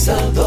comienza 0.00 0.30
12 0.32 0.39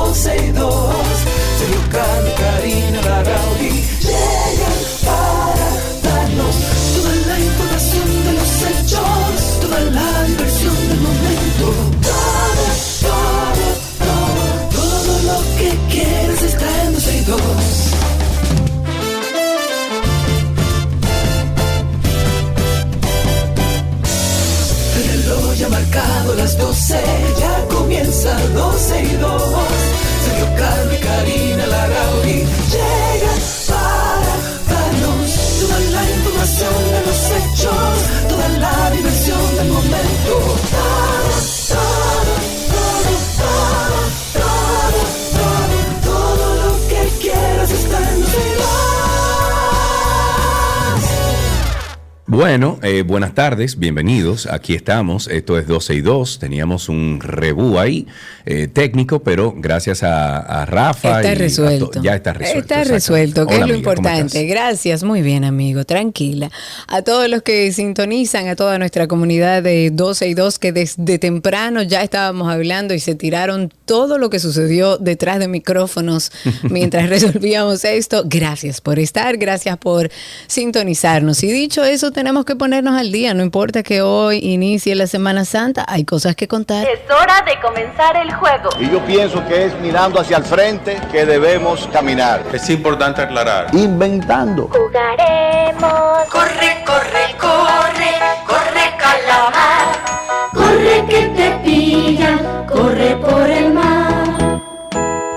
buenas 53.05 53.33
tardes, 53.35 53.77
bienvenidos. 53.77 54.47
Aquí 54.47 54.73
estamos. 54.75 55.27
Esto 55.27 55.57
es 55.57 55.67
12 55.67 55.95
y 55.95 56.01
2. 56.01 56.39
Teníamos 56.39 56.89
un 56.89 57.19
rebú 57.21 57.77
ahí 57.79 58.07
eh, 58.45 58.67
técnico, 58.67 59.21
pero 59.23 59.53
gracias 59.57 60.03
a, 60.03 60.39
a 60.39 60.65
Rafa. 60.65 61.09
y 61.09 61.25
Está 61.25 61.31
a 61.31 61.35
resuelto. 61.35 61.89
to- 61.89 62.01
ya 62.01 62.15
está 62.15 62.33
resuelto. 62.33 62.59
Está 62.59 62.75
exacto. 62.75 62.93
resuelto, 62.95 63.47
que 63.47 63.55
Hola, 63.55 63.63
es 63.65 63.69
lo 63.69 63.73
amiga, 63.75 63.93
¿cómo 63.95 64.07
importante. 64.09 64.45
Gracias, 64.45 65.03
muy 65.03 65.21
bien, 65.21 65.43
amigo, 65.43 65.83
tranquila. 65.85 66.49
A 66.87 67.01
todos 67.01 67.29
los 67.29 67.41
que 67.43 67.71
sintonizan, 67.71 68.47
a 68.47 68.55
toda 68.55 68.77
nuestra 68.79 69.07
comunidad 69.07 69.63
de 69.63 69.91
12 69.91 70.27
y 70.29 70.33
2, 70.33 70.59
que 70.59 70.71
desde 70.71 71.19
temprano 71.19 71.81
ya 71.83 72.01
estábamos 72.03 72.51
hablando 72.51 72.93
y 72.93 72.99
se 72.99 73.15
tiraron 73.15 73.71
todo 73.85 74.17
lo 74.17 74.29
que 74.29 74.39
sucedió 74.39 74.97
detrás 74.97 75.39
de 75.39 75.47
micrófonos 75.47 76.31
mientras 76.69 77.09
resolvíamos 77.09 77.85
esto. 77.85 78.23
Gracias 78.25 78.81
por 78.81 78.99
estar, 78.99 79.37
gracias 79.37 79.77
por 79.77 80.09
sintonizarnos. 80.47 81.43
Y 81.43 81.51
dicho 81.51 81.83
eso, 81.83 82.11
tenemos 82.11 82.45
que 82.45 82.55
ponernos 82.55 82.92
al 82.95 83.11
día. 83.11 83.33
No 83.33 83.43
importa 83.43 83.83
que 83.83 84.01
hoy 84.01 84.39
inicie 84.41 84.95
la 84.95 85.07
Semana 85.07 85.45
Santa, 85.45 85.85
hay 85.87 86.05
cosas 86.05 86.35
que 86.35 86.47
contar. 86.47 86.87
Es 86.87 86.99
hora 87.09 87.43
de 87.45 87.59
comenzar 87.61 88.15
el 88.17 88.33
juego. 88.33 88.69
Y 88.79 88.89
yo 88.89 88.99
pienso 89.05 89.45
que 89.47 89.65
es 89.65 89.79
mirando 89.79 90.19
hacia 90.19 90.37
el 90.37 90.43
frente 90.43 90.99
que 91.11 91.25
debemos 91.25 91.87
caminar. 91.91 92.43
Es 92.53 92.69
importante 92.69 93.21
aclarar. 93.21 93.67
Inventando. 93.73 94.69
Jugaremos. 94.69 96.27
Corre, 96.29 96.83
corre, 96.85 97.35
corre, 97.39 98.11
corre 98.45 98.97
calamar. 98.97 100.13
Corre 100.53 101.05
que 101.09 101.27
te 101.35 101.51
pillan, 101.63 102.65
corre 102.67 103.15
por 103.17 103.49
el 103.49 103.73
mar. 103.73 104.61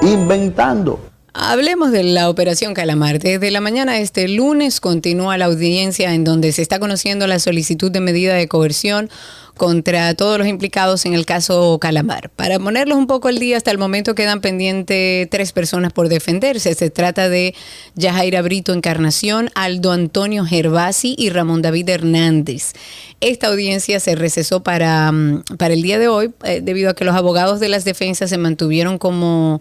Inventando. 0.02 1.00
Hablemos 1.38 1.92
de 1.92 2.02
la 2.02 2.30
operación 2.30 2.72
Calamar. 2.72 3.18
Desde 3.18 3.50
la 3.50 3.60
mañana 3.60 3.92
de 3.92 4.00
este 4.00 4.26
lunes 4.26 4.80
continúa 4.80 5.36
la 5.36 5.44
audiencia 5.44 6.14
en 6.14 6.24
donde 6.24 6.50
se 6.50 6.62
está 6.62 6.78
conociendo 6.78 7.26
la 7.26 7.38
solicitud 7.38 7.90
de 7.90 8.00
medida 8.00 8.32
de 8.32 8.48
coerción 8.48 9.10
contra 9.54 10.14
todos 10.14 10.38
los 10.38 10.46
implicados 10.46 11.04
en 11.04 11.12
el 11.12 11.26
caso 11.26 11.78
Calamar. 11.78 12.30
Para 12.30 12.58
ponerlos 12.58 12.96
un 12.96 13.06
poco 13.06 13.28
al 13.28 13.38
día, 13.38 13.58
hasta 13.58 13.70
el 13.70 13.76
momento 13.76 14.14
quedan 14.14 14.40
pendientes 14.40 15.28
tres 15.28 15.52
personas 15.52 15.92
por 15.92 16.08
defenderse. 16.08 16.74
Se 16.74 16.88
trata 16.88 17.28
de 17.28 17.54
Yajaira 17.96 18.40
Brito 18.40 18.72
Encarnación, 18.72 19.50
Aldo 19.54 19.92
Antonio 19.92 20.46
Gervasi 20.46 21.16
y 21.18 21.28
Ramón 21.28 21.60
David 21.60 21.90
Hernández. 21.90 22.72
Esta 23.20 23.48
audiencia 23.48 24.00
se 24.00 24.14
recesó 24.14 24.62
para, 24.62 25.12
mm, 25.12 25.44
para 25.58 25.74
el 25.74 25.82
día 25.82 25.98
de 25.98 26.08
hoy 26.08 26.32
eh, 26.44 26.62
debido 26.62 26.88
a 26.88 26.94
que 26.94 27.04
los 27.04 27.14
abogados 27.14 27.60
de 27.60 27.68
las 27.68 27.84
defensas 27.84 28.30
se 28.30 28.38
mantuvieron 28.38 28.96
como 28.96 29.60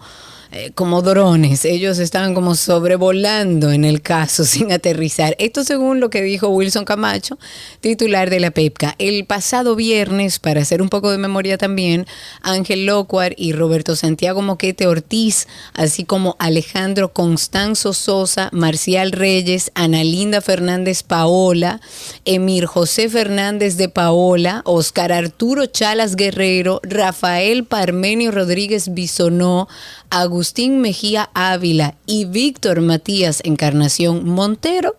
eh, 0.57 0.71
como 0.73 1.01
drones. 1.01 1.65
Ellos 1.65 1.99
estaban 1.99 2.33
como 2.33 2.55
sobrevolando 2.55 3.73
en 3.73 3.83
el 3.83 4.01
caso 4.01 4.43
sin 4.45 4.71
aterrizar. 4.71 5.35
Esto 5.37 5.65
según 5.65 5.99
lo 5.99 6.09
que 6.09 6.21
dijo 6.21 6.47
Wilson 6.47 6.85
Camacho, 6.85 7.37
titular 7.81 8.29
de 8.29 8.39
la 8.39 8.51
PEPCA. 8.51 8.95
El 8.97 9.25
pasado 9.25 9.75
viernes, 9.75 10.39
para 10.39 10.61
hacer 10.61 10.81
un 10.81 10.87
poco 10.87 11.11
de 11.11 11.17
memoria 11.17 11.57
también, 11.57 12.07
Ángel 12.41 12.85
Locuar 12.85 13.33
y 13.35 13.51
Roberto 13.51 13.97
Santiago 13.97 14.41
Moquete 14.41 14.87
Ortiz, 14.87 15.49
así 15.73 16.05
como 16.05 16.37
Alejandro 16.39 17.11
Constanzo 17.11 17.91
Sosa, 17.91 18.47
Marcial 18.53 19.11
Reyes, 19.11 19.71
Ana 19.75 20.05
Linda 20.05 20.39
Fernández 20.39 21.03
Paola, 21.03 21.81
Emir 22.23 22.65
José 22.65 23.09
Fernández 23.09 23.75
de 23.75 23.89
Paola, 23.89 24.61
Oscar 24.63 25.11
Arturo 25.11 25.65
Chalas 25.65 26.15
Guerrero, 26.15 26.79
Rafael 26.81 27.65
Parmenio 27.65 28.31
Rodríguez 28.31 28.93
Bisonó, 28.93 29.67
Agustín 30.09 30.81
Mejía 30.81 31.29
Ávila 31.33 31.95
y 32.05 32.25
Víctor 32.25 32.81
Matías 32.81 33.41
Encarnación 33.43 34.27
Montero 34.27 34.95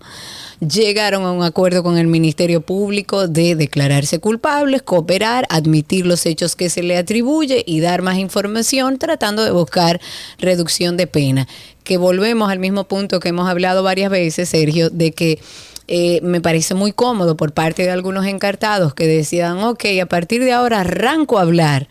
llegaron 0.60 1.24
a 1.24 1.32
un 1.32 1.42
acuerdo 1.42 1.82
con 1.82 1.98
el 1.98 2.06
Ministerio 2.06 2.60
Público 2.60 3.28
de 3.28 3.54
declararse 3.54 4.18
culpables, 4.18 4.82
cooperar, 4.82 5.46
admitir 5.50 6.06
los 6.06 6.24
hechos 6.26 6.56
que 6.56 6.70
se 6.70 6.82
le 6.82 6.96
atribuye 6.96 7.62
y 7.66 7.80
dar 7.80 8.02
más 8.02 8.18
información 8.18 8.98
tratando 8.98 9.44
de 9.44 9.50
buscar 9.50 10.00
reducción 10.38 10.96
de 10.96 11.06
pena. 11.06 11.46
Que 11.84 11.98
volvemos 11.98 12.50
al 12.50 12.58
mismo 12.58 12.84
punto 12.84 13.20
que 13.20 13.28
hemos 13.28 13.48
hablado 13.48 13.82
varias 13.82 14.10
veces, 14.10 14.48
Sergio, 14.48 14.90
de 14.90 15.12
que 15.12 15.40
eh, 15.88 16.20
me 16.22 16.40
parece 16.40 16.74
muy 16.74 16.92
cómodo 16.92 17.36
por 17.36 17.52
parte 17.52 17.82
de 17.82 17.90
algunos 17.90 18.26
encartados 18.26 18.94
que 18.94 19.06
decían, 19.06 19.58
ok, 19.58 19.84
a 20.02 20.06
partir 20.06 20.42
de 20.42 20.52
ahora 20.52 20.80
arranco 20.80 21.38
a 21.38 21.42
hablar. 21.42 21.88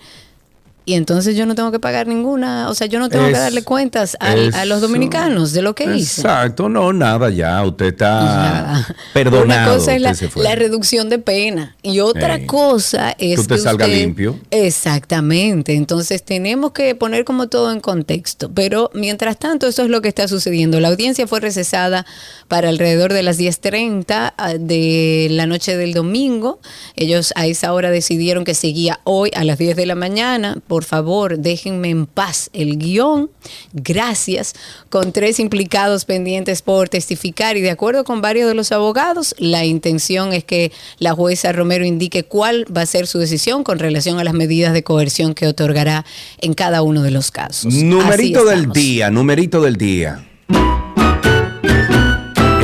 Y 0.85 0.93
entonces 0.93 1.35
yo 1.35 1.45
no 1.45 1.55
tengo 1.55 1.71
que 1.71 1.79
pagar 1.79 2.05
ninguna, 2.07 2.69
o 2.69 2.75
sea, 2.75 2.85
yo 2.87 2.99
no 2.99 3.09
tengo 3.09 3.25
que 3.25 3.31
darle 3.33 3.63
cuentas 3.63 4.15
al- 4.19 4.53
a 4.53 4.65
los 4.65 4.81
dominicanos 4.81 5.51
de 5.51 5.61
lo 5.63 5.73
que 5.73 5.85
hice. 5.95 6.21
Exacto, 6.21 6.69
no, 6.69 6.93
nada, 6.93 7.29
ya. 7.31 7.63
Usted 7.63 7.87
está 7.87 8.21
Nada. 8.21 8.95
perdonado. 9.13 9.71
Una 9.73 9.77
cosa 9.79 9.95
es 9.95 10.01
la, 10.35 10.55
reducción 10.55 11.09
de 11.09 11.17
pena 11.19 11.75
y 11.81 11.99
otra 12.01 12.45
cosa 12.45 13.11
es 13.17 13.35
Que 13.35 13.41
usted 13.41 13.57
salga 13.57 13.85
usted- 13.85 13.97
limpio. 13.97 14.39
Exactamente. 14.51 15.73
Entonces 15.73 16.23
tenemos 16.23 16.71
que 16.71 16.93
poner 16.95 17.25
como 17.25 17.47
todo 17.47 17.71
en 17.71 17.79
contexto. 17.79 18.51
Pero 18.53 18.91
mientras 18.93 19.37
tanto, 19.39 19.67
eso 19.67 19.83
es 19.83 19.89
lo 19.89 20.01
que 20.01 20.09
está 20.09 20.27
sucediendo. 20.27 20.79
La 20.79 20.89
audiencia 20.89 21.25
fue 21.27 21.39
recesada 21.39 22.05
para 22.47 22.69
alrededor 22.69 23.13
de 23.13 23.23
las 23.23 23.37
10.30 23.39 24.33
ah, 24.37 24.53
de 24.59 25.27
la 25.31 25.47
noche 25.47 25.77
del 25.77 25.93
domingo. 25.93 26.59
Ellos 26.95 27.33
a 27.35 27.47
esa 27.47 27.73
hora 27.73 27.89
decidieron 27.89 28.43
que 28.43 28.53
seguía 28.53 28.99
hoy 29.05 29.31
a 29.35 29.43
las 29.43 29.57
10 29.57 29.75
de 29.75 29.85
la 29.85 29.95
mañana. 29.95 30.57
Por 30.67 30.74
favor, 30.83 31.39
déjenme 31.39 31.89
en 31.89 32.05
paz 32.05 32.49
el 32.53 32.77
guion. 32.77 33.29
Gracias. 33.73 34.53
Con 34.89 35.11
tres 35.11 35.39
implicados 35.39 36.05
pendientes 36.05 36.61
por 36.61 36.89
testificar 36.89 37.57
y 37.57 37.61
de 37.61 37.71
acuerdo 37.71 38.03
con 38.03 38.21
varios 38.21 38.47
de 38.47 38.55
los 38.55 38.71
abogados, 38.71 39.35
la 39.37 39.65
intención 39.65 40.33
es 40.33 40.43
que 40.43 40.71
la 40.99 41.13
jueza 41.13 41.51
Romero 41.51 41.85
indique 41.85 42.23
cuál 42.23 42.65
va 42.75 42.81
a 42.81 42.85
ser 42.85 43.07
su 43.07 43.19
decisión 43.19 43.63
con 43.63 43.79
relación 43.79 44.19
a 44.19 44.23
las 44.23 44.33
medidas 44.33 44.73
de 44.73 44.83
coerción 44.83 45.33
que 45.33 45.47
otorgará 45.47 46.05
en 46.39 46.53
cada 46.53 46.81
uno 46.81 47.01
de 47.01 47.11
los 47.11 47.31
casos. 47.31 47.73
Numerito 47.73 48.45
del 48.45 48.71
día, 48.71 49.09
numerito 49.09 49.61
del 49.61 49.77
día. 49.77 50.25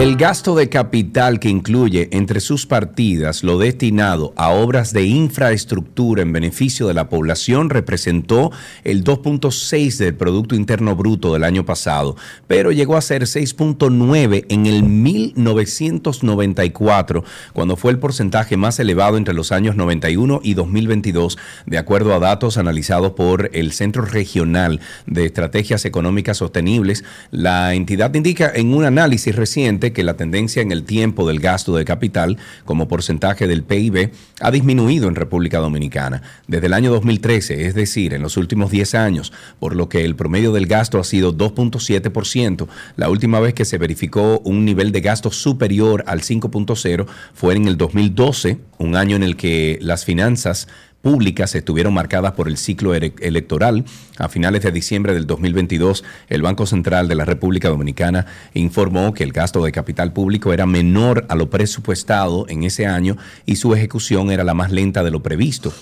El 0.01 0.17
gasto 0.17 0.55
de 0.55 0.67
capital 0.67 1.39
que 1.39 1.47
incluye 1.47 2.09
entre 2.11 2.39
sus 2.39 2.65
partidas 2.65 3.43
lo 3.43 3.59
destinado 3.59 4.33
a 4.35 4.49
obras 4.49 4.93
de 4.93 5.03
infraestructura 5.03 6.23
en 6.23 6.33
beneficio 6.33 6.87
de 6.87 6.95
la 6.95 7.07
población 7.07 7.69
representó 7.69 8.51
el 8.83 9.03
2.6 9.03 9.97
del 9.97 10.15
Producto 10.15 10.55
Interno 10.55 10.95
Bruto 10.95 11.33
del 11.33 11.43
año 11.43 11.65
pasado, 11.65 12.15
pero 12.47 12.71
llegó 12.71 12.97
a 12.97 13.01
ser 13.01 13.25
6.9 13.25 14.47
en 14.49 14.65
el 14.65 14.81
1994, 14.81 17.23
cuando 17.53 17.75
fue 17.75 17.91
el 17.91 17.99
porcentaje 17.99 18.57
más 18.57 18.79
elevado 18.79 19.17
entre 19.17 19.35
los 19.35 19.51
años 19.51 19.75
91 19.75 20.39
y 20.41 20.55
2022, 20.55 21.37
de 21.67 21.77
acuerdo 21.77 22.15
a 22.15 22.19
datos 22.19 22.57
analizados 22.57 23.11
por 23.11 23.51
el 23.53 23.71
Centro 23.71 24.01
Regional 24.01 24.79
de 25.05 25.25
Estrategias 25.25 25.85
Económicas 25.85 26.37
Sostenibles. 26.37 27.03
La 27.29 27.75
entidad 27.75 28.15
indica 28.15 28.51
en 28.51 28.73
un 28.73 28.85
análisis 28.85 29.35
reciente 29.35 29.90
que 29.93 30.03
la 30.03 30.15
tendencia 30.15 30.61
en 30.61 30.71
el 30.71 30.83
tiempo 30.83 31.27
del 31.27 31.39
gasto 31.39 31.75
de 31.75 31.85
capital 31.85 32.37
como 32.65 32.87
porcentaje 32.87 33.47
del 33.47 33.63
PIB 33.63 34.11
ha 34.39 34.51
disminuido 34.51 35.07
en 35.07 35.15
República 35.15 35.59
Dominicana 35.59 36.21
desde 36.47 36.67
el 36.67 36.73
año 36.73 36.91
2013, 36.91 37.65
es 37.65 37.75
decir, 37.75 38.13
en 38.13 38.21
los 38.21 38.37
últimos 38.37 38.71
10 38.71 38.95
años, 38.95 39.33
por 39.59 39.75
lo 39.75 39.89
que 39.89 40.03
el 40.05 40.15
promedio 40.15 40.51
del 40.51 40.67
gasto 40.67 40.99
ha 40.99 41.03
sido 41.03 41.35
2.7%. 41.35 42.67
La 42.95 43.09
última 43.09 43.39
vez 43.39 43.53
que 43.53 43.65
se 43.65 43.77
verificó 43.77 44.39
un 44.39 44.65
nivel 44.65 44.91
de 44.91 45.01
gasto 45.01 45.31
superior 45.31 46.03
al 46.07 46.21
5.0 46.21 47.05
fue 47.33 47.55
en 47.55 47.67
el 47.67 47.77
2012, 47.77 48.59
un 48.77 48.95
año 48.95 49.15
en 49.15 49.23
el 49.23 49.35
que 49.35 49.77
las 49.81 50.05
finanzas 50.05 50.67
públicas 51.01 51.55
estuvieron 51.55 51.93
marcadas 51.93 52.33
por 52.33 52.47
el 52.47 52.57
ciclo 52.57 52.93
electoral. 52.93 53.85
A 54.17 54.29
finales 54.29 54.63
de 54.63 54.71
diciembre 54.71 55.13
del 55.13 55.27
2022, 55.27 56.03
el 56.29 56.41
Banco 56.41 56.65
Central 56.65 57.07
de 57.07 57.15
la 57.15 57.25
República 57.25 57.69
Dominicana 57.69 58.25
informó 58.53 59.13
que 59.13 59.23
el 59.23 59.31
gasto 59.31 59.63
de 59.63 59.71
capital 59.71 60.13
público 60.13 60.53
era 60.53 60.65
menor 60.65 61.25
a 61.29 61.35
lo 61.35 61.49
presupuestado 61.49 62.45
en 62.49 62.63
ese 62.63 62.85
año 62.85 63.17
y 63.45 63.55
su 63.55 63.73
ejecución 63.73 64.31
era 64.31 64.43
la 64.43 64.53
más 64.53 64.71
lenta 64.71 65.03
de 65.03 65.11
lo 65.11 65.23
previsto. 65.23 65.73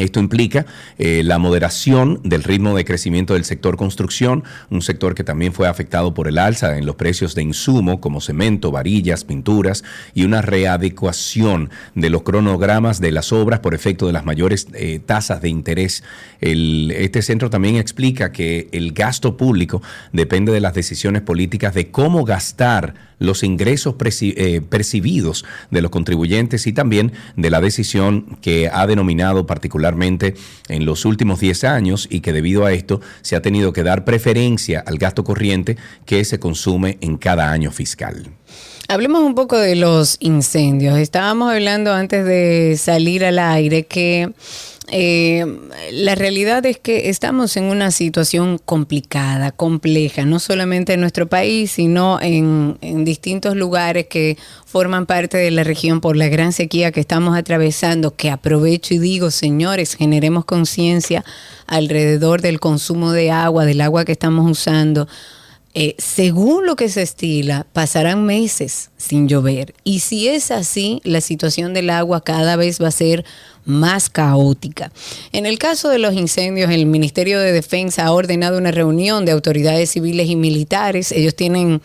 Esto 0.00 0.18
implica 0.18 0.66
eh, 0.98 1.22
la 1.24 1.38
moderación 1.38 2.20
del 2.24 2.42
ritmo 2.42 2.74
de 2.74 2.84
crecimiento 2.84 3.34
del 3.34 3.44
sector 3.44 3.76
construcción, 3.76 4.44
un 4.70 4.82
sector 4.82 5.14
que 5.14 5.24
también 5.24 5.52
fue 5.52 5.68
afectado 5.68 6.14
por 6.14 6.26
el 6.26 6.38
alza 6.38 6.78
en 6.78 6.86
los 6.86 6.96
precios 6.96 7.34
de 7.34 7.42
insumo 7.42 8.00
como 8.00 8.20
cemento, 8.20 8.70
varillas, 8.70 9.24
pinturas 9.24 9.84
y 10.14 10.24
una 10.24 10.42
readecuación 10.42 11.70
de 11.94 12.10
los 12.10 12.22
cronogramas 12.22 13.00
de 13.00 13.12
las 13.12 13.32
obras 13.32 13.60
por 13.60 13.74
efecto 13.74 14.06
de 14.06 14.12
las 14.12 14.24
mayores 14.24 14.68
eh, 14.72 15.00
tasas 15.04 15.42
de 15.42 15.50
interés. 15.50 16.02
Este 16.40 17.22
centro 17.22 17.50
también 17.50 17.76
explica 17.76 18.32
que 18.32 18.68
el 18.72 18.92
gasto 18.92 19.36
público 19.36 19.82
depende 20.12 20.52
de 20.52 20.60
las 20.60 20.74
decisiones 20.74 21.22
políticas 21.22 21.74
de 21.74 21.90
cómo 21.90 22.24
gastar 22.24 23.09
los 23.20 23.44
ingresos 23.44 23.94
eh, 24.00 24.60
percibidos 24.68 25.44
de 25.70 25.82
los 25.82 25.92
contribuyentes 25.92 26.66
y 26.66 26.72
también 26.72 27.12
de 27.36 27.50
la 27.50 27.60
decisión 27.60 28.38
que 28.42 28.68
ha 28.72 28.88
denominado 28.88 29.46
particularmente 29.46 30.34
en 30.68 30.84
los 30.84 31.04
últimos 31.04 31.38
10 31.38 31.62
años 31.64 32.08
y 32.10 32.20
que 32.20 32.32
debido 32.32 32.64
a 32.64 32.72
esto 32.72 33.00
se 33.20 33.36
ha 33.36 33.42
tenido 33.42 33.72
que 33.72 33.84
dar 33.84 34.04
preferencia 34.04 34.82
al 34.84 34.98
gasto 34.98 35.22
corriente 35.22 35.76
que 36.06 36.24
se 36.24 36.40
consume 36.40 36.98
en 37.00 37.18
cada 37.18 37.52
año 37.52 37.70
fiscal. 37.70 38.30
Hablemos 38.90 39.22
un 39.22 39.36
poco 39.36 39.56
de 39.56 39.76
los 39.76 40.16
incendios. 40.18 40.98
Estábamos 40.98 41.52
hablando 41.52 41.92
antes 41.92 42.24
de 42.24 42.74
salir 42.76 43.24
al 43.24 43.38
aire 43.38 43.86
que 43.86 44.32
eh, 44.88 45.46
la 45.92 46.16
realidad 46.16 46.66
es 46.66 46.80
que 46.80 47.08
estamos 47.08 47.56
en 47.56 47.66
una 47.66 47.92
situación 47.92 48.58
complicada, 48.58 49.52
compleja, 49.52 50.24
no 50.24 50.40
solamente 50.40 50.94
en 50.94 51.02
nuestro 51.02 51.28
país, 51.28 51.70
sino 51.70 52.20
en, 52.20 52.78
en 52.80 53.04
distintos 53.04 53.54
lugares 53.54 54.08
que 54.08 54.36
forman 54.66 55.06
parte 55.06 55.38
de 55.38 55.52
la 55.52 55.62
región 55.62 56.00
por 56.00 56.16
la 56.16 56.26
gran 56.26 56.52
sequía 56.52 56.90
que 56.90 56.98
estamos 56.98 57.38
atravesando, 57.38 58.16
que 58.16 58.28
aprovecho 58.28 58.94
y 58.94 58.98
digo, 58.98 59.30
señores, 59.30 59.94
generemos 59.94 60.46
conciencia 60.46 61.24
alrededor 61.68 62.42
del 62.42 62.58
consumo 62.58 63.12
de 63.12 63.30
agua, 63.30 63.66
del 63.66 63.82
agua 63.82 64.04
que 64.04 64.10
estamos 64.10 64.50
usando. 64.50 65.06
Eh, 65.72 65.94
según 65.98 66.66
lo 66.66 66.74
que 66.74 66.88
se 66.88 67.02
estila, 67.02 67.64
pasarán 67.72 68.24
meses 68.24 68.90
sin 68.96 69.28
llover. 69.28 69.74
Y 69.84 70.00
si 70.00 70.28
es 70.28 70.50
así, 70.50 71.00
la 71.04 71.20
situación 71.20 71.74
del 71.74 71.90
agua 71.90 72.24
cada 72.24 72.56
vez 72.56 72.82
va 72.82 72.88
a 72.88 72.92
ser 72.92 73.24
más 73.64 74.10
caótica. 74.10 74.90
En 75.32 75.46
el 75.46 75.58
caso 75.58 75.88
de 75.88 75.98
los 75.98 76.14
incendios, 76.14 76.70
el 76.70 76.86
Ministerio 76.86 77.38
de 77.38 77.52
Defensa 77.52 78.06
ha 78.06 78.12
ordenado 78.12 78.58
una 78.58 78.72
reunión 78.72 79.24
de 79.24 79.32
autoridades 79.32 79.90
civiles 79.90 80.28
y 80.28 80.34
militares. 80.34 81.12
Ellos 81.12 81.36
tienen 81.36 81.80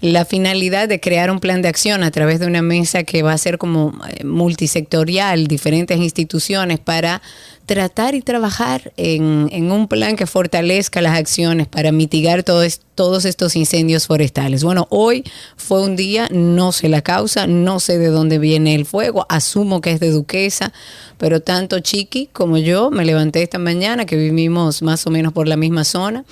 la 0.00 0.24
finalidad 0.24 0.88
de 0.88 1.00
crear 1.00 1.30
un 1.30 1.40
plan 1.40 1.62
de 1.62 1.68
acción 1.68 2.02
a 2.02 2.10
través 2.10 2.38
de 2.38 2.46
una 2.46 2.62
mesa 2.62 3.02
que 3.02 3.22
va 3.22 3.32
a 3.32 3.38
ser 3.38 3.58
como 3.58 3.92
eh, 4.08 4.24
multisectorial, 4.24 5.46
diferentes 5.46 5.98
instituciones 5.98 6.78
para 6.78 7.22
tratar 7.66 8.14
y 8.14 8.22
trabajar 8.22 8.92
en, 8.96 9.70
un 9.70 9.88
plan 9.88 10.16
que 10.16 10.26
fortalezca 10.26 11.02
las 11.02 11.18
acciones 11.18 11.66
para 11.66 11.92
mitigar 11.92 12.44
todo 12.44 12.62
todos 12.96 13.26
estos 13.26 13.56
incendios 13.56 14.06
forestales. 14.06 14.64
Bueno, 14.64 14.86
hoy 14.88 15.22
fue 15.56 15.82
un 15.82 15.96
día, 15.96 16.28
no 16.32 16.72
sé 16.72 16.88
la 16.88 17.02
causa, 17.02 17.46
no 17.46 17.78
sé 17.78 17.98
de 17.98 18.08
dónde 18.08 18.38
viene 18.38 18.74
el 18.74 18.86
fuego, 18.86 19.26
asumo 19.28 19.82
que 19.82 19.92
es 19.92 20.00
de 20.00 20.10
Duquesa, 20.10 20.72
pero 21.18 21.40
tanto 21.40 21.78
Chiqui 21.80 22.30
como 22.32 22.56
yo 22.56 22.90
me 22.90 23.04
levanté 23.04 23.42
esta 23.42 23.58
mañana, 23.58 24.06
que 24.06 24.16
vivimos 24.16 24.80
más 24.80 25.06
o 25.06 25.10
menos 25.10 25.34
por 25.34 25.46
la 25.46 25.56
misma 25.56 25.84
zona, 25.84 26.24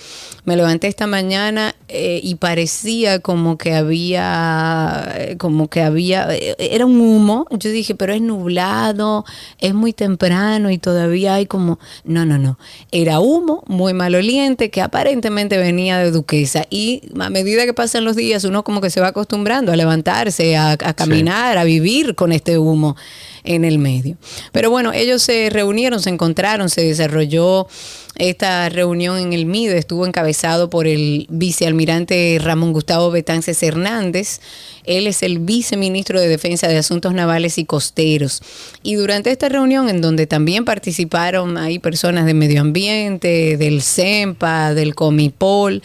me 0.47 0.57
levanté 0.57 0.89
esta 0.89 1.07
mañana 1.07 1.75
eh, 1.89 2.21
y 2.23 2.37
parecía 2.37 3.19
como 3.19 3.59
que 3.59 3.75
había, 3.75 5.37
como 5.39 5.69
que 5.69 5.83
había, 5.83 6.35
eh, 6.35 6.57
era 6.59 6.87
un 6.87 6.99
humo, 6.99 7.47
yo 7.51 7.71
dije, 7.71 7.95
pero 7.95 8.15
es 8.15 8.23
nublado, 8.23 9.27
es 9.59 9.75
muy 9.75 9.93
temprano 9.93 10.71
y 10.71 10.79
todavía 10.79 11.24
hay 11.27 11.47
como, 11.47 11.79
no, 12.05 12.25
no, 12.25 12.39
no, 12.39 12.59
era 12.93 13.21
humo 13.21 13.63
muy 13.67 13.95
maloliente 13.95 14.71
que 14.71 14.83
aparentemente 14.83 15.57
venía 15.57 15.99
de 15.99 16.11
Duquesa. 16.11 16.67
Y 16.71 17.03
a 17.19 17.31
medida 17.31 17.65
que 17.65 17.75
pasan 17.75 18.05
los 18.05 18.17
días 18.17 18.45
uno 18.45 18.65
como 18.65 18.81
que 18.81 18.91
se 18.91 19.01
va 19.01 19.09
acostumbrando 19.09 19.73
a 19.73 19.77
levantarse, 19.77 20.57
a, 20.57 20.73
a 20.73 20.95
caminar, 20.95 21.59
a 21.59 21.65
vivir 21.65 22.15
con 22.15 22.33
este 22.33 22.59
humo 22.59 22.97
en 23.45 23.65
el 23.65 23.79
medio. 23.79 24.17
Pero 24.53 24.71
bueno, 24.71 24.93
ellos 24.93 25.23
se 25.23 25.51
reunieron, 25.51 26.01
se 26.01 26.11
encontraron, 26.11 26.69
se 26.71 26.83
desarrolló 26.83 27.69
esta 28.17 28.69
reunión 28.69 29.19
en 29.19 29.33
el 29.33 29.45
MIDE, 29.45 29.77
estuvo 29.77 30.07
encabezado 30.07 30.71
por 30.71 30.87
el 30.87 31.27
vicealmirante 31.31 32.39
Ramón 32.41 32.73
Gustavo 32.73 33.11
Betances 33.11 33.63
Hernández. 33.63 34.41
Él 34.85 35.07
es 35.07 35.23
el 35.23 35.41
viceministro 35.41 36.21
de 36.21 36.29
Defensa 36.29 36.69
de 36.69 36.77
Asuntos 36.77 37.13
Navales 37.13 37.59
y 37.59 37.65
Costeros. 37.65 38.41
Y 38.83 38.95
durante 38.95 39.31
esta 39.31 39.49
reunión, 39.49 39.89
en 39.89 40.01
donde 40.01 40.27
también 40.27 40.65
participaron 40.65 41.59
ahí 41.59 41.79
personas 41.79 42.27
de 42.27 42.35
medio 42.35 42.61
ambiente, 42.61 43.57
del 43.57 43.83
CEMPA, 43.83 44.75
del 44.75 44.95
COMIPOL, 44.95 45.83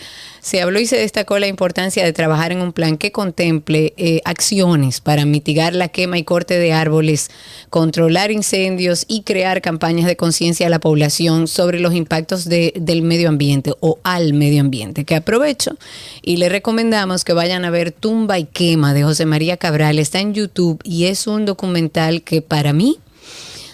se 0.50 0.62
habló 0.63 0.80
y 0.80 0.88
se 0.88 0.98
destacó 0.98 1.38
la 1.38 1.46
importancia 1.46 2.04
de 2.04 2.12
trabajar 2.12 2.51
en 2.51 2.62
un 2.62 2.74
plan 2.74 2.98
que 2.98 3.12
contemple 3.12 3.94
eh, 3.98 4.22
acciones 4.25 5.00
para 5.00 5.24
mitigar 5.25 5.75
la 5.75 5.90
quema 5.90 6.18
y 6.18 6.24
corte 6.24 6.57
de 6.57 6.74
árboles, 6.74 7.30
controlar 7.69 8.31
incendios 8.31 9.06
y 9.07 9.22
crear 9.22 9.62
campañas 9.62 10.07
de 10.07 10.16
conciencia 10.16 10.66
a 10.66 10.72
la 10.72 10.80
población 10.80 11.48
sobre 11.48 11.80
los 11.80 11.94
impactos 11.94 12.46
de- 12.46 12.74
del 12.75 13.04
medio 13.04 13.30
ambiente 13.30 13.74
o 13.80 14.00
al 14.04 14.34
medio 14.34 14.62
ambiente. 14.62 15.06
Que 15.06 15.16
aprovecho 15.16 15.78
y 16.24 16.38
le 16.38 16.50
recomendamos 16.50 17.24
que 17.24 17.34
vayan 17.34 17.63
a 17.63 17.69
ver 17.69 17.92
Tumba 17.92 18.40
y 18.40 18.46
Quema 18.46 18.96
de 18.96 19.04
José 19.04 19.28
María 19.28 19.57
Cabral. 19.57 20.00
Está 20.00 20.19
en 20.19 20.34
YouTube 20.34 20.80
y 20.84 21.06
es 21.06 21.28
un 21.28 21.46
documental 21.46 22.24
que 22.24 22.42
para 22.42 22.74
mí 22.74 22.98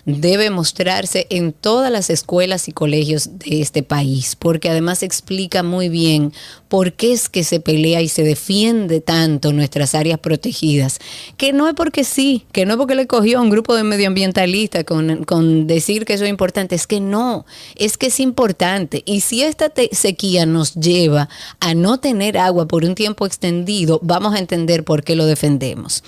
debe 0.07 0.51
mostrarse 0.51 1.25
en 1.31 1.51
todas 1.51 1.91
las 1.91 2.11
escuelas 2.11 2.67
y 2.67 2.71
colegios 2.73 3.39
de 3.39 3.61
este 3.61 3.81
país, 3.81 4.35
porque 4.35 4.69
además 4.69 5.01
explica 5.01 5.63
muy 5.63 5.89
bien 5.89 6.31
por 6.67 6.93
qué 6.93 7.13
es 7.13 7.29
que 7.29 7.43
se 7.43 7.59
pelea 7.59 8.01
y 8.01 8.09
se 8.09 8.23
defiende 8.23 9.01
tanto 9.01 9.53
nuestras 9.53 9.95
áreas 9.95 10.19
protegidas, 10.19 10.99
que 11.37 11.53
no 11.53 11.67
es 11.67 11.75
porque 11.75 12.03
sí, 12.03 12.45
que 12.51 12.65
no 12.65 12.73
es 12.73 12.77
porque 12.77 12.95
le 12.95 13.07
cogió 13.07 13.39
a 13.39 13.41
un 13.41 13.49
grupo 13.49 13.75
de 13.75 13.83
medioambientalistas 13.83 14.83
con, 14.83 15.25
con 15.25 15.67
decir 15.67 16.05
que 16.05 16.13
eso 16.13 16.23
es 16.23 16.29
importante, 16.29 16.75
es 16.75 16.87
que 16.87 16.99
no, 16.99 17.45
es 17.75 17.97
que 17.97 18.07
es 18.07 18.19
importante. 18.19 19.03
Y 19.05 19.21
si 19.21 19.43
esta 19.43 19.71
sequía 19.91 20.45
nos 20.45 20.73
lleva 20.75 21.29
a 21.59 21.73
no 21.73 21.99
tener 21.99 22.37
agua 22.37 22.67
por 22.67 22.83
un 22.83 22.95
tiempo 22.95 23.25
extendido, 23.25 23.99
vamos 24.01 24.33
a 24.33 24.39
entender 24.39 24.83
por 24.83 25.03
qué 25.03 25.15
lo 25.15 25.25
defendemos. 25.25 26.03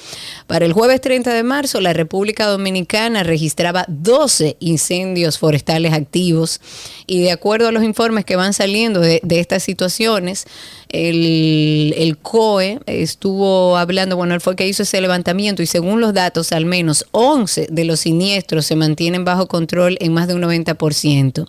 Para 0.48 0.66
el 0.66 0.74
jueves 0.74 1.02
30 1.02 1.34
de 1.34 1.44
marzo, 1.44 1.82
la 1.82 1.94
República 1.94 2.48
Dominicana 2.48 3.24
registraba 3.24 3.86
12 3.88 4.58
incendios 4.60 5.38
forestales 5.38 5.94
activos 5.94 6.62
y 7.06 7.22
de 7.22 7.32
acuerdo 7.32 7.68
a 7.68 7.72
los 7.72 7.84
informes 7.84 8.26
que 8.26 8.36
van 8.36 8.54
saliendo 8.54 9.02
de 9.02 9.22
estas 9.30 9.64
situaciones, 9.64 10.47
el, 10.90 12.18
COE 12.22 12.80
estuvo 12.86 13.78
hablando, 13.78 14.16
bueno, 14.16 14.34
él 14.34 14.42
fue 14.42 14.56
que 14.56 14.68
hizo 14.68 14.84
ese 14.84 15.02
levantamiento 15.02 15.62
y 15.62 15.66
según 15.66 16.02
los 16.02 16.14
datos, 16.14 16.52
al 16.52 16.66
menos 16.66 17.06
11 17.12 17.68
de 17.70 17.86
los 17.86 18.02
siniestros 18.02 18.66
se 18.66 18.76
mantienen 18.76 19.26
bajo 19.26 19.48
control 19.48 19.98
en 20.00 20.14
más 20.14 20.28
de 20.28 20.36
un 20.36 20.42
90%. 20.42 21.48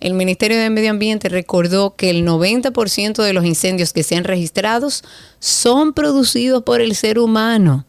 El 0.00 0.14
Ministerio 0.14 0.58
de 0.58 0.70
Medio 0.70 0.90
Ambiente 0.90 1.28
recordó 1.28 1.96
que 1.96 2.10
el 2.10 2.26
90% 2.26 3.22
de 3.22 3.32
los 3.32 3.44
incendios 3.44 3.92
que 3.92 4.02
se 4.02 4.16
han 4.16 4.24
registrado 4.24 4.88
son 5.38 5.92
producidos 5.92 6.62
por 6.62 6.80
el 6.80 6.94
ser 6.94 7.18
humano. 7.18 7.86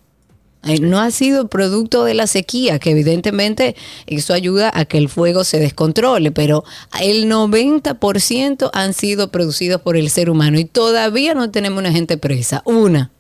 No 0.81 0.99
ha 0.99 1.11
sido 1.11 1.47
producto 1.47 2.03
de 2.03 2.13
la 2.13 2.27
sequía, 2.27 2.79
que 2.79 2.91
evidentemente 2.91 3.75
eso 4.07 4.33
ayuda 4.33 4.71
a 4.73 4.85
que 4.85 4.97
el 4.97 5.09
fuego 5.09 5.43
se 5.43 5.59
descontrole, 5.59 6.31
pero 6.31 6.63
el 6.99 7.29
90% 7.29 8.69
han 8.73 8.93
sido 8.93 9.31
producidos 9.31 9.81
por 9.81 9.95
el 9.95 10.09
ser 10.09 10.29
humano 10.29 10.59
y 10.59 10.65
todavía 10.65 11.35
no 11.35 11.51
tenemos 11.51 11.79
una 11.79 11.91
gente 11.91 12.17
presa. 12.17 12.61
Una. 12.65 13.11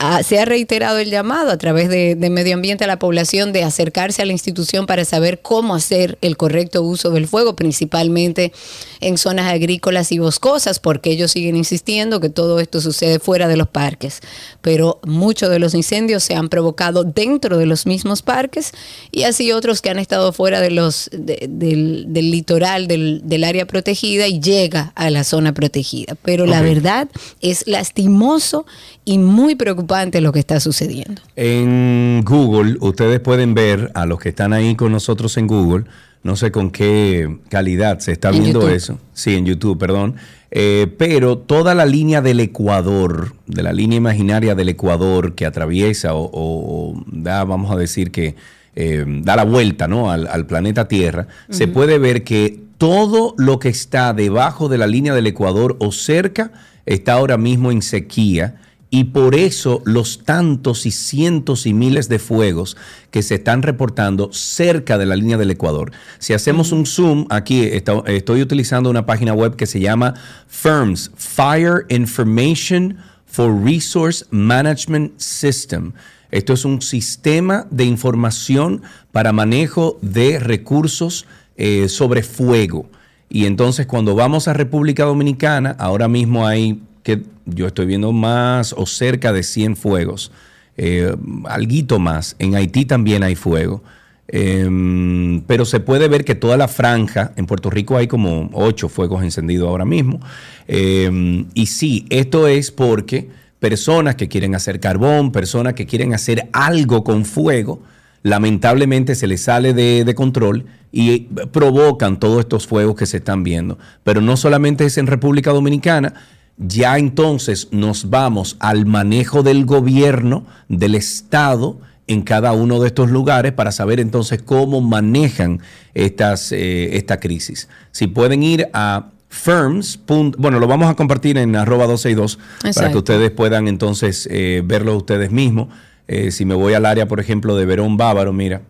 Ah, 0.00 0.22
se 0.22 0.38
ha 0.38 0.44
reiterado 0.44 0.98
el 0.98 1.10
llamado 1.10 1.50
a 1.50 1.56
través 1.58 1.88
de, 1.88 2.14
de 2.14 2.30
Medio 2.30 2.54
Ambiente 2.54 2.84
a 2.84 2.86
la 2.86 3.00
población 3.00 3.52
de 3.52 3.64
acercarse 3.64 4.22
a 4.22 4.26
la 4.26 4.32
institución 4.32 4.86
para 4.86 5.04
saber 5.04 5.40
cómo 5.42 5.74
hacer 5.74 6.18
el 6.20 6.36
correcto 6.36 6.82
uso 6.84 7.10
del 7.10 7.26
fuego, 7.26 7.56
principalmente 7.56 8.52
en 9.00 9.18
zonas 9.18 9.52
agrícolas 9.52 10.12
y 10.12 10.20
boscosas, 10.20 10.78
porque 10.78 11.10
ellos 11.10 11.32
siguen 11.32 11.56
insistiendo 11.56 12.20
que 12.20 12.28
todo 12.30 12.60
esto 12.60 12.80
sucede 12.80 13.18
fuera 13.18 13.48
de 13.48 13.56
los 13.56 13.66
parques. 13.66 14.20
Pero 14.62 15.00
muchos 15.04 15.50
de 15.50 15.58
los 15.58 15.74
incendios 15.74 16.22
se 16.22 16.36
han 16.36 16.48
provocado 16.48 17.02
dentro 17.02 17.58
de 17.58 17.66
los 17.66 17.84
mismos 17.84 18.22
parques 18.22 18.70
y 19.10 19.24
así 19.24 19.50
otros 19.50 19.82
que 19.82 19.90
han 19.90 19.98
estado 19.98 20.32
fuera 20.32 20.60
de 20.60 20.70
los, 20.70 21.10
de- 21.12 21.46
del, 21.48 22.04
del 22.10 22.30
litoral, 22.30 22.86
del, 22.86 23.22
del 23.24 23.42
área 23.42 23.66
protegida 23.66 24.28
y 24.28 24.38
llega 24.38 24.92
a 24.94 25.10
la 25.10 25.24
zona 25.24 25.54
protegida. 25.54 26.14
Pero 26.22 26.46
la 26.46 26.62
verdad 26.62 27.08
es 27.40 27.66
lastimoso 27.66 28.64
y 29.04 29.18
muy 29.18 29.56
preocupante 29.56 29.87
preocupante 29.88 30.20
lo 30.20 30.32
que 30.32 30.38
está 30.40 30.60
sucediendo. 30.60 31.22
En 31.36 32.22
Google, 32.24 32.76
ustedes 32.80 33.20
pueden 33.20 33.54
ver 33.54 33.90
a 33.94 34.06
los 34.06 34.18
que 34.18 34.28
están 34.28 34.52
ahí 34.52 34.74
con 34.76 34.92
nosotros 34.92 35.36
en 35.36 35.46
Google, 35.46 35.84
no 36.22 36.36
sé 36.36 36.50
con 36.50 36.70
qué 36.70 37.38
calidad 37.48 38.00
se 38.00 38.12
está 38.12 38.28
En 38.30 38.42
viendo 38.42 38.60
YouTube. 38.60 38.74
eso. 38.74 38.98
Sí, 39.12 39.34
en 39.34 39.46
YouTube, 39.46 39.78
perdón. 39.78 40.16
Eh, 40.50 40.86
pero 40.98 41.38
toda 41.38 41.74
la 41.74 41.84
línea 41.84 42.22
del 42.22 42.40
Ecuador, 42.40 43.34
de 43.46 43.62
la 43.62 43.72
línea 43.72 43.98
imaginaria 43.98 44.54
del 44.54 44.70
Ecuador 44.70 45.34
que 45.34 45.44
atraviesa 45.44 46.10
o, 46.14 47.02
da, 47.06 47.44
vamos 47.44 47.70
a 47.70 47.76
decir 47.76 48.10
que 48.10 48.34
eh, 48.74 49.04
da 49.22 49.36
la 49.36 49.44
vuelta 49.44 49.88
¿no? 49.88 50.10
al, 50.10 50.26
al 50.26 50.46
planeta 50.46 50.88
Tierra, 50.88 51.28
se 51.50 51.68
puede 51.68 51.98
ver 51.98 52.24
que 52.24 52.60
todo 52.78 53.34
lo 53.36 53.58
que 53.58 53.68
está 53.68 54.14
debajo 54.14 54.68
de 54.68 54.78
la 54.78 54.86
línea 54.86 55.14
del 55.14 55.26
Ecuador 55.26 55.76
o 55.80 55.92
cerca 55.92 56.52
está 56.86 57.14
ahora 57.14 57.36
mismo 57.36 57.70
en 57.70 57.82
sequía 57.82 58.56
y 58.90 59.04
por 59.04 59.34
eso 59.34 59.82
los 59.84 60.24
tantos 60.24 60.86
y 60.86 60.90
cientos 60.90 61.66
y 61.66 61.74
miles 61.74 62.08
de 62.08 62.18
fuegos 62.18 62.76
que 63.10 63.22
se 63.22 63.34
están 63.36 63.62
reportando 63.62 64.32
cerca 64.32 64.96
de 64.96 65.04
la 65.06 65.16
línea 65.16 65.36
del 65.36 65.50
Ecuador. 65.50 65.92
Si 66.18 66.32
hacemos 66.32 66.72
un 66.72 66.86
zoom, 66.86 67.26
aquí 67.28 67.64
está- 67.64 68.02
estoy 68.06 68.40
utilizando 68.40 68.88
una 68.88 69.04
página 69.04 69.34
web 69.34 69.56
que 69.56 69.66
se 69.66 69.80
llama 69.80 70.14
FIRMS, 70.46 71.10
Fire 71.16 71.84
Information 71.90 72.96
for 73.26 73.54
Resource 73.62 74.24
Management 74.30 75.12
System. 75.18 75.92
Esto 76.30 76.52
es 76.54 76.64
un 76.64 76.80
sistema 76.82 77.66
de 77.70 77.84
información 77.84 78.82
para 79.12 79.32
manejo 79.32 79.98
de 80.02 80.38
recursos 80.38 81.26
eh, 81.56 81.88
sobre 81.88 82.22
fuego. 82.22 82.88
Y 83.28 83.44
entonces 83.44 83.86
cuando 83.86 84.14
vamos 84.14 84.48
a 84.48 84.52
República 84.54 85.04
Dominicana, 85.04 85.76
ahora 85.78 86.08
mismo 86.08 86.46
hay 86.46 86.80
que 87.08 87.22
yo 87.46 87.66
estoy 87.66 87.86
viendo 87.86 88.12
más 88.12 88.74
o 88.76 88.84
cerca 88.84 89.32
de 89.32 89.42
100 89.42 89.76
fuegos, 89.76 90.30
eh, 90.76 91.16
alguito 91.46 91.98
más. 91.98 92.36
En 92.38 92.54
Haití 92.54 92.84
también 92.84 93.22
hay 93.22 93.34
fuego. 93.34 93.82
Em, 94.30 95.40
pero 95.46 95.64
se 95.64 95.80
puede 95.80 96.06
ver 96.08 96.22
que 96.22 96.34
toda 96.34 96.58
la 96.58 96.68
franja, 96.68 97.32
en 97.36 97.46
Puerto 97.46 97.70
Rico 97.70 97.96
hay 97.96 98.08
como 98.08 98.50
ocho 98.52 98.90
fuegos 98.90 99.22
encendidos 99.22 99.70
ahora 99.70 99.86
mismo. 99.86 100.20
Em, 100.66 101.46
y 101.54 101.64
sí, 101.66 102.04
esto 102.10 102.46
es 102.46 102.70
porque 102.70 103.30
personas 103.58 104.16
que 104.16 104.28
quieren 104.28 104.54
hacer 104.54 104.78
carbón, 104.78 105.32
personas 105.32 105.72
que 105.72 105.86
quieren 105.86 106.12
hacer 106.12 106.50
algo 106.52 107.04
con 107.04 107.24
fuego, 107.24 107.80
lamentablemente 108.22 109.14
se 109.14 109.26
les 109.26 109.40
sale 109.40 109.72
de, 109.72 110.04
de 110.04 110.14
control 110.14 110.66
y 110.92 111.20
provocan 111.52 112.20
todos 112.20 112.40
estos 112.40 112.66
fuegos 112.66 112.96
que 112.96 113.06
se 113.06 113.16
están 113.16 113.44
viendo. 113.44 113.78
Pero 114.04 114.20
no 114.20 114.36
solamente 114.36 114.84
es 114.84 114.98
en 114.98 115.06
República 115.06 115.52
Dominicana, 115.52 116.12
ya 116.58 116.98
entonces 116.98 117.68
nos 117.70 118.10
vamos 118.10 118.56
al 118.60 118.86
manejo 118.86 119.42
del 119.42 119.64
gobierno, 119.64 120.46
del 120.68 120.94
Estado, 120.94 121.78
en 122.06 122.22
cada 122.22 122.52
uno 122.52 122.80
de 122.80 122.88
estos 122.88 123.10
lugares 123.10 123.52
para 123.52 123.70
saber 123.70 124.00
entonces 124.00 124.42
cómo 124.42 124.80
manejan 124.80 125.60
estas, 125.94 126.52
eh, 126.52 126.96
esta 126.96 127.20
crisis. 127.20 127.68
Si 127.92 128.06
pueden 128.06 128.42
ir 128.42 128.68
a 128.72 129.10
firms. 129.28 130.00
Bueno, 130.06 130.58
lo 130.58 130.66
vamos 130.66 130.90
a 130.90 130.94
compartir 130.94 131.38
en 131.38 131.54
arroba 131.56 131.86
262 131.86 132.74
para 132.74 132.90
que 132.90 132.98
ustedes 132.98 133.30
puedan 133.30 133.68
entonces 133.68 134.28
eh, 134.30 134.62
verlo 134.64 134.96
ustedes 134.96 135.30
mismos. 135.30 135.68
Eh, 136.06 136.30
si 136.30 136.44
me 136.44 136.54
voy 136.54 136.74
al 136.74 136.86
área, 136.86 137.06
por 137.06 137.20
ejemplo, 137.20 137.56
de 137.56 137.66
Verón 137.66 137.96
Bávaro, 137.96 138.32
mira, 138.32 138.62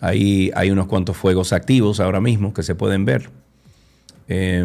ahí 0.00 0.50
hay 0.54 0.70
unos 0.70 0.86
cuantos 0.86 1.16
fuegos 1.16 1.52
activos 1.52 2.00
ahora 2.00 2.20
mismo 2.20 2.52
que 2.52 2.62
se 2.62 2.74
pueden 2.74 3.04
ver. 3.04 3.30
Eh, 4.34 4.64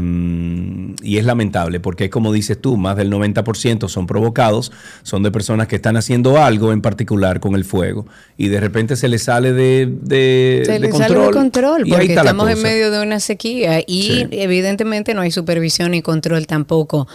y 1.03 1.17
es 1.17 1.25
lamentable 1.25 1.79
porque 1.81 2.05
es 2.05 2.09
como 2.09 2.31
dices 2.31 2.59
tú, 2.59 2.77
más 2.77 2.95
del 2.95 3.11
90% 3.11 3.89
son 3.89 4.07
provocados, 4.07 4.71
son 5.03 5.23
de 5.23 5.31
personas 5.31 5.67
que 5.67 5.75
están 5.75 5.97
haciendo 5.97 6.37
algo 6.41 6.71
en 6.71 6.81
particular 6.81 7.39
con 7.41 7.53
el 7.55 7.65
fuego 7.65 8.05
y 8.37 8.47
de 8.47 8.59
repente 8.61 8.95
se 8.95 9.07
les 9.09 9.23
sale 9.23 9.51
de, 9.51 9.87
de, 10.01 10.63
Se 10.65 10.71
de 10.73 10.79
le 10.79 10.89
control. 10.89 11.09
sale 11.15 11.25
de 11.27 11.31
control 11.33 11.81
y 11.87 11.91
ahí 11.91 11.97
porque 11.97 12.15
la 12.15 12.21
estamos 12.21 12.49
en 12.49 12.61
medio 12.61 12.91
de 12.91 13.01
una 13.01 13.19
sequía 13.19 13.81
y 13.85 14.03
Sí. 14.03 14.27
evidentemente 14.31 15.13
no 15.13 15.21
hay 15.21 15.31
supervisión 15.31 15.91
ni 15.91 16.01
control 16.01 16.47
tampoco 16.47 17.07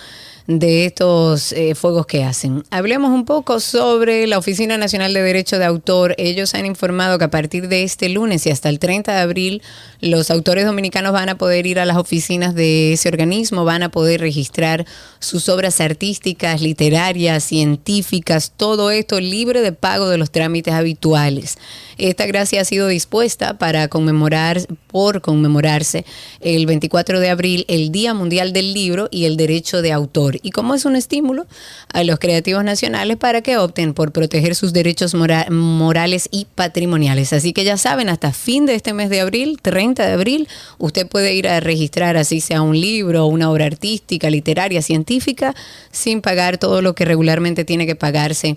de 0.46 0.86
estos 0.86 1.52
eh, 1.52 1.74
fuegos 1.74 2.06
que 2.06 2.24
hacen. 2.24 2.64
Hablemos 2.70 3.10
un 3.10 3.24
poco 3.24 3.60
sobre 3.60 4.26
la 4.26 4.38
Oficina 4.38 4.76
Nacional 4.76 5.14
de 5.14 5.22
Derecho 5.22 5.58
de 5.58 5.64
Autor. 5.64 6.14
Ellos 6.18 6.54
han 6.54 6.66
informado 6.66 7.18
que 7.18 7.24
a 7.24 7.30
partir 7.30 7.68
de 7.68 7.84
este 7.84 8.08
lunes 8.08 8.46
y 8.46 8.50
hasta 8.50 8.68
el 8.68 8.78
30 8.78 9.12
de 9.14 9.20
abril 9.20 9.62
los 10.00 10.30
autores 10.30 10.66
dominicanos 10.66 11.12
van 11.12 11.28
a 11.28 11.38
poder 11.38 11.66
ir 11.66 11.78
a 11.78 11.84
las 11.84 11.96
oficinas 11.96 12.54
de 12.54 12.94
ese 12.94 13.08
organismo, 13.08 13.64
van 13.64 13.82
a 13.82 13.90
poder 13.90 14.20
registrar 14.20 14.84
sus 15.20 15.48
obras 15.48 15.80
artísticas, 15.80 16.60
literarias, 16.60 17.44
científicas, 17.44 18.52
todo 18.56 18.90
esto 18.90 19.20
libre 19.20 19.60
de 19.60 19.72
pago 19.72 20.08
de 20.08 20.18
los 20.18 20.30
trámites 20.30 20.74
habituales. 20.74 21.58
Esta 21.98 22.26
gracia 22.26 22.60
ha 22.60 22.64
sido 22.64 22.88
dispuesta 22.88 23.58
para 23.58 23.88
conmemorar, 23.88 24.60
por 24.86 25.20
conmemorarse 25.20 26.04
el 26.40 26.66
24 26.66 27.20
de 27.20 27.30
abril, 27.30 27.64
el 27.68 27.92
Día 27.92 28.14
Mundial 28.14 28.52
del 28.52 28.74
Libro 28.74 29.08
y 29.10 29.24
el 29.24 29.36
Derecho 29.36 29.82
de 29.82 29.92
Autor. 29.92 30.38
Y 30.42 30.50
como 30.50 30.74
es 30.74 30.84
un 30.84 30.96
estímulo 30.96 31.46
a 31.92 32.04
los 32.04 32.18
creativos 32.18 32.64
nacionales 32.64 33.16
para 33.16 33.40
que 33.42 33.56
opten 33.56 33.94
por 33.94 34.12
proteger 34.12 34.54
sus 34.54 34.72
derechos 34.72 35.14
mora- 35.14 35.46
morales 35.50 36.28
y 36.30 36.46
patrimoniales. 36.54 37.32
Así 37.32 37.52
que 37.52 37.64
ya 37.64 37.76
saben, 37.76 38.08
hasta 38.08 38.32
fin 38.32 38.66
de 38.66 38.74
este 38.74 38.92
mes 38.92 39.10
de 39.10 39.20
abril, 39.20 39.58
30 39.62 40.06
de 40.06 40.12
abril, 40.12 40.48
usted 40.78 41.06
puede 41.06 41.34
ir 41.34 41.48
a 41.48 41.60
registrar 41.60 42.16
así 42.16 42.40
sea 42.40 42.62
un 42.62 42.78
libro, 42.80 43.26
una 43.26 43.50
obra 43.50 43.66
artística, 43.66 44.30
literaria, 44.30 44.82
científica, 44.82 45.54
sin 45.90 46.20
pagar 46.20 46.58
todo 46.58 46.82
lo 46.82 46.94
que 46.94 47.04
regularmente 47.04 47.64
tiene 47.64 47.86
que 47.86 47.96
pagarse 47.96 48.56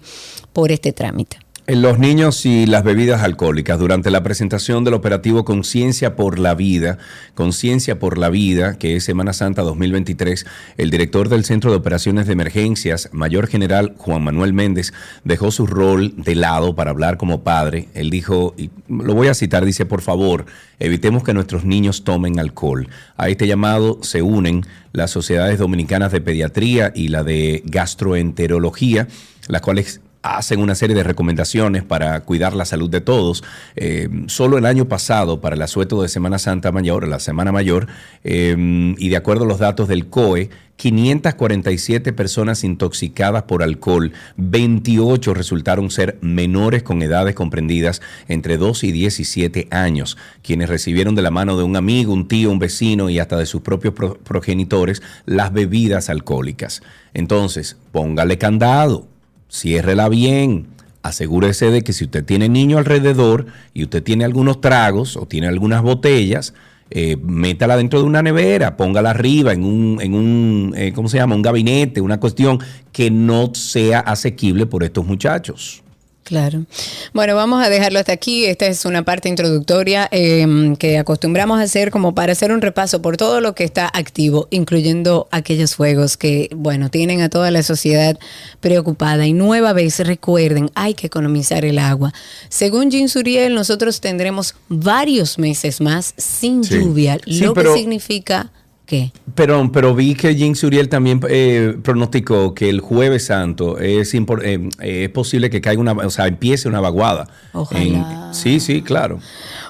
por 0.53 0.71
este 0.71 0.93
trámite. 0.93 1.44
En 1.67 1.81
los 1.81 1.97
niños 1.97 2.45
y 2.45 2.67
las 2.67 2.83
bebidas 2.83 3.23
alcohólicas, 3.23 3.79
durante 3.79 4.11
la 4.11 4.21
presentación 4.21 4.83
del 4.83 4.93
operativo 4.93 5.45
Conciencia 5.45 6.15
por 6.15 6.37
la 6.37 6.53
Vida, 6.53 6.99
Conciencia 7.33 7.97
por 7.97 8.19
la 8.19 8.29
Vida, 8.29 8.77
que 8.77 8.95
es 8.95 9.03
Semana 9.03 9.33
Santa 9.33 9.63
2023, 9.63 10.45
el 10.77 10.91
director 10.91 11.27
del 11.27 11.43
Centro 11.43 11.71
de 11.71 11.77
Operaciones 11.77 12.27
de 12.27 12.33
Emergencias, 12.33 13.09
Mayor 13.13 13.47
General 13.47 13.95
Juan 13.97 14.23
Manuel 14.23 14.53
Méndez, 14.53 14.93
dejó 15.23 15.49
su 15.49 15.65
rol 15.65 16.13
de 16.17 16.35
lado 16.35 16.75
para 16.75 16.91
hablar 16.91 17.17
como 17.17 17.43
padre. 17.43 17.89
Él 17.95 18.11
dijo, 18.11 18.53
y 18.59 18.69
lo 18.87 19.15
voy 19.15 19.29
a 19.29 19.33
citar, 19.33 19.65
dice, 19.65 19.87
por 19.87 20.01
favor, 20.01 20.45
evitemos 20.77 21.23
que 21.23 21.33
nuestros 21.33 21.65
niños 21.65 22.03
tomen 22.03 22.39
alcohol. 22.39 22.89
A 23.17 23.29
este 23.29 23.47
llamado 23.47 23.97
se 24.03 24.21
unen 24.21 24.67
las 24.91 25.09
sociedades 25.09 25.57
dominicanas 25.57 26.11
de 26.11 26.21
pediatría 26.21 26.91
y 26.93 27.07
la 27.07 27.23
de 27.23 27.63
gastroenterología, 27.65 29.07
las 29.47 29.61
cuales 29.61 30.01
hacen 30.25 30.59
una 30.59 30.73
serie 30.75 30.95
de 30.95 31.03
recomendaciones 31.03 31.83
para 31.83 32.19
cuidar 32.21 32.55
la 32.55 32.65
salud 32.65 32.89
de 32.89 33.01
todos. 33.01 33.43
Eh, 33.75 34.09
solo 34.27 34.57
el 34.57 34.65
año 34.65 34.85
pasado, 34.85 35.39
para 35.39 35.55
el 35.55 35.61
asueto 35.61 36.01
de 36.01 36.09
Semana 36.09 36.39
Santa 36.39 36.71
Mayor, 36.71 37.07
la 37.07 37.19
Semana 37.19 37.51
Mayor, 37.51 37.87
eh, 38.23 38.55
y 38.97 39.09
de 39.09 39.17
acuerdo 39.17 39.43
a 39.45 39.47
los 39.47 39.59
datos 39.59 39.87
del 39.87 40.07
COE, 40.07 40.49
547 40.77 42.11
personas 42.11 42.63
intoxicadas 42.65 43.43
por 43.43 43.63
alcohol, 43.63 44.11
28 44.37 45.33
resultaron 45.33 45.89
ser 45.89 46.17
menores 46.19 46.83
con 46.83 47.01
edades 47.01 47.33
comprendidas 47.33 48.01
entre 48.27 48.57
2 48.57 48.83
y 48.83 48.91
17 48.91 49.67
años, 49.71 50.17
quienes 50.43 50.67
recibieron 50.67 51.15
de 51.15 51.21
la 51.21 51.31
mano 51.31 51.55
de 51.57 51.63
un 51.63 51.77
amigo, 51.77 52.11
un 52.11 52.27
tío, 52.27 52.51
un 52.51 52.59
vecino 52.59 53.09
y 53.09 53.19
hasta 53.19 53.37
de 53.37 53.45
sus 53.45 53.61
propios 53.61 53.93
pro- 53.93 54.17
progenitores 54.17 55.01
las 55.25 55.53
bebidas 55.53 56.09
alcohólicas. 56.09 56.81
Entonces, 57.13 57.77
póngale 57.93 58.37
candado 58.37 59.07
ciérrela 59.55 60.09
bien. 60.09 60.67
Asegúrese 61.01 61.69
de 61.69 61.83
que 61.83 61.93
si 61.93 62.05
usted 62.05 62.25
tiene 62.25 62.49
niño 62.49 62.77
alrededor 62.77 63.45
y 63.73 63.83
usted 63.83 64.03
tiene 64.03 64.25
algunos 64.25 64.59
tragos 64.59 65.17
o 65.17 65.27
tiene 65.27 65.47
algunas 65.47 65.81
botellas, 65.81 66.53
eh, 66.89 67.17
métala 67.17 67.77
dentro 67.77 67.99
de 67.99 68.05
una 68.05 68.21
nevera, 68.21 68.77
póngala 68.77 69.11
arriba 69.11 69.53
en 69.53 69.63
un, 69.63 69.99
en 70.01 70.13
un 70.13 70.73
eh, 70.75 70.93
¿cómo 70.93 71.09
se 71.09 71.17
llama? 71.17 71.35
Un 71.35 71.41
gabinete, 71.41 72.01
una 72.01 72.19
cuestión 72.19 72.59
que 72.91 73.09
no 73.09 73.53
sea 73.55 73.99
asequible 73.99 74.65
por 74.65 74.83
estos 74.83 75.05
muchachos. 75.05 75.84
Claro. 76.25 76.65
Bueno, 77.13 77.35
vamos 77.35 77.63
a 77.63 77.69
dejarlo 77.69 77.99
hasta 77.99 78.11
aquí. 78.11 78.45
Esta 78.45 78.65
es 78.65 78.83
una 78.85 79.05
parte 79.05 79.29
introductoria 79.29 80.07
eh, 80.11 80.73
que 80.79 80.97
acostumbramos 80.97 81.59
a 81.59 81.61
hacer 81.61 81.91
como 81.91 82.15
para 82.15 82.31
hacer 82.31 82.51
un 82.51 82.61
repaso 82.61 82.99
por 82.99 83.15
todo 83.15 83.41
lo 83.41 83.53
que 83.53 83.63
está 83.63 83.91
activo, 83.93 84.47
incluyendo 84.49 85.27
aquellos 85.29 85.75
fuegos 85.75 86.17
que, 86.17 86.49
bueno, 86.55 86.89
tienen 86.89 87.21
a 87.21 87.29
toda 87.29 87.51
la 87.51 87.61
sociedad 87.61 88.17
preocupada. 88.59 89.27
Y 89.27 89.33
nueva 89.33 89.73
vez, 89.73 89.99
recuerden, 89.99 90.71
hay 90.73 90.95
que 90.95 91.05
economizar 91.05 91.63
el 91.63 91.77
agua. 91.77 92.11
Según 92.49 92.89
Jean 92.89 93.07
Suriel, 93.07 93.53
nosotros 93.53 94.01
tendremos 94.01 94.55
varios 94.67 95.37
meses 95.37 95.79
más 95.79 96.15
sin 96.17 96.63
Sí. 96.63 96.79
lluvia, 96.79 97.19
Sí, 97.23 97.41
lo 97.41 97.53
que 97.53 97.71
significa 97.73 98.51
¿Qué? 98.85 99.11
Pero, 99.33 99.71
pero 99.71 99.95
vi 99.95 100.13
que 100.13 100.35
Jim 100.35 100.53
Suriel 100.53 100.89
también 100.89 101.19
eh, 101.27 101.75
pronosticó 101.81 102.53
que 102.53 102.69
el 102.69 102.81
jueves 102.81 103.25
santo 103.25 103.79
es, 103.79 104.13
eh, 104.13 104.23
eh, 104.43 105.03
es 105.05 105.09
posible 105.09 105.49
que 105.49 105.59
caiga 105.59 105.81
una, 105.81 105.93
o 105.93 106.09
sea, 106.11 106.27
empiece 106.27 106.67
una 106.67 106.79
vaguada. 106.81 107.27
Ojalá. 107.53 107.81
En- 107.81 108.33
sí, 108.33 108.59
sí, 108.59 108.81
claro. 108.83 109.19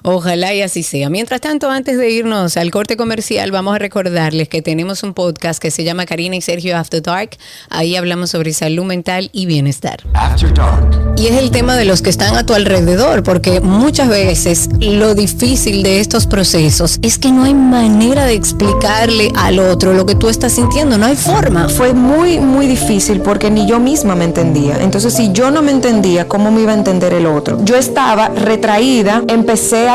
Ojalá 0.08 0.54
y 0.54 0.62
así 0.62 0.84
sea. 0.84 1.10
Mientras 1.10 1.42
tanto, 1.42 1.72
antes 1.72 1.98
de 1.98 2.12
irnos 2.12 2.58
al 2.58 2.70
corte 2.70 2.96
comercial, 2.96 3.50
vamos 3.50 3.76
a 3.76 3.80
recordarles 3.80 4.48
que 4.48 4.62
tenemos 4.62 5.02
un 5.02 5.16
podcast 5.16 5.60
que 5.60 5.72
se 5.72 5.84
llama 5.84 6.06
Karina 6.06 6.36
y 6.36 6.42
Sergio 6.42 6.78
After 6.78 7.02
Dark. 7.02 7.32
Ahí 7.72 7.96
hablamos 7.96 8.30
sobre 8.30 8.54
salud 8.54 8.84
mental 8.84 9.32
y 9.34 9.48
bienestar. 9.48 10.04
After 10.14 10.54
Dark. 10.54 11.16
Y 11.18 11.26
es 11.26 11.42
el 11.42 11.50
tema 11.50 11.76
de 11.76 11.86
los 11.86 12.04
que 12.04 12.12
están 12.12 12.36
a 12.36 12.46
tu 12.46 12.54
alrededor, 12.54 13.24
porque 13.24 13.62
muchas 13.62 14.10
veces 14.10 14.70
lo 14.80 15.16
difícil 15.16 15.82
de 15.82 16.00
estos 16.00 16.28
procesos 16.28 17.00
es 17.02 17.18
que 17.18 17.32
no 17.32 17.46
hay 17.46 17.56
manera 17.56 18.26
de 18.26 18.34
explicarle 18.34 19.32
al 19.36 19.58
otro 19.58 19.94
lo 19.94 20.06
que 20.06 20.14
tú 20.14 20.30
estás 20.30 20.54
sintiendo, 20.54 21.00
no 21.00 21.08
hay 21.08 21.16
forma. 21.16 21.68
Fue 21.68 21.96
muy, 21.96 22.38
muy 22.40 22.68
difícil 22.68 23.22
porque 23.22 23.50
ni 23.50 23.66
yo 23.66 23.80
misma 23.80 24.14
me 24.14 24.26
entendía. 24.26 24.78
Entonces, 24.82 25.16
si 25.16 25.32
yo 25.32 25.50
no 25.50 25.64
me 25.64 25.72
entendía, 25.72 26.28
¿cómo 26.28 26.52
me 26.52 26.62
iba 26.62 26.74
a 26.74 26.76
entender 26.76 27.14
el 27.14 27.26
otro? 27.26 27.58
Yo 27.64 27.76
estaba 27.76 28.28
retraída, 28.28 29.24
empecé 29.28 29.88
a 29.88 29.95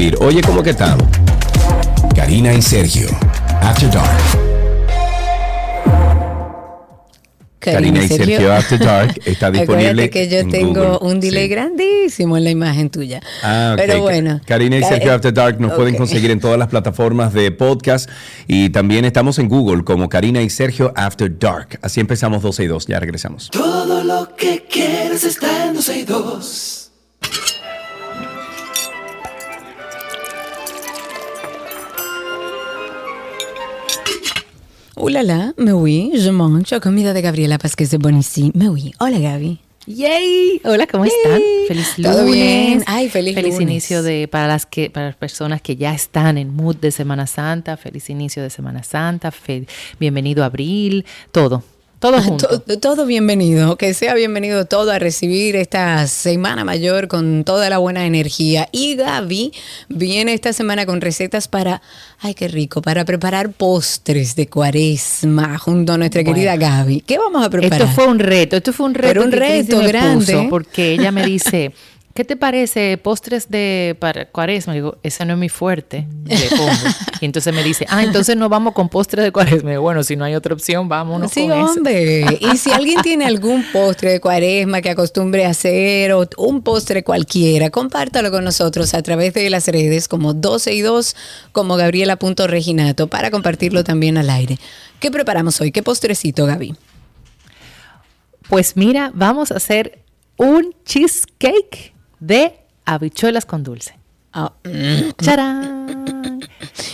Oye, 0.01 0.41
¿cómo 0.41 0.63
que 0.63 0.71
estamos? 0.71 1.05
Karina 2.15 2.51
y 2.55 2.61
Sergio. 2.63 3.07
After 3.61 3.91
Dark. 3.91 4.17
Karina 7.59 8.03
y 8.03 8.07
Sergio 8.07 8.51
After 8.51 8.79
Dark 8.79 9.21
está 9.25 9.51
disponible 9.51 9.89
Acuérdate 9.89 10.09
que 10.09 10.27
yo 10.27 10.39
en 10.39 10.49
tengo 10.49 10.97
Google, 10.97 11.13
un 11.13 11.19
delay 11.19 11.43
sí. 11.43 11.49
grandísimo 11.49 12.35
en 12.35 12.43
la 12.45 12.49
imagen 12.49 12.89
tuya. 12.89 13.21
Ah, 13.43 13.75
ok. 13.75 13.83
Pero 13.85 14.01
bueno. 14.01 14.41
Karina 14.47 14.77
y 14.77 14.83
Sergio 14.83 15.13
After 15.13 15.31
Dark 15.31 15.61
nos 15.61 15.73
pueden 15.73 15.95
conseguir 15.95 16.31
en 16.31 16.39
todas 16.39 16.57
las 16.57 16.69
plataformas 16.69 17.31
de 17.33 17.51
podcast 17.51 18.09
y 18.47 18.71
también 18.71 19.05
estamos 19.05 19.37
en 19.37 19.49
Google 19.49 19.83
como 19.83 20.09
Karina 20.09 20.41
y 20.41 20.49
Sergio 20.49 20.91
After 20.95 21.37
Dark. 21.37 21.77
Así 21.83 21.99
empezamos 21.99 22.41
12 22.41 22.63
y 22.63 22.67
2. 22.67 22.87
Ya 22.87 22.99
regresamos. 22.99 23.51
Todo 23.51 24.03
lo 24.03 24.35
que 24.35 24.65
quieres 24.67 25.23
está 25.23 25.67
en 25.67 25.75
12 25.75 25.99
y 25.99 26.03
2. 26.05 26.70
Ulala, 34.97 35.53
me 35.57 35.73
oui, 35.73 36.11
je 36.15 36.31
mange 36.31 36.79
comida 36.81 37.13
de 37.13 37.21
Gabriela 37.21 37.57
Pásquez 37.57 37.89
de 37.91 37.97
Bonici. 37.97 38.51
Me 38.53 38.67
oui. 38.69 38.93
Hola, 38.99 39.19
Gaby. 39.19 39.57
¡Yay! 39.87 40.61
Hola, 40.63 40.85
¿cómo 40.85 41.05
están? 41.05 41.41
Feliz 41.67 41.97
lunes. 41.97 42.11
¿Todo 42.17 42.25
bien? 42.25 42.83
Ay, 42.85 43.09
feliz 43.09 43.35
lunes. 43.35 43.61
inicio 43.61 44.03
de 44.03 44.27
para 44.27 44.47
las 44.47 44.65
que 44.67 44.89
para 44.91 45.07
las 45.07 45.15
personas 45.15 45.61
que 45.61 45.75
ya 45.75 45.93
están 45.93 46.37
en 46.37 46.53
mood 46.55 46.75
de 46.75 46.91
Semana 46.91 47.25
Santa. 47.25 47.77
Feliz 47.77 48.09
inicio 48.09 48.43
de 48.43 48.49
Semana 48.51 48.83
Santa. 48.83 49.31
fe- 49.31 49.65
bienvenido 49.99 50.43
a 50.43 50.47
abril. 50.47 51.05
Todo, 51.31 51.63
todo 52.01 52.19
junto. 52.23 52.59
Todo 52.81 53.05
bienvenido, 53.05 53.77
que 53.77 53.93
sea 53.93 54.13
bienvenido 54.15 54.65
todo 54.65 54.91
a 54.91 54.97
recibir 54.99 55.55
esta 55.55 56.05
semana 56.07 56.65
mayor 56.65 57.07
con 57.07 57.43
toda 57.45 57.69
la 57.69 57.77
buena 57.77 58.05
energía. 58.07 58.67
Y 58.71 58.95
Gaby 58.95 59.53
viene 59.87 60.33
esta 60.33 60.51
semana 60.51 60.85
con 60.87 60.99
recetas 60.99 61.47
para, 61.47 61.81
ay 62.19 62.33
qué 62.33 62.47
rico, 62.47 62.81
para 62.81 63.05
preparar 63.05 63.51
postres 63.51 64.35
de 64.35 64.47
cuaresma 64.47 65.57
junto 65.59 65.93
a 65.93 65.97
nuestra 65.97 66.21
Bueno. 66.23 66.33
querida 66.35 66.55
Gaby. 66.57 67.01
¿Qué 67.01 67.17
vamos 67.19 67.45
a 67.45 67.49
preparar? 67.51 67.81
Esto 67.81 67.93
fue 67.93 68.07
un 68.07 68.17
reto, 68.19 68.57
esto 68.57 68.73
fue 68.73 68.87
un 68.87 68.95
reto, 68.95 69.07
Pero 69.07 69.23
un 69.23 69.31
reto 69.31 69.79
grande. 69.79 70.47
porque 70.49 70.93
ella 70.93 71.11
me 71.11 71.23
dice, 71.25 71.71
¿qué 72.13 72.25
te 72.25 72.35
parece 72.35 72.97
postres 72.97 73.49
de 73.49 73.95
para 73.99 74.25
cuaresma? 74.25 74.73
Digo, 74.73 74.97
ese 75.03 75.25
no 75.25 75.33
es 75.33 75.39
mi 75.39 75.49
fuerte. 75.49 76.07
Le 76.25 76.49
pongo. 76.57 76.71
Y 77.21 77.25
entonces 77.25 77.53
me 77.53 77.63
dice, 77.63 77.85
ah, 77.89 78.03
entonces 78.03 78.35
no 78.35 78.49
vamos 78.49 78.73
con 78.73 78.89
postres 78.89 79.23
de 79.25 79.31
cuaresma. 79.31 79.69
Digo, 79.71 79.81
bueno, 79.83 80.03
si 80.03 80.15
no 80.15 80.25
hay 80.25 80.35
otra 80.35 80.53
opción, 80.53 80.89
vámonos 80.89 81.31
Sí, 81.31 81.41
con 81.47 81.51
eso. 81.51 81.71
hombre. 81.73 82.25
Y 82.39 82.57
si 82.57 82.71
alguien 82.71 83.01
tiene 83.01 83.25
algún 83.25 83.63
postre 83.71 84.11
de 84.11 84.19
cuaresma 84.19 84.81
que 84.81 84.89
acostumbre 84.89 85.45
a 85.45 85.49
hacer 85.49 86.13
o 86.13 86.27
un 86.37 86.61
postre 86.61 87.03
cualquiera, 87.03 87.69
compártalo 87.69 88.31
con 88.31 88.43
nosotros 88.43 88.93
a 88.93 89.01
través 89.03 89.33
de 89.33 89.49
las 89.49 89.67
redes 89.67 90.07
como 90.07 90.33
12 90.33 90.73
y 90.73 90.81
2, 90.81 91.15
como 91.51 91.75
Gabriela.reginato, 91.75 93.07
para 93.07 93.31
compartirlo 93.31 93.83
también 93.83 94.17
al 94.17 94.29
aire. 94.29 94.57
¿Qué 94.99 95.11
preparamos 95.11 95.59
hoy? 95.61 95.71
¿Qué 95.71 95.83
postrecito, 95.83 96.45
Gaby? 96.45 96.75
Pues 98.49 98.75
mira, 98.75 99.11
vamos 99.13 99.51
a 99.51 99.55
hacer 99.57 99.99
un 100.37 100.75
cheesecake 100.85 101.90
de 102.21 102.53
habichuelas 102.85 103.45
con 103.45 103.63
dulce. 103.63 103.95
Ah, 104.31 104.53
mm. 104.63 105.11
¡Charán! 105.21 106.39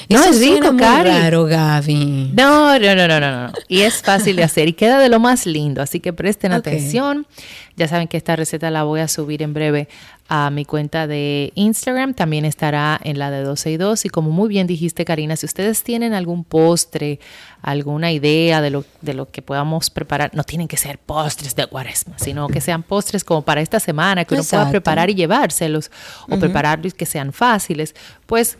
No 0.09 0.21
Eso 0.21 0.29
es 0.29 0.39
rico, 0.39 0.75
Cari. 0.77 1.09
raro, 1.09 1.43
Gaby. 1.45 2.31
No, 2.33 2.79
no, 2.79 2.95
no, 2.95 3.07
no, 3.07 3.19
no, 3.19 3.47
no. 3.47 3.53
Y 3.67 3.81
es 3.81 4.01
fácil 4.01 4.37
de 4.37 4.43
hacer 4.43 4.69
y 4.69 4.73
queda 4.73 4.99
de 4.99 5.09
lo 5.09 5.19
más 5.19 5.45
lindo. 5.45 5.81
Así 5.81 5.99
que 5.99 6.13
presten 6.13 6.53
atención. 6.53 7.27
Ya 7.75 7.89
saben 7.89 8.07
que 8.07 8.15
esta 8.15 8.35
receta 8.37 8.71
la 8.71 8.83
voy 8.83 9.01
a 9.01 9.09
subir 9.09 9.43
en 9.43 9.53
breve 9.53 9.89
a 10.27 10.49
mi 10.49 10.65
cuenta 10.65 11.07
de 11.07 11.51
Instagram. 11.55 12.13
También 12.13 12.45
estará 12.45 12.99
en 13.03 13.19
la 13.19 13.31
de 13.31 13.43
12 13.43 13.71
y 13.71 13.77
2. 13.77 14.05
Y 14.05 14.09
como 14.09 14.31
muy 14.31 14.49
bien 14.49 14.67
dijiste, 14.67 15.05
Karina, 15.05 15.35
si 15.35 15.45
ustedes 15.45 15.83
tienen 15.83 16.13
algún 16.13 16.43
postre, 16.43 17.19
alguna 17.61 18.11
idea 18.11 18.61
de 18.61 18.69
lo, 18.69 18.85
de 19.01 19.13
lo 19.13 19.29
que 19.29 19.41
podamos 19.41 19.89
preparar, 19.89 20.31
no 20.33 20.43
tienen 20.43 20.67
que 20.67 20.77
ser 20.77 20.99
postres 20.99 21.55
de 21.55 21.67
cuaresma, 21.67 22.17
sino 22.17 22.47
que 22.47 22.61
sean 22.61 22.83
postres 22.83 23.23
como 23.23 23.41
para 23.41 23.61
esta 23.61 23.79
semana, 23.79 24.25
que 24.25 24.35
uno 24.35 24.43
pueda 24.43 24.69
preparar 24.69 25.09
y 25.09 25.15
llevárselos 25.15 25.91
o 26.29 26.37
prepararlos 26.37 26.93
que 26.93 27.05
sean 27.05 27.33
fáciles, 27.33 27.95
pues 28.25 28.57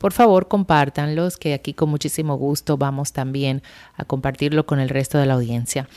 por 0.00 0.14
favor 0.14 0.48
compártanlos, 0.48 1.36
que 1.36 1.52
aquí 1.52 1.74
con 1.74 1.90
muchísimo 1.90 2.36
gusto 2.36 2.78
vamos 2.78 3.12
también 3.12 3.62
a 3.96 4.04
compartirlo 4.06 4.64
con 4.64 4.80
el 4.80 4.88
resto 4.88 5.18
de 5.18 5.26
la 5.26 5.34
audiencia. 5.34 5.88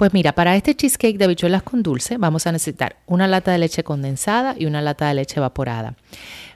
Pues 0.00 0.14
mira, 0.14 0.32
para 0.32 0.56
este 0.56 0.74
cheesecake 0.74 1.18
de 1.18 1.26
habichuelas 1.26 1.62
con 1.62 1.82
dulce 1.82 2.16
vamos 2.16 2.46
a 2.46 2.52
necesitar 2.52 2.96
una 3.06 3.28
lata 3.28 3.52
de 3.52 3.58
leche 3.58 3.84
condensada 3.84 4.54
y 4.58 4.64
una 4.64 4.80
lata 4.80 5.06
de 5.06 5.12
leche 5.12 5.38
evaporada, 5.40 5.94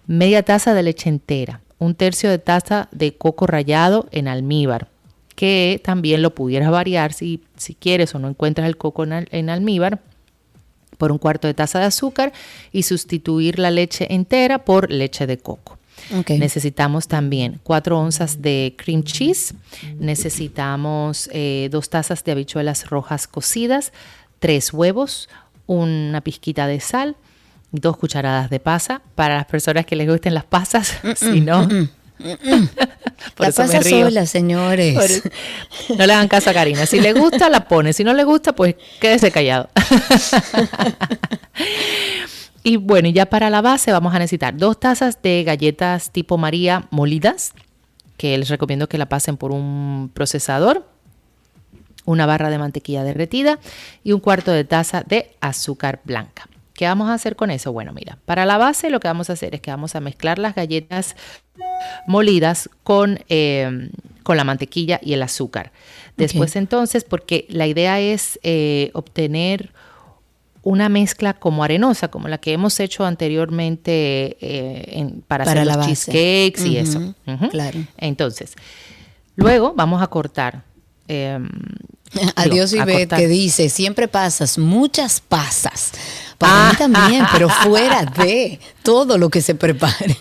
media 0.07 0.43
taza 0.43 0.73
de 0.73 0.83
leche 0.83 1.11
entera, 1.11 1.61
un 1.79 1.95
tercio 1.95 2.31
de 2.31 2.39
taza 2.39 2.89
de 2.91 3.19
coco 3.19 3.47
rallado 3.47 4.09
en 4.13 4.29
almíbar, 4.29 4.89
que 5.37 5.79
también 5.85 6.23
lo 6.23 6.35
pudieras 6.35 6.71
variar 6.71 7.13
si, 7.13 7.43
si 7.59 7.75
quieres 7.75 8.15
o 8.15 8.19
no 8.19 8.29
encuentras 8.29 8.67
el 8.67 8.79
coco 8.79 9.05
en, 9.05 9.13
al- 9.13 9.29
en 9.31 9.51
almíbar, 9.51 10.01
por 10.97 11.13
un 11.13 11.19
cuarto 11.19 11.47
de 11.47 11.53
taza 11.53 11.81
de 11.81 11.85
azúcar 11.85 12.33
y 12.73 12.85
sustituir 12.85 13.59
la 13.59 13.71
leche 13.71 14.07
entera 14.15 14.65
por 14.65 14.91
leche 14.91 15.27
de 15.27 15.37
coco. 15.37 15.77
Necesitamos 16.29 17.09
también 17.09 17.61
4 17.63 17.99
onzas 17.99 18.43
de 18.43 18.75
cream 18.77 19.03
cheese, 19.05 19.55
necesitamos 19.99 21.29
eh, 21.33 21.69
dos 21.71 21.89
tazas 21.91 22.25
de 22.25 22.33
habichuelas 22.33 22.89
rojas 22.91 23.27
cocidas, 23.27 23.93
tres 24.39 24.73
huevos, 24.73 25.29
una 25.67 26.21
pizquita 26.21 26.67
de 26.67 26.81
sal, 26.81 27.17
dos 27.73 27.97
cucharadas 27.97 28.51
de 28.51 28.61
pasa. 28.61 29.03
Para 29.15 29.37
las 29.37 29.47
personas 29.47 29.87
que 29.87 29.97
les 29.97 30.09
gusten 30.09 30.35
las 30.35 30.45
pasas, 30.45 30.95
si 31.17 31.41
no, 31.41 31.67
por 32.19 33.47
La 33.47 33.49
eso 33.49 33.63
me 33.63 33.69
pasa 33.69 33.81
río. 33.81 34.07
sola, 34.07 34.27
señores. 34.27 34.95
Por 35.89 35.97
No 35.99 36.07
le 36.07 36.13
hagan 36.13 36.29
caso 36.29 36.51
a 36.51 36.53
Karina. 36.55 36.87
Si 36.87 37.01
le 37.01 37.13
gusta, 37.13 37.49
la 37.49 37.67
pone. 37.67 37.93
Si 37.93 38.05
no 38.05 38.13
le 38.15 38.23
gusta, 38.25 38.55
pues 38.55 38.77
quédese 39.01 39.31
callado. 39.33 39.69
y 42.65 42.79
bueno, 42.79 43.09
y 43.09 43.13
ya 43.13 43.27
para 43.27 43.51
la 43.51 43.61
base 43.61 43.93
vamos 43.93 44.15
a 44.15 44.19
necesitar 44.19 44.57
dos 44.57 44.81
tazas 44.81 45.21
de 45.21 45.45
galletas 45.45 46.11
tipo 46.11 46.39
María 46.39 46.89
molidas, 46.91 47.53
que 48.17 48.37
les 48.39 48.49
recomiendo 48.49 48.89
que 48.89 48.97
la 48.97 49.07
pasen 49.07 49.37
por 49.37 49.53
un 49.53 50.11
procesador, 50.15 50.89
una 52.07 52.25
barra 52.25 52.49
de 52.49 52.59
mantequilla 52.59 53.05
derretida 53.05 53.59
y 54.03 54.13
un 54.13 54.21
cuarto 54.21 54.51
de 54.51 54.65
taza 54.65 55.03
de 55.03 55.31
azúcar 55.41 56.01
blanca. 56.05 56.49
¿Qué 56.73 56.87
vamos 56.87 57.11
a 57.11 57.15
hacer 57.15 57.37
con 57.37 57.51
eso? 57.51 57.71
Bueno, 57.71 57.93
mira, 57.93 58.19
para 58.25 58.47
la 58.47 58.57
base 58.57 58.89
lo 58.89 58.99
que 58.99 59.09
vamos 59.09 59.29
a 59.29 59.35
hacer 59.35 59.55
es 59.55 59.61
que 59.61 59.71
vamos 59.71 59.95
a 59.95 60.01
mezclar 60.01 60.39
las 60.39 60.55
galletas 60.55 61.17
molidas 62.07 62.71
con, 62.83 63.21
eh, 63.29 63.91
con 64.23 64.39
la 64.39 64.45
mantequilla 64.45 64.99
y 65.03 65.13
el 65.13 65.23
azúcar. 65.23 65.71
Después 66.17 66.57
entonces, 66.57 67.05
porque 67.05 67.45
la 67.51 67.67
idea 67.67 68.01
es 68.01 68.41
eh, 68.43 68.91
obtener 68.95 69.73
una 70.65 70.89
mezcla 70.89 71.35
como 71.35 71.63
arenosa, 71.63 72.09
como 72.09 72.27
la 72.29 72.39
que 72.39 72.53
hemos 72.53 72.81
hecho 72.81 73.05
anteriormente 73.07 74.37
eh, 74.41 74.85
en- 74.99 75.21
para, 75.23 75.45
Para 75.45 75.61
hacer 75.63 75.67
la 75.67 75.77
los 75.77 75.87
base. 75.87 76.11
cheesecakes 76.13 76.67
y 76.67 76.77
eso. 76.79 77.15
Claro. 77.51 77.79
Entonces, 77.99 78.55
Luego 79.37 79.73
vamos 79.77 80.01
a 80.03 80.07
cortar. 80.07 80.63
eh, 81.09 81.39
Adiós 82.37 82.71
digo, 82.71 82.85
Ivette 82.85 83.17
que 83.17 83.27
dice, 83.27 83.69
siempre 83.69 84.07
pasas, 84.07 84.57
muchas 84.59 85.21
pasas. 85.21 85.91
Para 86.39 86.69
Ah. 86.69 86.71
mí 86.71 86.77
también, 86.79 87.25
pero 87.33 87.49
fuera 87.65 88.05
de 88.05 88.61
todo 88.85 89.19
lo 89.19 89.29
que 89.31 89.41
se 89.41 89.55
prepare. 89.57 90.17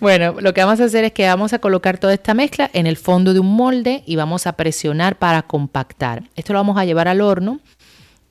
Bueno, 0.00 0.34
lo 0.40 0.52
que 0.54 0.62
vamos 0.62 0.80
a 0.80 0.84
hacer 0.84 1.04
es 1.04 1.12
que 1.12 1.26
vamos 1.26 1.52
a 1.54 1.58
colocar 1.58 1.96
toda 1.98 2.12
esta 2.14 2.34
mezcla 2.34 2.68
en 2.74 2.86
el 2.86 2.96
fondo 2.98 3.32
de 3.32 3.40
un 3.40 3.54
molde 3.54 4.02
y 4.06 4.16
vamos 4.16 4.46
a 4.46 4.52
presionar 4.52 5.16
para 5.16 5.42
compactar. 5.42 6.24
Esto 6.36 6.52
lo 6.52 6.58
vamos 6.58 6.76
a 6.78 6.84
llevar 6.84 7.08
al 7.08 7.20
horno 7.22 7.60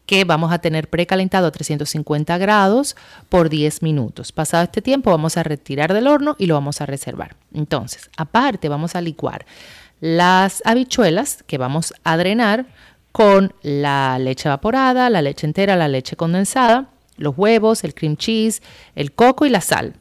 que 0.09 0.23
vamos 0.23 0.51
a 0.51 0.57
tener 0.57 0.89
precalentado 0.89 1.45
a 1.45 1.51
350 1.51 2.35
grados 2.39 2.95
por 3.29 3.47
10 3.47 3.83
minutos. 3.83 4.31
Pasado 4.31 4.63
este 4.63 4.81
tiempo 4.81 5.11
vamos 5.11 5.37
a 5.37 5.43
retirar 5.43 5.93
del 5.93 6.07
horno 6.07 6.35
y 6.39 6.47
lo 6.47 6.55
vamos 6.55 6.81
a 6.81 6.87
reservar. 6.87 7.35
Entonces, 7.53 8.09
aparte 8.17 8.69
vamos 8.69 8.95
a 8.95 9.01
licuar 9.01 9.45
las 10.01 10.63
habichuelas 10.65 11.43
que 11.43 11.59
vamos 11.59 11.93
a 12.03 12.17
drenar 12.17 12.65
con 13.11 13.53
la 13.61 14.17
leche 14.17 14.49
evaporada, 14.49 15.11
la 15.11 15.21
leche 15.21 15.45
entera, 15.45 15.75
la 15.75 15.87
leche 15.87 16.15
condensada, 16.15 16.89
los 17.17 17.37
huevos, 17.37 17.83
el 17.83 17.93
cream 17.93 18.17
cheese, 18.17 18.63
el 18.95 19.11
coco 19.11 19.45
y 19.45 19.51
la 19.51 19.61
sal. 19.61 19.93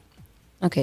Ok. 0.61 0.77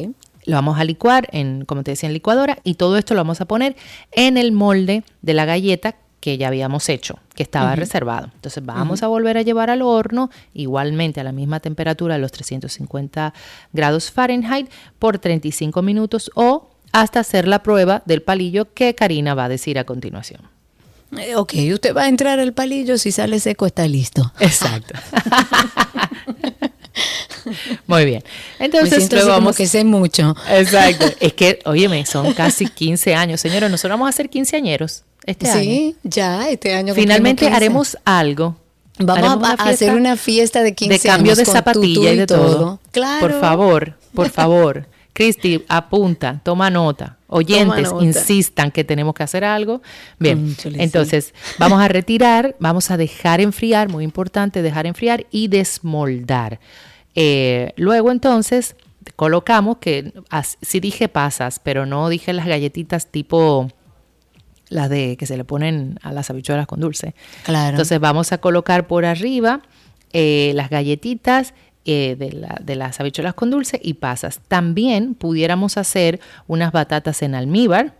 Lo 0.44 0.54
vamos 0.54 0.78
a 0.78 0.84
licuar 0.84 1.28
en, 1.32 1.64
como 1.64 1.82
te 1.82 1.90
decía, 1.90 2.08
en 2.08 2.12
licuadora 2.12 2.58
y 2.62 2.74
todo 2.74 2.96
esto 2.96 3.14
lo 3.14 3.22
vamos 3.22 3.40
a 3.40 3.46
poner 3.46 3.74
en 4.12 4.36
el 4.36 4.52
molde 4.52 5.02
de 5.20 5.34
la 5.34 5.46
galleta 5.46 5.96
que 6.26 6.36
ya 6.36 6.48
habíamos 6.48 6.88
hecho, 6.88 7.20
que 7.36 7.44
estaba 7.44 7.76
reservado. 7.76 8.30
Entonces 8.34 8.66
vamos 8.66 9.04
a 9.04 9.06
volver 9.06 9.38
a 9.38 9.42
llevar 9.42 9.70
al 9.70 9.80
horno, 9.80 10.28
igualmente 10.54 11.20
a 11.20 11.22
la 11.22 11.30
misma 11.30 11.60
temperatura, 11.60 12.16
a 12.16 12.18
los 12.18 12.32
350 12.32 13.32
grados 13.72 14.10
Fahrenheit, 14.10 14.68
por 14.98 15.20
35 15.20 15.82
minutos 15.82 16.32
o 16.34 16.68
hasta 16.90 17.20
hacer 17.20 17.46
la 17.46 17.62
prueba 17.62 18.02
del 18.06 18.22
palillo 18.22 18.74
que 18.74 18.96
Karina 18.96 19.36
va 19.36 19.44
a 19.44 19.48
decir 19.48 19.78
a 19.78 19.84
continuación. 19.84 20.40
Eh, 21.16 21.36
ok, 21.36 21.54
usted 21.72 21.94
va 21.94 22.02
a 22.02 22.08
entrar 22.08 22.40
al 22.40 22.52
palillo, 22.52 22.98
si 22.98 23.12
sale 23.12 23.38
seco 23.38 23.64
está 23.64 23.86
listo. 23.86 24.32
Exacto. 24.40 24.98
Muy 27.86 28.04
bien. 28.04 28.24
Entonces, 28.58 29.12
luego 29.12 29.28
vamos 29.28 29.56
que 29.56 29.68
sé 29.68 29.84
mucho. 29.84 30.34
Exacto. 30.50 31.06
Es 31.20 31.34
que, 31.34 31.60
óyeme, 31.66 32.04
son 32.04 32.34
casi 32.34 32.66
15 32.66 33.14
años. 33.14 33.40
Señores, 33.40 33.70
nosotros 33.70 33.92
vamos 33.92 34.08
a 34.08 34.12
ser 34.12 34.28
quinceañeros 34.28 35.04
este 35.26 35.50
año. 35.50 35.60
Sí, 35.60 35.96
ya, 36.02 36.48
este 36.48 36.74
año. 36.74 36.94
Finalmente 36.94 37.44
cumplimos 37.44 37.50
15. 37.50 37.56
haremos 37.56 37.98
algo. 38.04 38.56
Vamos 38.98 39.48
a, 39.48 39.52
hacer 39.68 39.94
una 39.94 40.16
fiesta 40.16 40.62
de 40.62 40.74
15 40.74 40.92
de 40.92 41.00
cambio 41.00 41.32
años 41.32 41.38
de 41.38 41.44
con 41.44 41.54
zapatilla 41.54 42.12
y 42.12 42.16
de 42.16 42.26
todo. 42.26 42.80
Claro. 42.92 43.20
Por 43.20 43.40
favor, 43.40 43.98
por 44.14 44.30
favor. 44.30 44.86
Cristi, 45.12 45.64
apunta, 45.68 46.40
toma 46.42 46.70
nota. 46.70 47.16
Oyentes, 47.28 47.90
nota. 47.90 48.04
insistan 48.04 48.70
que 48.70 48.84
tenemos 48.84 49.14
que 49.14 49.22
hacer 49.22 49.44
algo. 49.44 49.82
Bien, 50.18 50.54
sí. 50.58 50.70
entonces 50.74 51.34
vamos 51.58 51.80
a 51.80 51.88
retirar, 51.88 52.54
vamos 52.58 52.90
a 52.90 52.96
dejar 52.96 53.40
enfriar, 53.40 53.88
muy 53.88 54.04
importante, 54.04 54.62
dejar 54.62 54.86
enfriar 54.86 55.26
y 55.30 55.48
desmoldar. 55.48 56.60
Eh, 57.14 57.72
luego 57.76 58.12
entonces 58.12 58.76
colocamos 59.16 59.78
que, 59.78 60.12
sí 60.60 60.80
dije 60.80 61.08
pasas, 61.08 61.60
pero 61.62 61.86
no 61.86 62.08
dije 62.08 62.32
las 62.32 62.46
galletitas 62.46 63.06
tipo 63.06 63.70
las 64.68 64.90
de 64.90 65.16
que 65.16 65.26
se 65.26 65.36
le 65.36 65.44
ponen 65.44 65.98
a 66.02 66.12
las 66.12 66.30
habichuelas 66.30 66.66
con 66.66 66.80
dulce. 66.80 67.14
Claro. 67.44 67.70
Entonces 67.70 68.00
vamos 68.00 68.32
a 68.32 68.38
colocar 68.38 68.86
por 68.86 69.04
arriba 69.04 69.60
eh, 70.12 70.52
las 70.54 70.70
galletitas 70.70 71.54
eh, 71.84 72.16
de, 72.18 72.32
la- 72.32 72.58
de 72.62 72.74
las 72.74 72.98
habichuelas 73.00 73.34
con 73.34 73.50
dulce 73.50 73.78
y 73.82 73.94
pasas. 73.94 74.40
También 74.48 75.14
pudiéramos 75.14 75.76
hacer 75.76 76.18
unas 76.48 76.72
batatas 76.72 77.22
en 77.22 77.34
almíbar. 77.34 77.94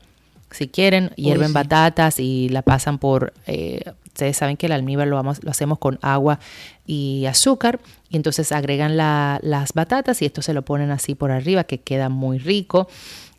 Si 0.51 0.69
quieren, 0.69 1.11
hierven 1.17 1.49
sí. 1.49 1.55
batatas 1.55 2.19
y 2.21 2.49
la 2.49 2.63
pasan 2.63 2.99
por... 2.99 3.33
eh, 3.47 3.83
ustedes 4.07 4.37
saben 4.39 4.57
que 4.57 4.65
el 4.67 4.73
almíbar 4.73 5.07
lo, 5.09 5.17
vamos, 5.17 5.45
lo 5.45 5.51
hacemos 5.51 5.79
con 5.79 5.99
agua 6.03 6.39
y 6.87 7.27
azúcar. 7.27 7.81
Y 8.09 8.17
entonces 8.17 8.51
agregan 8.51 8.97
la- 8.97 9.39
las 9.43 9.73
batatas 9.73 10.23
y 10.23 10.25
esto 10.25 10.41
se 10.43 10.55
lo 10.55 10.63
ponen 10.63 10.91
así 10.91 11.15
por 11.15 11.31
arriba 11.31 11.65
que 11.65 11.79
queda 11.79 12.09
muy 12.09 12.39
rico. 12.39 12.89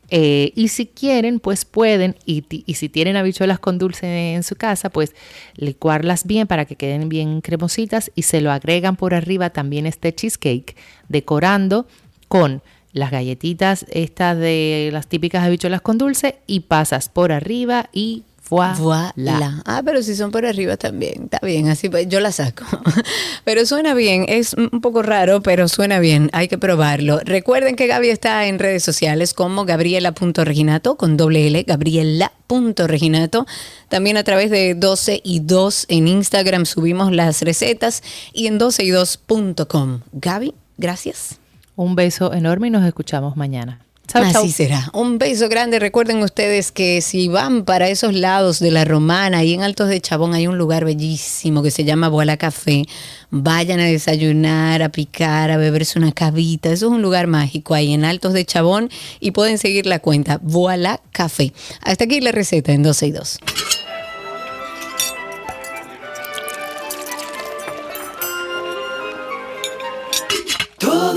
Eh, 0.09 0.53
y 0.55 0.69
si 0.69 0.85
quieren, 0.87 1.39
pues 1.39 1.65
pueden, 1.65 2.15
y, 2.25 2.43
si 2.73 2.89
tienen 2.89 3.17
habichuelas 3.17 3.59
con 3.59 3.77
dulce 3.77 4.33
en 4.33 4.43
su 4.43 4.55
casa, 4.55 4.89
pues 4.89 5.13
licuarlas 5.55 6.25
bien 6.25 6.47
para 6.47 6.65
que 6.65 6.75
queden 6.75 7.09
bien 7.09 7.41
cremositas 7.41 8.11
y 8.15 8.21
se 8.21 8.41
lo 8.41 8.51
agregan 8.51 8.95
por 8.95 9.13
arriba 9.13 9.49
también 9.49 9.85
este 9.85 10.13
cheesecake, 10.13 10.75
decorando 11.09 11.87
con 12.27 12.61
las 12.93 13.11
galletitas 13.11 13.85
estas 13.89 14.37
de 14.37 14.89
las 14.91 15.07
típicas 15.07 15.43
habichuelas 15.43 15.81
con 15.81 15.97
dulce 15.97 16.39
y 16.47 16.61
pasas 16.61 17.09
por 17.09 17.31
arriba 17.31 17.89
y 17.91 18.23
voilà. 18.49 19.13
Voilà. 19.15 19.61
Ah, 19.65 19.81
pero 19.83 20.01
si 20.01 20.15
son 20.15 20.31
por 20.31 20.45
arriba 20.45 20.77
también. 20.77 21.23
Está 21.25 21.39
bien, 21.45 21.67
así 21.69 21.89
pues, 21.89 22.07
yo 22.07 22.19
la 22.19 22.31
saco. 22.31 22.65
Pero 23.43 23.65
suena 23.65 23.93
bien. 23.93 24.25
Es 24.27 24.53
un 24.53 24.81
poco 24.81 25.01
raro, 25.01 25.41
pero 25.41 25.67
suena 25.67 25.99
bien. 25.99 26.29
Hay 26.33 26.47
que 26.47 26.57
probarlo. 26.57 27.19
Recuerden 27.23 27.75
que 27.75 27.87
Gaby 27.87 28.09
está 28.09 28.45
en 28.47 28.59
redes 28.59 28.83
sociales 28.83 29.33
como 29.33 29.65
gabriela.reginato 29.65 30.97
con 30.97 31.15
doble 31.15 31.47
L, 31.47 31.63
gabriela.reginato. 31.63 33.45
También 33.87 34.17
a 34.17 34.23
través 34.23 34.51
de 34.51 34.75
12 34.75 35.21
y 35.23 35.39
2 35.39 35.85
en 35.89 36.07
Instagram 36.07 36.65
subimos 36.65 37.11
las 37.11 37.41
recetas 37.41 38.03
y 38.33 38.47
en 38.47 38.57
12 38.57 38.83
y 38.83 38.89
2.com. 38.89 40.01
Gaby, 40.11 40.53
gracias. 40.77 41.39
Un 41.75 41.95
beso 41.95 42.33
enorme 42.33 42.67
y 42.67 42.71
nos 42.71 42.85
escuchamos 42.85 43.37
mañana. 43.37 43.86
Así 44.13 44.51
será. 44.51 44.89
Un 44.93 45.17
beso 45.17 45.49
grande. 45.49 45.79
Recuerden 45.79 46.23
ustedes 46.23 46.71
que 46.71 47.01
si 47.01 47.27
van 47.27 47.65
para 47.65 47.89
esos 47.89 48.13
lados 48.13 48.59
de 48.59 48.71
la 48.71 48.85
Romana 48.85 49.43
y 49.43 49.53
en 49.53 49.63
Altos 49.63 49.89
de 49.89 49.99
Chabón 50.01 50.33
hay 50.33 50.47
un 50.47 50.57
lugar 50.57 50.85
bellísimo 50.85 51.61
que 51.61 51.71
se 51.71 51.83
llama 51.83 52.07
Boala 52.07 52.37
Café. 52.37 52.85
Vayan 53.29 53.79
a 53.79 53.85
desayunar, 53.85 54.81
a 54.81 54.89
picar, 54.89 55.51
a 55.51 55.57
beberse 55.57 55.99
una 55.99 56.11
cavita. 56.11 56.69
Eso 56.71 56.87
es 56.87 56.91
un 56.91 57.01
lugar 57.01 57.27
mágico 57.27 57.73
ahí 57.73 57.93
en 57.93 58.05
Altos 58.05 58.33
de 58.33 58.45
Chabón 58.45 58.89
y 59.19 59.31
pueden 59.31 59.57
seguir 59.57 59.85
la 59.85 59.99
cuenta 59.99 60.39
Boala 60.41 61.01
Café. 61.11 61.53
Hasta 61.81 62.05
aquí 62.05 62.21
la 62.21 62.31
receta 62.31 62.71
en 62.71 62.83
12 62.83 63.07
y 63.07 63.11
2. 63.11 63.39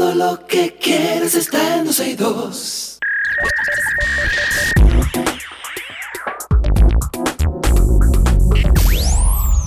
Todo 0.00 0.14
lo 0.14 0.46
que 0.46 0.78
quieres 0.80 1.34
está 1.34 1.76
en 1.76 1.84
12 1.84 2.08
y 2.08 2.14
2. 2.14 2.98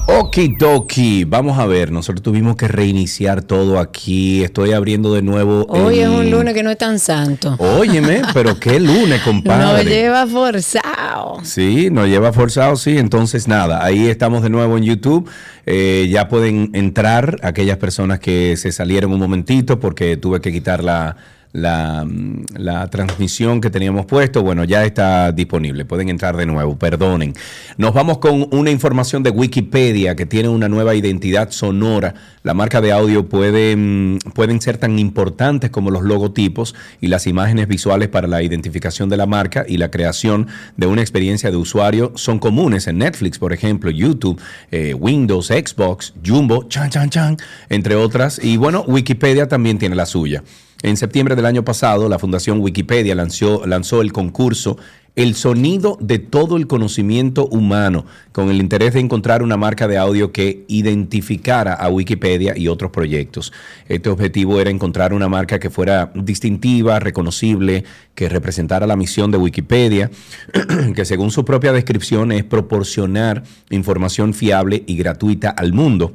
Okidoki, 0.05 1.23
vamos 1.23 1.57
a 1.57 1.65
ver, 1.65 1.91
nosotros 1.91 2.21
tuvimos 2.21 2.57
que 2.57 2.67
reiniciar 2.67 3.41
todo 3.41 3.79
aquí. 3.79 4.43
Estoy 4.43 4.73
abriendo 4.73 5.13
de 5.13 5.21
nuevo. 5.21 5.65
Hoy 5.69 5.99
es 5.99 6.09
un 6.09 6.29
lunes 6.29 6.53
que 6.53 6.61
no 6.61 6.71
es 6.71 6.77
tan 6.77 6.99
santo. 6.99 7.55
Óyeme, 7.57 8.21
pero 8.33 8.59
qué 8.59 8.81
lunes, 8.81 9.21
compadre. 9.21 9.85
lleva 9.85 10.27
forzado. 10.27 11.37
Sí, 11.43 11.89
nos 11.89 12.07
lleva 12.07 12.33
forzado, 12.33 12.75
sí. 12.75 12.97
Entonces, 12.97 13.47
nada, 13.47 13.83
ahí 13.83 14.07
estamos 14.07 14.43
de 14.43 14.49
nuevo 14.49 14.77
en 14.77 14.83
YouTube. 14.83 15.29
Eh, 15.65 16.09
ya 16.11 16.27
pueden 16.27 16.71
entrar 16.73 17.39
aquellas 17.41 17.77
personas 17.77 18.19
que 18.19 18.57
se 18.57 18.73
salieron 18.73 19.13
un 19.13 19.19
momentito 19.19 19.79
porque 19.79 20.17
tuve 20.17 20.41
que 20.41 20.51
quitar 20.51 20.83
la, 20.83 21.15
la, 21.53 22.03
mm, 22.03 22.45
la 22.57 22.89
transmisión 22.89 23.61
que 23.61 23.69
teníamos 23.69 24.05
puesto. 24.05 24.43
Bueno, 24.43 24.65
ya 24.65 24.83
está 24.83 25.31
disponible. 25.31 25.85
Pueden 25.85 26.09
entrar 26.09 26.35
de 26.35 26.45
nuevo, 26.45 26.77
perdonen. 26.77 27.33
Nos 27.77 27.93
vamos 27.93 28.17
con 28.17 28.47
una 28.51 28.71
información 28.71 29.23
de 29.23 29.29
Wikipedia 29.29 30.15
que 30.15 30.25
tiene 30.25 30.49
una 30.49 30.67
nueva 30.67 30.95
identidad 30.95 31.51
sonora. 31.51 32.15
La 32.41 32.53
marca 32.53 32.81
de 32.81 32.91
audio 32.91 33.29
puede, 33.29 33.75
mm, 33.75 34.17
pueden 34.33 34.59
ser 34.59 34.77
tan 34.77 34.99
importantes 34.99 35.69
como 35.69 35.91
los 35.91 36.03
logotipos 36.03 36.75
y 36.99 37.07
las 37.07 37.27
imágenes 37.27 37.67
visuales 37.67 38.09
para 38.09 38.27
la 38.27 38.41
identificación 38.41 39.07
de 39.09 39.17
la 39.17 39.27
marca 39.27 39.63
y 39.67 39.77
la 39.77 39.91
creación 39.91 40.47
de 40.75 40.87
una 40.87 41.01
experiencia 41.01 41.51
de 41.51 41.57
usuario 41.57 42.11
son 42.15 42.39
comunes 42.39 42.87
en 42.87 42.97
Netflix, 42.97 43.37
por 43.37 43.53
ejemplo, 43.53 43.91
YouTube, 43.91 44.41
eh, 44.71 44.93
Windows, 44.93 45.47
Xbox, 45.47 46.13
Jumbo, 46.25 46.63
Chan 46.67 46.89
Chan 46.89 47.09
Chan, 47.09 47.37
entre 47.69 47.95
otras. 47.95 48.43
Y 48.43 48.57
bueno, 48.57 48.83
Wikipedia 48.87 49.47
también 49.47 49.77
tiene 49.77 49.95
la 49.95 50.07
suya. 50.07 50.43
En 50.83 50.97
septiembre 50.97 51.37
del 51.37 51.45
año 51.45 51.63
pasado, 51.63 52.09
la 52.09 52.19
Fundación 52.19 52.59
Wikipedia 52.59 53.15
lanzó, 53.15 54.01
el 54.01 54.11
concurso 54.11 54.77
El 55.15 55.33
sonido 55.33 55.97
de 56.01 56.19
todo 56.19 56.57
el 56.57 56.67
conocimiento 56.67 57.47
humano, 57.47 58.05
con 58.33 58.49
el 58.49 58.57
interés 58.59 58.93
de 58.93 58.99
encontrar 58.99 59.43
una 59.43 59.55
marca 59.55 59.87
de 59.87 59.97
audio 59.97 60.33
que 60.33 60.65
identificara 60.67 61.73
a 61.73 61.87
Wikipedia 61.87 62.57
y 62.57 62.67
otros 62.67 62.91
proyectos. 62.91 63.53
Este 63.87 64.09
objetivo 64.09 64.59
era 64.59 64.71
encontrar 64.71 65.13
una 65.13 65.29
marca 65.29 65.57
que 65.57 65.69
fuera 65.69 66.11
distintiva, 66.15 66.99
reconocible, 66.99 67.85
que 68.13 68.27
representara 68.27 68.85
la 68.85 68.97
misión 68.97 69.31
de 69.31 69.37
Wikipedia, 69.37 70.11
que 70.95 71.05
según 71.05 71.31
su 71.31 71.45
propia 71.45 71.71
descripción 71.71 72.33
es 72.33 72.43
proporcionar 72.43 73.43
información 73.69 74.33
fiable 74.33 74.83
y 74.85 74.97
gratuita 74.97 75.49
al 75.49 75.71
mundo 75.71 76.13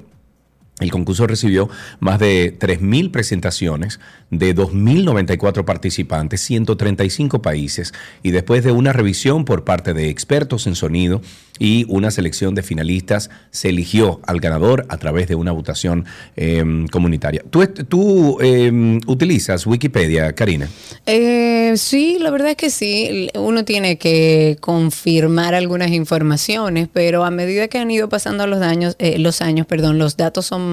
El 0.80 0.90
concurso 0.90 1.26
recibió 1.26 1.68
más 1.98 2.20
de 2.20 2.56
3.000 2.56 3.10
presentaciones 3.10 3.98
de 4.30 4.54
2.094 4.54 5.64
participantes, 5.64 6.40
135 6.42 7.42
países, 7.42 7.92
y 8.22 8.30
después 8.30 8.62
de 8.62 8.72
una 8.72 8.92
revisión 8.92 9.44
por 9.44 9.64
parte 9.64 9.94
de 9.94 10.08
expertos 10.08 10.66
en 10.66 10.76
sonido 10.76 11.20
y 11.58 11.84
una 11.88 12.10
selección 12.10 12.54
de 12.54 12.62
finalistas, 12.62 13.30
se 13.50 13.70
eligió 13.70 14.20
al 14.26 14.38
ganador 14.38 14.86
a 14.88 14.98
través 14.98 15.26
de 15.26 15.34
una 15.34 15.50
votación 15.50 16.04
eh, 16.36 16.86
comunitaria. 16.92 17.42
¿Tú, 17.50 18.38
eh, 18.40 19.00
utilizas 19.06 19.66
Wikipedia, 19.66 20.32
Karina? 20.34 20.68
Eh, 21.06 21.72
sí, 21.76 22.18
la 22.20 22.30
verdad 22.30 22.50
es 22.50 22.56
que 22.56 22.70
sí. 22.70 23.28
Uno 23.34 23.64
tiene 23.64 23.98
que 23.98 24.56
confirmar 24.60 25.54
algunas 25.54 25.90
informaciones, 25.90 26.88
pero 26.92 27.24
a 27.24 27.30
medida 27.30 27.66
que 27.66 27.78
han 27.78 27.90
ido 27.90 28.08
pasando 28.08 28.46
los 28.46 28.62
años, 28.62 28.94
eh, 28.98 29.18
los 29.18 29.40
años, 29.40 29.66
perdón, 29.66 29.98
los 29.98 30.16
datos 30.16 30.46
son 30.46 30.67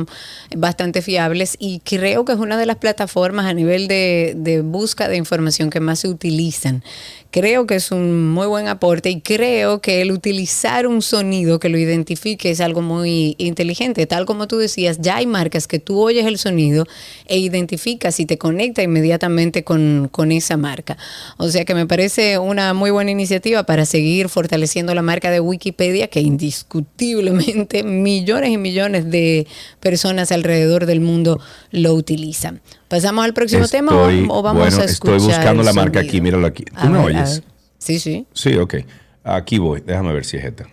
bastante 0.55 1.01
fiables 1.01 1.55
y 1.59 1.79
creo 1.79 2.25
que 2.25 2.33
es 2.33 2.39
una 2.39 2.57
de 2.57 2.65
las 2.65 2.77
plataformas 2.77 3.45
a 3.45 3.53
nivel 3.53 3.87
de, 3.87 4.33
de 4.35 4.61
busca 4.61 5.07
de 5.07 5.17
información 5.17 5.69
que 5.69 5.79
más 5.79 5.99
se 5.99 6.07
utilizan. 6.07 6.83
Creo 7.31 7.67
que 7.67 7.75
es 7.75 7.91
un 7.91 8.29
muy 8.29 8.47
buen 8.47 8.69
aporte 8.69 9.09
y 9.09 9.19
creo 9.19 9.81
que 9.81 10.01
el 10.01 10.11
utilizar 10.11 10.87
un 10.87 11.01
sonido 11.01 11.59
que 11.59 11.67
lo 11.67 11.77
identifique 11.77 12.49
es 12.49 12.61
algo 12.61 12.81
muy 12.81 13.35
inteligente. 13.37 14.05
Tal 14.05 14.25
como 14.25 14.47
tú 14.47 14.57
decías, 14.57 14.99
ya 15.01 15.17
hay 15.17 15.27
marcas 15.27 15.67
que 15.67 15.79
tú 15.79 15.99
oyes 15.99 16.25
el 16.25 16.37
sonido 16.37 16.85
e 17.25 17.37
identificas 17.37 18.19
y 18.21 18.25
te 18.25 18.37
conecta 18.37 18.83
inmediatamente 18.83 19.65
con, 19.65 20.07
con 20.11 20.31
esa 20.31 20.55
marca. 20.55 20.97
O 21.37 21.49
sea 21.49 21.65
que 21.65 21.75
me 21.75 21.85
parece 21.85 22.37
una 22.37 22.73
muy 22.73 22.91
buena 22.91 23.11
iniciativa 23.11 23.63
para 23.63 23.85
seguir 23.85 24.29
fortaleciendo 24.29 24.95
la 24.95 25.01
marca 25.01 25.29
de 25.29 25.41
Wikipedia, 25.41 26.07
que 26.07 26.21
indiscutiblemente 26.21 27.83
millones 27.83 28.51
y 28.51 28.57
millones 28.57 29.11
de 29.11 29.45
personas 29.81 30.31
alrededor 30.31 30.85
del 30.85 31.01
mundo 31.01 31.41
lo 31.71 31.93
utilizan. 31.93 32.61
¿Pasamos 32.95 33.25
al 33.25 33.33
próximo 33.33 33.67
tema 33.67 33.91
o, 33.93 34.07
o 34.37 34.41
vamos 34.41 34.61
bueno, 34.63 34.77
a 34.81 34.85
escuchar? 34.85 35.15
Estoy 35.17 35.35
buscando 35.35 35.63
la 35.63 35.73
marca 35.73 35.99
sonido? 35.99 36.09
aquí, 36.09 36.21
míralo 36.21 36.47
aquí. 36.47 36.63
¿Tú 36.63 36.71
A 36.77 36.85
me 36.89 36.97
ver, 36.99 37.07
oyes? 37.07 37.43
Sí, 37.77 37.99
sí. 37.99 38.25
Sí, 38.31 38.55
ok. 38.55 38.75
Aquí 39.21 39.57
voy. 39.57 39.81
Déjame 39.85 40.13
ver 40.13 40.23
si 40.23 40.37
es 40.37 40.45
esta. 40.45 40.65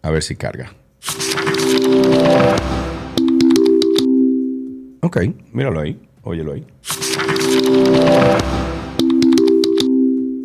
A 0.00 0.10
ver 0.10 0.22
si 0.22 0.36
carga. 0.36 0.72
Ok, 5.02 5.18
míralo 5.50 5.80
ahí. 5.80 6.00
Óyelo 6.22 6.52
ahí. 6.52 6.64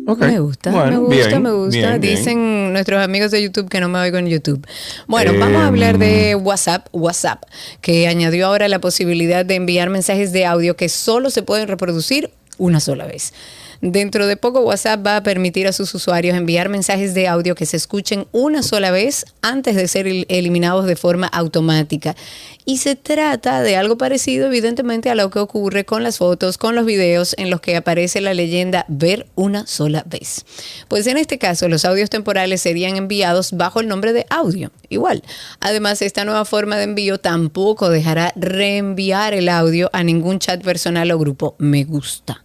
Me 0.06 0.40
gusta, 0.40 0.70
me 0.72 0.96
gusta, 0.98 1.28
bien, 1.28 1.42
me 1.42 1.50
gusta. 1.52 1.78
bien, 1.78 2.00
bien. 2.00 2.16
Dicen 2.16 2.72
nuestros 2.72 3.00
amigos 3.02 3.30
de 3.30 3.42
YouTube 3.42 3.68
que 3.68 3.80
no 3.80 3.88
me 3.88 3.98
oigo 4.00 4.18
en 4.18 4.26
YouTube. 4.26 4.66
Bueno, 5.06 5.32
vamos 5.38 5.56
a 5.56 5.62
Em. 5.62 5.66
hablar 5.68 5.98
de 5.98 6.34
WhatsApp, 6.34 6.86
WhatsApp, 6.92 7.42
que 7.80 8.08
añadió 8.08 8.46
ahora 8.46 8.68
la 8.68 8.80
posibilidad 8.80 9.44
de 9.44 9.54
enviar 9.54 9.90
mensajes 9.90 10.32
de 10.32 10.44
audio 10.46 10.76
que 10.76 10.88
solo 10.88 11.30
se 11.30 11.42
pueden 11.42 11.68
reproducir 11.68 12.30
una 12.58 12.80
sola 12.80 13.06
vez. 13.06 13.32
Dentro 13.84 14.28
de 14.28 14.36
poco, 14.36 14.60
WhatsApp 14.60 15.04
va 15.04 15.16
a 15.16 15.22
permitir 15.24 15.66
a 15.66 15.72
sus 15.72 15.92
usuarios 15.92 16.36
enviar 16.36 16.68
mensajes 16.68 17.14
de 17.14 17.26
audio 17.26 17.56
que 17.56 17.66
se 17.66 17.76
escuchen 17.76 18.28
una 18.30 18.62
sola 18.62 18.92
vez 18.92 19.24
antes 19.42 19.74
de 19.74 19.88
ser 19.88 20.06
el- 20.06 20.24
eliminados 20.28 20.86
de 20.86 20.94
forma 20.94 21.26
automática. 21.26 22.14
Y 22.64 22.78
se 22.78 22.94
trata 22.94 23.60
de 23.60 23.74
algo 23.74 23.98
parecido, 23.98 24.46
evidentemente, 24.46 25.10
a 25.10 25.16
lo 25.16 25.30
que 25.30 25.40
ocurre 25.40 25.84
con 25.84 26.04
las 26.04 26.18
fotos, 26.18 26.58
con 26.58 26.76
los 26.76 26.86
videos 26.86 27.34
en 27.38 27.50
los 27.50 27.60
que 27.60 27.74
aparece 27.74 28.20
la 28.20 28.34
leyenda 28.34 28.84
ver 28.86 29.26
una 29.34 29.66
sola 29.66 30.04
vez. 30.06 30.44
Pues 30.86 31.08
en 31.08 31.16
este 31.16 31.38
caso, 31.38 31.68
los 31.68 31.84
audios 31.84 32.08
temporales 32.08 32.60
serían 32.62 32.94
enviados 32.94 33.50
bajo 33.50 33.80
el 33.80 33.88
nombre 33.88 34.12
de 34.12 34.26
audio. 34.30 34.70
Igual. 34.90 35.24
Además, 35.58 36.02
esta 36.02 36.24
nueva 36.24 36.44
forma 36.44 36.76
de 36.76 36.84
envío 36.84 37.18
tampoco 37.18 37.90
dejará 37.90 38.32
reenviar 38.36 39.34
el 39.34 39.48
audio 39.48 39.90
a 39.92 40.04
ningún 40.04 40.38
chat 40.38 40.62
personal 40.62 41.10
o 41.10 41.18
grupo 41.18 41.56
me 41.58 41.82
gusta 41.82 42.44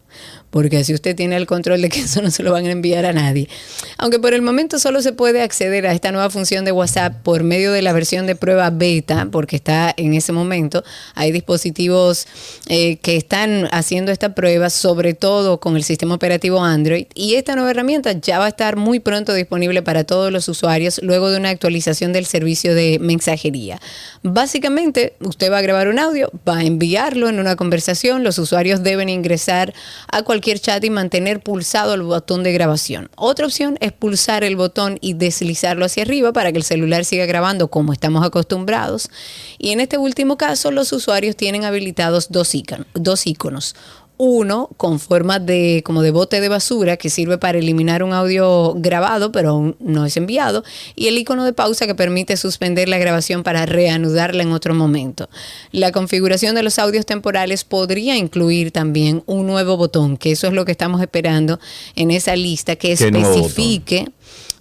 porque 0.50 0.78
así 0.78 0.94
usted 0.94 1.16
tiene 1.16 1.36
el 1.36 1.46
control 1.46 1.82
de 1.82 1.90
que 1.90 2.00
eso 2.08 2.22
no 2.22 2.32
se 2.32 2.44
lo 2.44 2.52
van 2.52 2.66
a 2.66 2.72
enviar 2.72 3.06
a 3.06 3.14
nadie. 3.14 3.50
Aunque 3.98 4.20
por 4.20 4.34
el 4.34 4.42
momento 4.42 4.80
solo 4.80 5.02
se 5.02 5.14
puede 5.14 5.42
acceder 5.42 5.88
a 5.88 5.94
esta 5.94 6.12
nueva 6.12 6.30
función 6.30 6.66
de 6.66 6.72
WhatsApp 6.72 7.22
por 7.24 7.44
medio 7.44 7.72
de 7.72 7.82
la 7.82 7.94
versión 7.94 8.28
de 8.28 8.36
prueba 8.36 8.70
beta, 8.70 9.28
porque 9.32 9.56
está 9.56 9.94
en 9.98 10.14
ese 10.14 10.32
momento. 10.32 10.84
Hay 11.16 11.32
dispositivos 11.32 12.28
eh, 12.68 12.98
que 12.98 13.18
están 13.18 13.68
haciendo 13.72 14.12
esta 14.12 14.36
prueba, 14.36 14.70
sobre 14.70 15.14
todo 15.14 15.60
con 15.60 15.76
el 15.76 15.84
sistema 15.84 16.16
operativo 16.16 16.64
Android, 16.64 17.08
y 17.14 17.36
esta 17.36 17.56
nueva 17.56 17.72
herramienta 17.72 18.14
ya 18.14 18.40
va 18.40 18.46
a 18.46 18.50
estar 18.50 18.78
muy 18.78 19.00
pronto 19.00 19.34
disponible 19.34 19.82
para 19.82 20.04
todos 20.04 20.32
los 20.32 20.48
usuarios 20.48 21.00
luego 21.04 21.30
de 21.30 21.38
una 21.38 21.50
actualización 21.50 22.14
del 22.14 22.26
servicio 22.26 22.74
de 22.74 23.00
mensajería. 23.00 23.80
Básicamente, 24.24 25.16
usted 25.20 25.52
va 25.52 25.60
a 25.60 25.62
grabar 25.62 25.88
un 25.88 26.00
audio, 26.00 26.32
va 26.48 26.58
a 26.58 26.64
enviarlo 26.64 27.30
en 27.30 27.40
una 27.40 27.56
conversación, 27.56 28.24
los 28.24 28.38
usuarios 28.38 28.84
deben 28.84 29.10
ingresar 29.10 29.74
a 30.12 30.24
cualquier 30.24 30.37
chat 30.41 30.84
y 30.84 30.89
mantener 30.89 31.41
pulsado 31.41 31.93
el 31.93 32.02
botón 32.04 32.43
de 32.43 32.54
grabación. 32.54 33.10
Otra 33.15 33.45
opción 33.45 33.78
es 33.82 33.91
pulsar 33.91 34.43
el 34.43 34.56
botón 34.56 34.97
y 35.02 35.13
deslizarlo 35.13 35.86
hacia 35.86 36.04
arriba 36.04 36.34
para 36.34 36.52
que 36.52 36.58
el 36.58 36.63
celular 36.63 37.06
siga 37.06 37.26
grabando 37.26 37.67
como 37.67 37.93
estamos 37.93 38.26
acostumbrados. 38.26 39.10
Y 39.58 39.71
en 39.71 39.80
este 39.80 39.97
último 39.97 40.38
caso, 40.38 40.71
los 40.71 40.91
usuarios 40.93 41.36
tienen 41.36 41.63
habilitados 41.63 42.30
dos, 42.30 42.54
icono- 42.56 42.86
dos 42.93 43.28
iconos. 43.28 43.76
Uno 44.17 44.69
con 44.77 44.99
forma 44.99 45.39
de 45.39 45.82
como 45.86 46.01
de 46.01 46.12
bote 46.12 46.41
de 46.41 46.49
basura 46.49 46.97
que 46.97 47.10
sirve 47.10 47.38
para 47.38 47.60
eliminar 47.60 48.03
un 48.03 48.13
audio 48.13 48.73
grabado 48.75 49.32
pero 49.32 49.49
aún 49.51 49.75
no 49.80 50.06
es 50.06 50.17
enviado 50.17 50.63
y 50.95 51.08
el 51.08 51.17
icono 51.17 51.45
de 51.45 51.53
pausa 51.53 51.86
que 51.86 51.95
permite 51.95 52.36
suspender 52.38 52.89
la 52.89 52.97
grabación 52.97 53.43
para 53.43 53.65
reanudarla 53.65 54.43
en 54.43 54.51
otro 54.51 54.73
momento. 54.73 55.30
La 55.71 55.91
configuración 55.91 56.56
de 56.56 56.63
los 56.63 56.80
audios 56.80 57.06
temporales 57.06 57.63
podría 57.63 58.17
incluir 58.17 58.71
también 58.71 59.23
un 59.25 59.45
nuevo 59.45 59.77
botón, 59.77 60.17
que 60.17 60.32
eso 60.32 60.47
es 60.47 60.53
lo 60.53 60.65
que 60.65 60.71
estamos 60.71 61.01
esperando 61.01 61.60
en 61.95 62.12
esa 62.12 62.36
lista 62.36 62.75
que 62.75 62.93
especifique 62.93 64.10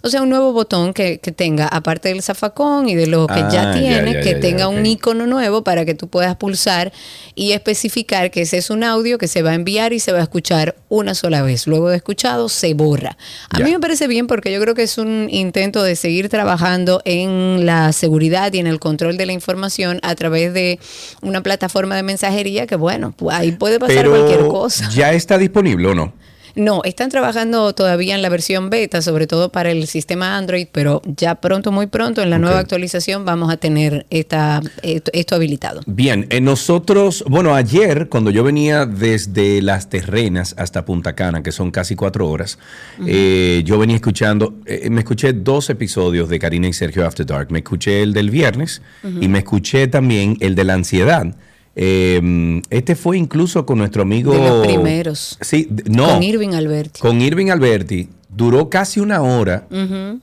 o 0.01 0.09
sea, 0.09 0.21
un 0.21 0.29
nuevo 0.29 0.53
botón 0.53 0.93
que, 0.93 1.19
que 1.19 1.31
tenga, 1.31 1.67
aparte 1.67 2.09
del 2.09 2.21
zafacón 2.21 2.87
y 2.89 2.95
de 2.95 3.07
lo 3.07 3.27
que 3.27 3.33
Ah, 3.37 3.49
ya 3.51 3.57
ya, 3.63 3.73
tiene, 3.73 4.13
ya, 4.13 4.21
que 4.21 4.33
ya, 4.33 4.39
tenga 4.39 4.67
un 4.67 4.85
icono 4.85 5.25
nuevo 5.27 5.63
para 5.63 5.85
que 5.85 5.93
tú 5.93 6.07
puedas 6.07 6.35
pulsar 6.35 6.91
y 7.35 7.51
especificar 7.51 8.31
que 8.31 8.41
ese 8.41 8.57
es 8.57 8.69
un 8.69 8.83
audio 8.83 9.17
que 9.17 9.27
se 9.27 9.41
va 9.41 9.51
a 9.51 9.53
enviar 9.53 9.93
y 9.93 9.99
se 9.99 10.11
va 10.11 10.19
a 10.19 10.23
escuchar 10.23 10.75
una 10.89 11.13
sola 11.13 11.41
vez. 11.41 11.67
Luego 11.67 11.89
de 11.89 11.97
escuchado, 11.97 12.49
se 12.49 12.73
borra. 12.73 13.17
A 13.49 13.59
mí 13.59 13.71
me 13.71 13.79
parece 13.79 14.07
bien 14.07 14.27
porque 14.27 14.51
yo 14.51 14.59
creo 14.59 14.75
que 14.75 14.83
es 14.83 14.97
un 14.97 15.27
intento 15.29 15.83
de 15.83 15.95
seguir 15.95 16.29
trabajando 16.29 17.01
en 17.05 17.65
la 17.65 17.91
seguridad 17.93 18.53
y 18.53 18.59
en 18.59 18.67
el 18.67 18.79
control 18.79 19.17
de 19.17 19.25
la 19.25 19.33
información 19.33 19.99
a 20.03 20.15
través 20.15 20.53
de 20.53 20.79
una 21.21 21.41
plataforma 21.41 21.95
de 21.95 22.03
mensajería 22.03 22.67
que, 22.67 22.75
bueno, 22.75 23.13
ahí 23.31 23.51
puede 23.51 23.79
pasar 23.79 23.97
Pero 23.97 24.11
cualquier 24.11 24.47
cosa. 24.47 24.89
¿Ya 24.89 25.13
está 25.13 25.37
disponible 25.37 25.87
o 25.89 25.95
no? 25.95 26.13
No, 26.57 26.81
están 26.83 27.09
trabajando 27.09 27.73
todavía 27.73 28.15
en 28.15 28.23
la 28.23 28.29
versión 28.29 28.71
beta, 28.71 29.03
sobre 29.03 29.27
todo 29.27 29.51
para 29.51 29.69
el 29.69 29.85
sistema 29.85 30.37
Android, 30.37 30.67
pero 30.71 31.03
ya 31.05 31.35
pronto, 31.35 31.71
muy 31.71 31.85
pronto, 31.85 32.23
en 32.23 32.31
la 32.31 32.39
nueva 32.39 32.57
actualización 32.57 33.25
vamos 33.25 33.51
a 33.51 33.57
tener 33.57 34.07
esta, 34.09 34.61
esto, 34.81 35.11
esto 35.13 35.35
habilitado. 35.35 35.81
Bien, 35.85 36.25
eh, 36.31 36.41
nosotros, 36.41 37.23
bueno, 37.27 37.53
ayer 37.53 38.09
cuando 38.09 38.31
yo 38.31 38.43
venía 38.43 38.87
desde 38.87 39.61
Las 39.61 39.89
Terrenas 39.89 40.55
hasta 40.57 40.83
Punta 40.83 41.13
Cana, 41.13 41.43
que 41.43 41.51
son 41.51 41.69
casi 41.69 41.95
cuatro 41.95 42.27
horas, 42.27 42.57
eh, 43.05 43.61
yo 43.63 43.77
venía 43.77 43.95
escuchando, 43.95 44.55
eh, 44.65 44.89
me 44.89 45.01
escuché 45.01 45.33
dos 45.33 45.69
episodios 45.69 46.27
de 46.27 46.39
Karina 46.39 46.67
y 46.67 46.73
Sergio 46.73 47.05
After 47.05 47.25
Dark. 47.25 47.51
Me 47.51 47.59
escuché 47.59 48.01
el 48.01 48.13
del 48.13 48.31
viernes 48.31 48.81
y 49.21 49.27
me 49.27 49.39
escuché 49.39 49.87
también 49.87 50.37
el 50.39 50.55
de 50.55 50.63
la 50.63 50.73
ansiedad. 50.73 51.35
Eh, 51.79 52.61
este 52.71 52.95
fue 52.95 53.19
incluso 53.19 53.65
con 53.65 53.77
nuestro 53.77 54.01
amigo... 54.01 54.33
De 54.33 54.39
los 54.39 54.65
primeros. 54.65 55.37
Sí, 55.41 55.69
no. 55.85 56.07
Con 56.07 56.23
Irving 56.23 56.53
Alberti. 56.53 56.99
Con 56.99 57.21
Irving 57.21 57.49
Alberti 57.51 58.09
duró 58.29 58.69
casi 58.69 58.99
una 58.99 59.21
hora. 59.21 59.67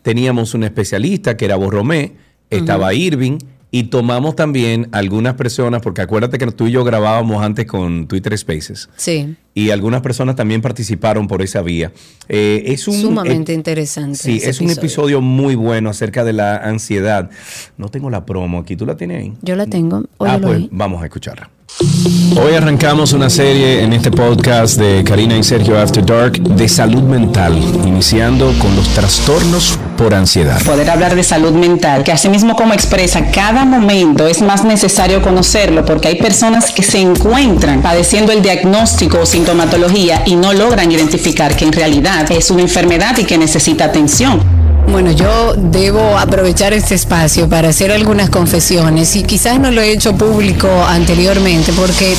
Teníamos 0.03 0.55
un 0.55 0.65
especialista 0.65 1.37
que 1.37 1.45
era 1.45 1.55
Borromé, 1.57 2.13
estaba 2.51 2.93
Irving 2.93 3.39
y 3.75 3.83
tomamos 3.83 4.37
también 4.37 4.87
algunas 4.93 5.35
personas, 5.35 5.83
porque 5.83 6.01
acuérdate 6.01 6.39
que 6.39 6.47
tú 6.53 6.69
y 6.69 6.71
yo 6.71 6.85
grabábamos 6.85 7.43
antes 7.43 7.67
con 7.67 8.07
Twitter 8.07 8.39
Spaces 8.39 8.89
Sí, 8.95 9.35
y 9.53 9.71
algunas 9.71 10.01
personas 10.01 10.37
también 10.37 10.63
participaron 10.63 11.27
por 11.27 11.43
esa 11.43 11.61
vía. 11.61 11.91
Eh, 12.29 12.63
es 12.67 12.87
un, 12.87 12.95
sumamente 12.95 13.51
eh, 13.51 13.57
interesante. 13.57 14.17
Sí, 14.17 14.41
es 14.41 14.61
un 14.61 14.71
episodio 14.71 15.21
muy 15.21 15.57
bueno 15.57 15.91
acerca 15.91 16.23
de 16.23 16.35
la 16.35 16.59
ansiedad. 16.59 17.31
No 17.77 17.89
tengo 17.89 18.11
la 18.11 18.25
promo 18.25 18.61
aquí, 18.61 18.77
¿tú 18.77 18.87
la 18.87 18.97
tienes 18.97 19.23
ahí? 19.23 19.33
Yo 19.43 19.57
la 19.57 19.67
tengo. 19.67 20.05
Ah, 20.21 20.39
pues 20.41 20.69
vamos 20.71 21.03
a 21.03 21.07
escucharla. 21.07 21.51
Hoy 21.81 22.55
arrancamos 22.55 23.13
una 23.13 23.29
serie 23.29 23.83
en 23.83 23.93
este 23.93 24.13
podcast 24.13 24.79
de 24.79 25.03
Karina 25.03 25.37
y 25.37 25.43
Sergio 25.43 25.77
After 25.77 26.07
Dark 26.07 26.41
de 26.41 26.69
salud 26.69 27.03
mental, 27.03 27.53
iniciando 27.85 28.55
con 28.61 28.77
los 28.77 28.89
trastornos 28.91 29.77
por 29.99 30.15
ansiedad. 30.15 30.63
Poder 30.63 30.89
hablar 30.89 31.17
de 31.17 31.25
salud 31.25 31.53
mental, 31.53 32.05
que 32.05 32.13
así 32.13 32.29
mismo 32.29 32.55
como 32.55 32.75
expresa 32.75 33.29
cada 33.33 33.65
momento 33.65 34.29
es 34.29 34.41
más 34.41 34.65
necesario 34.65 35.21
conocerlo 35.21 35.85
porque 35.85 36.09
hay 36.09 36.17
personas 36.17 36.71
que 36.71 36.85
se 36.85 37.01
encuentran 37.01 37.83
padeciendo 37.83 38.31
el 38.31 38.41
diagnóstico 38.41 39.21
o 39.21 39.27
sintomatología 39.27 40.23
y 40.27 40.37
no 40.37 40.53
logran 40.53 40.93
identificar 40.93 41.57
que 41.57 41.65
en 41.65 41.73
realidad 41.73 42.31
es 42.31 42.51
una 42.51 42.63
enfermedad 42.63 43.19
y 43.19 43.25
que 43.25 43.37
necesita 43.37 43.87
atención. 43.87 44.64
Bueno, 44.87 45.11
yo 45.13 45.55
debo 45.57 46.19
aprovechar 46.19 46.73
este 46.73 46.95
espacio 46.95 47.49
para 47.49 47.69
hacer 47.69 47.91
algunas 47.91 48.31
confesiones 48.31 49.17
y 49.17 49.25
quizás 49.25 49.59
no 49.59 49.71
lo 49.71 49.81
he 49.81 49.91
hecho 49.93 50.17
público 50.17 50.69
anteriormente 50.87 51.73
porque 51.73 52.15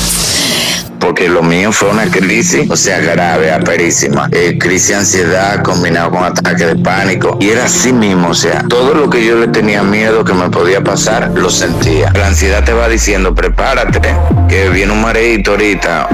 porque 0.98 1.28
lo 1.28 1.42
mío 1.42 1.70
fue 1.72 1.90
una 1.90 2.10
crisis, 2.10 2.68
o 2.68 2.76
sea, 2.76 2.98
grave, 2.98 3.52
aperísima. 3.52 4.28
Eh, 4.32 4.58
crisis 4.58 4.88
de 4.88 4.94
ansiedad 4.96 5.62
combinado 5.62 6.10
con 6.10 6.24
ataque 6.24 6.66
de 6.66 6.76
pánico. 6.76 7.36
Y 7.40 7.50
era 7.50 7.66
así 7.66 7.92
mismo, 7.92 8.30
o 8.30 8.34
sea, 8.34 8.64
todo 8.68 8.94
lo 8.94 9.08
que 9.08 9.24
yo 9.24 9.36
le 9.36 9.48
tenía 9.48 9.82
miedo 9.82 10.24
que 10.24 10.32
me 10.32 10.50
podía 10.50 10.82
pasar, 10.82 11.30
lo 11.34 11.48
sentía. 11.48 12.10
La 12.12 12.26
ansiedad 12.26 12.64
te 12.64 12.72
va 12.72 12.88
diciendo, 12.88 13.34
prepárate, 13.34 14.00
que 14.48 14.68
viene 14.70 14.92
un 14.92 15.02
mareito 15.02 15.52
ahorita. 15.52 16.08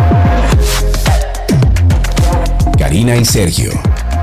Karina 2.79 3.17
y 3.17 3.25
Sergio. 3.25 3.71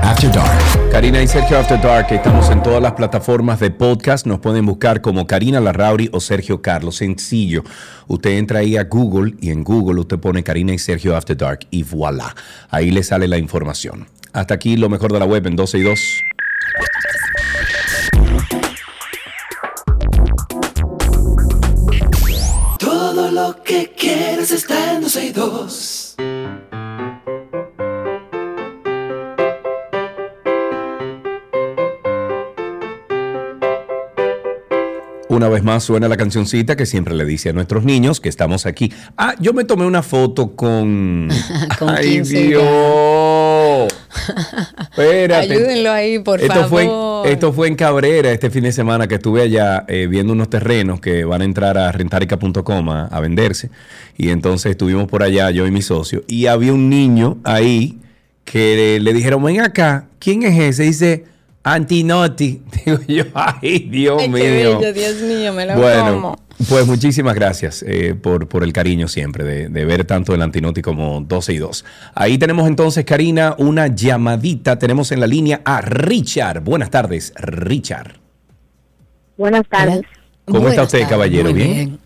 After 0.02 0.30
Dark. 0.30 0.79
Karina 0.90 1.22
y 1.22 1.28
Sergio 1.28 1.56
After 1.56 1.80
Dark, 1.80 2.08
estamos 2.10 2.50
en 2.50 2.62
todas 2.62 2.82
las 2.82 2.92
plataformas 2.94 3.60
de 3.60 3.70
podcast. 3.70 4.26
Nos 4.26 4.40
pueden 4.40 4.66
buscar 4.66 5.00
como 5.00 5.26
Karina 5.26 5.60
Larrauri 5.60 6.10
o 6.12 6.20
Sergio 6.20 6.60
Carlos. 6.62 6.96
Sencillo. 6.96 7.62
Usted 8.08 8.30
entra 8.30 8.58
ahí 8.58 8.76
a 8.76 8.84
Google 8.84 9.34
y 9.40 9.50
en 9.50 9.62
Google 9.62 10.00
usted 10.00 10.18
pone 10.18 10.42
Karina 10.42 10.74
y 10.74 10.78
Sergio 10.78 11.16
After 11.16 11.36
Dark 11.36 11.60
y 11.70 11.84
voilà. 11.84 12.34
Ahí 12.70 12.90
le 12.90 13.04
sale 13.04 13.28
la 13.28 13.38
información. 13.38 14.08
Hasta 14.32 14.54
aquí 14.54 14.76
lo 14.76 14.88
mejor 14.88 15.12
de 15.12 15.20
la 15.20 15.26
web 15.26 15.46
en 15.46 15.54
12 15.54 15.78
y 15.78 15.82
2. 15.82 16.00
Todo 22.78 23.30
lo 23.30 23.62
que 23.62 23.90
está 24.40 24.94
en 24.94 25.02
12 25.02 25.24
y 25.26 25.30
2. 25.30 25.99
Una 35.40 35.48
vez 35.48 35.62
más 35.62 35.84
suena 35.84 36.06
la 36.06 36.18
cancioncita 36.18 36.76
que 36.76 36.84
siempre 36.84 37.14
le 37.14 37.24
dice 37.24 37.48
a 37.48 37.54
nuestros 37.54 37.82
niños 37.82 38.20
que 38.20 38.28
estamos 38.28 38.66
aquí. 38.66 38.92
Ah, 39.16 39.34
yo 39.40 39.54
me 39.54 39.64
tomé 39.64 39.86
una 39.86 40.02
foto 40.02 40.54
con... 40.54 41.30
Con 41.78 41.88
¡Ay, 41.88 42.10
15 42.16 42.42
Dios! 42.42 42.62
Espérate. 44.90 45.54
Ayúdenlo 45.54 45.92
ahí, 45.92 46.18
por 46.18 46.42
esto 46.42 46.52
favor. 46.52 47.22
Fue, 47.22 47.32
esto 47.32 47.54
fue 47.54 47.68
en 47.68 47.74
Cabrera 47.74 48.30
este 48.30 48.50
fin 48.50 48.64
de 48.64 48.72
semana 48.72 49.08
que 49.08 49.14
estuve 49.14 49.40
allá 49.40 49.86
eh, 49.88 50.08
viendo 50.10 50.34
unos 50.34 50.50
terrenos 50.50 51.00
que 51.00 51.24
van 51.24 51.40
a 51.40 51.44
entrar 51.46 51.78
a 51.78 51.90
rentarica.com 51.90 52.90
a, 52.90 53.06
a 53.06 53.20
venderse. 53.20 53.70
Y 54.18 54.28
entonces 54.28 54.72
estuvimos 54.72 55.08
por 55.08 55.22
allá, 55.22 55.50
yo 55.50 55.66
y 55.66 55.70
mi 55.70 55.80
socio, 55.80 56.22
y 56.28 56.48
había 56.48 56.74
un 56.74 56.90
niño 56.90 57.38
ahí 57.44 57.98
que 58.44 58.98
le, 59.00 59.12
dijeron, 59.14 59.42
ven 59.42 59.60
acá, 59.60 60.08
¿quién 60.18 60.42
es 60.42 60.58
ese? 60.58 60.82
Dice, 60.82 61.24
Antinoti. 61.62 62.62
Digo 62.86 62.98
yo, 63.06 63.24
ay, 63.34 63.88
Dios 63.90 64.22
Ay, 64.22 64.28
mío. 64.28 64.78
bello, 64.78 64.92
Dios 64.92 65.16
mío, 65.22 65.52
me 65.52 65.66
lo 65.66 65.76
Bueno, 65.76 66.14
como. 66.14 66.38
pues 66.68 66.86
muchísimas 66.86 67.34
gracias 67.34 67.84
eh, 67.86 68.14
por, 68.14 68.48
por 68.48 68.64
el 68.64 68.72
cariño 68.72 69.08
siempre 69.08 69.44
de, 69.44 69.68
de 69.68 69.84
ver 69.84 70.04
tanto 70.04 70.34
el 70.34 70.40
Antinoti 70.42 70.80
como 70.82 71.20
12 71.20 71.52
y 71.52 71.58
2. 71.58 71.84
Ahí 72.14 72.38
tenemos 72.38 72.66
entonces, 72.66 73.04
Karina, 73.04 73.54
una 73.58 73.88
llamadita. 73.88 74.78
Tenemos 74.78 75.12
en 75.12 75.20
la 75.20 75.26
línea 75.26 75.60
a 75.64 75.80
Richard. 75.82 76.60
Buenas 76.62 76.90
tardes, 76.90 77.32
Richard. 77.36 78.18
Buenas 79.36 79.66
tardes. 79.68 80.02
¿Cómo 80.46 80.68
está 80.68 80.82
usted, 80.84 80.98
tardes, 81.00 81.10
caballero? 81.10 81.50
muy 81.50 81.62
¿Bien? 81.62 81.98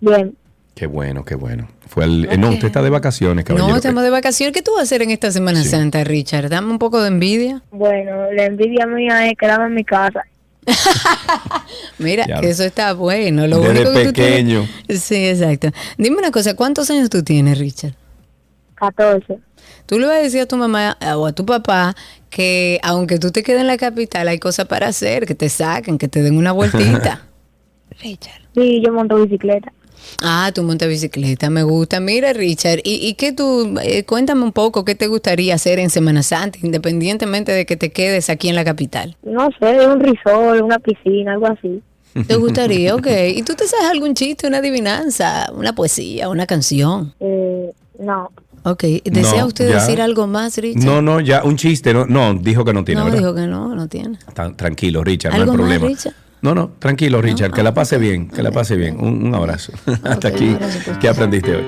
Bien. 0.00 0.36
Qué 0.76 0.86
bueno, 0.86 1.24
qué 1.24 1.34
bueno. 1.36 1.68
Fue 1.88 2.04
el, 2.04 2.26
eh, 2.30 2.36
no, 2.36 2.50
usted 2.50 2.66
está 2.66 2.82
de 2.82 2.90
vacaciones, 2.90 3.46
caballero. 3.46 3.70
No, 3.70 3.76
estamos 3.76 4.02
de 4.04 4.10
vacaciones. 4.10 4.52
¿Qué 4.52 4.60
tú 4.60 4.72
vas 4.72 4.80
a 4.80 4.82
hacer 4.82 5.00
en 5.00 5.10
esta 5.10 5.30
Semana 5.32 5.64
Santa, 5.64 6.04
Richard? 6.04 6.50
Dame 6.50 6.70
un 6.70 6.78
poco 6.78 7.00
de 7.00 7.08
envidia. 7.08 7.62
Bueno, 7.70 8.30
la 8.32 8.44
envidia 8.44 8.86
mía 8.86 9.26
es 9.26 9.38
quedarme 9.38 9.68
en 9.68 9.74
mi 9.74 9.84
casa. 9.84 10.22
Mira, 11.98 12.26
que 12.42 12.50
eso 12.50 12.62
está 12.62 12.92
bueno. 12.92 13.46
Lo 13.46 13.58
Desde 13.60 13.70
único 13.70 13.92
que 13.94 14.04
tú 14.04 14.12
pequeño. 14.12 14.66
tienes- 14.86 15.02
Sí, 15.02 15.26
exacto. 15.28 15.70
Dime 15.96 16.18
una 16.18 16.30
cosa, 16.30 16.54
¿cuántos 16.54 16.90
años 16.90 17.08
tú 17.08 17.22
tienes, 17.22 17.58
Richard? 17.58 17.94
14. 18.74 19.38
Tú 19.86 19.98
le 19.98 20.06
vas 20.06 20.16
a 20.16 20.22
decir 20.22 20.40
a 20.42 20.46
tu 20.46 20.58
mamá 20.58 20.98
o 21.16 21.24
a 21.26 21.32
tu 21.32 21.46
papá 21.46 21.94
que 22.28 22.80
aunque 22.82 23.18
tú 23.18 23.30
te 23.30 23.42
quedes 23.42 23.62
en 23.62 23.66
la 23.66 23.78
capital, 23.78 24.28
hay 24.28 24.38
cosas 24.38 24.66
para 24.66 24.88
hacer, 24.88 25.24
que 25.24 25.34
te 25.34 25.48
saquen, 25.48 25.96
que 25.96 26.08
te 26.08 26.20
den 26.20 26.36
una 26.36 26.52
vueltita. 26.52 27.22
Richard. 28.02 28.42
Sí, 28.54 28.82
yo 28.84 28.92
monto 28.92 29.16
bicicleta. 29.24 29.72
Ah, 30.22 30.50
tú 30.54 30.62
montas 30.62 30.88
bicicleta, 30.88 31.50
me 31.50 31.62
gusta. 31.62 32.00
Mira, 32.00 32.32
Richard, 32.32 32.80
¿y, 32.84 33.06
y 33.06 33.14
qué 33.14 33.32
tú, 33.32 33.74
eh, 33.82 34.04
cuéntame 34.04 34.42
un 34.42 34.52
poco, 34.52 34.84
qué 34.84 34.94
te 34.94 35.06
gustaría 35.06 35.54
hacer 35.54 35.78
en 35.78 35.90
Semana 35.90 36.22
Santa, 36.22 36.58
independientemente 36.62 37.52
de 37.52 37.66
que 37.66 37.76
te 37.76 37.90
quedes 37.92 38.30
aquí 38.30 38.48
en 38.48 38.54
la 38.54 38.64
capital? 38.64 39.16
No 39.22 39.48
sé, 39.60 39.86
un 39.86 40.00
risol, 40.00 40.62
una 40.62 40.78
piscina, 40.78 41.32
algo 41.32 41.46
así. 41.46 41.82
¿Te 42.26 42.36
gustaría? 42.36 42.94
Ok. 42.94 43.08
¿Y 43.34 43.42
tú 43.42 43.54
te 43.54 43.66
sabes 43.68 43.90
algún 43.90 44.14
chiste, 44.14 44.46
una 44.46 44.58
adivinanza, 44.58 45.50
una 45.54 45.74
poesía, 45.74 46.30
una 46.30 46.46
canción? 46.46 47.12
Eh, 47.20 47.70
no. 47.98 48.30
Ok. 48.62 48.84
¿Desea 49.04 49.40
No, 49.42 49.46
usted 49.48 49.68
ya. 49.68 49.74
decir 49.76 50.00
algo 50.00 50.26
más, 50.26 50.56
Richard? 50.56 50.82
No, 50.84 51.02
no, 51.02 51.20
ya, 51.20 51.44
un 51.44 51.56
chiste. 51.56 51.92
No, 51.92 52.06
no 52.06 52.32
dijo 52.34 52.64
que 52.64 52.72
no 52.72 52.84
tiene, 52.84 53.00
No, 53.00 53.04
¿verdad? 53.04 53.18
dijo 53.18 53.34
que 53.34 53.46
no, 53.46 53.74
no 53.74 53.86
tiene. 53.88 54.18
Tan- 54.34 54.56
tranquilo, 54.56 55.04
Richard, 55.04 55.32
no 55.32 55.36
hay 55.36 55.40
¿Algo 55.42 55.52
más, 55.52 55.60
problema. 55.60 55.86
Richard? 55.88 56.14
No, 56.42 56.54
no, 56.54 56.70
tranquilo, 56.78 57.20
Richard, 57.20 57.52
que 57.52 57.62
la 57.62 57.74
pase 57.74 57.98
bien, 57.98 58.28
que 58.28 58.42
la 58.42 58.52
pase 58.52 58.76
bien. 58.76 58.98
Un, 59.00 59.26
un 59.26 59.34
abrazo. 59.34 59.72
Hasta 60.04 60.28
aquí, 60.28 60.56
por 60.84 60.98
¿qué 60.98 61.08
aprendiste 61.08 61.56
hoy? 61.56 61.64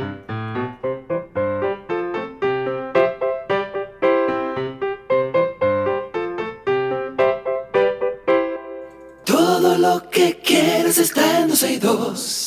Todo 9.24 9.76
lo 9.78 10.09
que 10.11 10.38
quieres 10.44 10.98
está 10.98 11.40
en 11.40 11.48
12 11.48 11.72
y 11.72 11.76
2. 11.78 12.38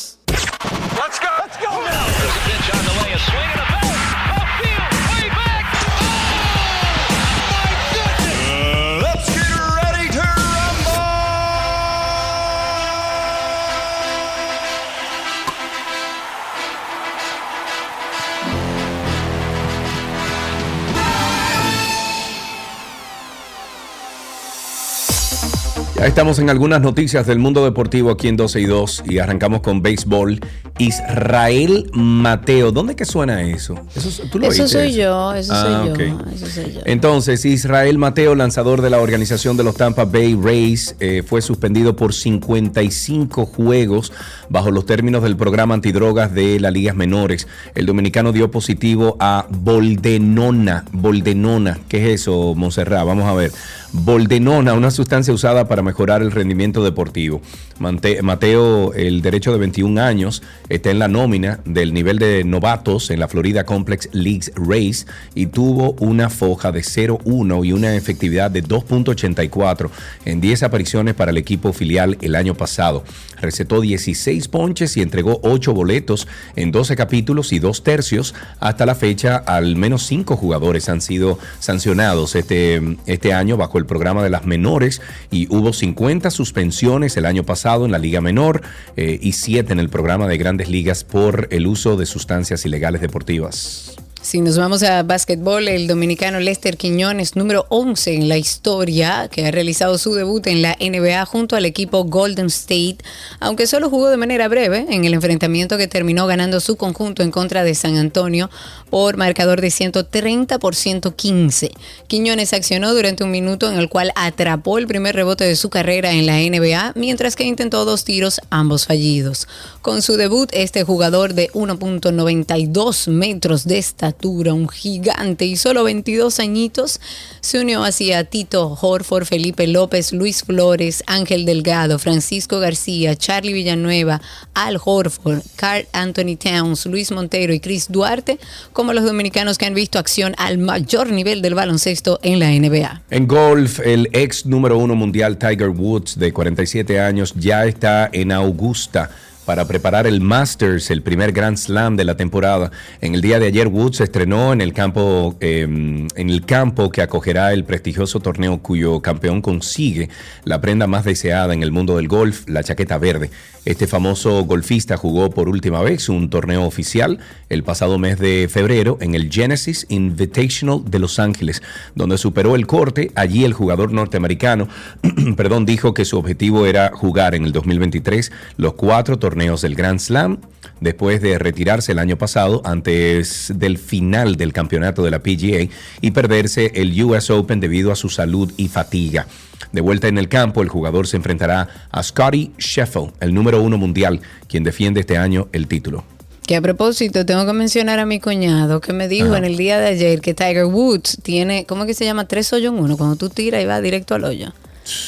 Estamos 26.11 26.39
en 26.39 26.49
algunas 26.49 26.81
noticias 26.81 27.25
del 27.25 27.39
mundo 27.39 27.63
deportivo 27.63 28.11
aquí 28.11 28.27
en 28.27 28.35
12 28.35 28.59
y 28.59 28.65
2 28.65 29.03
y 29.07 29.19
arrancamos 29.19 29.61
con 29.61 29.81
béisbol. 29.81 30.41
Israel 30.77 31.89
Mateo, 31.93 32.73
¿dónde 32.73 32.97
que 32.97 33.05
suena 33.05 33.43
eso? 33.43 33.75
Eso, 33.95 34.23
¿tú 34.29 34.39
lo 34.39 34.47
Eso 34.47 34.63
oíste 34.63 34.79
soy 34.79 34.93
yo, 34.93 35.33
eso 35.33 35.53
Ah, 35.55 35.85
soy 35.85 35.87
yo, 35.87 36.19
eso 36.35 36.47
soy 36.47 36.73
yo. 36.73 36.81
Entonces, 36.85 37.45
Israel 37.45 37.97
Mateo, 37.97 38.35
lanzador 38.35 38.81
de 38.81 38.89
la 38.89 38.99
organización 38.99 39.55
de 39.55 39.63
los 39.63 39.75
Tampa 39.75 40.03
Bay 40.03 40.35
Rays, 40.35 40.97
eh, 40.99 41.23
fue 41.25 41.41
suspendido 41.41 41.95
por 41.95 42.13
55 42.13 43.45
juegos 43.45 44.11
bajo 44.49 44.69
los 44.69 44.85
términos 44.85 45.23
del 45.23 45.37
programa 45.37 45.75
antidrogas 45.75 46.33
de 46.33 46.59
las 46.59 46.73
ligas 46.73 46.95
menores. 46.95 47.47
El 47.73 47.85
dominicano 47.85 48.33
dio 48.33 48.51
positivo 48.51 49.15
a 49.21 49.45
boldenona. 49.49 50.83
Boldenona, 50.91 51.79
¿qué 51.87 52.03
es 52.03 52.21
eso, 52.21 52.53
Monserrat? 52.55 53.05
Vamos 53.05 53.27
a 53.27 53.33
ver. 53.33 53.51
Boldenona, 53.93 54.73
una 54.73 54.89
sustancia 54.89 55.33
usada 55.33 55.67
para 55.67 55.81
mejorar 55.81 56.21
el 56.21 56.31
rendimiento 56.31 56.81
deportivo. 56.81 57.41
Mateo, 57.77 58.93
el 58.93 59.21
derecho 59.21 59.51
de 59.51 59.57
21 59.57 59.99
años, 60.01 60.43
está 60.69 60.91
en 60.91 60.99
la 60.99 61.07
nómina 61.07 61.59
del 61.65 61.93
nivel 61.93 62.19
de 62.19 62.43
novatos 62.43 63.09
en 63.09 63.19
la 63.19 63.27
Florida 63.27 63.65
Complex 63.65 64.07
Leagues 64.13 64.51
Race 64.55 65.05
y 65.35 65.47
tuvo 65.47 65.93
una 65.93 66.29
foja 66.29 66.71
de 66.71 66.81
0-1 66.81 67.65
y 67.65 67.73
una 67.73 67.95
efectividad 67.95 68.51
de 68.51 68.63
2.84 68.63 69.89
en 70.25 70.39
10 70.39 70.63
apariciones 70.63 71.15
para 71.15 71.31
el 71.31 71.37
equipo 71.37 71.73
filial 71.73 72.17
el 72.21 72.35
año 72.35 72.53
pasado. 72.55 73.03
Recetó 73.41 73.81
16 73.81 74.47
ponches 74.47 74.95
y 74.95 75.01
entregó 75.01 75.39
8 75.41 75.73
boletos 75.73 76.27
en 76.55 76.71
12 76.71 76.95
capítulos 76.95 77.51
y 77.51 77.59
2 77.59 77.83
tercios. 77.83 78.35
Hasta 78.59 78.85
la 78.85 78.93
fecha, 78.93 79.37
al 79.37 79.75
menos 79.75 80.05
5 80.05 80.37
jugadores 80.37 80.87
han 80.87 81.01
sido 81.01 81.39
sancionados 81.59 82.35
este, 82.35 82.97
este 83.07 83.33
año 83.33 83.57
bajo 83.57 83.79
el 83.79 83.80
programa 83.85 84.23
de 84.23 84.29
las 84.29 84.45
menores 84.45 85.01
y 85.31 85.47
hubo 85.53 85.73
50 85.73 86.31
suspensiones 86.31 87.17
el 87.17 87.25
año 87.25 87.43
pasado 87.43 87.85
en 87.85 87.91
la 87.91 87.97
Liga 87.97 88.21
Menor 88.21 88.61
eh, 88.97 89.19
y 89.21 89.33
7 89.33 89.73
en 89.73 89.79
el 89.79 89.89
programa 89.89 90.27
de 90.27 90.37
grandes 90.37 90.69
ligas 90.69 91.03
por 91.03 91.47
el 91.51 91.67
uso 91.67 91.97
de 91.97 92.05
sustancias 92.05 92.65
ilegales 92.65 93.01
deportivas. 93.01 93.95
Si 94.23 94.39
nos 94.39 94.55
vamos 94.55 94.83
a 94.83 95.01
básquetbol, 95.01 95.67
el 95.67 95.87
dominicano 95.87 96.39
Lester 96.39 96.77
Quiñones, 96.77 97.35
número 97.35 97.65
11 97.69 98.13
en 98.13 98.29
la 98.29 98.37
historia, 98.37 99.27
que 99.31 99.47
ha 99.47 99.51
realizado 99.51 99.97
su 99.97 100.13
debut 100.13 100.45
en 100.45 100.61
la 100.61 100.77
NBA 100.79 101.25
junto 101.25 101.55
al 101.55 101.65
equipo 101.65 102.03
Golden 102.03 102.45
State, 102.45 102.97
aunque 103.39 103.65
solo 103.65 103.89
jugó 103.89 104.11
de 104.11 104.17
manera 104.17 104.47
breve 104.47 104.85
en 104.89 105.05
el 105.05 105.15
enfrentamiento 105.15 105.75
que 105.75 105.87
terminó 105.87 106.27
ganando 106.27 106.59
su 106.59 106.75
conjunto 106.75 107.23
en 107.23 107.31
contra 107.31 107.63
de 107.63 107.73
San 107.73 107.97
Antonio 107.97 108.51
por 108.91 109.17
marcador 109.17 109.59
de 109.59 109.71
130 109.71 110.59
por 110.59 110.75
115. 110.75 111.71
Quiñones 112.05 112.53
accionó 112.53 112.93
durante 112.93 113.23
un 113.23 113.31
minuto 113.31 113.71
en 113.71 113.79
el 113.79 113.89
cual 113.89 114.11
atrapó 114.15 114.77
el 114.77 114.85
primer 114.85 115.15
rebote 115.15 115.45
de 115.45 115.55
su 115.55 115.71
carrera 115.71 116.11
en 116.11 116.27
la 116.27 116.37
NBA, 116.37 116.93
mientras 116.95 117.35
que 117.35 117.45
intentó 117.45 117.85
dos 117.85 118.03
tiros, 118.03 118.39
ambos 118.51 118.85
fallidos. 118.85 119.47
Con 119.81 120.03
su 120.03 120.15
debut, 120.15 120.47
este 120.53 120.83
jugador 120.83 121.33
de 121.33 121.49
1.92 121.53 123.07
metros 123.07 123.65
de 123.65 123.79
estatura, 123.79 124.53
un 124.53 124.69
gigante 124.69 125.45
y 125.45 125.55
solo 125.55 125.83
22 125.83 126.39
añitos, 126.39 127.01
se 127.39 127.59
unió 127.59 127.83
así 127.83 128.13
a 128.13 128.23
Tito 128.25 128.77
Horford, 128.79 129.25
Felipe 129.25 129.65
López, 129.65 130.13
Luis 130.13 130.43
Flores, 130.43 131.03
Ángel 131.07 131.45
Delgado, 131.45 131.97
Francisco 131.97 132.59
García, 132.59 133.15
Charlie 133.15 133.53
Villanueva, 133.53 134.21
Al 134.53 134.77
Horford, 134.83 135.41
Carl 135.55 135.87
Anthony 135.93 136.35
Towns, 136.37 136.85
Luis 136.85 137.09
Montero 137.09 137.51
y 137.51 137.59
Chris 137.59 137.87
Duarte, 137.89 138.37
como 138.73 138.93
los 138.93 139.03
dominicanos 139.03 139.57
que 139.57 139.65
han 139.65 139.73
visto 139.73 139.97
acción 139.97 140.35
al 140.37 140.59
mayor 140.59 141.11
nivel 141.11 141.41
del 141.41 141.55
baloncesto 141.55 142.19
en 142.21 142.37
la 142.37 142.51
NBA. 142.51 143.01
En 143.09 143.27
golf, 143.27 143.79
el 143.79 144.09
ex 144.11 144.45
número 144.45 144.77
uno 144.77 144.93
mundial 144.93 145.39
Tiger 145.39 145.69
Woods, 145.69 146.19
de 146.19 146.31
47 146.31 146.99
años, 146.99 147.33
ya 147.35 147.65
está 147.65 148.11
en 148.13 148.31
Augusta 148.31 149.09
para 149.45 149.65
preparar 149.65 150.07
el 150.07 150.21
Masters, 150.21 150.91
el 150.91 151.01
primer 151.01 151.31
Grand 151.31 151.57
Slam 151.57 151.95
de 151.95 152.05
la 152.05 152.15
temporada. 152.15 152.71
En 153.01 153.15
el 153.15 153.21
día 153.21 153.39
de 153.39 153.47
ayer, 153.47 153.67
Woods 153.67 153.97
se 153.97 154.03
estrenó 154.03 154.53
en 154.53 154.61
el 154.61 154.73
campo, 154.73 155.35
eh, 155.39 155.61
en 155.61 156.29
el 156.29 156.45
campo 156.45 156.91
que 156.91 157.01
acogerá 157.01 157.53
el 157.53 157.63
prestigioso 157.63 158.19
torneo 158.19 158.61
cuyo 158.61 159.01
campeón 159.01 159.41
consigue 159.41 160.09
la 160.43 160.61
prenda 160.61 160.87
más 160.87 161.05
deseada 161.05 161.53
en 161.53 161.63
el 161.63 161.71
mundo 161.71 161.97
del 161.97 162.07
golf, 162.07 162.47
la 162.47 162.63
chaqueta 162.63 162.97
verde. 162.97 163.29
Este 163.63 163.85
famoso 163.85 164.43
golfista 164.43 164.97
jugó 164.97 165.29
por 165.29 165.47
última 165.47 165.83
vez 165.83 166.09
un 166.09 166.31
torneo 166.31 166.63
oficial 166.63 167.19
el 167.47 167.63
pasado 167.63 167.99
mes 167.99 168.17
de 168.17 168.49
febrero 168.51 168.97
en 169.01 169.13
el 169.13 169.31
Genesis 169.31 169.85
Invitational 169.87 170.81
de 170.89 170.97
Los 170.97 171.19
Ángeles, 171.19 171.61
donde 171.93 172.17
superó 172.17 172.55
el 172.55 172.65
corte. 172.65 173.11
Allí 173.13 173.45
el 173.45 173.53
jugador 173.53 173.93
norteamericano, 173.93 174.67
perdón, 175.37 175.67
dijo 175.67 175.93
que 175.93 176.05
su 176.05 176.17
objetivo 176.17 176.65
era 176.65 176.89
jugar 176.91 177.35
en 177.35 177.45
el 177.45 177.51
2023 177.51 178.31
los 178.57 178.73
cuatro 178.73 179.19
torneos 179.19 179.61
del 179.61 179.75
Grand 179.75 179.99
Slam 179.99 180.39
después 180.79 181.21
de 181.21 181.37
retirarse 181.37 181.91
el 181.91 181.99
año 181.99 182.17
pasado 182.17 182.63
antes 182.65 183.53
del 183.55 183.77
final 183.77 184.37
del 184.37 184.53
campeonato 184.53 185.03
de 185.03 185.11
la 185.11 185.19
PGA 185.19 185.71
y 186.01 186.11
perderse 186.11 186.71
el 186.73 186.99
US 187.03 187.29
Open 187.29 187.59
debido 187.59 187.91
a 187.91 187.95
su 187.95 188.09
salud 188.09 188.51
y 188.57 188.69
fatiga. 188.69 189.27
De 189.71 189.81
vuelta 189.81 190.07
en 190.07 190.17
el 190.17 190.27
campo, 190.29 190.61
el 190.61 190.69
jugador 190.69 191.07
se 191.07 191.17
enfrentará 191.17 191.67
a 191.91 192.03
Scotty 192.03 192.51
Sheffield, 192.57 193.11
el 193.19 193.33
número 193.33 193.61
uno 193.61 193.77
mundial, 193.77 194.21
quien 194.47 194.63
defiende 194.63 195.01
este 195.01 195.17
año 195.17 195.47
el 195.51 195.67
título. 195.67 196.03
Que 196.47 196.55
a 196.55 196.61
propósito, 196.61 197.25
tengo 197.25 197.45
que 197.45 197.53
mencionar 197.53 197.99
a 197.99 198.05
mi 198.05 198.19
cuñado 198.19 198.81
que 198.81 198.91
me 198.93 199.07
dijo 199.07 199.27
Ajá. 199.29 199.37
en 199.37 199.45
el 199.45 199.57
día 199.57 199.79
de 199.79 199.87
ayer 199.87 200.21
que 200.21 200.33
Tiger 200.33 200.65
Woods 200.65 201.19
tiene, 201.23 201.65
¿cómo 201.65 201.85
que 201.85 201.93
se 201.93 202.03
llama? 202.03 202.27
Tres 202.27 202.51
hoyos 202.51 202.73
en 202.73 202.79
uno. 202.79 202.97
Cuando 202.97 203.15
tú 203.15 203.29
tiras 203.29 203.61
y 203.63 203.65
va 203.65 203.79
directo 203.79 204.15
al 204.15 204.23
hoyo. 204.25 204.51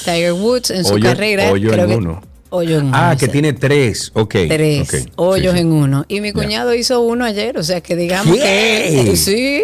Tiger 0.05 0.33
Woods 0.33 0.69
en 0.69 0.85
su 0.85 0.93
Hoyo- 0.93 1.03
carrera. 1.09 1.51
hoyo 1.51 1.71
creo 1.71 1.83
en 1.85 1.89
que- 1.89 1.95
uno. 1.97 2.21
En 2.61 2.87
uno. 2.87 2.91
Ah, 2.93 3.15
que 3.19 3.27
tiene 3.27 3.53
tres. 3.53 4.11
Ok. 4.13 4.35
Tres 4.47 5.07
hoyos 5.15 5.53
Sí, 5.53 5.59
en 5.59 5.71
uno. 5.71 6.05
Y 6.07 6.21
mi 6.21 6.31
cuñado 6.31 6.73
hizo 6.73 7.01
uno 7.01 7.25
ayer, 7.25 7.57
o 7.57 7.63
sea 7.63 7.81
que 7.81 7.95
digamos 7.95 8.35
¿Qué? 8.37 9.03
que 9.05 9.15
sí. 9.17 9.63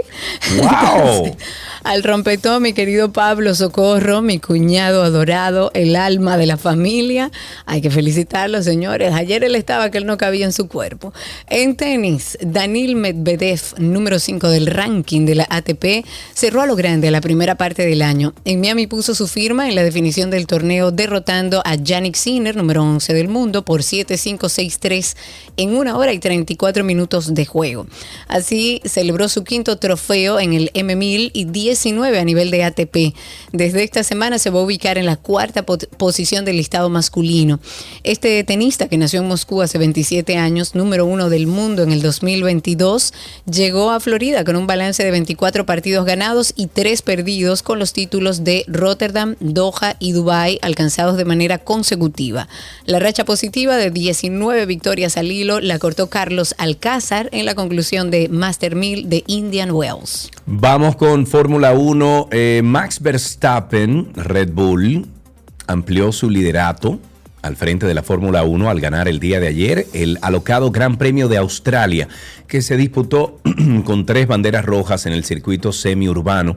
¡Wow! 0.57 1.35
Al 1.83 2.03
rompetón, 2.03 2.61
mi 2.61 2.73
querido 2.73 3.13
Pablo 3.13 3.55
Socorro, 3.55 4.21
mi 4.21 4.39
cuñado 4.39 5.01
adorado, 5.01 5.71
el 5.73 5.95
alma 5.95 6.37
de 6.37 6.45
la 6.45 6.57
familia. 6.57 7.31
Hay 7.65 7.81
que 7.81 7.89
felicitarlo, 7.89 8.61
señores. 8.61 9.13
Ayer 9.13 9.45
él 9.45 9.55
estaba 9.55 9.89
que 9.89 9.97
él 9.97 10.05
no 10.05 10.17
cabía 10.17 10.45
en 10.45 10.51
su 10.51 10.67
cuerpo. 10.67 11.13
En 11.47 11.77
tenis, 11.77 12.37
Danil 12.41 12.97
Medvedev, 12.97 13.61
número 13.77 14.19
5 14.19 14.49
del 14.49 14.67
ranking 14.67 15.25
de 15.25 15.35
la 15.35 15.47
ATP, 15.49 16.05
cerró 16.33 16.61
a 16.61 16.65
lo 16.65 16.75
grande 16.75 17.11
la 17.11 17.21
primera 17.21 17.55
parte 17.55 17.85
del 17.85 18.01
año. 18.01 18.33
En 18.43 18.59
Miami 18.59 18.85
puso 18.87 19.15
su 19.15 19.27
firma 19.27 19.69
en 19.69 19.75
la 19.75 19.83
definición 19.83 20.29
del 20.29 20.47
torneo, 20.47 20.91
derrotando 20.91 21.61
a 21.65 21.75
Yannick 21.75 22.15
Sinner, 22.15 22.57
número 22.57 22.78
11 22.79 23.13
del 23.13 23.27
mundo, 23.27 23.63
por 23.65 23.81
7-5-6-3 23.81 25.15
en 25.57 25.75
una 25.75 25.97
hora 25.97 26.13
y 26.13 26.19
34 26.19 26.83
minutos 26.83 27.33
de 27.33 27.45
juego. 27.45 27.87
Así 28.27 28.81
celebró 28.85 29.29
su 29.29 29.43
quinto 29.43 29.77
trofeo 29.77 30.39
en 30.39 30.53
el 30.53 30.71
M1000 30.73 31.31
y 31.33 31.45
19 31.45 32.19
a 32.19 32.23
nivel 32.23 32.51
de 32.51 32.63
ATP. 32.63 33.13
Desde 33.51 33.83
esta 33.83 34.03
semana 34.03 34.39
se 34.39 34.49
va 34.49 34.59
a 34.59 34.63
ubicar 34.63 34.97
en 34.97 35.05
la 35.05 35.17
cuarta 35.17 35.63
po- 35.63 35.77
posición 35.97 36.45
del 36.45 36.57
listado 36.57 36.89
masculino. 36.89 37.59
Este 38.03 38.43
tenista 38.43 38.87
que 38.87 38.97
nació 38.97 39.21
en 39.21 39.27
Moscú 39.27 39.61
hace 39.61 39.77
27 39.77 40.37
años, 40.37 40.75
número 40.75 41.05
uno 41.05 41.29
del 41.29 41.47
mundo 41.47 41.83
en 41.83 41.91
el 41.91 42.01
2022, 42.01 43.13
llegó 43.51 43.91
a 43.91 43.99
Florida 43.99 44.43
con 44.43 44.55
un 44.55 44.67
balance 44.67 45.03
de 45.03 45.11
24 45.11 45.65
partidos 45.65 46.05
ganados 46.05 46.53
y 46.55 46.67
3 46.67 47.01
perdidos 47.01 47.63
con 47.63 47.79
los 47.79 47.93
títulos 47.93 48.43
de 48.43 48.63
Rotterdam, 48.67 49.35
Doha 49.39 49.95
y 49.99 50.11
Dubai 50.13 50.59
alcanzados 50.61 51.17
de 51.17 51.25
manera 51.25 51.57
consecutiva. 51.57 52.47
La 52.85 52.99
racha 52.99 53.25
positiva 53.25 53.75
de 53.75 53.91
19 53.91 54.65
victorias 54.65 55.17
al 55.17 55.31
hilo 55.31 55.59
la 55.59 55.79
cortó 55.79 56.09
Carlos 56.09 56.55
Alcázar 56.57 57.29
en 57.31 57.45
la 57.45 57.55
conclusión 57.55 58.11
de 58.11 58.29
Master 58.29 58.75
1000 58.75 59.09
de 59.09 59.23
Indian 59.27 59.71
Wells. 59.71 60.31
Vamos 60.45 60.95
con 60.95 61.27
Fórmula 61.27 61.73
1. 61.73 62.29
Eh, 62.31 62.61
Max 62.63 63.01
Verstappen, 63.01 64.13
Red 64.15 64.51
Bull, 64.53 65.05
amplió 65.67 66.11
su 66.11 66.29
liderato 66.29 66.99
al 67.41 67.55
frente 67.55 67.85
de 67.85 67.93
la 67.93 68.03
Fórmula 68.03 68.43
1 68.43 68.69
al 68.69 68.81
ganar 68.81 69.07
el 69.07 69.19
día 69.19 69.39
de 69.39 69.47
ayer 69.47 69.87
el 69.93 70.17
alocado 70.21 70.71
Gran 70.71 70.97
Premio 70.97 71.27
de 71.27 71.37
Australia, 71.37 72.07
que 72.47 72.61
se 72.61 72.75
disputó 72.77 73.39
con 73.85 74.05
tres 74.05 74.27
banderas 74.27 74.65
rojas 74.65 75.05
en 75.05 75.13
el 75.13 75.23
circuito 75.23 75.71
semiurbano 75.71 76.55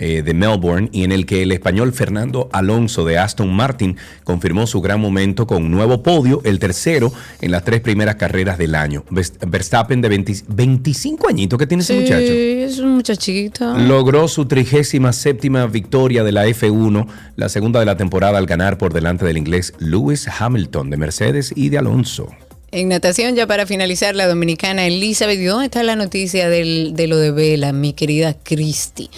eh, 0.00 0.22
de 0.22 0.34
Melbourne 0.34 0.88
y 0.92 1.04
en 1.04 1.12
el 1.12 1.26
que 1.26 1.42
el 1.42 1.52
español 1.52 1.92
Fernando 1.92 2.48
Alonso 2.52 3.04
de 3.04 3.18
Aston 3.18 3.52
Martin 3.54 3.96
confirmó 4.24 4.66
su 4.66 4.80
gran 4.80 5.00
momento 5.00 5.46
con 5.46 5.62
un 5.66 5.70
nuevo 5.70 6.02
podio, 6.02 6.40
el 6.44 6.58
tercero 6.58 7.12
en 7.40 7.52
las 7.52 7.62
tres 7.64 7.80
primeras 7.82 8.16
carreras 8.16 8.58
del 8.58 8.74
año. 8.74 9.04
Vers- 9.10 9.34
Verstappen 9.46 10.00
de 10.00 10.08
20 10.08 10.34
25 10.48 11.28
añitos 11.28 11.58
que 11.58 11.66
tiene 11.66 11.82
ese 11.82 11.94
muchacho. 12.00 12.32
es 12.32 12.78
un 12.80 12.94
muchachito. 12.96 13.76
Logró 13.78 14.26
su 14.26 14.46
trigésima 14.46 15.12
séptima 15.12 15.66
victoria 15.66 16.24
de 16.24 16.32
la 16.32 16.46
F1, 16.48 17.06
la 17.36 17.48
segunda 17.48 17.78
de 17.80 17.86
la 17.86 17.96
temporada 17.96 18.38
al 18.38 18.46
ganar 18.46 18.78
por 18.78 18.92
delante 18.92 19.24
del 19.24 19.36
inglés 19.36 19.74
Lewis 19.78 20.26
Hamilton 20.40 20.90
de 20.90 20.96
Mercedes 20.96 21.52
y 21.54 21.68
de 21.68 21.78
Alonso. 21.78 22.28
En 22.72 22.88
natación, 22.88 23.34
ya 23.34 23.48
para 23.48 23.66
finalizar, 23.66 24.14
la 24.14 24.28
dominicana 24.28 24.86
Elizabeth. 24.86 25.40
¿Y 25.40 25.44
dónde 25.44 25.64
está 25.64 25.82
la 25.82 25.96
noticia 25.96 26.48
del- 26.48 26.92
de 26.94 27.08
lo 27.08 27.16
de 27.16 27.32
Vela, 27.32 27.72
mi 27.72 27.94
querida 27.94 28.34
Cristi? 28.34 29.10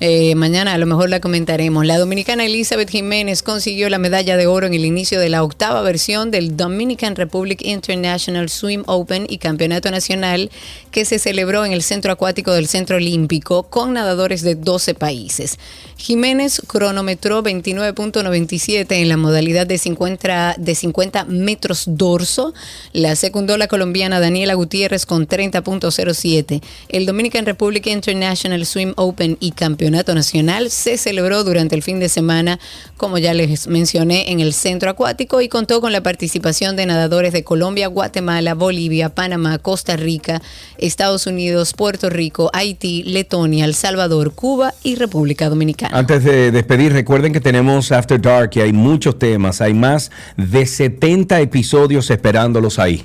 Eh, 0.00 0.34
mañana 0.34 0.72
a 0.72 0.78
lo 0.78 0.86
mejor 0.86 1.08
la 1.10 1.20
comentaremos. 1.20 1.84
La 1.86 1.98
dominicana 1.98 2.44
Elizabeth 2.46 2.90
Jiménez 2.90 3.42
consiguió 3.42 3.88
la 3.90 3.98
medalla 3.98 4.36
de 4.36 4.46
oro 4.46 4.66
en 4.66 4.74
el 4.74 4.84
inicio 4.86 5.20
de 5.20 5.28
la 5.28 5.44
octava 5.44 5.82
versión 5.82 6.30
del 6.30 6.56
Dominican 6.56 7.14
Republic 7.14 7.60
International 7.62 8.48
Swim 8.48 8.82
Open 8.86 9.26
y 9.28 9.38
Campeonato 9.38 9.90
Nacional 9.90 10.50
que 10.90 11.04
se 11.04 11.18
celebró 11.18 11.64
en 11.64 11.72
el 11.72 11.82
Centro 11.82 12.10
Acuático 12.10 12.52
del 12.52 12.66
Centro 12.68 12.96
Olímpico 12.96 13.64
con 13.64 13.92
nadadores 13.92 14.42
de 14.42 14.56
12 14.56 14.94
países. 14.94 15.58
Jiménez 15.96 16.60
cronometró 16.66 17.42
29.97 17.42 18.96
en 19.00 19.08
la 19.08 19.16
modalidad 19.16 19.66
de 19.66 19.78
50, 19.78 20.56
de 20.58 20.74
50 20.74 21.24
metros 21.26 21.84
dorso. 21.86 22.52
La 22.94 23.16
secundó 23.16 23.56
la 23.56 23.66
colombiana 23.66 24.20
Daniela 24.20 24.54
Gutiérrez 24.54 25.04
con 25.04 25.26
30.07. 25.26 26.62
El 26.88 27.06
Dominican 27.06 27.44
Republic 27.44 27.88
International 27.88 28.64
Swim 28.64 28.92
Open 28.94 29.36
y 29.40 29.50
Campeonato 29.50 30.14
Nacional 30.14 30.70
se 30.70 30.96
celebró 30.96 31.42
durante 31.42 31.74
el 31.74 31.82
fin 31.82 31.98
de 31.98 32.08
semana, 32.08 32.60
como 33.04 33.18
ya 33.18 33.34
les 33.34 33.66
mencioné, 33.66 34.32
en 34.32 34.40
el 34.40 34.54
centro 34.54 34.88
acuático 34.88 35.42
y 35.42 35.50
contó 35.50 35.82
con 35.82 35.92
la 35.92 36.02
participación 36.02 36.74
de 36.74 36.86
nadadores 36.86 37.34
de 37.34 37.44
Colombia, 37.44 37.86
Guatemala, 37.88 38.54
Bolivia, 38.54 39.10
Panamá, 39.10 39.58
Costa 39.58 39.94
Rica, 39.98 40.40
Estados 40.78 41.26
Unidos, 41.26 41.74
Puerto 41.74 42.08
Rico, 42.08 42.48
Haití, 42.54 43.02
Letonia, 43.02 43.66
El 43.66 43.74
Salvador, 43.74 44.32
Cuba 44.32 44.72
y 44.82 44.94
República 44.94 45.50
Dominicana. 45.50 45.98
Antes 45.98 46.24
de 46.24 46.50
despedir, 46.50 46.94
recuerden 46.94 47.34
que 47.34 47.42
tenemos 47.42 47.92
After 47.92 48.18
Dark 48.18 48.52
y 48.54 48.60
hay 48.60 48.72
muchos 48.72 49.18
temas, 49.18 49.60
hay 49.60 49.74
más 49.74 50.10
de 50.38 50.64
70 50.64 51.42
episodios 51.42 52.08
esperándolos 52.08 52.78
ahí. 52.78 53.04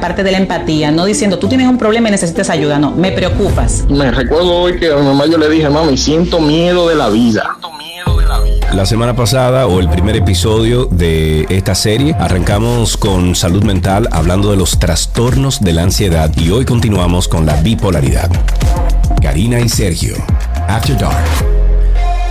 parte 0.00 0.22
de 0.22 0.32
la 0.32 0.38
empatía, 0.38 0.90
no 0.90 1.04
diciendo 1.04 1.38
tú 1.38 1.48
tienes 1.48 1.68
un 1.68 1.78
problema 1.78 2.08
y 2.08 2.12
necesitas 2.12 2.50
ayuda, 2.50 2.78
no, 2.78 2.92
me 2.92 3.12
preocupas. 3.12 3.84
Me 3.88 4.10
recuerdo 4.10 4.54
hoy 4.54 4.78
que 4.78 4.90
a 4.90 4.96
mi 4.96 5.02
mamá 5.02 5.26
yo 5.26 5.38
le 5.38 5.48
dije, 5.48 5.68
mami, 5.68 5.96
siento 5.96 6.40
miedo 6.40 6.88
de 6.88 6.94
la 6.94 7.08
vida. 7.08 7.58
La 8.74 8.86
semana 8.86 9.16
pasada 9.16 9.66
o 9.66 9.80
el 9.80 9.88
primer 9.88 10.14
episodio 10.14 10.86
de 10.86 11.44
esta 11.48 11.74
serie 11.74 12.14
arrancamos 12.18 12.96
con 12.96 13.34
salud 13.34 13.64
mental 13.64 14.08
hablando 14.12 14.52
de 14.52 14.56
los 14.56 14.78
trastornos 14.78 15.60
de 15.60 15.72
la 15.72 15.82
ansiedad 15.82 16.30
y 16.36 16.50
hoy 16.50 16.64
continuamos 16.64 17.26
con 17.26 17.46
la 17.46 17.60
bipolaridad. 17.60 18.30
Karina 19.20 19.58
y 19.58 19.68
Sergio, 19.68 20.14
After 20.68 20.96
Dark. 20.96 21.50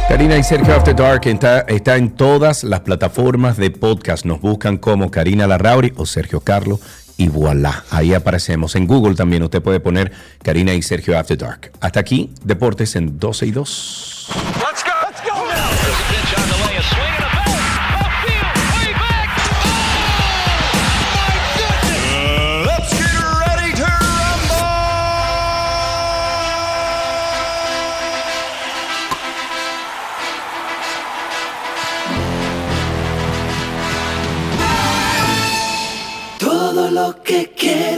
Karina 0.08 0.38
y 0.38 0.44
Sergio 0.44 0.74
After 0.74 0.96
Dark 0.96 1.22
está, 1.26 1.60
está 1.68 1.98
en 1.98 2.10
todas 2.10 2.64
las 2.64 2.80
plataformas 2.80 3.58
de 3.58 3.70
podcast. 3.70 4.26
Nos 4.26 4.42
buscan 4.42 4.78
como 4.78 5.12
Karina 5.12 5.46
Larrauri 5.46 5.94
o 5.98 6.06
Sergio 6.06 6.40
Carlo 6.40 6.80
y 7.20 7.28
voilà, 7.28 7.84
ahí 7.92 8.14
aparecemos. 8.14 8.78
En 8.78 8.88
Google 8.88 9.14
también 9.14 9.44
usted 9.44 9.62
puede 9.62 9.82
poner 9.82 10.10
Karina 10.42 10.74
y 10.74 10.82
Sergio 10.82 11.20
After 11.20 11.38
Dark. 11.38 11.72
Hasta 11.82 12.00
aquí, 12.00 12.34
Deportes 12.46 12.96
en 12.96 13.20
12 13.20 13.46
y 13.46 13.52
2. 13.52 14.30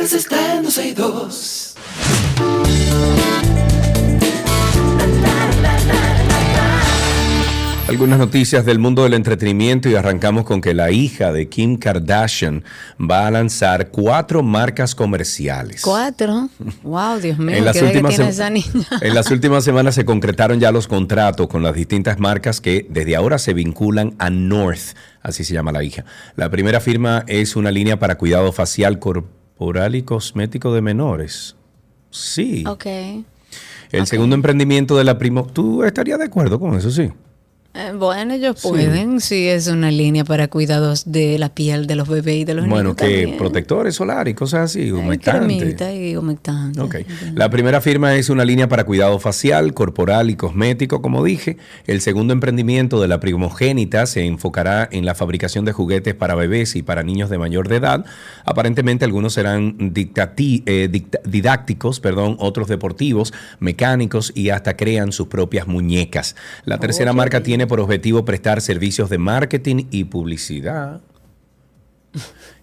Que 0.02 0.08
quieres 0.08 0.14
está 0.14 0.56
en 0.56 0.64
12 0.64 0.88
y 0.88 0.93
2. 0.93 1.76
Algunas 7.88 8.18
noticias 8.18 8.66
del 8.66 8.80
mundo 8.80 9.04
del 9.04 9.14
entretenimiento 9.14 9.89
y 9.89 9.95
arrancamos 9.95 10.45
con 10.45 10.62
que 10.62 10.74
la 10.74 10.91
hija 10.91 11.34
de 11.34 11.49
Kim 11.49 11.78
Kardashian 11.78 12.64
va 12.99 13.28
a 13.28 13.32
lanzar 13.32 13.89
cuatro 13.89 14.41
marcas 14.41 14.95
comerciales. 14.95 15.82
Cuatro. 15.82 16.49
Wow, 16.84 17.20
Dios 17.20 17.38
mío, 17.38 17.58
En 17.58 17.66
las, 17.66 17.74
¿qué 17.74 17.80
edad 17.80 17.91
que 17.91 17.97
últimas 17.97 18.16
tiene 18.16 18.32
esa 18.32 18.49
niña? 18.49 18.88
en 19.02 19.14
las 19.14 19.30
últimas 19.30 19.64
semanas 19.66 19.93
se 19.93 20.06
concretaron 20.06 20.60
ya 20.60 20.72
los 20.72 20.88
contratos 20.88 21.47
con 21.47 21.64
las 21.64 21.76
distintas 21.76 22.18
marcas 22.18 22.62
que 22.62 22.88
desde 22.89 23.18
ahora 23.18 23.38
se 23.38 23.54
vinculan 23.54 24.16
a 24.20 24.30
North, 24.30 24.95
así 25.22 25.43
se 25.43 25.54
llama 25.54 25.74
la 25.74 25.84
hija. 25.84 26.06
La 26.38 26.49
primera 26.49 26.80
firma 26.80 27.26
es 27.28 27.58
una 27.58 27.72
línea 27.72 27.99
para 27.99 28.18
cuidado 28.18 28.54
facial, 28.54 28.97
corporal 28.99 29.41
y 29.93 30.01
cosmético 30.01 30.74
de 30.74 30.82
menores. 30.82 31.55
Sí. 32.09 32.64
Ok. 32.68 32.86
El 33.91 34.07
segundo 34.07 34.36
emprendimiento 34.36 34.97
de 34.97 35.03
la 35.03 35.18
primo. 35.18 35.45
¿Tú 35.45 35.84
estarías 35.84 36.18
de 36.20 36.26
acuerdo 36.26 36.59
con 36.59 36.76
eso? 36.76 36.89
Sí. 36.89 37.12
Eh, 37.74 37.94
bueno, 37.98 38.34
ellos 38.34 38.62
pueden, 38.62 39.22
sí. 39.22 39.48
es 39.48 39.68
una 39.68 39.92
línea 39.92 40.26
para 40.26 40.50
cuidados 40.50 41.10
de 41.10 41.40
la 41.40 41.54
piel 41.54 41.88
de 41.88 41.96
los 41.96 42.10
bebés 42.10 42.36
y 42.42 42.44
de 42.46 42.54
los 42.54 42.68
Bueno, 42.68 42.90
niños 42.90 42.96
que 42.98 43.04
también. 43.22 43.38
protectores 43.38 43.96
solares 43.96 44.32
y 44.32 44.36
cosas 44.36 44.72
así, 44.72 44.92
humectantes. 44.92 45.80
y 45.96 46.16
humectante. 46.18 46.82
Ok. 46.82 46.96
La 47.34 47.50
primera 47.50 47.80
firma 47.80 48.16
es 48.16 48.30
una 48.30 48.44
línea 48.44 48.68
para 48.68 48.84
cuidado 48.84 49.18
facial, 49.20 49.74
corporal 49.74 50.30
y 50.30 50.36
cosmético, 50.36 51.02
como 51.02 51.24
dije. 51.24 51.56
El 51.88 52.02
segundo 52.02 52.34
emprendimiento 52.34 53.02
de 53.02 53.08
la 53.08 53.22
primogénita 53.22 54.06
se 54.06 54.26
enfocará 54.26 54.90
en 54.92 55.06
la 55.06 55.16
fabricación 55.16 55.64
de 55.64 55.72
juguetes 55.72 56.14
para 56.14 56.36
bebés 56.36 56.76
y 56.76 56.82
para 56.82 57.04
niños 57.04 57.30
de 57.30 57.38
mayor 57.38 57.70
de 57.70 57.78
edad. 57.78 58.06
Aparentemente 58.44 59.06
algunos 59.06 59.34
serán 59.34 59.94
eh, 59.96 60.90
didácticos, 61.24 62.00
perdón, 62.02 62.36
otros 62.40 62.68
deportivos, 62.68 63.34
mecánicos 63.60 64.34
y 64.36 64.50
hasta 64.50 64.76
crean 64.76 65.14
sus 65.14 65.28
propias 65.28 65.68
muñecas. 65.68 66.36
La 66.66 66.78
tercera 66.78 67.14
marca 67.14 67.42
tiene 67.42 67.61
por 67.68 67.80
objetivo 67.80 68.26
prestar 68.26 68.62
servicios 68.62 69.09
de 69.09 69.18
marketing 69.18 69.86
y 69.91 70.05
publicidad. 70.05 71.01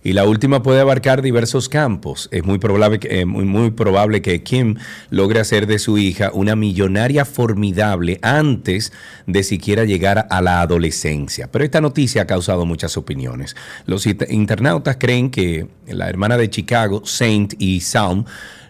Y 0.05 0.13
la 0.13 0.27
última 0.27 0.63
puede 0.63 0.81
abarcar 0.81 1.23
diversos 1.23 1.69
campos. 1.71 2.29
Es 2.33 2.45
muy 2.45 2.59
probable, 2.59 2.99
que- 3.01 3.21
eh, 3.21 3.25
muy, 3.25 3.45
muy 3.45 3.71
probable 3.71 4.21
que 4.21 4.43
Kim 4.43 4.77
logre 5.11 5.41
hacer 5.41 5.67
de 5.67 5.79
su 5.79 5.97
hija 5.99 6.31
una 6.35 6.55
millonaria 6.55 7.25
formidable 7.25 8.19
antes 8.23 8.93
de 9.27 9.43
siquiera 9.43 9.85
llegar 9.85 10.27
a 10.31 10.43
la 10.43 10.61
adolescencia. 10.61 11.51
Pero 11.51 11.65
esta 11.65 11.81
noticia 11.81 12.23
ha 12.23 12.27
causado 12.27 12.67
muchas 12.67 12.97
opiniones. 12.99 13.57
Los 13.87 14.07
internautas 14.07 14.99
creen 15.01 15.31
que 15.31 15.67
la 15.87 16.09
hermana 16.11 16.37
de 16.37 16.51
Chicago, 16.51 17.03
Saint 17.07 17.55
y 17.59 17.81
Salm, 17.81 18.25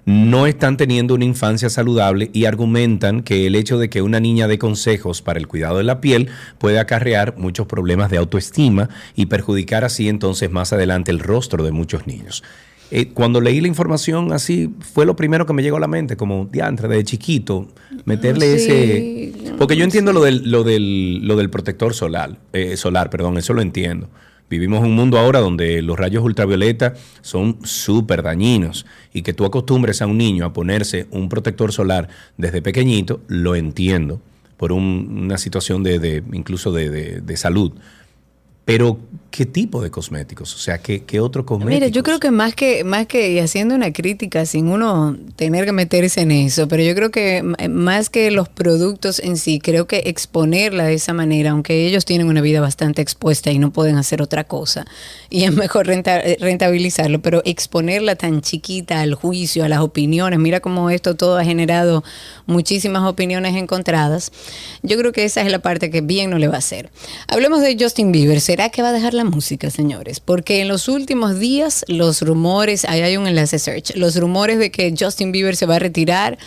no 0.09 0.46
están 0.46 0.78
teniendo 0.78 1.14
una 1.14 1.26
infancia 1.26 1.68
saludable 1.68 2.30
y 2.32 2.46
argumentan 2.46 3.22
que 3.22 3.46
el 3.46 3.54
hecho 3.54 3.76
de 3.76 3.90
que 3.90 4.00
una 4.00 4.20
niña 4.20 4.48
dé 4.48 4.59
consejos 4.59 5.20
para 5.20 5.38
el 5.38 5.46
cuidado 5.46 5.76
de 5.76 5.84
la 5.84 6.00
piel 6.00 6.30
puede 6.56 6.78
acarrear 6.78 7.36
muchos 7.36 7.66
problemas 7.66 8.11
de 8.11 8.16
autoestima 8.16 8.88
y 9.14 9.26
perjudicar 9.26 9.84
así 9.84 10.09
entonces 10.09 10.50
más 10.50 10.72
adelante 10.72 11.11
el 11.11 11.18
rostro 11.18 11.62
de 11.62 11.72
muchos 11.72 12.06
niños. 12.06 12.42
Eh, 12.90 13.09
cuando 13.09 13.42
leí 13.42 13.61
la 13.61 13.68
información 13.68 14.32
así, 14.32 14.70
fue 14.80 15.04
lo 15.04 15.14
primero 15.14 15.44
que 15.44 15.52
me 15.52 15.62
llegó 15.62 15.76
a 15.76 15.80
la 15.80 15.88
mente, 15.88 16.16
como 16.16 16.48
diantre, 16.50 16.88
de 16.88 17.04
chiquito, 17.04 17.68
meterle 18.06 18.59
Sí, 18.59 19.34
ese... 19.44 19.52
Porque 19.59 19.76
yo 19.76 19.84
entiendo 19.84 20.14
lo 20.14 20.22
del, 20.22 20.50
lo 20.50 20.64
del, 20.64 21.28
lo 21.28 21.36
del 21.36 21.50
protector 21.50 21.92
solar, 21.92 22.38
eh, 22.54 22.78
solar, 22.78 23.11
perdón, 23.11 23.36
eso 23.36 23.52
lo 23.52 23.61
entiendo. 23.61 24.09
Vivimos 24.51 24.78
en 24.80 24.86
un 24.86 24.94
mundo 24.96 25.18
ahora 25.18 25.40
donde 25.40 25.82
los 25.82 25.99
rayos 25.99 26.24
ultravioleta 26.24 26.94
son 27.20 27.59
súper 27.64 28.22
dañinos 28.22 28.86
y 29.12 29.22
que 29.22 29.34
tú 29.34 29.44
acostumbres 29.44 30.01
a 30.01 30.07
un 30.07 30.16
niño 30.18 30.44
a 30.46 30.53
ponerse 30.53 31.07
un 31.11 31.28
protector 31.28 31.72
solar 31.72 32.09
desde 32.36 32.62
pequeñito, 32.62 33.20
lo 33.28 33.57
entiendo, 33.57 34.20
por 34.57 34.72
un- 34.72 35.22
una 35.24 35.38
situación 35.38 35.82
de, 35.82 36.22
incluso 36.32 36.72
de- 36.72 37.20
de 37.20 37.36
salud. 37.36 37.72
Pero, 38.68 38.98
¿qué 39.30 39.46
tipo 39.46 39.82
de 39.82 39.90
cosméticos? 39.90 40.54
O 40.54 40.58
sea, 40.58 40.76
¿qué, 40.76 41.02
qué 41.04 41.20
otro 41.20 41.46
cosmético? 41.46 41.74
Mira, 41.74 41.88
yo 41.88 42.02
creo 42.02 42.20
que 42.20 42.30
más 42.30 42.54
que 42.54 42.84
más 42.84 43.06
que 43.06 43.32
y 43.32 43.38
haciendo 43.38 43.74
una 43.74 43.94
crítica 43.94 44.44
sin 44.44 44.68
uno 44.68 45.16
tener 45.36 45.64
que 45.64 45.72
meterse 45.72 46.20
en 46.20 46.32
eso, 46.32 46.68
pero 46.68 46.82
yo 46.82 46.94
creo 46.94 47.10
que 47.10 47.38
m- 47.38 47.56
más 47.70 48.10
que 48.10 48.30
los 48.30 48.50
productos 48.50 49.20
en 49.20 49.38
sí, 49.38 49.58
creo 49.58 49.86
que 49.86 50.02
exponerla 50.04 50.84
de 50.84 50.92
esa 50.92 51.14
manera, 51.14 51.52
aunque 51.52 51.86
ellos 51.86 52.04
tienen 52.04 52.26
una 52.26 52.42
vida 52.42 52.60
bastante 52.60 53.00
expuesta 53.00 53.50
y 53.50 53.58
no 53.58 53.70
pueden 53.72 53.96
hacer 53.96 54.20
otra 54.20 54.44
cosa, 54.44 54.84
y 55.30 55.44
es 55.44 55.52
mejor 55.54 55.86
renta- 55.86 56.20
eh, 56.22 56.36
rentabilizarlo, 56.38 57.22
pero 57.22 57.40
exponerla 57.46 58.16
tan 58.16 58.42
chiquita 58.42 59.00
al 59.00 59.14
juicio, 59.14 59.64
a 59.64 59.70
las 59.70 59.80
opiniones, 59.80 60.38
mira 60.40 60.60
cómo 60.60 60.90
esto 60.90 61.16
todo 61.16 61.38
ha 61.38 61.44
generado 61.44 62.04
muchísimas 62.44 63.02
opiniones 63.04 63.56
encontradas. 63.56 64.30
Yo 64.82 64.98
creo 64.98 65.12
que 65.12 65.24
esa 65.24 65.40
es 65.40 65.50
la 65.50 65.60
parte 65.60 65.88
que 65.90 66.02
bien 66.02 66.28
no 66.28 66.36
le 66.38 66.48
va 66.48 66.56
a 66.56 66.58
hacer. 66.58 66.90
Hablemos 67.28 67.62
de 67.62 67.74
Justin 67.80 68.12
Bieber. 68.12 68.40
¿Será 68.40 68.57
que 68.66 68.82
va 68.82 68.88
a 68.88 68.92
dejar 68.92 69.14
la 69.14 69.24
música, 69.24 69.70
señores? 69.70 70.18
Porque 70.18 70.61
en 70.61 70.66
los 70.68 70.88
últimos 70.88 71.38
días 71.38 71.84
los 71.86 72.22
rumores, 72.22 72.84
ahí 72.84 73.02
hay 73.02 73.16
un 73.16 73.28
enlace 73.28 73.61
search, 73.61 73.94
los 73.94 74.16
rumores 74.16 74.59
de 74.59 74.72
que 74.72 74.92
Justin 74.98 75.30
Bieber 75.30 75.54
se 75.54 75.66
va 75.66 75.76
a 75.76 75.78
retirar 75.78 76.38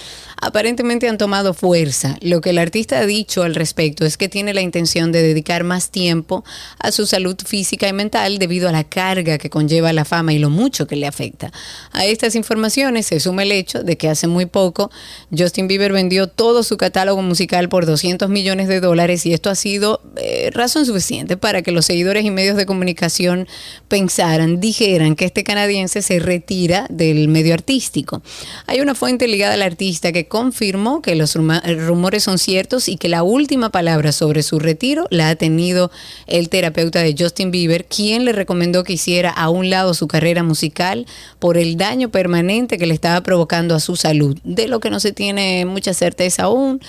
aparentemente 0.41 1.07
han 1.07 1.17
tomado 1.17 1.53
fuerza. 1.53 2.17
Lo 2.19 2.41
que 2.41 2.49
el 2.49 2.57
artista 2.57 2.99
ha 2.99 3.05
dicho 3.05 3.43
al 3.43 3.55
respecto 3.55 4.05
es 4.05 4.17
que 4.17 4.27
tiene 4.27 4.53
la 4.53 4.61
intención 4.61 5.11
de 5.11 5.21
dedicar 5.21 5.63
más 5.63 5.91
tiempo 5.91 6.43
a 6.79 6.91
su 6.91 7.05
salud 7.05 7.37
física 7.45 7.87
y 7.87 7.93
mental 7.93 8.39
debido 8.39 8.67
a 8.67 8.71
la 8.71 8.83
carga 8.83 9.37
que 9.37 9.49
conlleva 9.49 9.93
la 9.93 10.03
fama 10.03 10.33
y 10.33 10.39
lo 10.39 10.49
mucho 10.49 10.87
que 10.87 10.95
le 10.95 11.07
afecta. 11.07 11.51
A 11.91 12.05
estas 12.05 12.35
informaciones 12.35 13.05
se 13.05 13.19
suma 13.19 13.43
el 13.43 13.51
hecho 13.51 13.83
de 13.83 13.97
que 13.97 14.09
hace 14.09 14.27
muy 14.27 14.47
poco 14.47 14.89
Justin 15.35 15.67
Bieber 15.67 15.93
vendió 15.93 16.27
todo 16.27 16.63
su 16.63 16.75
catálogo 16.75 17.21
musical 17.21 17.69
por 17.69 17.85
200 17.85 18.27
millones 18.29 18.67
de 18.67 18.79
dólares 18.79 19.25
y 19.27 19.33
esto 19.33 19.51
ha 19.51 19.55
sido 19.55 20.01
eh, 20.17 20.49
razón 20.51 20.87
suficiente 20.87 21.37
para 21.37 21.61
que 21.61 21.71
los 21.71 21.85
seguidores 21.85 22.00
y 22.01 22.31
medios 22.31 22.57
de 22.57 22.65
comunicación 22.65 23.47
pensaran, 23.87 24.59
dijeran 24.59 25.15
que 25.15 25.25
este 25.25 25.43
canadiense 25.43 26.01
se 26.01 26.19
retira 26.19 26.87
del 26.89 27.27
medio 27.27 27.53
artístico. 27.53 28.21
Hay 28.65 28.81
una 28.81 28.95
fuente 28.95 29.27
ligada 29.27 29.53
al 29.53 29.61
artista 29.61 30.11
que 30.11 30.27
confirmó 30.27 31.01
que 31.01 31.15
los 31.15 31.35
rumores 31.35 32.23
son 32.23 32.39
ciertos 32.39 32.89
y 32.89 32.97
que 32.97 33.07
la 33.07 33.23
última 33.23 33.69
palabra 33.69 34.11
sobre 34.11 34.43
su 34.43 34.59
retiro 34.59 35.05
la 35.11 35.29
ha 35.29 35.35
tenido 35.35 35.91
el 36.27 36.49
terapeuta 36.49 37.01
de 37.01 37.15
Justin 37.17 37.51
Bieber, 37.51 37.85
quien 37.85 38.25
le 38.25 38.31
recomendó 38.31 38.83
que 38.83 38.93
hiciera 38.93 39.29
a 39.29 39.49
un 39.49 39.69
lado 39.69 39.93
su 39.93 40.07
carrera 40.07 40.43
musical 40.43 41.05
por 41.39 41.57
el 41.57 41.77
daño 41.77 42.09
permanente 42.09 42.77
que 42.77 42.87
le 42.87 42.93
estaba 42.93 43.21
provocando 43.21 43.75
a 43.75 43.79
su 43.79 43.95
salud, 43.95 44.37
de 44.43 44.67
lo 44.67 44.79
que 44.79 44.89
no 44.89 44.99
se 44.99 45.11
tiene 45.11 45.65
mucha 45.65 45.93
certeza 45.93 46.43
aún, 46.43 46.81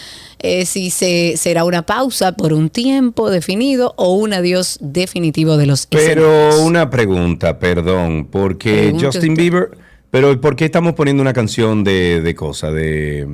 si 0.64 0.90
se, 0.90 1.36
será 1.36 1.64
una 1.64 1.82
pausa 1.82 2.32
por 2.32 2.52
un 2.52 2.68
tiempo 2.68 3.30
definido 3.30 3.94
o 3.96 4.14
un 4.14 4.32
adiós 4.32 4.78
definitivo 4.92 5.56
de 5.56 5.66
los 5.66 5.86
Pero 5.86 6.62
una 6.62 6.90
pregunta, 6.90 7.58
perdón, 7.58 8.26
porque 8.30 8.72
Pregunte 8.74 9.06
Justin 9.06 9.32
usted. 9.32 9.42
Bieber, 9.42 9.70
pero 10.10 10.40
¿por 10.40 10.56
qué 10.56 10.64
estamos 10.66 10.94
poniendo 10.94 11.22
una 11.22 11.32
canción 11.32 11.84
de, 11.84 12.20
de 12.20 12.34
cosa, 12.34 12.70
de, 12.70 13.26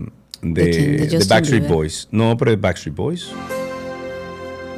de, 0.42 0.64
¿De 0.64 0.70
quién? 0.70 0.96
¿De 0.96 1.06
de 1.06 1.16
Justin 1.16 1.28
Backstreet 1.28 1.62
Bieber? 1.62 1.76
Boys? 1.76 2.08
No, 2.10 2.36
pero 2.36 2.50
de 2.50 2.56
Backstreet 2.56 2.96
Boys. 2.96 3.28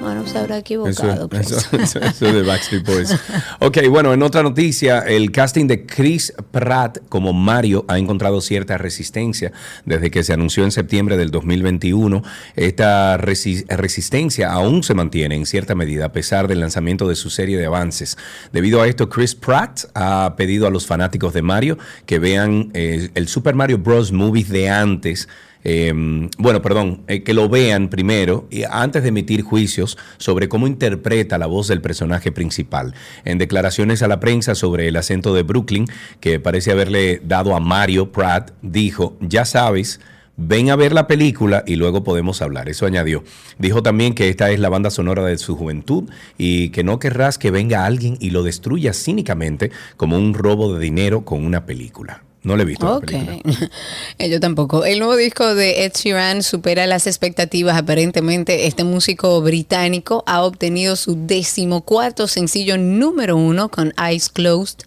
Bueno, 0.01 0.27
se 0.27 0.39
habrá 0.39 0.59
equivocado. 0.59 1.29
pues. 1.29 1.51
eso- 1.51 1.77
eso- 1.81 1.99
eso 2.01 2.27
es 2.27 2.35
de 2.35 2.43
Backstreet 2.43 2.85
Boys. 2.87 3.15
Ok, 3.61 3.79
bueno, 3.91 4.13
en 4.15 4.23
otra 4.23 4.43
noticia, 4.43 5.01
el 5.01 5.31
casting 5.31 5.67
de 5.67 5.85
Chris 5.85 6.33
Pratt 6.51 6.99
como 7.09 7.33
Mario 7.33 7.85
ha 7.89 7.99
encontrado 7.99 8.41
cierta 8.41 8.79
resistencia 8.79 9.53
desde 9.85 10.11
que 10.11 10.23
se 10.25 10.33
anunció 10.33 10.65
en 10.65 10.71
septiembre 10.73 11.17
del 11.17 11.31
2021. 11.31 12.23
Esta 12.57 13.19
resi- 13.19 13.67
resistencia 13.69 14.51
aún 14.53 14.83
se 14.83 14.95
mantiene 14.95 15.35
en 15.37 15.45
cierta 15.47 15.75
medida 15.75 16.07
a 16.07 16.13
pesar 16.13 16.49
del 16.49 16.61
lanzamiento 16.61 17.07
de 17.09 17.15
su 17.17 17.29
serie 17.31 17.59
de 17.59 17.67
avances. 17.67 18.17
Debido 18.53 18.81
a 18.81 18.89
esto, 18.89 19.09
Chris 19.09 19.35
Pratt 19.35 19.81
ha 19.95 20.35
pedido 20.37 20.67
a 20.67 20.71
los 20.71 20.87
fanáticos 20.87 21.35
de 21.35 21.43
Mario 21.43 21.79
que 22.07 22.19
vean 22.19 22.71
eh, 22.75 23.11
el 23.15 23.29
Super 23.29 23.55
Mario 23.55 23.79
Bros. 23.79 24.13
Movies 24.13 24.49
de 24.49 24.71
antes. 24.71 25.29
Eh, 25.65 25.93
bueno, 26.39 26.63
perdón, 26.63 27.03
eh, 27.07 27.23
que 27.23 27.35
lo 27.35 27.49
vean 27.49 27.89
primero 27.89 28.47
y 28.51 28.63
antes 28.65 29.03
de 29.03 29.11
emitir 29.11 29.43
juicios 29.43 29.99
sobre 30.19 30.49
cómo 30.49 30.67
interpreta 30.67 31.39
la 31.39 31.47
voz 31.47 31.69
del 31.69 31.81
personaje 31.81 32.33
principal. 32.33 32.95
En 33.25 33.39
declaraciones 33.39 34.03
a 34.03 34.09
la 34.09 34.21
prensa 34.21 34.55
sobre 34.55 34.89
el 34.89 34.97
acento 34.97 35.35
de 35.35 35.43
Brooklyn, 35.43 35.87
que 36.21 36.41
parece 36.41 36.73
haberle 36.73 37.21
dado 37.25 37.55
a 37.55 37.61
Mario 37.61 38.13
Pratt, 38.13 38.53
dijo, 38.63 39.17
ya 39.21 39.45
sabes, 39.45 40.01
ven 40.37 40.71
a 40.71 40.77
ver 40.77 40.93
la 40.93 41.07
película 41.07 41.63
y 41.67 41.77
luego 41.77 42.03
podemos 42.03 42.41
hablar. 42.41 42.69
Eso 42.69 42.87
añadió. 42.87 43.23
Dijo 43.59 43.83
también 43.83 44.15
que 44.15 44.29
esta 44.29 44.51
es 44.51 44.59
la 44.59 44.71
banda 44.71 44.91
sonora 44.91 45.25
de 45.25 45.37
su 45.37 45.57
juventud 45.57 46.11
y 46.39 46.71
que 46.71 46.83
no 46.83 46.99
querrás 46.99 47.37
que 47.37 47.51
venga 47.51 47.85
alguien 47.85 48.17
y 48.21 48.31
lo 48.31 48.43
destruya 48.43 48.93
cínicamente 48.95 49.71
como 49.97 50.17
un 50.17 50.35
robo 50.35 50.73
de 50.73 50.81
dinero 50.81 51.25
con 51.25 51.45
una 51.45 51.67
película. 51.67 52.23
No 52.43 52.57
le 52.57 52.63
he 52.63 52.67
visto. 52.67 52.87
la 52.87 52.97
Ok, 52.97 53.05
película. 53.07 53.71
Eh, 54.19 54.29
yo 54.29 54.39
tampoco. 54.41 54.85
El 54.85 54.99
nuevo 54.99 55.17
disco 55.17 55.55
de 55.55 55.85
Ed 55.85 55.93
Sheeran 55.95 56.43
supera 56.43 56.87
las 56.87 57.07
expectativas. 57.07 57.77
Aparentemente, 57.79 58.67
este 58.67 58.85
músico 58.85 59.41
británico 59.41 60.23
ha 60.27 60.43
obtenido 60.43 60.97
su 60.97 61.17
decimocuarto 61.27 62.27
sencillo 62.29 62.77
número 62.77 63.37
uno 63.37 63.71
con 63.71 63.95
Eyes 63.99 64.29
Closed, 64.29 64.79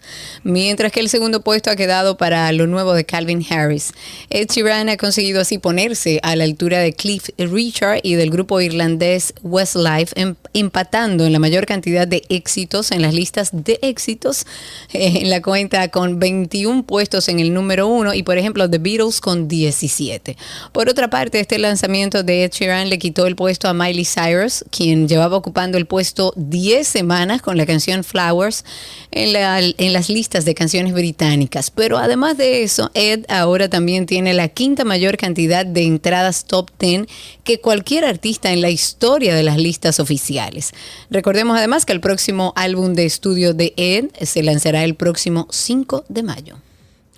mientras 0.44 0.92
que 0.92 1.00
el 1.00 1.10
segundo 1.10 1.42
puesto 1.42 1.72
ha 1.72 1.76
quedado 1.76 2.16
para 2.18 2.52
lo 2.52 2.68
nuevo 2.68 2.94
de 2.94 3.06
Calvin 3.06 3.44
Harris. 3.50 3.92
Ed 4.30 4.48
Sheeran 4.52 4.90
ha 4.90 4.98
conseguido 4.98 5.42
así 5.42 5.58
ponerse 5.58 6.20
a 6.24 6.36
la 6.36 6.44
altura 6.44 6.80
de 6.80 6.94
Cliff 6.94 7.30
Richard 7.38 8.00
y 8.04 8.16
del 8.16 8.30
grupo 8.30 8.62
irlandés 8.62 9.34
Westlife, 9.42 10.14
em- 10.20 10.36
empatando 10.54 11.26
en 11.26 11.34
la 11.34 11.40
mayor 11.40 11.66
cantidad 11.66 12.08
de 12.08 12.22
éxitos 12.30 12.92
en 12.92 13.02
las 13.02 13.14
listas 13.16 13.50
de 13.52 13.80
éxitos 13.82 14.46
en 14.94 15.30
la 15.30 15.42
cuenta 15.42 15.88
con 15.88 16.20
21 16.20 16.84
puestos 16.84 17.30
en 17.30 17.40
el 17.40 17.43
número 17.52 17.88
uno 17.88 18.14
y 18.14 18.22
por 18.22 18.38
ejemplo 18.38 18.70
The 18.70 18.78
Beatles 18.78 19.20
con 19.20 19.48
17. 19.48 20.38
Por 20.72 20.88
otra 20.88 21.10
parte, 21.10 21.40
este 21.40 21.58
lanzamiento 21.58 22.22
de 22.22 22.44
Ed 22.44 22.52
Sheeran 22.52 22.90
le 22.90 23.00
quitó 23.00 23.26
el 23.26 23.36
puesto 23.36 23.68
a 23.68 23.74
Miley 23.74 24.06
Cyrus, 24.06 24.64
quien 24.70 25.08
llevaba 25.08 25.36
ocupando 25.36 25.80
el 25.80 25.88
puesto 25.88 26.34
10 26.36 26.88
semanas 26.88 27.42
con 27.42 27.58
la 27.58 27.66
canción 27.66 28.04
Flowers 28.04 28.64
en, 29.12 29.36
en 29.36 29.94
las 29.94 30.10
listas 30.10 30.46
de 30.46 30.54
canciones 30.54 30.94
británicas. 30.94 31.72
Pero 31.72 31.98
además 31.98 32.38
de 32.38 32.64
eso, 32.64 32.92
Ed 32.94 33.26
ahora 33.28 33.70
también 33.70 34.06
tiene 34.06 34.34
la 34.34 34.48
quinta 34.50 34.84
mayor 34.84 35.18
cantidad 35.18 35.66
de 35.66 35.84
entradas 35.84 36.46
top 36.46 36.70
10 36.80 37.08
que 37.44 37.60
cualquier 37.60 38.06
artista 38.06 38.52
en 38.52 38.62
la 38.62 38.70
historia 38.70 39.36
de 39.36 39.44
las 39.44 39.58
listas 39.58 40.00
oficiales. 40.00 40.72
Recordemos 41.10 41.58
además 41.58 41.86
que 41.86 41.94
el 41.94 42.02
próximo 42.02 42.54
álbum 42.56 42.94
de 42.94 43.06
estudio 43.06 43.54
de 43.54 43.74
Ed 43.78 44.06
se 44.22 44.44
lanzará 44.44 44.84
el 44.84 44.96
próximo 44.96 45.48
5 45.50 46.06
de 46.10 46.24
mayo. 46.24 46.58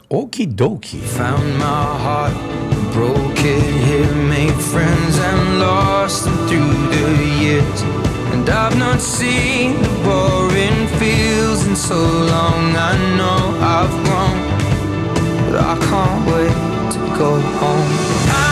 Okidoki. 0.09 0.99
Found 1.17 1.57
my 1.57 1.83
heart, 2.05 2.33
here, 2.93 4.15
made 4.29 4.53
friends 4.53 5.17
and 5.17 5.59
lost 5.59 6.25
them 6.25 6.37
through 6.47 7.17
the 7.17 7.25
years. 7.41 7.81
And 8.33 8.47
I've 8.47 8.77
not 8.77 9.01
seen 9.01 9.81
the 9.81 9.89
boring 10.03 10.87
fields 10.99 11.65
in 11.65 11.75
so 11.75 11.97
long. 11.97 12.75
I 12.75 12.93
know 13.17 13.41
I've 13.75 13.95
grown, 14.05 14.37
but 15.49 15.55
I 15.59 15.75
can't 15.89 16.21
wait 16.29 16.91
to 16.93 16.99
go 17.17 17.39
home. 17.59 17.91
I'm 18.29 18.44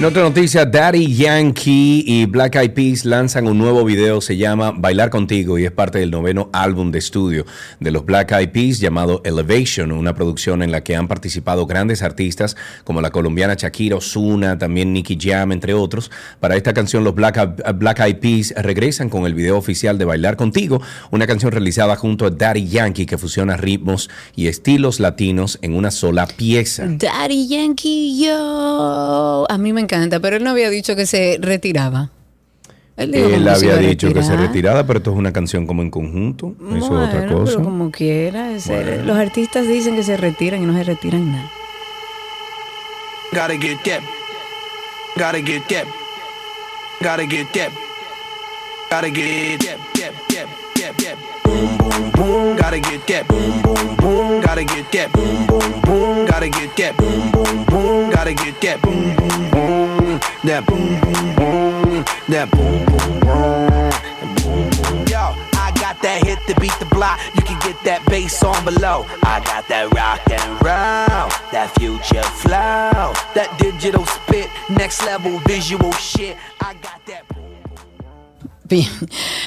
En 0.00 0.06
otra 0.06 0.22
noticia, 0.22 0.64
Daddy 0.64 1.14
Yankee 1.14 2.02
y 2.06 2.24
Black 2.24 2.54
Eyed 2.54 2.70
Peas 2.70 3.04
lanzan 3.04 3.46
un 3.46 3.58
nuevo 3.58 3.84
video, 3.84 4.22
se 4.22 4.38
llama 4.38 4.72
Bailar 4.74 5.10
Contigo 5.10 5.58
y 5.58 5.66
es 5.66 5.72
parte 5.72 5.98
del 5.98 6.10
noveno 6.10 6.48
álbum 6.54 6.90
de 6.90 6.98
estudio 6.98 7.44
de 7.80 7.90
los 7.90 8.06
Black 8.06 8.32
Eyed 8.32 8.48
Peas 8.48 8.80
llamado 8.80 9.20
Elevation, 9.26 9.92
una 9.92 10.14
producción 10.14 10.62
en 10.62 10.72
la 10.72 10.82
que 10.82 10.96
han 10.96 11.06
participado 11.06 11.66
grandes 11.66 12.02
artistas 12.02 12.56
como 12.84 13.02
la 13.02 13.10
colombiana 13.10 13.56
Shakira 13.58 13.96
Ozuna, 13.96 14.56
también 14.56 14.94
Nicky 14.94 15.18
Jam, 15.20 15.52
entre 15.52 15.74
otros. 15.74 16.10
Para 16.40 16.56
esta 16.56 16.72
canción, 16.72 17.04
los 17.04 17.14
Black, 17.14 17.62
Black 17.74 18.00
Eyed 18.00 18.20
Peas 18.20 18.54
regresan 18.56 19.10
con 19.10 19.26
el 19.26 19.34
video 19.34 19.58
oficial 19.58 19.98
de 19.98 20.06
Bailar 20.06 20.36
Contigo, 20.36 20.80
una 21.10 21.26
canción 21.26 21.52
realizada 21.52 21.94
junto 21.96 22.24
a 22.24 22.30
Daddy 22.30 22.68
Yankee 22.68 23.04
que 23.04 23.18
fusiona 23.18 23.58
ritmos 23.58 24.08
y 24.34 24.46
estilos 24.46 24.98
latinos 24.98 25.58
en 25.60 25.74
una 25.74 25.90
sola 25.90 26.26
pieza. 26.26 26.86
Daddy 26.88 27.48
Yankee, 27.48 28.24
yo. 28.24 29.46
A 29.46 29.58
mí 29.58 29.74
me 29.74 29.89
encanta, 29.90 30.20
pero 30.20 30.36
él 30.36 30.44
no 30.44 30.50
había 30.50 30.70
dicho 30.70 30.94
que 30.94 31.06
se 31.06 31.38
retiraba. 31.40 32.10
Él, 32.96 33.12
dijo 33.12 33.50
había 33.50 33.76
dicho 33.76 34.12
que 34.12 34.22
se 34.22 34.36
retirada, 34.36 34.86
pero 34.86 34.98
esto 34.98 35.10
es 35.10 35.16
una 35.16 35.32
canción 35.32 35.66
como 35.66 35.82
en 35.82 35.90
conjunto. 35.90 36.54
Eso 36.76 37.02
es 37.02 37.08
otra 37.08 37.26
cosa. 37.26 37.52
Pero 37.52 37.64
como 37.64 37.90
quiera. 37.90 38.50
Los 39.04 39.16
artistas 39.16 39.66
dicen 39.66 39.96
que 39.96 40.02
se 40.02 40.16
retiran 40.16 40.62
y 40.62 40.66
no 40.66 40.74
se 40.74 40.84
retiran 40.84 41.32
nada. 41.32 41.50
Gotta 43.32 43.56
get 43.58 43.78
that. 43.84 44.02
Gotta 45.16 45.38
get 45.38 45.62
that. 45.68 45.86
Gotta 47.00 47.26
get 47.26 47.46
that. 47.52 47.70
Gotta 48.90 49.08
get 49.08 49.60
that. 49.60 50.59
That, 50.80 50.96
that. 50.98 51.16
Boom, 51.44 51.78
boom, 51.78 52.10
boom. 52.12 52.56
Gotta 52.56 52.80
get 52.80 53.06
that. 53.06 53.28
Boom, 53.28 53.62
boom, 53.62 53.96
boom. 53.96 54.40
Gotta 54.40 54.64
get 54.64 54.90
that. 54.92 55.12
Boom, 55.12 55.46
boom, 55.46 55.80
boom. 55.82 56.26
Gotta 56.26 56.48
get 56.48 56.76
that. 56.76 56.96
Boom, 56.96 57.30
boom, 57.30 57.64
boom. 57.66 58.10
Gotta 58.10 58.34
get 58.34 58.60
that. 58.62 58.82
Boom, 58.82 59.16
boom, 59.16 59.50
boom. 59.50 60.20
That 60.44 60.66
boom, 60.66 61.00
boom, 61.00 61.36
boom. 61.36 62.04
That 62.28 62.50
boom. 62.50 62.86
Boom, 63.20 64.34
boom. 64.40 65.06
Yo, 65.06 65.36
I 65.60 65.72
got 65.76 66.00
that 66.02 66.22
hit 66.24 66.38
to 66.48 66.58
beat 66.60 66.74
the 66.80 66.86
block. 66.86 67.20
You 67.34 67.42
can 67.42 67.58
get 67.60 67.76
that 67.84 68.04
bass 68.08 68.42
on 68.42 68.64
below. 68.64 69.04
I 69.22 69.40
got 69.44 69.68
that 69.68 69.92
rock 69.92 70.20
and 70.30 70.50
roll, 70.64 71.28
that 71.52 71.70
future 71.78 72.22
flow, 72.40 73.12
that 73.34 73.54
digital 73.58 74.06
spit, 74.06 74.48
next 74.70 75.04
level 75.04 75.38
visual 75.40 75.92
shit. 75.92 76.36
I 76.60 76.74
got 76.74 77.04
that. 77.06 77.29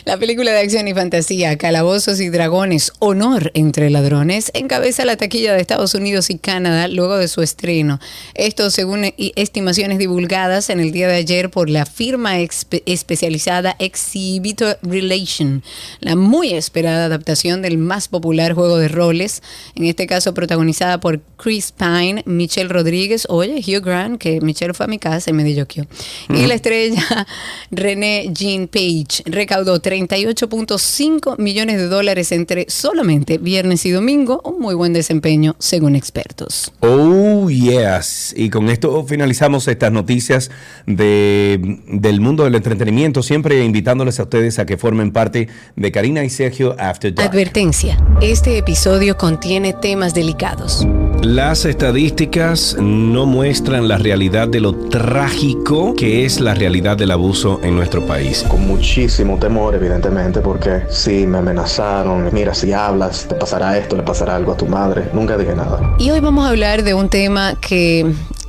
La 0.05 0.17
película 0.17 0.51
de 0.51 0.59
acción 0.59 0.88
y 0.88 0.93
fantasía 0.93 1.57
Calabozos 1.57 2.19
y 2.19 2.30
Dragones, 2.30 2.91
Honor 2.99 3.51
entre 3.53 3.89
Ladrones, 3.89 4.51
encabeza 4.53 5.05
la 5.05 5.15
taquilla 5.15 5.53
de 5.53 5.61
Estados 5.61 5.93
Unidos 5.95 6.30
y 6.30 6.38
Canadá 6.38 6.88
luego 6.89 7.17
de 7.17 7.28
su 7.30 7.41
estreno. 7.41 7.99
Esto 8.34 8.69
según 8.69 9.13
estimaciones 9.17 9.97
divulgadas 9.97 10.69
en 10.69 10.80
el 10.82 10.91
día 10.91 11.07
de 11.07 11.15
ayer 11.15 11.49
por 11.49 11.69
la 11.69 11.86
firma 11.86 12.39
expe- 12.39 12.84
especializada 12.86 13.76
Exhibitor 13.80 14.78
Relation, 14.82 15.63
la 16.01 16.15
muy 16.15 16.53
esperada 16.53 17.05
adaptación 17.05 17.61
del 17.61 17.78
más 17.78 18.09
popular 18.09 18.53
juego 18.53 18.78
de 18.78 18.89
roles, 18.89 19.41
en 19.76 19.86
este 19.86 20.05
caso 20.05 20.34
protagonizada 20.34 20.99
por 20.99 21.21
Chris 21.38 21.71
Pine, 21.71 22.24
Michelle 22.26 22.69
Rodríguez, 22.69 23.26
oye, 23.30 23.61
Hugh 23.65 23.84
Grant, 23.84 24.19
que 24.19 24.41
Michelle 24.41 24.74
fue 24.74 24.86
a 24.86 24.89
mi 24.89 24.99
casa 24.99 25.30
y 25.30 25.34
me 25.34 25.43
dijoqueó, 25.43 25.86
y 26.30 26.45
la 26.45 26.55
estrella 26.55 27.26
René 27.71 28.30
Jean 28.34 28.67
Page. 28.67 29.12
Beach 29.14 29.24
recaudó 29.26 29.82
38.5 29.82 31.38
millones 31.38 31.78
de 31.78 31.88
dólares 31.88 32.32
entre 32.32 32.66
solamente 32.70 33.38
viernes 33.38 33.86
y 33.86 33.91
domingo, 33.91 34.41
un 34.43 34.59
muy 34.59 34.76
buen 34.76 34.93
desempeño 34.93 35.55
según 35.59 35.95
expertos. 35.95 36.72
Oh, 36.80 37.49
yes. 37.49 38.34
Y 38.36 38.49
con 38.49 38.70
esto 38.70 39.03
finalizamos 39.05 39.68
estas 39.68 39.91
noticias 39.91 40.51
de, 40.86 41.80
del 41.88 42.22
mundo 42.22 42.43
del 42.43 42.55
entretenimiento, 42.55 43.24
siempre 43.24 43.64
invitándoles 43.64 44.20
a 44.20 44.24
ustedes 44.24 44.59
a 44.59 44.66
que 44.66 44.78
formen 44.78 45.11
parte 45.11 45.47
de 45.76 45.91
Karina 45.91 46.24
y 46.24 46.30
Sergio 46.30 46.76
After 46.80 47.14
Dark. 47.14 47.30
Advertencia, 47.30 47.97
este 48.22 48.57
episodio 48.57 49.18
contiene 49.18 49.74
temas 49.74 50.14
delicados. 50.14 50.86
Las 51.24 51.63
estadísticas 51.63 52.76
no 52.82 53.26
muestran 53.26 53.88
la 53.88 53.97
realidad 53.97 54.49
de 54.49 54.59
lo 54.59 54.76
trágico 54.76 55.95
que 55.95 56.26
es 56.26 56.41
la 56.41 56.53
realidad 56.53 56.97
del 56.97 57.11
abuso 57.11 57.61
en 57.63 57.78
nuestro 57.78 58.05
país. 58.05 58.43
Con 58.49 58.67
muchísimo 58.67 59.39
temor, 59.39 59.74
evidentemente, 59.74 60.41
porque 60.41 60.82
sí, 60.89 61.26
me 61.26 61.38
amenazaron. 61.38 62.30
Mira, 62.34 62.53
si 62.53 62.74
hablas, 62.74 63.26
te 63.26 63.36
pasará 63.36 63.78
esto, 63.78 63.95
le 63.95 64.03
pasará 64.03 64.36
algo 64.36 64.51
a 64.51 64.57
tu 64.57 64.65
madre. 64.65 65.09
Nunca 65.13 65.38
dije 65.38 65.55
nada. 65.55 65.95
Y 65.97 66.11
hoy 66.11 66.19
vamos 66.19 66.45
a 66.45 66.49
hablar 66.49 66.84
de 66.84 66.93
un 66.93 67.07
tema 67.07 67.55
que, 67.55 68.13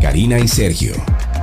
Karina 0.00 0.38
y 0.38 0.48
Sergio, 0.48 0.94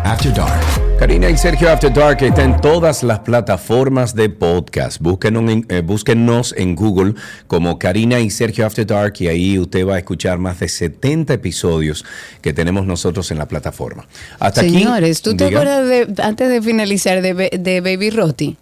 After 0.03 0.33
Dark. 0.33 0.61
Karina 0.99 1.29
y 1.29 1.37
Sergio 1.37 1.69
After 1.69 1.93
Dark 1.93 2.21
está 2.23 2.43
en 2.43 2.59
todas 2.61 3.03
las 3.03 3.19
plataformas 3.19 4.15
de 4.15 4.29
podcast. 4.29 5.01
Búsquenos 5.01 5.51
en, 5.51 5.65
eh, 5.69 5.81
búsquenos 5.81 6.53
en 6.57 6.75
Google 6.75 7.15
como 7.47 7.77
Karina 7.79 8.19
y 8.19 8.29
Sergio 8.29 8.65
After 8.65 8.85
Dark 8.85 9.13
y 9.19 9.27
ahí 9.27 9.59
usted 9.59 9.85
va 9.85 9.95
a 9.95 9.97
escuchar 9.99 10.37
más 10.37 10.59
de 10.59 10.69
70 10.69 11.33
episodios 11.33 12.05
que 12.41 12.53
tenemos 12.53 12.85
nosotros 12.85 13.29
en 13.31 13.37
la 13.37 13.47
plataforma. 13.47 14.07
Hasta 14.39 14.61
Señores, 14.61 15.19
aquí. 15.19 15.29
¿tú 15.29 15.37
te 15.37 15.45
diga, 15.45 15.61
acuerdas 15.61 15.87
de, 15.87 16.23
antes 16.23 16.49
de 16.49 16.61
finalizar, 16.61 17.21
de, 17.21 17.33
de 17.33 17.81
Baby 17.81 18.09
Roti? 18.09 18.57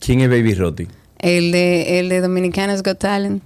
¿Quién 0.00 0.20
es 0.20 0.28
Baby 0.28 0.54
Roti? 0.54 0.88
El 1.18 1.52
de, 1.52 2.00
el 2.00 2.08
de 2.08 2.20
Dominicanas 2.20 2.82
Got 2.82 2.98
Talent. 2.98 3.42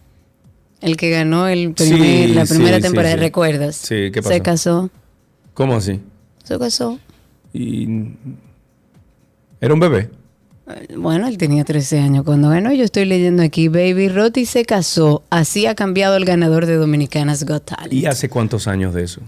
El 0.80 0.96
que 0.96 1.10
ganó 1.10 1.48
el 1.48 1.74
Sí, 1.76 1.90
primer- 1.90 2.30
la 2.30 2.44
primera 2.46 2.76
sí, 2.76 2.82
temporada, 2.82 3.14
sí. 3.14 3.20
¿recuerdas? 3.20 3.76
Sí, 3.76 4.10
¿qué 4.12 4.22
pasó? 4.22 4.28
Se 4.34 4.40
casó. 4.40 4.90
¿Cómo 5.54 5.74
así? 5.76 6.00
Se 6.44 6.58
casó. 6.58 6.98
Y 7.52 8.10
era 9.60 9.74
un 9.74 9.80
bebé. 9.80 10.10
Bueno, 10.96 11.26
él 11.26 11.38
tenía 11.38 11.64
13 11.64 11.98
años 11.98 12.24
cuando 12.24 12.50
ganó. 12.50 12.72
Yo 12.72 12.84
estoy 12.84 13.06
leyendo 13.06 13.42
aquí, 13.42 13.68
Baby 13.68 14.08
Roti 14.08 14.44
se 14.44 14.64
casó. 14.66 15.24
Así 15.30 15.66
ha 15.66 15.74
cambiado 15.74 16.16
el 16.16 16.24
ganador 16.26 16.66
de 16.66 16.76
Dominicanas 16.76 17.44
Got 17.44 17.64
Talent. 17.64 17.92
¿Y 17.92 18.04
hace 18.06 18.28
cuántos 18.28 18.68
años 18.68 18.92
de 18.94 19.02
eso? 19.04 19.22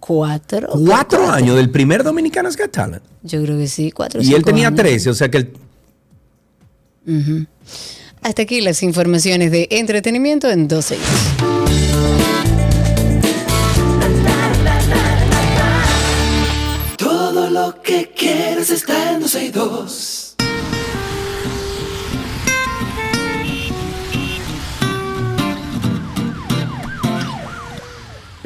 Cuatro. 0.00 0.68
Cuatro 0.86 1.30
años 1.30 1.56
del 1.56 1.70
primer 1.70 2.02
Dominicanas 2.02 2.56
Got 2.56 2.70
Talent. 2.70 3.02
Yo 3.22 3.42
creo 3.42 3.58
que 3.58 3.66
sí, 3.68 3.90
cuatro 3.92 4.22
Y 4.22 4.32
él 4.34 4.42
tenía 4.42 4.68
años. 4.68 4.80
13, 4.80 5.10
o 5.10 5.14
sea 5.14 5.30
que 5.30 5.36
él 5.38 5.52
Ujú. 7.06 7.46
Hasta 8.22 8.42
aquí 8.42 8.60
las 8.60 8.82
informaciones 8.82 9.50
de 9.50 9.68
entretenimiento 9.70 10.50
en 10.50 10.68
12 10.68 10.98
Todo 16.96 17.50
lo 17.50 17.82
que 17.82 18.10
quieres 18.16 18.70
está 18.70 19.12
en 19.12 19.20
12 19.20 19.44
y 19.44 19.50
2. 19.50 20.17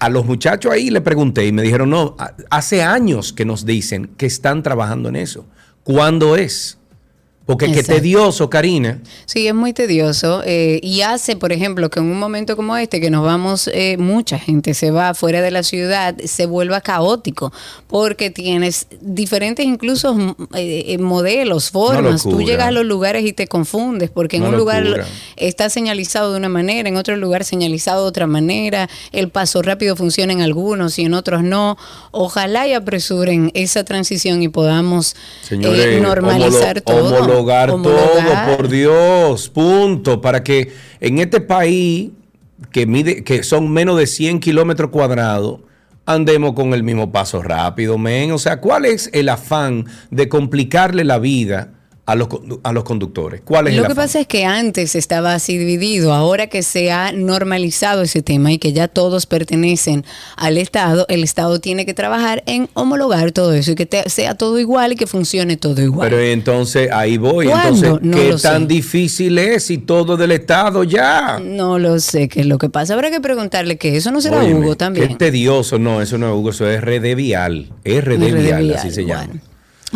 a, 0.00 0.08
los 0.08 0.26
muchachos 0.26 0.72
ahí 0.72 0.90
le 0.90 1.00
pregunté 1.00 1.46
y 1.46 1.52
me 1.52 1.62
dijeron, 1.62 1.90
no, 1.90 2.16
hace 2.50 2.82
años 2.82 3.32
que 3.32 3.44
nos 3.44 3.66
dicen 3.66 4.10
que 4.16 4.26
están 4.26 4.62
trabajando 4.62 5.08
en 5.08 5.16
eso. 5.16 5.46
¿Cuándo 5.82 6.36
es? 6.36 6.78
Porque 7.46 7.66
qué 7.66 7.78
Exacto. 7.78 7.94
tedioso, 8.00 8.50
Karina. 8.50 8.98
Sí, 9.24 9.46
es 9.46 9.54
muy 9.54 9.72
tedioso 9.72 10.42
eh, 10.44 10.80
y 10.82 11.02
hace, 11.02 11.36
por 11.36 11.52
ejemplo, 11.52 11.88
que 11.90 12.00
en 12.00 12.06
un 12.06 12.18
momento 12.18 12.56
como 12.56 12.76
este, 12.76 13.00
que 13.00 13.08
nos 13.08 13.24
vamos, 13.24 13.70
eh, 13.72 13.96
mucha 13.98 14.36
gente 14.36 14.74
se 14.74 14.90
va 14.90 15.14
fuera 15.14 15.40
de 15.40 15.52
la 15.52 15.62
ciudad, 15.62 16.16
se 16.24 16.46
vuelva 16.46 16.80
caótico, 16.80 17.52
porque 17.86 18.30
tienes 18.30 18.88
diferentes 19.00 19.64
incluso 19.64 20.12
mm, 20.14 20.34
eh, 20.56 20.84
eh, 20.88 20.98
modelos, 20.98 21.70
formas. 21.70 22.24
Tú 22.24 22.42
llegas 22.42 22.66
a 22.66 22.70
los 22.72 22.84
lugares 22.84 23.24
y 23.24 23.32
te 23.32 23.46
confundes, 23.46 24.10
porque 24.10 24.38
en 24.38 24.42
un 24.42 24.56
lugar 24.56 25.04
está 25.36 25.70
señalizado 25.70 26.32
de 26.32 26.38
una 26.38 26.48
manera, 26.48 26.88
en 26.88 26.96
otro 26.96 27.16
lugar 27.16 27.44
señalizado 27.44 28.02
de 28.02 28.08
otra 28.08 28.26
manera, 28.26 28.88
el 29.12 29.28
paso 29.28 29.62
rápido 29.62 29.94
funciona 29.94 30.32
en 30.32 30.40
algunos 30.42 30.98
y 30.98 31.04
en 31.04 31.14
otros 31.14 31.44
no. 31.44 31.76
Ojalá 32.10 32.66
y 32.66 32.72
apresuren 32.72 33.52
esa 33.54 33.84
transición 33.84 34.42
y 34.42 34.48
podamos 34.48 35.14
Señores, 35.42 35.86
eh, 35.86 36.00
normalizar 36.00 36.82
homolo- 36.82 37.18
todo. 37.26 37.35
Homologar, 37.36 37.70
Homologar. 37.70 38.46
todo, 38.46 38.56
por 38.56 38.68
Dios, 38.68 39.48
punto. 39.48 40.20
Para 40.20 40.42
que 40.42 40.72
en 41.00 41.18
este 41.18 41.40
país, 41.40 42.10
que 42.70 42.86
mide, 42.86 43.24
que 43.24 43.42
son 43.42 43.70
menos 43.72 43.98
de 43.98 44.06
100 44.06 44.40
kilómetros 44.40 44.90
cuadrados, 44.90 45.60
andemos 46.06 46.54
con 46.54 46.72
el 46.72 46.82
mismo 46.82 47.12
paso 47.12 47.42
rápido, 47.42 47.98
men. 47.98 48.32
O 48.32 48.38
sea, 48.38 48.60
¿cuál 48.60 48.84
es 48.84 49.10
el 49.12 49.28
afán 49.28 49.86
de 50.10 50.28
complicarle 50.28 51.04
la 51.04 51.18
vida 51.18 51.72
a 52.06 52.14
los, 52.14 52.28
a 52.62 52.72
los 52.72 52.84
conductores? 52.84 53.42
¿Cuál 53.44 53.66
es 53.68 53.74
Lo 53.74 53.80
el 53.82 53.86
que 53.88 53.92
afán? 53.92 54.04
pasa 54.04 54.20
es 54.20 54.26
que 54.26 54.44
antes 54.44 54.94
estaba 54.94 55.34
así 55.34 55.58
dividido, 55.58 56.12
ahora 56.14 56.46
que 56.46 56.62
se 56.62 56.90
ha 56.92 57.12
normalizado 57.12 58.02
ese 58.02 58.22
tema 58.22 58.52
y 58.52 58.58
que 58.58 58.72
ya 58.72 58.88
todos 58.88 59.26
pertenecen 59.26 60.04
al 60.36 60.56
Estado, 60.58 61.04
el 61.08 61.24
Estado 61.24 61.60
tiene 61.60 61.84
que 61.84 61.94
trabajar 61.94 62.42
en 62.46 62.68
homologar 62.74 63.32
todo 63.32 63.52
eso 63.52 63.72
y 63.72 63.74
que 63.74 63.86
te- 63.86 64.08
sea 64.08 64.34
todo 64.36 64.58
igual 64.58 64.92
y 64.92 64.96
que 64.96 65.06
funcione 65.06 65.56
todo 65.56 65.82
igual. 65.82 66.08
Pero 66.08 66.20
entonces 66.22 66.90
ahí 66.92 67.18
voy. 67.18 67.46
¿Cuándo? 67.46 67.86
Entonces, 67.86 68.08
No 68.08 68.16
¿qué 68.16 68.28
lo 68.30 68.38
tan 68.38 68.62
sé. 68.62 68.66
difícil 68.68 69.38
es 69.38 69.64
si 69.64 69.78
todo 69.78 70.16
del 70.16 70.32
Estado 70.32 70.84
ya? 70.84 71.40
no 71.42 71.78
lo 71.78 71.98
sé 71.98 72.28
qué 72.28 72.40
es 72.40 72.46
lo 72.46 72.58
que 72.58 72.68
pasa. 72.68 72.94
Habrá 72.94 73.10
que 73.10 73.20
preguntarle 73.20 73.78
que 73.78 73.96
eso 73.96 74.10
no 74.12 74.20
será 74.20 74.38
Óyeme, 74.38 74.60
Hugo 74.60 74.70
Qué 74.70 74.76
también. 74.76 75.18
tedioso. 75.18 75.78
No, 75.78 76.00
eso 76.00 76.18
no 76.18 76.28
es 76.28 76.34
Hugo, 76.38 76.50
eso 76.50 76.68
es 76.70 76.80
RD 76.80 77.14
Vial. 77.16 77.68
RD, 77.84 78.00
RD 78.00 78.18
Vial, 78.42 78.62
Vial, 78.64 78.74
así 78.76 78.90
se 78.92 79.04
llama. 79.04 79.28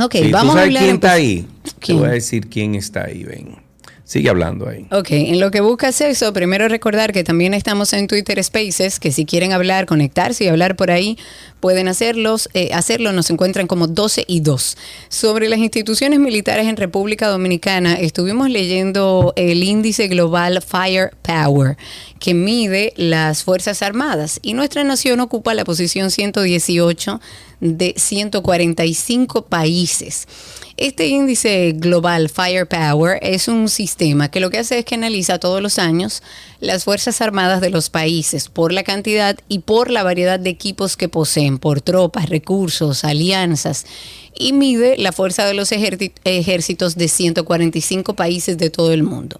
Ok, 0.00 0.12
Sí, 0.12 0.30
vamos 0.30 0.54
¿Tú 0.54 0.58
a 0.58 0.62
hablar 0.62 0.82
quién 0.82 0.94
está 0.96 1.12
ahí? 1.12 1.46
Te 1.62 1.70
¿Quién? 1.80 1.98
voy 1.98 2.08
a 2.08 2.12
decir 2.12 2.48
quién 2.48 2.74
está 2.74 3.04
ahí, 3.04 3.24
ven. 3.24 3.70
Sigue 4.10 4.28
hablando 4.28 4.68
ahí. 4.68 4.88
Ok, 4.90 5.12
en 5.12 5.38
lo 5.38 5.52
que 5.52 5.60
buscas 5.60 6.00
eso, 6.00 6.32
primero 6.32 6.66
recordar 6.66 7.12
que 7.12 7.22
también 7.22 7.54
estamos 7.54 7.92
en 7.92 8.08
Twitter 8.08 8.42
Spaces, 8.42 8.98
que 8.98 9.12
si 9.12 9.24
quieren 9.24 9.52
hablar, 9.52 9.86
conectarse 9.86 10.42
y 10.42 10.48
hablar 10.48 10.74
por 10.74 10.90
ahí, 10.90 11.16
pueden 11.60 11.86
hacerlos, 11.86 12.48
eh, 12.52 12.70
hacerlo, 12.72 13.12
nos 13.12 13.30
encuentran 13.30 13.68
como 13.68 13.86
12 13.86 14.24
y 14.26 14.40
2. 14.40 14.76
Sobre 15.08 15.48
las 15.48 15.60
instituciones 15.60 16.18
militares 16.18 16.66
en 16.66 16.76
República 16.76 17.28
Dominicana, 17.28 17.94
estuvimos 17.94 18.50
leyendo 18.50 19.32
el 19.36 19.62
índice 19.62 20.08
global 20.08 20.60
Firepower, 20.60 21.76
que 22.18 22.34
mide 22.34 22.92
las 22.96 23.44
Fuerzas 23.44 23.80
Armadas, 23.80 24.40
y 24.42 24.54
nuestra 24.54 24.82
nación 24.82 25.20
ocupa 25.20 25.54
la 25.54 25.64
posición 25.64 26.10
118 26.10 27.20
de 27.60 27.94
145 27.96 29.46
países. 29.46 30.26
Este 30.76 31.08
índice 31.08 31.72
global 31.76 32.30
Firepower 32.30 33.18
es 33.22 33.48
un 33.48 33.68
sistema 33.68 34.30
que 34.30 34.40
lo 34.40 34.48
que 34.48 34.58
hace 34.58 34.78
es 34.78 34.84
que 34.86 34.94
analiza 34.94 35.38
todos 35.38 35.60
los 35.60 35.78
años 35.78 36.22
las 36.60 36.84
Fuerzas 36.84 37.20
Armadas 37.20 37.60
de 37.60 37.68
los 37.68 37.90
países 37.90 38.48
por 38.48 38.72
la 38.72 38.82
cantidad 38.82 39.38
y 39.48 39.58
por 39.58 39.90
la 39.90 40.02
variedad 40.02 40.40
de 40.40 40.50
equipos 40.50 40.96
que 40.96 41.08
poseen, 41.08 41.58
por 41.58 41.82
tropas, 41.82 42.30
recursos, 42.30 43.04
alianzas, 43.04 43.84
y 44.40 44.54
mide 44.54 44.96
la 44.96 45.12
fuerza 45.12 45.44
de 45.44 45.52
los 45.52 45.70
ejérci- 45.70 46.12
ejércitos 46.24 46.96
de 46.96 47.08
145 47.08 48.14
países 48.14 48.56
de 48.56 48.70
todo 48.70 48.92
el 48.92 49.02
mundo. 49.02 49.38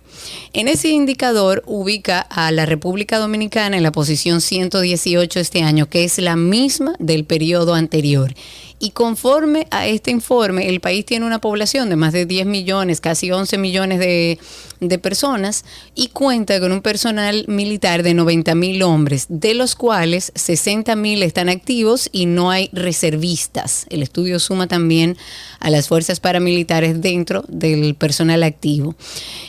En 0.52 0.68
ese 0.68 0.90
indicador 0.90 1.62
ubica 1.66 2.20
a 2.20 2.52
la 2.52 2.66
República 2.66 3.18
Dominicana 3.18 3.78
en 3.78 3.82
la 3.82 3.92
posición 3.92 4.42
118 4.42 5.40
este 5.40 5.62
año, 5.62 5.88
que 5.88 6.04
es 6.04 6.18
la 6.18 6.36
misma 6.36 6.94
del 6.98 7.24
periodo 7.24 7.74
anterior. 7.74 8.34
Y 8.82 8.92
conforme 8.92 9.66
a 9.70 9.86
este 9.86 10.10
informe, 10.10 10.70
el 10.70 10.80
país 10.80 11.04
tiene 11.04 11.26
una 11.26 11.38
población 11.38 11.90
de 11.90 11.96
más 11.96 12.14
de 12.14 12.24
10 12.24 12.46
millones, 12.46 13.02
casi 13.02 13.30
11 13.30 13.58
millones 13.58 13.98
de, 13.98 14.38
personas, 15.02 15.66
y 15.94 16.08
cuenta 16.08 16.58
con 16.58 16.72
un 16.72 16.80
personal 16.80 17.44
militar 17.46 18.02
de 18.02 18.14
90 18.14 18.54
mil 18.54 18.82
hombres, 18.82 19.26
de 19.28 19.52
los 19.52 19.74
cuales 19.74 20.32
60 20.34 20.96
mil 20.96 21.22
están 21.22 21.50
activos 21.50 22.08
y 22.10 22.24
no 22.24 22.50
hay 22.50 22.70
reservistas. 22.72 23.84
El 23.90 24.02
estudio 24.02 24.38
suma 24.38 24.66
también 24.66 25.18
a 25.58 25.68
las 25.68 25.86
fuerzas 25.86 26.18
paramilitares 26.18 27.02
dentro 27.02 27.44
del 27.48 27.94
personal 27.96 28.42
activo. 28.42 28.94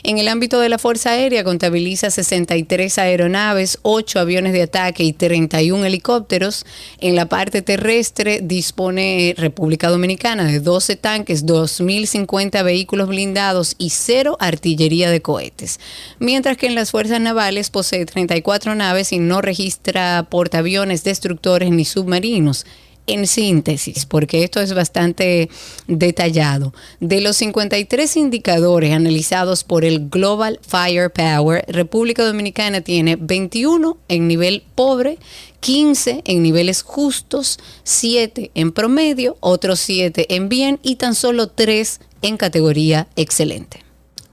En 0.02 0.18
el 0.18 0.28
ámbito 0.28 0.60
de 0.60 0.68
la 0.68 0.76
Fuerza 0.76 1.12
Aérea 1.12 1.42
contabiliza 1.42 2.10
63 2.10 2.98
aeronaves, 2.98 3.78
8 3.80 4.20
aviones 4.20 4.52
de 4.52 4.60
ataque 4.60 5.04
y 5.04 5.14
31 5.14 5.86
helicópteros. 5.86 6.66
En 7.00 7.16
la 7.16 7.30
parte 7.30 7.62
terrestre 7.62 8.40
dispone 8.42 9.21
República 9.36 9.88
Dominicana 9.88 10.44
de 10.44 10.60
12 10.60 10.96
tanques, 10.96 11.46
2.050 11.46 12.64
vehículos 12.64 13.08
blindados 13.08 13.74
y 13.78 13.90
cero 13.90 14.36
artillería 14.40 15.10
de 15.10 15.22
cohetes. 15.22 15.80
Mientras 16.18 16.56
que 16.56 16.66
en 16.66 16.74
las 16.74 16.90
fuerzas 16.90 17.20
navales 17.20 17.70
posee 17.70 18.04
34 18.04 18.74
naves 18.74 19.12
y 19.12 19.18
no 19.18 19.40
registra 19.40 20.26
portaaviones, 20.28 21.04
destructores 21.04 21.70
ni 21.70 21.84
submarinos. 21.84 22.66
En 23.06 23.26
síntesis, 23.26 24.06
porque 24.06 24.44
esto 24.44 24.60
es 24.60 24.74
bastante 24.74 25.50
detallado, 25.88 26.72
de 27.00 27.20
los 27.20 27.36
53 27.38 28.16
indicadores 28.16 28.92
analizados 28.92 29.64
por 29.64 29.84
el 29.84 30.08
Global 30.08 30.60
Firepower, 30.66 31.64
República 31.66 32.24
Dominicana 32.24 32.80
tiene 32.80 33.16
21 33.16 33.98
en 34.08 34.28
nivel 34.28 34.62
pobre, 34.76 35.18
15 35.58 36.22
en 36.24 36.42
niveles 36.44 36.82
justos, 36.82 37.58
7 37.82 38.52
en 38.54 38.70
promedio, 38.70 39.36
otros 39.40 39.80
7 39.80 40.34
en 40.36 40.48
bien 40.48 40.78
y 40.84 40.96
tan 40.96 41.16
solo 41.16 41.48
3 41.48 42.00
en 42.22 42.36
categoría 42.36 43.08
excelente. 43.16 43.80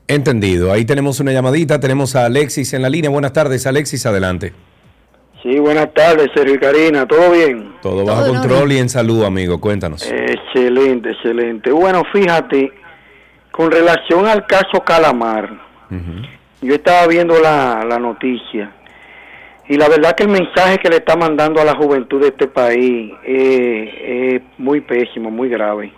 Entendido. 0.07 0.71
Ahí 0.71 0.85
tenemos 0.85 1.19
una 1.19 1.31
llamadita. 1.31 1.79
Tenemos 1.79 2.15
a 2.15 2.25
Alexis 2.25 2.73
en 2.73 2.81
la 2.81 2.89
línea. 2.89 3.11
Buenas 3.11 3.31
tardes, 3.31 3.67
Alexis. 3.67 4.07
Adelante. 4.07 4.53
Sí, 5.41 5.57
buenas 5.59 5.93
tardes, 5.93 6.29
Sergio 6.33 6.55
y 6.55 6.59
Karina, 6.59 7.07
¿todo 7.07 7.31
bien? 7.31 7.73
Todo 7.81 8.05
bajo 8.05 8.27
control 8.27 8.71
y 8.73 8.77
en 8.77 8.89
salud, 8.89 9.23
amigo. 9.23 9.61
Cuéntanos. 9.61 10.09
Excelente, 10.11 11.11
excelente. 11.11 11.71
Bueno, 11.71 12.03
fíjate, 12.11 12.71
con 13.51 13.71
relación 13.71 14.27
al 14.27 14.45
caso 14.45 14.83
Calamar, 14.83 15.49
yo 16.61 16.75
estaba 16.75 17.07
viendo 17.07 17.39
la, 17.39 17.85
la 17.87 17.99
noticia 17.99 18.71
y 19.69 19.77
la 19.77 19.87
verdad 19.87 20.15
que 20.15 20.23
el 20.23 20.29
mensaje 20.29 20.79
que 20.79 20.89
le 20.89 20.97
está 20.97 21.15
mandando 21.15 21.61
a 21.61 21.63
la 21.63 21.75
juventud 21.75 22.19
de 22.19 22.29
este 22.29 22.47
país 22.47 23.13
eh, 23.23 24.35
es 24.35 24.59
muy 24.59 24.81
pésimo, 24.81 25.29
muy 25.29 25.47
grave. 25.47 25.93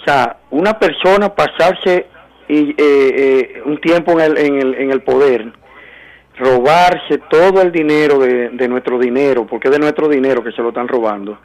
O 0.00 0.04
sea, 0.04 0.38
una 0.50 0.76
persona 0.76 1.32
pasarse 1.32 2.06
y, 2.48 2.70
eh, 2.70 2.74
eh, 2.78 3.62
un 3.64 3.80
tiempo 3.80 4.18
en 4.18 4.20
el, 4.20 4.38
en, 4.38 4.58
el, 4.58 4.74
en 4.74 4.90
el 4.90 5.02
poder, 5.02 5.52
robarse 6.40 7.18
todo 7.28 7.62
el 7.62 7.70
dinero 7.70 8.18
de, 8.18 8.48
de 8.48 8.68
nuestro 8.68 8.98
dinero, 8.98 9.46
porque 9.46 9.68
es 9.68 9.72
de 9.72 9.78
nuestro 9.78 10.08
dinero 10.08 10.42
que 10.42 10.50
se 10.52 10.62
lo 10.62 10.70
están 10.70 10.88
robando. 10.88 11.38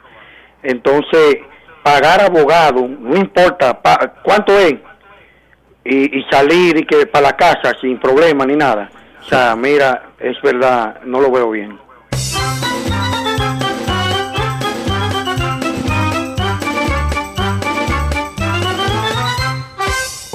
Entonces, 0.62 1.36
pagar 1.82 2.20
abogado, 2.22 2.88
no 2.88 3.14
importa 3.16 3.80
pa- 3.80 4.14
cuánto 4.24 4.58
es, 4.58 4.74
y, 5.84 6.18
y 6.18 6.24
salir 6.30 6.78
y 6.78 6.84
que 6.84 7.06
para 7.06 7.28
la 7.28 7.36
casa 7.36 7.74
sin 7.80 7.98
problema 8.00 8.44
ni 8.44 8.56
nada. 8.56 8.90
O 9.20 9.24
sea, 9.28 9.54
mira, 9.54 10.10
es 10.18 10.40
verdad, 10.42 11.00
no 11.04 11.20
lo 11.20 11.30
veo 11.30 11.50
bien. 11.50 11.78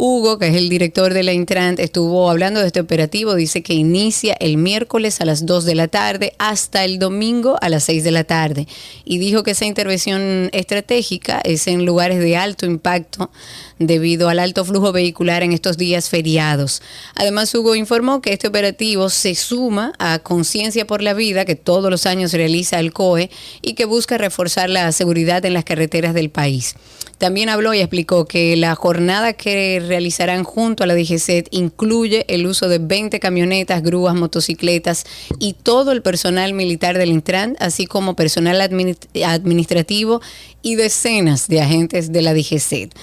Hugo, 0.00 0.38
que 0.38 0.46
es 0.46 0.54
el 0.54 0.68
director 0.68 1.12
de 1.12 1.24
la 1.24 1.32
Intrant, 1.32 1.80
estuvo 1.80 2.30
hablando 2.30 2.60
de 2.60 2.68
este 2.68 2.78
operativo. 2.78 3.34
Dice 3.34 3.64
que 3.64 3.74
inicia 3.74 4.36
el 4.38 4.56
miércoles 4.56 5.20
a 5.20 5.24
las 5.24 5.44
2 5.44 5.64
de 5.64 5.74
la 5.74 5.88
tarde 5.88 6.34
hasta 6.38 6.84
el 6.84 7.00
domingo 7.00 7.58
a 7.60 7.68
las 7.68 7.82
6 7.82 8.04
de 8.04 8.12
la 8.12 8.22
tarde. 8.22 8.68
Y 9.04 9.18
dijo 9.18 9.42
que 9.42 9.50
esa 9.50 9.66
intervención 9.66 10.50
estratégica 10.52 11.40
es 11.42 11.66
en 11.66 11.84
lugares 11.84 12.20
de 12.20 12.36
alto 12.36 12.64
impacto 12.64 13.32
debido 13.80 14.28
al 14.28 14.38
alto 14.38 14.64
flujo 14.64 14.92
vehicular 14.92 15.42
en 15.42 15.52
estos 15.52 15.76
días 15.76 16.08
feriados. 16.08 16.80
Además, 17.16 17.52
Hugo 17.52 17.74
informó 17.74 18.22
que 18.22 18.32
este 18.32 18.46
operativo 18.46 19.10
se 19.10 19.34
suma 19.34 19.94
a 19.98 20.20
Conciencia 20.20 20.86
por 20.86 21.02
la 21.02 21.12
Vida, 21.12 21.44
que 21.44 21.56
todos 21.56 21.90
los 21.90 22.06
años 22.06 22.32
realiza 22.32 22.78
el 22.78 22.92
COE 22.92 23.30
y 23.62 23.74
que 23.74 23.84
busca 23.84 24.16
reforzar 24.16 24.70
la 24.70 24.92
seguridad 24.92 25.44
en 25.44 25.54
las 25.54 25.64
carreteras 25.64 26.14
del 26.14 26.30
país. 26.30 26.76
También 27.18 27.48
habló 27.48 27.74
y 27.74 27.80
explicó 27.80 28.26
que 28.26 28.56
la 28.56 28.76
jornada 28.76 29.32
que 29.32 29.82
realizarán 29.84 30.44
junto 30.44 30.84
a 30.84 30.86
la 30.86 30.94
DGCET 30.94 31.48
incluye 31.50 32.24
el 32.28 32.46
uso 32.46 32.68
de 32.68 32.78
20 32.78 33.18
camionetas, 33.18 33.82
grúas, 33.82 34.14
motocicletas 34.14 35.04
y 35.40 35.54
todo 35.54 35.90
el 35.90 36.00
personal 36.02 36.54
militar 36.54 36.96
del 36.96 37.10
Intran, 37.10 37.56
así 37.58 37.86
como 37.86 38.14
personal 38.14 38.60
admini- 38.60 38.96
administrativo 39.24 40.20
y 40.62 40.76
decenas 40.76 41.48
de 41.48 41.60
agentes 41.60 42.12
de 42.12 42.22
la 42.22 42.34
DGCET. 42.34 42.94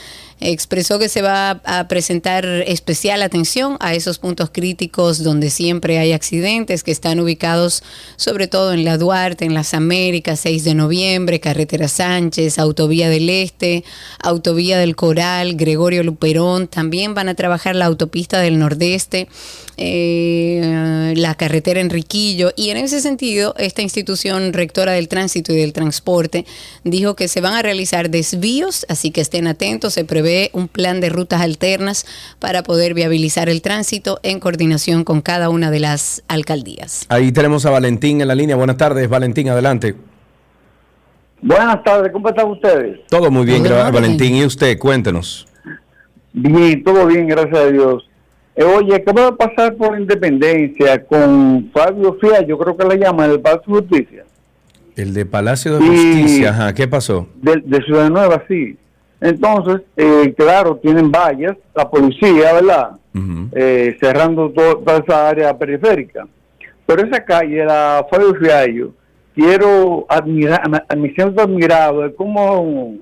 Expresó 0.48 1.00
que 1.00 1.10
se 1.10 1.24
va 1.24 1.60
a 1.66 1.88
presentar 1.88 2.46
especial 2.46 3.24
atención 3.24 3.78
a 3.80 3.96
esos 3.96 4.20
puntos 4.20 4.52
críticos 4.52 5.24
donde 5.24 5.50
siempre 5.50 5.98
hay 5.98 6.12
accidentes 6.12 6.84
que 6.84 6.92
están 6.92 7.20
ubicados 7.20 7.82
sobre 8.16 8.48
todo 8.48 8.72
en 8.72 8.86
la 8.86 9.00
Duarte, 9.00 9.46
en 9.46 9.56
las 9.56 9.74
Américas, 9.74 10.42
6 10.42 10.64
de 10.64 10.76
noviembre, 10.76 11.40
Carretera 11.40 11.88
Sánchez, 11.88 12.60
Autovía 12.60 13.10
del 13.10 13.28
Este, 13.28 13.84
Autovía 14.20 14.78
del 14.78 14.96
Coral, 14.96 15.56
Gregorio 15.56 16.04
Luperón. 16.04 16.68
También 16.68 17.16
van 17.16 17.28
a 17.28 17.34
trabajar 17.34 17.76
la 17.76 17.86
autopista 17.86 18.40
del 18.40 18.60
Nordeste, 18.60 19.28
eh, 19.78 21.14
la 21.18 21.34
carretera 21.34 21.80
Enriquillo. 21.80 22.52
Y 22.56 22.70
en 22.70 22.78
ese 22.78 23.02
sentido, 23.02 23.56
esta 23.58 23.82
institución 23.82 24.54
rectora 24.54 24.92
del 24.92 25.08
tránsito 25.08 25.54
y 25.54 25.58
del 25.58 25.74
transporte 25.74 26.46
dijo 26.84 27.16
que 27.16 27.28
se 27.28 27.42
van 27.42 27.54
a 27.54 27.64
realizar 27.64 28.12
desvíos, 28.12 28.86
así 28.90 29.10
que 29.10 29.22
estén 29.22 29.48
atentos. 29.48 29.96
Se 29.96 30.06
prevé 30.06 30.35
un 30.54 30.68
plan 30.68 31.02
de 31.02 31.10
rutas 31.10 31.42
alternas 31.42 32.06
para 32.40 32.64
poder 32.64 32.94
viabilizar 32.94 33.50
el 33.50 33.62
tránsito 33.62 34.20
en 34.24 34.40
coordinación 34.40 35.04
con 35.04 35.22
cada 35.22 35.50
una 35.50 35.72
de 35.72 35.80
las 35.80 36.24
alcaldías. 36.28 37.06
Ahí 37.10 37.32
tenemos 37.32 37.66
a 37.66 37.70
Valentín 37.72 38.22
en 38.22 38.28
la 38.28 38.36
línea. 38.36 38.56
Buenas 38.56 38.78
tardes, 38.78 39.08
Valentín, 39.10 39.50
adelante. 39.50 39.96
Buenas 41.42 41.84
tardes, 41.84 42.12
¿cómo 42.12 42.30
están 42.30 42.50
ustedes? 42.50 43.00
Todo 43.10 43.30
muy 43.30 43.46
bien. 43.46 43.64
Valentín. 43.64 44.36
¿Y 44.36 44.46
usted? 44.46 44.78
Cuéntenos. 44.80 45.48
Bien, 46.34 46.84
todo 46.84 47.06
bien, 47.06 47.28
gracias 47.28 47.58
a 47.58 47.66
Dios. 47.68 48.10
Eh, 48.56 48.64
oye, 48.64 48.96
acabo 48.96 49.22
de 49.22 49.34
pasar 49.34 49.76
por 49.76 50.00
Independencia 50.00 51.04
con 51.06 51.70
Fabio 51.74 52.18
Fía, 52.22 52.46
yo 52.48 52.58
creo 52.58 52.76
que 52.78 52.86
le 52.88 52.98
llaman 52.98 53.32
el 53.32 53.40
Palacio 53.42 53.74
de 53.76 53.80
Justicia, 53.88 54.24
El 54.96 55.14
de 55.14 55.26
Palacio 55.26 55.78
de 55.78 55.86
Y- 55.86 55.88
Justicia, 55.90 56.50
ajá, 56.52 56.74
¿qué 56.74 56.88
pasó? 56.88 57.28
de, 57.42 57.62
de 57.66 57.84
Ciudad 57.84 58.10
Nueva, 58.10 58.44
sí. 58.48 58.78
Entonces, 59.22 59.82
eh, 59.98 60.34
claro, 60.38 60.76
tienen 60.78 61.12
vallas, 61.12 61.56
la 61.74 61.90
policía, 61.90 62.54
¿verdad? 62.54 62.92
Eh, 63.54 63.96
cerrando 64.00 64.50
to- 64.52 64.78
toda 64.86 64.98
esa 65.00 65.30
área 65.30 65.58
periférica. 65.58 66.28
Pero 66.86 67.02
esa 67.08 67.24
calle, 67.24 67.64
la 67.66 68.06
Fabio 68.12 68.36
Fiallo, 68.36 68.92
quiero 69.34 70.06
admirar, 70.10 70.62
me 70.98 71.14
siento 71.14 71.42
admirado 71.42 72.02
de 72.02 72.14
cómo, 72.14 72.96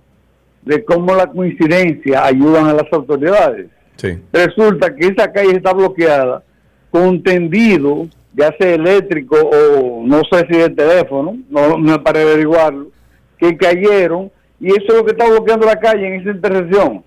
de 0.61 0.83
cómo 0.85 1.15
la 1.15 1.27
coincidencia 1.27 2.23
ayudan 2.25 2.67
a 2.67 2.73
las 2.73 2.91
autoridades. 2.93 3.67
Sí. 3.97 4.19
Resulta 4.31 4.95
que 4.95 5.07
esa 5.07 5.31
calle 5.31 5.55
está 5.57 5.73
bloqueada 5.73 6.43
con 6.91 7.21
tendido, 7.23 8.07
ya 8.35 8.53
sea 8.59 8.73
eléctrico 8.75 9.35
o 9.35 10.03
no 10.05 10.21
sé 10.31 10.45
si 10.49 10.57
de 10.57 10.69
teléfono, 10.69 11.37
no 11.49 11.69
no 11.69 11.77
me 11.77 11.99
para 11.99 12.21
averiguarlo, 12.21 12.87
que 13.37 13.57
cayeron 13.57 14.31
y 14.63 14.69
eso 14.69 14.85
es 14.87 14.93
lo 14.95 15.03
que 15.05 15.11
está 15.11 15.27
bloqueando 15.27 15.65
la 15.65 15.77
calle 15.79 16.07
en 16.07 16.21
esa 16.21 16.29
intersección, 16.31 17.03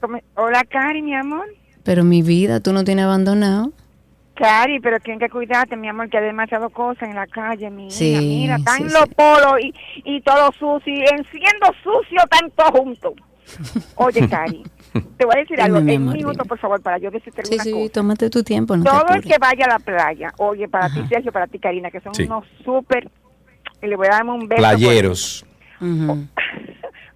¿Cómo- 0.00 0.18
Hola, 0.36 0.64
Cari, 0.68 1.02
mi 1.02 1.14
amor. 1.14 1.46
Pero 1.82 2.04
mi 2.04 2.22
vida, 2.22 2.60
tú 2.60 2.72
no 2.72 2.84
tienes 2.84 3.04
abandonado. 3.04 3.72
Cari, 4.34 4.80
pero 4.80 4.98
tienen 4.98 5.20
que 5.20 5.28
cuidarte, 5.28 5.76
mi 5.76 5.88
amor, 5.88 6.08
que 6.10 6.18
hay 6.18 6.24
demasiado 6.24 6.68
cosas 6.70 7.08
en 7.08 7.14
la 7.14 7.26
calle, 7.26 7.70
mi 7.70 7.90
Sí, 7.90 8.10
hija. 8.10 8.20
Mira, 8.20 8.56
están 8.56 8.76
sí, 8.78 8.82
los 8.84 9.04
sí. 9.04 9.14
polos 9.16 9.60
y, 9.60 9.74
y 10.04 10.20
todo 10.22 10.50
sucio. 10.52 10.92
Y 10.92 11.00
en 11.02 11.24
siendo 11.30 11.66
sucio, 11.82 12.18
están 12.22 12.50
todos 12.50 12.70
juntos. 12.72 13.12
Oye, 13.96 14.28
Cari, 14.28 14.62
te 15.16 15.24
voy 15.24 15.34
a 15.36 15.40
decir 15.40 15.60
algo. 15.60 15.78
En 15.78 16.02
un 16.08 16.12
minuto, 16.12 16.44
por 16.44 16.58
favor, 16.58 16.80
para 16.82 16.98
yo 16.98 17.10
decirte 17.10 17.44
Sí, 17.44 17.54
una 17.54 17.62
sí, 17.64 17.70
cosa. 17.72 17.92
tómate 17.92 18.30
tu 18.30 18.42
tiempo, 18.42 18.76
no 18.76 18.84
te 18.84 18.90
Todo 18.90 19.14
el 19.14 19.22
que 19.22 19.36
vaya 19.38 19.66
a 19.66 19.68
la 19.68 19.78
playa, 19.78 20.32
oye, 20.38 20.66
para 20.68 20.88
ti, 20.92 21.00
Sergio, 21.08 21.30
para 21.30 21.46
ti, 21.46 21.58
Karina, 21.58 21.90
que 21.90 22.00
son 22.00 22.14
Sí. 22.14 22.24
unos 22.24 22.44
súper, 22.64 23.08
y 23.82 23.86
le 23.86 23.96
voy 23.96 24.06
a 24.08 24.10
dar 24.16 24.24
un 24.24 24.48
beso. 24.48 24.58
Playeros. 24.58 25.46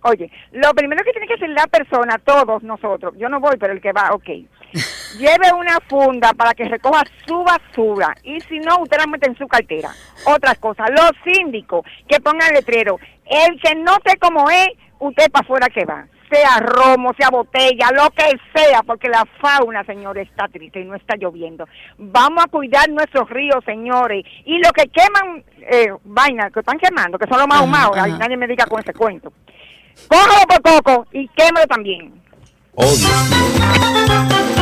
Oye, 0.09 0.30
lo 0.52 0.70
primero 0.72 1.04
que 1.04 1.12
tiene 1.12 1.26
que 1.26 1.34
hacer 1.34 1.50
la 1.50 1.66
persona, 1.66 2.18
todos 2.24 2.62
nosotros, 2.62 3.14
yo 3.18 3.28
no 3.28 3.40
voy, 3.40 3.56
pero 3.59 3.74
el 3.74 3.80
que 3.80 3.92
va, 3.92 4.11
ok, 4.12 4.24
lleve 5.18 5.52
una 5.52 5.78
funda 5.86 6.32
para 6.32 6.54
que 6.54 6.64
recoja 6.64 7.02
su 7.26 7.44
basura 7.44 8.14
y 8.22 8.40
si 8.40 8.59
no, 8.59 8.78
usted 8.80 8.96
la 8.96 9.06
mete 9.06 9.28
en 9.28 9.36
su 9.36 9.46
cartera. 9.46 9.90
Otra 10.24 10.54
cosa, 10.54 10.86
los 10.88 11.11
síndicos 11.24 11.84
que 12.09 12.20
pongan 12.20 12.54
letrero, 12.54 12.98
el 13.26 13.61
que 13.61 13.74
no 13.74 13.96
sé 14.06 14.16
cómo 14.18 14.48
es, 14.48 14.68
usted 14.98 15.30
para 15.30 15.44
afuera 15.44 15.66
que 15.68 15.84
va, 15.84 16.06
sea 16.30 16.59
romo, 16.61 17.12
sea 17.18 17.28
botella, 17.30 17.90
lo 17.94 18.09
que 18.11 18.38
sea, 18.54 18.82
porque 18.82 19.09
la 19.09 19.24
fauna, 19.40 19.84
señores, 19.84 20.28
está 20.28 20.48
triste 20.48 20.80
y 20.80 20.84
no 20.84 20.94
está 20.94 21.16
lloviendo. 21.16 21.66
Vamos 21.98 22.44
a 22.44 22.48
cuidar 22.48 22.88
nuestros 22.88 23.28
ríos, 23.30 23.62
señores, 23.64 24.24
y 24.44 24.59
lo 24.59 24.70
que 24.72 24.88
queman, 24.88 25.44
eh, 25.70 25.92
vaina, 26.04 26.50
que 26.50 26.61
están 26.61 26.78
quemando, 26.78 27.18
que 27.18 27.28
son 27.28 27.38
los 27.38 27.48
más 27.48 27.61
humados, 27.61 27.96
nadie 28.18 28.36
me 28.36 28.46
diga 28.46 28.66
con 28.66 28.80
ese 28.80 28.94
cuento. 28.94 29.32
Cójalo 30.07 30.46
por 30.49 30.62
coco 30.62 31.07
y 31.12 31.28
quémalo 31.36 31.66
también. 31.66 32.12
Oh, 32.74 32.84
Dios 32.84 33.01
mío. 33.01 34.59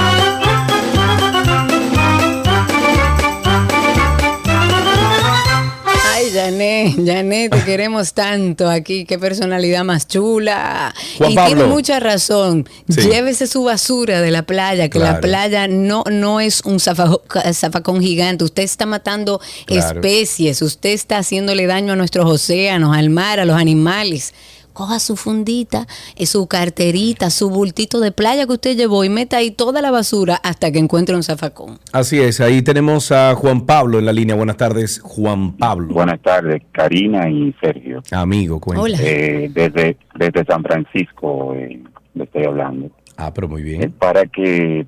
Ay, 6.15 6.31
Janet, 6.33 6.95
Janet, 7.05 7.53
te 7.53 7.65
queremos 7.65 8.15
tanto 8.15 8.71
aquí. 8.71 9.05
Qué 9.05 9.19
personalidad 9.19 9.85
más 9.85 10.09
chula. 10.09 10.95
Juan 11.19 11.31
y 11.33 11.35
Pablo. 11.35 11.55
tiene 11.55 11.71
mucha 11.71 12.01
razón. 12.01 12.67
Sí. 12.89 13.03
Llévese 13.03 13.47
su 13.47 13.65
basura 13.65 14.23
de 14.23 14.31
la 14.31 14.43
playa, 14.45 14.89
que 14.89 14.99
la 14.99 15.21
playa 15.21 15.69
no, 15.69 16.05
no 16.11 16.41
es 16.41 16.63
un 16.65 16.77
zafajo- 16.79 17.21
zafacón 17.53 18.01
gigante. 18.01 18.45
Usted 18.45 18.63
está 18.63 18.87
matando 18.87 19.41
Claro. 19.67 20.01
especies, 20.01 20.63
usted 20.63 20.91
está 20.91 21.19
haciéndole 21.19 21.67
daño 21.67 21.93
a 21.93 21.97
nuestros 21.97 22.25
océanos, 22.31 22.97
al 22.97 23.11
mar, 23.11 23.39
a 23.39 23.45
los 23.45 23.57
animales. 23.61 24.33
Coja 24.77 24.99
su 24.99 25.17
fundita, 25.17 25.87
eh, 26.17 26.27
su 26.27 26.47
carterita, 26.49 27.31
su 27.31 27.49
bultito 27.49 27.99
de 27.99 28.13
playa 28.13 28.45
que 28.47 28.53
usted 28.53 28.77
llevó 28.77 29.05
y 29.05 29.09
meta 29.09 29.39
ahí 29.39 29.51
toda 29.51 29.81
la 29.81 29.91
basura 29.91 30.35
hasta 30.45 30.71
que 30.71 30.79
encuentre 30.79 31.17
un 31.17 31.23
zafacón. 31.23 31.79
Así 31.95 32.21
es, 32.21 32.43
ahí 32.43 32.61
tenemos 32.61 33.11
a 33.11 33.35
Juan 33.37 33.65
Pablo 33.65 33.99
en 33.99 34.05
la 34.05 34.13
línea. 34.13 34.37
Buenas 34.37 34.59
tardes, 34.59 35.01
Juan 35.03 35.57
Pablo. 35.57 35.95
Buenas 35.95 36.21
tardes, 36.21 36.61
Karina 36.73 37.31
y 37.31 37.55
Sergio. 37.59 38.03
Amigo, 38.13 38.61
cuenta. 38.61 38.83
Hola. 38.83 38.99
Eh, 39.01 39.51
desde, 39.51 39.97
desde 40.15 40.45
San 40.45 40.63
Francisco 40.63 41.55
eh, 41.55 41.83
le 42.13 42.25
estoy 42.25 42.45
hablando. 42.45 42.91
Ah, 43.17 43.33
pero 43.33 43.49
muy 43.49 43.63
Es 43.63 43.67
bien. 43.79 43.93
para 43.93 44.27
que 44.27 44.87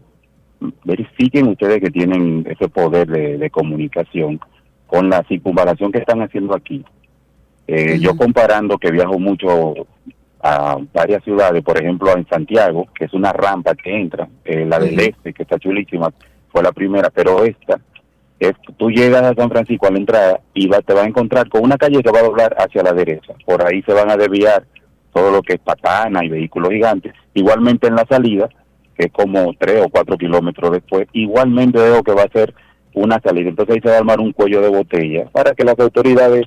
verifiquen 0.85 1.49
ustedes 1.49 1.81
que 1.81 1.91
tienen 1.91 2.47
ese 2.47 2.69
poder 2.69 3.09
de, 3.09 3.39
de 3.39 3.49
comunicación 3.49 4.39
con 4.87 5.09
la 5.09 5.25
circunvalación 5.29 5.93
que 5.93 5.99
están 6.01 6.21
haciendo 6.21 6.55
aquí. 6.55 6.85
Eh, 7.69 7.99
Yo 8.01 8.17
comparando 8.17 8.79
que 8.79 8.91
viajo 8.91 9.19
mucho 9.19 9.87
a 10.41 10.79
varias 10.93 11.23
ciudades, 11.23 11.63
por 11.63 11.79
ejemplo 11.79 12.17
en 12.17 12.27
Santiago, 12.29 12.87
que 12.95 13.05
es 13.05 13.13
una 13.13 13.33
rampa 13.33 13.75
que 13.75 13.95
entra, 13.95 14.29
eh, 14.45 14.65
la 14.65 14.79
del 14.79 14.99
este, 14.99 15.35
que 15.35 15.43
está 15.43 15.59
chulísima, 15.59 16.11
fue 16.51 16.63
la 16.63 16.73
primera, 16.73 17.11
pero 17.11 17.45
esta, 17.45 17.79
es, 18.41 18.53
tú 18.77 18.91
llegas 18.91 19.23
a 19.23 19.35
San 19.35 19.51
Francisco 19.51 19.87
a 19.87 19.91
la 19.91 19.99
entrada 19.99 20.41
y 20.55 20.67
va, 20.67 20.81
te 20.81 20.95
vas 20.95 21.05
a 21.05 21.09
encontrar 21.09 21.49
con 21.49 21.63
una 21.63 21.77
calle 21.77 22.03
que 22.03 22.11
va 22.11 22.21
a 22.21 22.25
doblar 22.25 22.57
hacia 22.59 22.83
la 22.83 22.93
derecha. 22.93 23.35
Por 23.45 23.67
ahí 23.67 23.83
se 23.83 23.93
van 23.93 24.11
a 24.11 24.17
desviar 24.17 24.65
todo 25.13 25.31
lo 25.31 25.43
que 25.43 25.55
es 25.55 25.61
patana 25.61 26.25
y 26.25 26.29
vehículos 26.29 26.71
gigantes. 26.71 27.13
Igualmente 27.35 27.89
en 27.89 27.97
la 27.97 28.07
salida, 28.09 28.49
que 28.97 29.07
es 29.07 29.13
como 29.13 29.53
tres 29.59 29.83
o 29.85 29.89
cuatro 29.89 30.17
kilómetros 30.17 30.73
después, 30.73 31.09
igualmente 31.13 31.79
veo 31.79 32.03
que 32.03 32.13
va 32.13 32.23
a 32.23 32.33
ser 32.33 32.55
una 32.95 33.21
salida. 33.21 33.49
Entonces 33.49 33.75
ahí 33.75 33.81
se 33.83 33.89
va 33.89 33.97
a 33.97 33.99
armar 33.99 34.21
un 34.21 34.33
cuello 34.33 34.61
de 34.63 34.69
botella 34.69 35.27
para 35.33 35.53
que 35.55 35.65
las 35.65 35.79
autoridades 35.79 36.47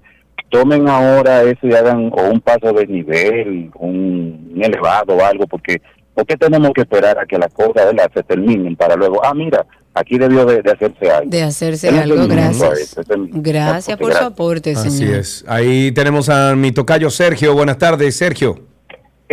tomen 0.52 0.88
ahora 0.88 1.42
eso 1.42 1.66
y 1.66 1.74
hagan 1.74 2.12
o 2.14 2.30
un 2.30 2.40
paso 2.40 2.72
de 2.74 2.86
nivel, 2.86 3.72
un, 3.80 4.52
un 4.54 4.64
elevado 4.64 5.16
o 5.16 5.26
algo, 5.26 5.48
porque 5.48 5.82
¿por 6.14 6.26
qué 6.28 6.38
tenemos 6.38 6.72
que 6.74 6.82
esperar 6.82 7.18
a 7.18 7.26
que 7.26 7.40
las 7.40 7.52
cosas 7.52 7.86
¿verdad? 7.88 8.12
se 8.14 8.22
terminen 8.22 8.76
para 8.76 8.96
luego, 8.96 9.26
ah, 9.26 9.34
mira, 9.34 9.66
aquí 9.96 10.18
debió 10.20 10.46
de, 10.46 10.62
de 10.62 10.72
hacerse 10.72 11.10
algo? 11.10 11.30
De 11.32 11.42
hacerse 11.42 11.88
es 11.90 11.96
algo, 11.96 12.28
gracias. 12.28 12.96
Gracias 13.32 13.98
por 13.98 14.14
su 14.14 14.24
aporte, 14.24 14.74
Así 14.74 14.92
señor. 14.92 15.16
es. 15.16 15.44
Ahí 15.48 15.92
tenemos 15.94 16.30
a 16.30 16.56
mi 16.56 16.72
tocayo 16.72 17.10
Sergio. 17.10 17.56
Buenas 17.56 17.78
tardes, 17.78 18.16
Sergio. 18.16 18.60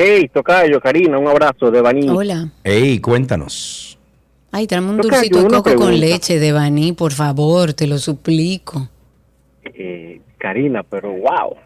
Hey, 0.00 0.30
Tocayo, 0.32 0.80
Karina, 0.80 1.18
un 1.18 1.26
abrazo 1.26 1.72
de 1.72 1.80
Baní. 1.80 2.08
Hola. 2.08 2.48
Ey, 2.62 3.00
cuéntanos. 3.00 3.98
Ay, 4.52 4.68
tráeme 4.68 4.90
un 4.90 5.00
Tocayo, 5.00 5.16
dulcito 5.22 5.42
de 5.42 5.48
coco 5.48 5.74
con 5.74 5.98
leche 5.98 6.38
de 6.38 6.52
Baní, 6.52 6.92
por 6.92 7.12
favor, 7.12 7.72
te 7.72 7.88
lo 7.88 7.98
suplico. 7.98 8.88
Eh, 9.64 9.97
Karina, 10.39 10.82
pero 10.82 11.11
wow. 11.11 11.57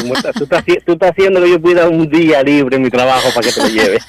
Tú, 0.00 0.14
estás- 0.14 0.34
tú 0.34 0.44
estás, 0.44 0.64
haci- 0.64 0.82
tú 0.86 0.92
estás 0.94 1.10
haciendo 1.10 1.40
que 1.42 1.50
yo 1.50 1.60
pueda 1.60 1.88
un 1.88 2.08
día 2.08 2.42
libre 2.42 2.76
en 2.76 2.82
mi 2.82 2.88
trabajo 2.90 3.28
para 3.34 3.46
que 3.46 3.52
te 3.52 3.60
lo 3.60 3.68
lleve. 3.68 3.98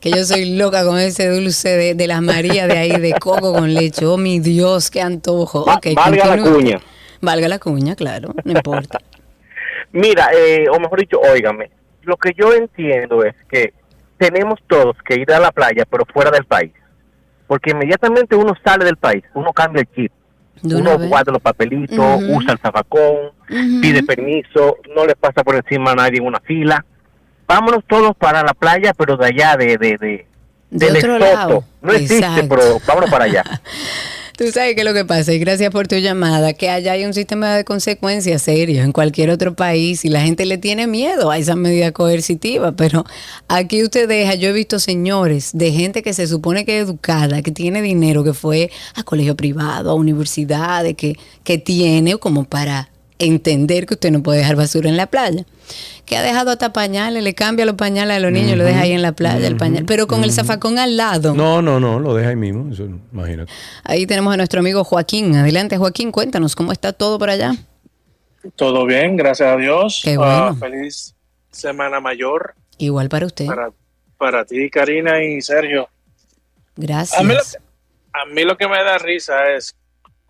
Que 0.00 0.10
yo 0.10 0.22
soy 0.24 0.56
loca 0.56 0.84
con 0.84 0.98
ese 0.98 1.28
dulce 1.28 1.70
de, 1.70 1.94
de 1.94 2.06
las 2.06 2.20
Marías 2.20 2.68
de 2.68 2.76
ahí, 2.76 2.90
de 3.00 3.12
coco 3.14 3.54
con 3.54 3.72
leche. 3.72 4.04
Oh, 4.04 4.18
mi 4.18 4.38
Dios, 4.38 4.90
qué 4.90 5.00
antojo. 5.00 5.64
Va- 5.64 5.80
valga 5.94 6.36
la 6.36 6.42
cuña. 6.42 6.80
Valga 7.22 7.48
la 7.48 7.58
cuña, 7.58 7.96
claro, 7.96 8.34
no 8.44 8.52
importa. 8.52 8.98
Mira, 9.92 10.28
eh, 10.36 10.66
o 10.68 10.78
mejor 10.78 11.00
dicho, 11.00 11.18
óigame, 11.20 11.70
lo 12.02 12.16
que 12.18 12.32
yo 12.36 12.52
entiendo 12.52 13.24
es 13.24 13.34
que 13.50 13.72
tenemos 14.18 14.58
todos 14.66 14.94
que 15.08 15.14
ir 15.20 15.32
a 15.32 15.40
la 15.40 15.50
playa, 15.52 15.84
pero 15.90 16.04
fuera 16.12 16.30
del 16.30 16.44
país. 16.44 16.72
Porque 17.46 17.70
inmediatamente 17.70 18.36
uno 18.36 18.52
sale 18.64 18.84
del 18.84 18.96
país, 18.98 19.24
uno 19.34 19.52
cambia 19.54 19.82
el 19.82 19.88
chip. 19.94 20.12
Uno 20.62 20.98
vez. 20.98 21.08
guarda 21.08 21.32
los 21.32 21.42
papelitos, 21.42 22.22
usa 22.28 22.52
el 22.52 22.58
zafacón, 22.58 23.32
pide 23.48 24.02
permiso, 24.02 24.78
no 24.94 25.04
le 25.06 25.14
pasa 25.14 25.42
por 25.44 25.56
encima 25.56 25.92
a 25.92 25.94
nadie 25.94 26.18
en 26.18 26.26
una 26.26 26.40
fila. 26.40 26.84
Vámonos 27.46 27.84
todos 27.86 28.16
para 28.16 28.42
la 28.42 28.54
playa, 28.54 28.94
pero 28.94 29.16
de 29.16 29.26
allá, 29.26 29.56
de, 29.56 29.76
de, 29.76 29.98
de, 29.98 30.26
De 30.70 30.86
del 30.86 30.96
otro 30.96 31.18
lado. 31.18 31.64
No 31.82 31.92
existe, 31.92 32.44
pero 32.48 32.80
vámonos 32.86 33.10
para 33.10 33.24
allá. 33.26 33.44
Tú 34.36 34.50
sabes 34.50 34.74
qué 34.74 34.80
es 34.80 34.84
lo 34.84 34.94
que 34.94 35.04
pasa, 35.04 35.32
y 35.32 35.38
gracias 35.38 35.70
por 35.70 35.86
tu 35.86 35.94
llamada, 35.94 36.54
que 36.54 36.68
allá 36.68 36.90
hay 36.90 37.04
un 37.04 37.14
sistema 37.14 37.54
de 37.54 37.64
consecuencias 37.64 38.42
serio 38.42 38.82
en 38.82 38.90
cualquier 38.90 39.30
otro 39.30 39.54
país 39.54 40.04
y 40.04 40.08
la 40.08 40.22
gente 40.22 40.44
le 40.44 40.58
tiene 40.58 40.88
miedo 40.88 41.30
a 41.30 41.38
esa 41.38 41.54
medida 41.54 41.92
coercitiva, 41.92 42.72
pero 42.72 43.04
aquí 43.46 43.84
usted 43.84 44.08
deja, 44.08 44.34
yo 44.34 44.48
he 44.48 44.52
visto 44.52 44.80
señores 44.80 45.50
de 45.52 45.70
gente 45.70 46.02
que 46.02 46.12
se 46.12 46.26
supone 46.26 46.64
que 46.64 46.80
es 46.80 46.84
educada, 46.84 47.42
que 47.42 47.52
tiene 47.52 47.80
dinero, 47.80 48.24
que 48.24 48.34
fue 48.34 48.72
a 48.96 49.04
colegio 49.04 49.36
privado, 49.36 49.92
a 49.92 49.94
universidades, 49.94 50.96
que, 50.96 51.16
que 51.44 51.58
tiene 51.58 52.16
como 52.16 52.42
para 52.42 52.90
entender 53.18 53.86
que 53.86 53.94
usted 53.94 54.10
no 54.10 54.22
puede 54.22 54.38
dejar 54.38 54.56
basura 54.56 54.88
en 54.88 54.96
la 54.96 55.06
playa. 55.06 55.44
Que 56.04 56.16
ha 56.16 56.22
dejado 56.22 56.50
hasta 56.50 56.72
pañales, 56.72 57.22
le 57.22 57.34
cambia 57.34 57.64
los 57.64 57.76
pañales 57.76 58.16
a 58.16 58.20
los 58.20 58.30
niños 58.30 58.52
y 58.52 58.56
lo 58.56 58.64
deja 58.64 58.80
ahí 58.82 58.92
en 58.92 59.00
la 59.02 59.12
playa, 59.12 59.46
el 59.46 59.56
pañal. 59.56 59.84
Pero 59.86 60.06
con 60.06 60.22
el 60.22 60.32
zafacón 60.32 60.78
al 60.78 60.96
lado. 60.98 61.34
No, 61.34 61.62
no, 61.62 61.80
no, 61.80 61.98
lo 62.00 62.14
deja 62.14 62.30
ahí 62.30 62.36
mismo. 62.36 62.70
Eso, 62.72 62.86
imagínate. 63.12 63.50
Ahí 63.84 64.06
tenemos 64.06 64.34
a 64.34 64.36
nuestro 64.36 64.60
amigo 64.60 64.84
Joaquín. 64.84 65.34
Adelante, 65.36 65.78
Joaquín, 65.78 66.10
cuéntanos 66.12 66.54
cómo 66.54 66.72
está 66.72 66.92
todo 66.92 67.18
por 67.18 67.30
allá. 67.30 67.54
Todo 68.56 68.84
bien, 68.84 69.16
gracias 69.16 69.48
a 69.48 69.56
Dios. 69.56 70.02
Qué 70.04 70.16
Ah, 70.20 70.50
bueno. 70.52 70.56
feliz 70.56 71.14
Semana 71.50 72.00
Mayor 72.00 72.54
Igual 72.76 73.08
para 73.08 73.24
usted. 73.26 73.46
para, 73.46 73.70
para 74.18 74.44
ti, 74.44 74.68
Karina 74.68 75.22
y 75.24 75.40
Sergio. 75.40 75.88
Gracias. 76.76 77.18
A 77.18 77.22
mí, 77.22 77.32
lo 77.32 77.40
que, 77.40 77.56
a 78.12 78.24
mí 78.34 78.44
lo 78.44 78.56
que 78.58 78.68
me 78.68 78.82
da 78.84 78.98
risa 78.98 79.50
es 79.56 79.74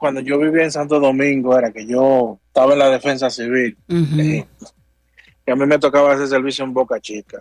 cuando 0.04 0.20
yo 0.20 0.38
vivía 0.38 0.64
en 0.64 0.70
Santo 0.70 1.00
Domingo, 1.00 1.58
era 1.58 1.72
que 1.72 1.86
yo 1.86 2.38
estaba 2.48 2.74
en 2.74 2.78
la 2.78 2.90
defensa 2.90 3.30
civil 3.30 3.74
eh, 3.88 4.44
y 5.46 5.50
a 5.50 5.56
mí 5.56 5.64
me 5.64 5.78
tocaba 5.78 6.12
hacer 6.12 6.28
servicio 6.28 6.62
en 6.62 6.74
Boca 6.74 7.00
Chica. 7.00 7.38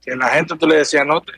Que 0.00 0.14
la 0.14 0.28
gente 0.28 0.54
tú 0.56 0.68
le 0.68 0.76
decías 0.76 1.04
no, 1.04 1.20
te- 1.20 1.32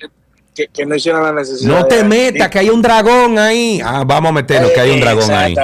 que, 0.54 0.68
que 0.68 0.84
no 0.84 0.96
hicieran 0.96 1.22
la 1.22 1.32
necesidad. 1.32 1.78
No 1.80 1.86
te 1.86 2.04
metas, 2.04 2.50
que 2.50 2.58
hay 2.58 2.68
un 2.68 2.82
dragón 2.82 3.38
ahí. 3.38 3.80
Ah, 3.82 4.04
vamos 4.06 4.28
a 4.28 4.32
meternos, 4.32 4.70
que 4.72 4.80
hay 4.80 4.90
un 4.90 5.00
dragón 5.00 5.30
ahí. 5.30 5.54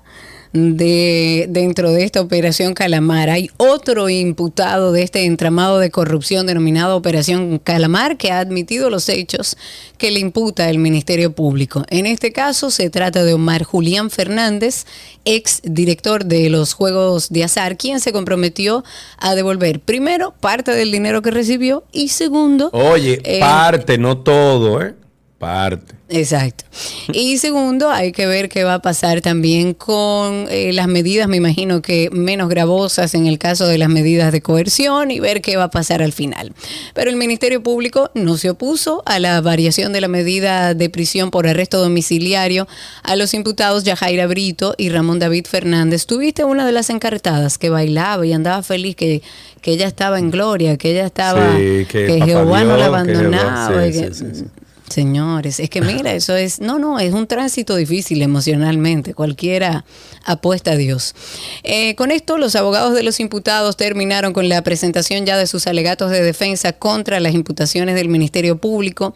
de 0.52 1.46
dentro 1.48 1.90
de 1.90 2.04
esta 2.04 2.20
operación 2.20 2.74
Calamar. 2.74 3.30
Hay 3.30 3.50
otro 3.56 4.08
imputado 4.08 4.92
de 4.92 5.02
este 5.02 5.24
entramado 5.24 5.78
de 5.78 5.90
corrupción 5.90 6.46
denominado 6.46 6.96
Operación 6.96 7.58
Calamar 7.58 8.16
que 8.16 8.30
ha 8.30 8.38
admitido 8.38 8.90
los 8.90 9.08
hechos 9.08 9.56
que 9.98 10.10
le 10.10 10.20
imputa 10.20 10.68
el 10.68 10.78
Ministerio 10.78 11.32
Público. 11.32 11.84
En 11.88 12.06
este 12.06 12.32
caso 12.32 12.70
se 12.70 12.90
trata 12.90 13.24
de 13.24 13.34
Omar 13.34 13.62
Julián 13.62 14.10
Fernández, 14.10 14.84
ex 15.24 15.60
director 15.64 16.24
de 16.24 16.50
los 16.50 16.74
Juegos 16.74 17.30
de 17.30 17.44
Azar, 17.44 17.76
quien 17.76 18.00
se 18.00 18.12
comprometió 18.12 18.84
a 19.18 19.34
devolver 19.34 19.80
primero 19.80 20.34
parte 20.40 20.72
del 20.72 20.92
dinero 20.92 21.22
que 21.22 21.30
recibió 21.30 21.84
y 21.92 22.08
segundo... 22.08 22.70
Oye, 22.72 23.20
eh, 23.24 23.40
parte, 23.40 23.96
no 23.98 24.18
todo, 24.18 24.82
¿eh? 24.82 24.94
Parte. 25.42 25.96
Exacto. 26.08 26.64
Y 27.12 27.38
segundo, 27.38 27.90
hay 27.90 28.12
que 28.12 28.26
ver 28.26 28.48
qué 28.48 28.62
va 28.62 28.74
a 28.74 28.78
pasar 28.82 29.22
también 29.22 29.74
con 29.74 30.46
eh, 30.50 30.70
las 30.72 30.86
medidas, 30.86 31.26
me 31.26 31.38
imagino 31.38 31.82
que 31.82 32.10
menos 32.12 32.48
gravosas 32.48 33.14
en 33.14 33.26
el 33.26 33.38
caso 33.40 33.66
de 33.66 33.76
las 33.76 33.88
medidas 33.88 34.30
de 34.30 34.40
coerción 34.40 35.10
y 35.10 35.18
ver 35.18 35.42
qué 35.42 35.56
va 35.56 35.64
a 35.64 35.70
pasar 35.70 36.00
al 36.00 36.12
final. 36.12 36.52
Pero 36.94 37.10
el 37.10 37.16
Ministerio 37.16 37.60
Público 37.60 38.12
no 38.14 38.36
se 38.36 38.50
opuso 38.50 39.02
a 39.04 39.18
la 39.18 39.40
variación 39.40 39.92
de 39.92 40.00
la 40.00 40.06
medida 40.06 40.74
de 40.74 40.88
prisión 40.90 41.32
por 41.32 41.48
arresto 41.48 41.80
domiciliario 41.80 42.68
a 43.02 43.16
los 43.16 43.34
imputados 43.34 43.82
Yajaira 43.82 44.28
Brito 44.28 44.74
y 44.78 44.90
Ramón 44.90 45.18
David 45.18 45.46
Fernández. 45.48 46.06
Tuviste 46.06 46.44
una 46.44 46.64
de 46.66 46.72
las 46.72 46.88
encartadas 46.88 47.58
que 47.58 47.68
bailaba 47.68 48.24
y 48.24 48.32
andaba 48.32 48.62
feliz, 48.62 48.94
que, 48.94 49.22
que 49.60 49.72
ella 49.72 49.88
estaba 49.88 50.20
en 50.20 50.30
gloria, 50.30 50.76
que 50.76 50.92
ella 50.92 51.06
estaba, 51.06 51.56
Sí, 51.56 51.84
que 51.90 52.06
que, 52.06 52.20
Jehová 52.26 52.62
no 52.62 52.76
la 52.76 52.88
Dios, 52.88 53.02
que 53.06 53.12
Jehová- 53.14 53.40
abandonaba. 53.40 53.86
y 53.88 53.92
sí, 53.92 54.04
sí. 54.34 54.44
Señores, 54.92 55.58
es 55.58 55.70
que 55.70 55.80
mira, 55.80 56.12
eso 56.14 56.36
es, 56.36 56.60
no, 56.60 56.78
no, 56.78 56.98
es 56.98 57.14
un 57.14 57.26
tránsito 57.26 57.76
difícil 57.76 58.20
emocionalmente, 58.20 59.14
cualquiera 59.14 59.86
apuesta 60.24 60.72
a 60.72 60.76
Dios. 60.76 61.14
Eh, 61.62 61.94
con 61.94 62.10
esto, 62.10 62.36
los 62.36 62.54
abogados 62.56 62.94
de 62.94 63.02
los 63.02 63.18
imputados 63.18 63.78
terminaron 63.78 64.34
con 64.34 64.50
la 64.50 64.62
presentación 64.62 65.24
ya 65.24 65.38
de 65.38 65.46
sus 65.46 65.66
alegatos 65.66 66.10
de 66.10 66.22
defensa 66.22 66.74
contra 66.74 67.20
las 67.20 67.34
imputaciones 67.34 67.94
del 67.94 68.10
Ministerio 68.10 68.58
Público. 68.58 69.14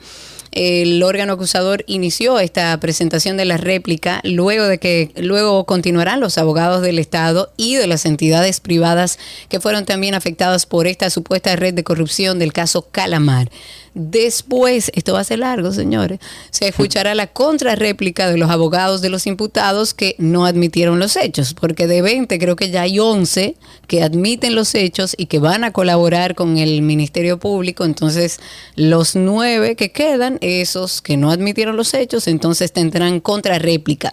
El 0.53 1.03
órgano 1.03 1.35
acusador 1.35 1.85
inició 1.87 2.39
esta 2.39 2.81
presentación 2.81 3.37
de 3.37 3.45
la 3.45 3.59
réplica 3.59 4.23
luego 4.25 4.65
de 4.65 4.79
que 4.79 5.11
luego 5.17 5.67
continuarán 5.67 6.21
los 6.21 6.39
abogados 6.39 6.81
del 6.81 6.99
Estado 6.99 7.53
y 7.59 7.75
de 7.75 7.87
las 7.87 8.07
entidades 8.07 8.61
privadas 8.61 9.19
que 9.51 9.61
fueron 9.61 9.85
también 9.85 10.15
afectadas 10.15 10.65
por 10.65 10.87
esta 10.87 11.11
supuesta 11.11 11.55
red 11.57 11.75
de 11.75 11.85
corrupción 11.85 12.39
del 12.39 12.55
caso 12.55 12.89
Calamar. 12.91 13.51
Después, 13.99 14.93
esto 14.95 15.15
va 15.15 15.21
a 15.21 15.25
ser 15.25 15.39
largo, 15.39 15.73
señores, 15.73 16.19
se 16.51 16.69
escuchará 16.69 17.15
la 17.15 17.29
contrarréplica 17.29 18.31
de 18.31 18.37
los 18.37 18.51
abogados 18.51 19.01
de 19.01 19.09
los 19.09 19.27
imputados 19.27 19.95
que 19.95 20.17
no 20.19 20.45
admitieron 20.45 20.99
los 20.99 21.17
hechos, 21.17 21.55
porque 21.55 21.87
de 21.87 22.03
20 22.03 22.39
creo 22.39 22.57
que 22.57 22.71
ya 22.71 22.83
hay 22.83 22.99
11 22.99 23.57
que 23.87 24.03
admiten 24.03 24.55
los 24.55 24.75
hechos 24.75 25.15
y 25.17 25.27
que 25.27 25.39
van 25.39 25.65
a 25.65 25.73
colaborar 25.73 26.35
con 26.35 26.59
el 26.59 26.83
Ministerio 26.83 27.39
Público, 27.39 27.87
entonces 27.87 28.39
los 28.75 29.17
nueve 29.17 29.77
que 29.77 29.93
quedan, 29.93 30.37
esos 30.43 31.01
que 31.01 31.17
no 31.17 31.31
admitieron 31.31 31.79
los 31.79 31.95
hechos, 31.95 32.29
entonces 32.29 32.73
tendrán 32.73 33.21
contrarréplica. 33.21 34.13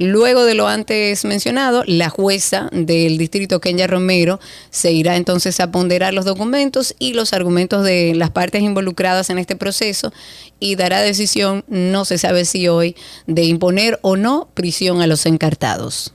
Luego 0.00 0.44
de 0.44 0.54
lo 0.54 0.66
antes 0.66 1.24
mencionado, 1.24 1.84
la 1.86 2.08
jueza 2.08 2.68
del 2.72 3.16
distrito 3.16 3.60
Kenya 3.60 3.86
Romero 3.86 4.40
se 4.70 4.90
irá 4.90 5.14
entonces 5.14 5.60
a 5.60 5.70
ponderar 5.70 6.14
los 6.14 6.24
documentos 6.24 6.96
y 6.98 7.12
los 7.12 7.32
argumentos 7.32 7.84
de 7.84 8.16
las 8.16 8.30
partes 8.30 8.62
involucradas 8.62 9.19
en 9.28 9.38
este 9.38 9.56
proceso 9.56 10.12
y 10.58 10.76
dará 10.76 11.00
decisión, 11.00 11.64
no 11.68 12.04
se 12.06 12.16
sabe 12.16 12.44
si 12.46 12.68
hoy, 12.68 12.96
de 13.26 13.42
imponer 13.42 13.98
o 14.02 14.16
no 14.16 14.48
prisión 14.54 15.02
a 15.02 15.06
los 15.06 15.26
encartados. 15.26 16.14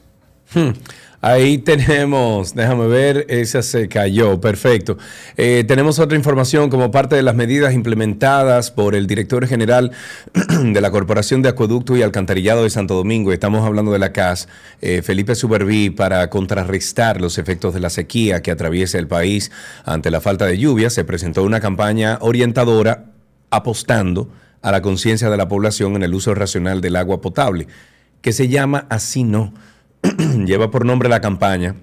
Hmm. 0.54 0.72
Ahí 1.26 1.58
tenemos, 1.66 2.54
déjame 2.54 2.86
ver, 2.86 3.26
esa 3.30 3.64
se 3.64 3.90
cayó, 3.90 4.40
perfecto. 4.40 5.00
Eh, 5.38 5.64
tenemos 5.68 5.98
otra 5.98 6.16
información 6.16 6.70
como 6.70 6.92
parte 6.92 7.16
de 7.16 7.24
las 7.24 7.34
medidas 7.34 7.74
implementadas 7.74 8.70
por 8.70 8.94
el 8.94 9.08
director 9.08 9.48
general 9.48 9.92
de 10.34 10.80
la 10.82 10.92
Corporación 10.92 11.42
de 11.42 11.50
Acueducto 11.50 11.98
y 11.98 12.04
Alcantarillado 12.04 12.62
de 12.62 12.70
Santo 12.70 12.94
Domingo, 12.94 13.34
estamos 13.34 13.66
hablando 13.66 13.92
de 13.92 13.98
la 13.98 14.14
CAS, 14.14 14.48
eh, 14.82 15.02
Felipe 15.02 15.34
Superví, 15.34 15.90
para 15.90 16.30
contrarrestar 16.30 17.20
los 17.20 17.40
efectos 17.40 17.74
de 17.74 17.80
la 17.80 17.90
sequía 17.90 18.44
que 18.44 18.52
atraviesa 18.52 19.00
el 19.00 19.08
país 19.08 19.52
ante 19.84 20.12
la 20.12 20.22
falta 20.22 20.46
de 20.46 20.60
lluvia, 20.60 20.92
se 20.92 21.06
presentó 21.06 21.42
una 21.42 21.60
campaña 21.60 22.20
orientadora 22.22 23.06
apostando 23.50 24.30
a 24.62 24.72
la 24.72 24.84
conciencia 24.84 25.32
de 25.32 25.38
la 25.38 25.48
población 25.48 25.96
en 25.96 26.04
el 26.04 26.14
uso 26.14 26.36
racional 26.36 26.82
del 26.82 26.98
agua 26.98 27.20
potable, 27.20 27.66
que 28.22 28.32
se 28.32 28.48
llama 28.48 28.86
Así 28.92 29.24
No. 29.24 29.54
Lleva 30.46 30.72
por 30.72 30.86
nombre 30.86 31.10
la 31.10 31.22
campaña 31.22 31.76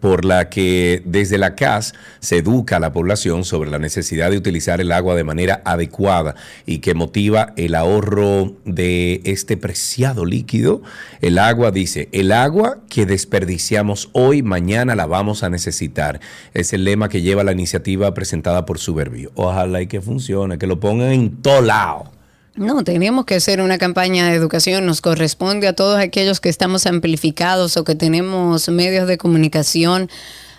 por 0.00 0.24
la 0.24 0.48
que 0.48 1.02
desde 1.04 1.38
la 1.38 1.56
CAS 1.56 1.92
se 2.20 2.38
educa 2.38 2.76
a 2.76 2.80
la 2.80 2.92
población 2.92 3.44
sobre 3.44 3.68
la 3.68 3.80
necesidad 3.80 4.30
de 4.30 4.36
utilizar 4.36 4.80
el 4.80 4.92
agua 4.92 5.16
de 5.16 5.24
manera 5.24 5.60
adecuada 5.64 6.36
y 6.66 6.78
que 6.78 6.94
motiva 6.94 7.52
el 7.56 7.74
ahorro 7.74 8.54
de 8.64 9.20
este 9.24 9.56
preciado 9.56 10.24
líquido. 10.24 10.82
El 11.20 11.38
agua 11.38 11.72
dice, 11.72 12.08
el 12.12 12.30
agua 12.30 12.78
que 12.88 13.06
desperdiciamos 13.06 14.08
hoy, 14.12 14.42
mañana 14.42 14.94
la 14.94 15.06
vamos 15.06 15.42
a 15.42 15.50
necesitar. 15.50 16.20
Es 16.54 16.72
el 16.72 16.84
lema 16.84 17.08
que 17.08 17.22
lleva 17.22 17.42
la 17.42 17.52
iniciativa 17.52 18.14
presentada 18.14 18.64
por 18.64 18.78
Suberbio. 18.78 19.32
Ojalá 19.34 19.82
y 19.82 19.88
que 19.88 20.00
funcione, 20.00 20.58
que 20.58 20.68
lo 20.68 20.78
pongan 20.78 21.10
en 21.10 21.42
todo 21.42 21.60
lado. 21.60 22.21
No, 22.54 22.84
tenemos 22.84 23.24
que 23.24 23.36
hacer 23.36 23.60
una 23.62 23.78
campaña 23.78 24.28
de 24.28 24.34
educación. 24.34 24.84
Nos 24.84 25.00
corresponde 25.00 25.66
a 25.68 25.72
todos 25.72 25.98
aquellos 25.98 26.40
que 26.40 26.48
estamos 26.50 26.86
amplificados 26.86 27.76
o 27.76 27.84
que 27.84 27.94
tenemos 27.94 28.68
medios 28.68 29.08
de 29.08 29.16
comunicación 29.18 30.10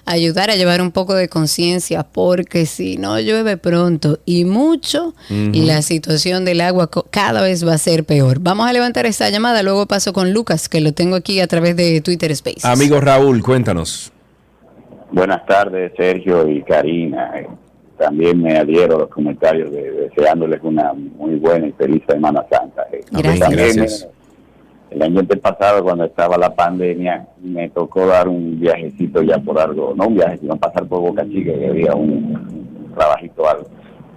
ayudar 0.06 0.50
a 0.50 0.56
llevar 0.56 0.82
un 0.82 0.92
poco 0.92 1.14
de 1.14 1.30
conciencia, 1.30 2.04
porque 2.04 2.66
si 2.66 2.98
no 2.98 3.20
llueve 3.20 3.56
pronto 3.58 4.20
y 4.26 4.44
mucho, 4.44 5.14
Ujú. 5.30 5.52
la 5.66 5.82
situación 5.82 6.44
del 6.46 6.60
agua 6.62 6.90
cada 7.10 7.42
vez 7.42 7.66
va 7.66 7.76
a 7.76 7.78
ser 7.78 8.04
peor. 8.04 8.40
Vamos 8.42 8.68
a 8.68 8.74
levantar 8.74 9.06
esta 9.06 9.30
llamada, 9.30 9.64
luego 9.64 9.86
paso 9.86 10.12
con 10.12 10.34
Lucas, 10.34 10.68
que 10.68 10.82
lo 10.82 10.94
tengo 10.94 11.16
aquí 11.16 11.40
a 11.40 11.48
través 11.48 11.78
de 11.78 12.02
Twitter 12.02 12.36
Spaces. 12.36 12.66
Amigo 12.66 13.00
Raúl, 13.00 13.42
cuéntanos. 13.42 14.12
Buenas 15.12 15.46
tardes, 15.46 15.94
Sergio 15.96 16.50
y 16.50 16.64
Karina. 16.64 17.32
También 18.04 18.42
me 18.42 18.58
adhiero 18.58 18.98
a 18.98 19.00
los 19.00 19.08
comentarios 19.10 19.72
de, 19.72 19.90
deseándoles 19.92 20.60
una 20.62 20.92
muy 20.94 21.36
buena 21.36 21.68
y 21.68 21.72
feliz 21.72 22.04
Semana 22.06 22.46
Santa. 22.52 22.86
Eh, 22.92 23.00
Gracias. 23.12 23.40
también, 23.40 23.76
Gracias. 23.78 24.10
el 24.92 25.02
año 25.04 25.22
pasado, 25.42 25.82
cuando 25.84 26.04
estaba 26.04 26.38
la 26.38 26.54
pandemia, 26.54 27.26
me 27.42 27.70
tocó 27.70 28.06
dar 28.06 28.28
un 28.28 28.60
viajecito 28.60 29.22
ya 29.22 29.38
por 29.38 29.58
algo, 29.58 29.94
no 29.96 30.08
un 30.08 30.16
viaje, 30.16 30.38
sino 30.40 30.58
pasar 30.58 30.86
por 30.86 31.00
Boca 31.00 31.24
Chica, 31.30 31.54
que 31.54 31.68
había 31.68 31.96
un, 31.96 32.36
un 32.86 32.94
trabajito 32.94 33.48
algo. 33.48 33.68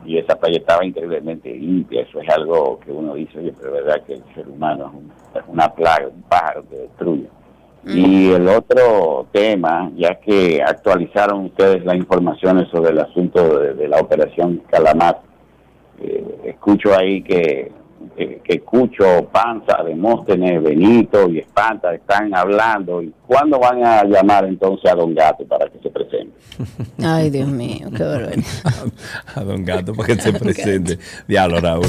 Y 0.05 0.19
esa 0.19 0.35
playa 0.37 0.59
estaba 0.59 0.85
increíblemente 0.85 1.53
limpia. 1.55 2.03
Eso 2.03 2.21
es 2.21 2.29
algo 2.29 2.81
que 2.81 2.91
uno 2.91 3.15
dice, 3.15 3.39
oye, 3.39 3.53
pero 3.57 3.77
es 3.77 3.85
verdad 3.85 4.03
que 4.05 4.15
el 4.15 4.23
ser 4.35 4.49
humano 4.49 4.87
es, 4.87 4.95
un- 4.95 5.41
es 5.43 5.49
una 5.49 5.69
plaga, 5.73 6.09
un 6.09 6.23
pájaro 6.23 6.65
que 6.69 6.77
destruye. 6.77 7.29
Y 7.89 8.31
el 8.33 8.49
otro 8.49 9.29
tema, 9.33 9.93
ya 9.97 10.17
que 10.17 10.61
actualizaron 10.61 11.47
ustedes 11.47 11.85
las 11.85 11.97
informaciones 11.97 12.69
sobre 12.69 12.91
el 12.91 12.99
asunto 12.99 13.61
de, 13.61 13.75
de 13.75 13.89
la 13.89 13.99
operación 13.99 14.63
Calamar, 14.69 15.21
eh, 16.01 16.25
escucho 16.47 16.97
ahí 16.99 17.23
que, 17.23 17.71
que, 18.17 18.41
que 18.45 18.61
Cucho, 18.61 19.29
Panza, 19.33 19.83
Demóstenes, 19.85 20.63
Benito 20.63 21.29
y 21.31 21.39
Espanta 21.39 21.95
están 21.95 22.35
hablando. 22.35 23.03
¿Y 23.03 23.13
cuándo 23.27 23.59
van 23.59 23.85
a 23.85 24.05
llamar 24.05 24.45
entonces 24.47 24.91
a 24.91 24.95
Don 24.95 25.15
Gato 25.15 25.47
para 25.47 25.69
que 25.69 25.79
se 25.79 25.91
presente? 25.91 26.33
Ay, 27.05 27.31
Dios 27.31 27.49
mío, 27.49 27.89
qué 27.97 28.03
barbaridad. 28.03 28.45
A 29.35 29.41
Don 29.43 29.65
Gato 29.65 29.95
para 29.95 30.15
que 30.15 30.21
se 30.21 30.33
presente. 30.39 30.99
Diablo, 31.27 31.61
Raúl. 31.61 31.87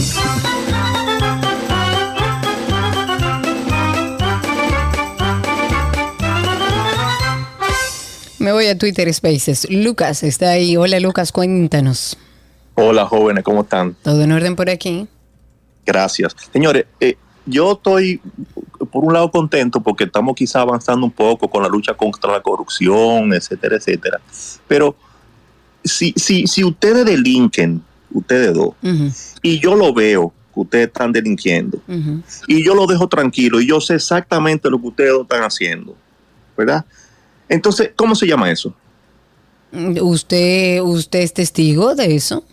Me 8.39 8.51
voy 8.51 8.67
a 8.67 8.77
Twitter 8.77 9.11
Spaces. 9.11 9.67
Lucas 9.69 10.21
está 10.21 10.51
ahí. 10.51 10.77
Hola 10.77 10.99
Lucas, 10.99 11.31
cuéntanos. 11.31 12.17
Hola 12.75 13.05
jóvenes, 13.07 13.43
¿cómo 13.43 13.61
están? 13.61 13.95
¿Todo 14.03 14.21
en 14.21 14.31
orden 14.31 14.55
por 14.55 14.69
aquí? 14.69 15.07
Gracias. 15.83 16.35
Señores, 16.53 16.85
eh, 16.99 17.17
yo 17.47 17.71
estoy 17.71 18.21
por 18.91 19.03
un 19.03 19.13
lado 19.13 19.31
contento 19.31 19.81
porque 19.81 20.03
estamos 20.03 20.35
quizá 20.35 20.61
avanzando 20.61 21.05
un 21.05 21.11
poco 21.11 21.49
con 21.49 21.63
la 21.63 21.69
lucha 21.69 21.95
contra 21.95 22.31
la 22.31 22.41
corrupción, 22.41 23.33
etcétera, 23.33 23.77
etcétera. 23.77 24.19
Pero 24.67 24.95
si, 25.83 26.13
si, 26.15 26.45
si 26.45 26.63
ustedes 26.63 27.05
delinquen, 27.05 27.81
ustedes 28.11 28.53
dos, 28.53 28.75
y 29.41 29.59
yo 29.59 29.75
lo 29.75 29.93
veo 29.93 30.31
que 30.53 30.59
ustedes 30.59 30.87
están 30.87 31.11
delinquiendo, 31.11 31.79
y 32.47 32.63
yo 32.63 32.75
lo 32.75 32.85
dejo 32.85 33.07
tranquilo, 33.07 33.59
y 33.59 33.67
yo 33.67 33.81
sé 33.81 33.95
exactamente 33.95 34.69
lo 34.69 34.79
que 34.79 34.87
ustedes 34.87 35.11
dos 35.11 35.21
están 35.23 35.43
haciendo, 35.43 35.95
¿verdad? 36.55 36.85
Entonces, 37.49 37.91
¿cómo 37.95 38.15
se 38.15 38.27
llama 38.27 38.51
eso? 38.51 38.73
¿Usted, 39.71 40.81
usted 40.81 41.19
es 41.19 41.33
testigo 41.33 41.95
de 41.95 42.15
eso? 42.15 42.43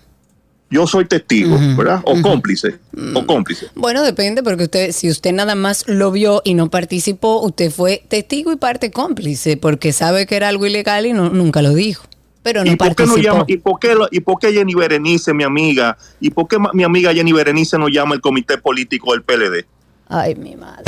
Yo 0.70 0.86
soy 0.88 1.04
testigo, 1.04 1.56
¿verdad? 1.76 2.00
O 2.04 2.20
cómplice, 2.20 2.80
o 3.14 3.24
cómplice. 3.26 3.68
Bueno, 3.76 4.02
depende, 4.02 4.42
porque 4.42 4.64
usted, 4.64 4.90
si 4.90 5.08
usted 5.08 5.32
nada 5.32 5.54
más 5.54 5.84
lo 5.86 6.10
vio 6.10 6.42
y 6.44 6.54
no 6.54 6.68
participó, 6.68 7.42
usted 7.42 7.70
fue 7.70 8.02
testigo 8.08 8.50
y 8.50 8.56
parte 8.56 8.90
cómplice, 8.90 9.56
porque 9.56 9.92
sabe 9.92 10.26
que 10.26 10.34
era 10.34 10.48
algo 10.48 10.66
ilegal 10.66 11.06
y 11.06 11.12
no, 11.12 11.30
nunca 11.30 11.62
lo 11.62 11.74
dijo. 11.74 12.06
Pero 12.42 12.64
no 12.64 12.72
¿Y 12.72 12.76
por, 12.76 12.96
qué 12.96 13.06
no 13.06 13.16
llama, 13.16 13.44
y, 13.46 13.58
por 13.58 13.78
qué, 13.78 13.94
¿Y 14.10 14.20
por 14.20 14.38
qué 14.40 14.52
Jenny 14.52 14.74
Berenice, 14.74 15.32
mi 15.32 15.44
amiga, 15.44 15.96
y 16.18 16.30
por 16.30 16.48
qué 16.48 16.56
mi 16.72 16.82
amiga 16.82 17.14
Jenny 17.14 17.32
Berenice 17.32 17.78
no 17.78 17.88
llama 17.88 18.16
el 18.16 18.20
comité 18.20 18.58
político 18.58 19.12
del 19.12 19.22
PLD? 19.22 19.64
Ay, 20.08 20.34
mi 20.34 20.56
madre. 20.56 20.84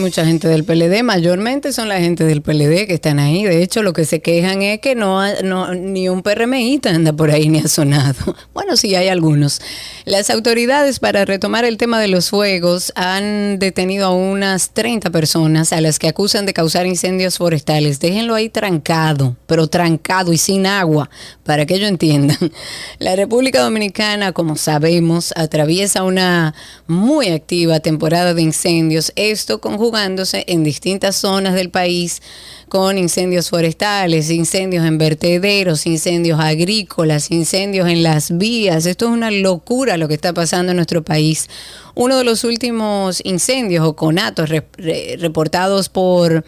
Mucha 0.00 0.24
gente 0.24 0.48
del 0.48 0.64
PLD, 0.64 1.02
mayormente 1.02 1.72
son 1.72 1.88
la 1.88 2.00
gente 2.00 2.24
del 2.24 2.42
PLD 2.42 2.86
que 2.86 2.94
están 2.94 3.18
ahí. 3.18 3.44
De 3.44 3.62
hecho, 3.62 3.82
lo 3.82 3.92
que 3.92 4.04
se 4.04 4.20
quejan 4.20 4.62
es 4.62 4.80
que 4.80 4.94
no, 4.94 5.22
no 5.42 5.74
ni 5.74 6.08
un 6.08 6.22
PRMista 6.22 6.90
anda 6.90 7.12
por 7.12 7.30
ahí 7.30 7.48
ni 7.48 7.58
ha 7.60 7.68
sonado. 7.68 8.36
Bueno, 8.52 8.76
sí 8.76 8.94
hay 8.94 9.08
algunos. 9.08 9.60
Las 10.04 10.28
autoridades 10.28 10.98
para 10.98 11.24
retomar 11.24 11.64
el 11.64 11.76
tema 11.76 12.00
de 12.00 12.08
los 12.08 12.30
fuegos 12.30 12.92
han 12.94 13.58
detenido 13.58 14.06
a 14.06 14.14
unas 14.14 14.70
30 14.70 15.10
personas 15.10 15.72
a 15.72 15.80
las 15.80 15.98
que 15.98 16.08
acusan 16.08 16.46
de 16.46 16.52
causar 16.52 16.86
incendios 16.86 17.38
forestales. 17.38 18.00
Déjenlo 18.00 18.34
ahí 18.34 18.48
trancado, 18.48 19.36
pero 19.46 19.68
trancado 19.68 20.32
y 20.32 20.38
sin 20.38 20.66
agua, 20.66 21.08
para 21.44 21.64
que 21.64 21.74
ellos 21.74 21.88
entiendan. 21.88 22.36
La 22.98 23.16
República 23.16 23.62
Dominicana, 23.62 24.32
como 24.32 24.56
sabemos, 24.56 25.32
atraviesa 25.36 26.02
una 26.02 26.54
muy 26.86 27.28
activa 27.28 27.80
temporada 27.80 28.34
de 28.34 28.42
incendios, 28.42 29.12
esto 29.16 29.60
conjugándose 29.90 30.44
en 30.46 30.62
distintas 30.62 31.16
zonas 31.16 31.54
del 31.54 31.70
país 31.70 32.22
con 32.68 32.96
incendios 32.96 33.50
forestales, 33.50 34.30
incendios 34.30 34.86
en 34.86 34.98
vertederos, 34.98 35.84
incendios 35.84 36.38
agrícolas, 36.38 37.32
incendios 37.32 37.88
en 37.88 38.04
las 38.04 38.36
vías. 38.38 38.86
Esto 38.86 39.06
es 39.06 39.10
una 39.10 39.32
locura 39.32 39.96
lo 39.96 40.06
que 40.06 40.14
está 40.14 40.32
pasando 40.32 40.70
en 40.70 40.76
nuestro 40.76 41.02
país. 41.02 41.48
Uno 41.96 42.16
de 42.18 42.24
los 42.24 42.44
últimos 42.44 43.20
incendios 43.24 43.84
o 43.84 43.96
conatos 43.96 44.48
re- 44.48 44.64
re- 44.78 45.16
reportados 45.18 45.88
por 45.88 46.44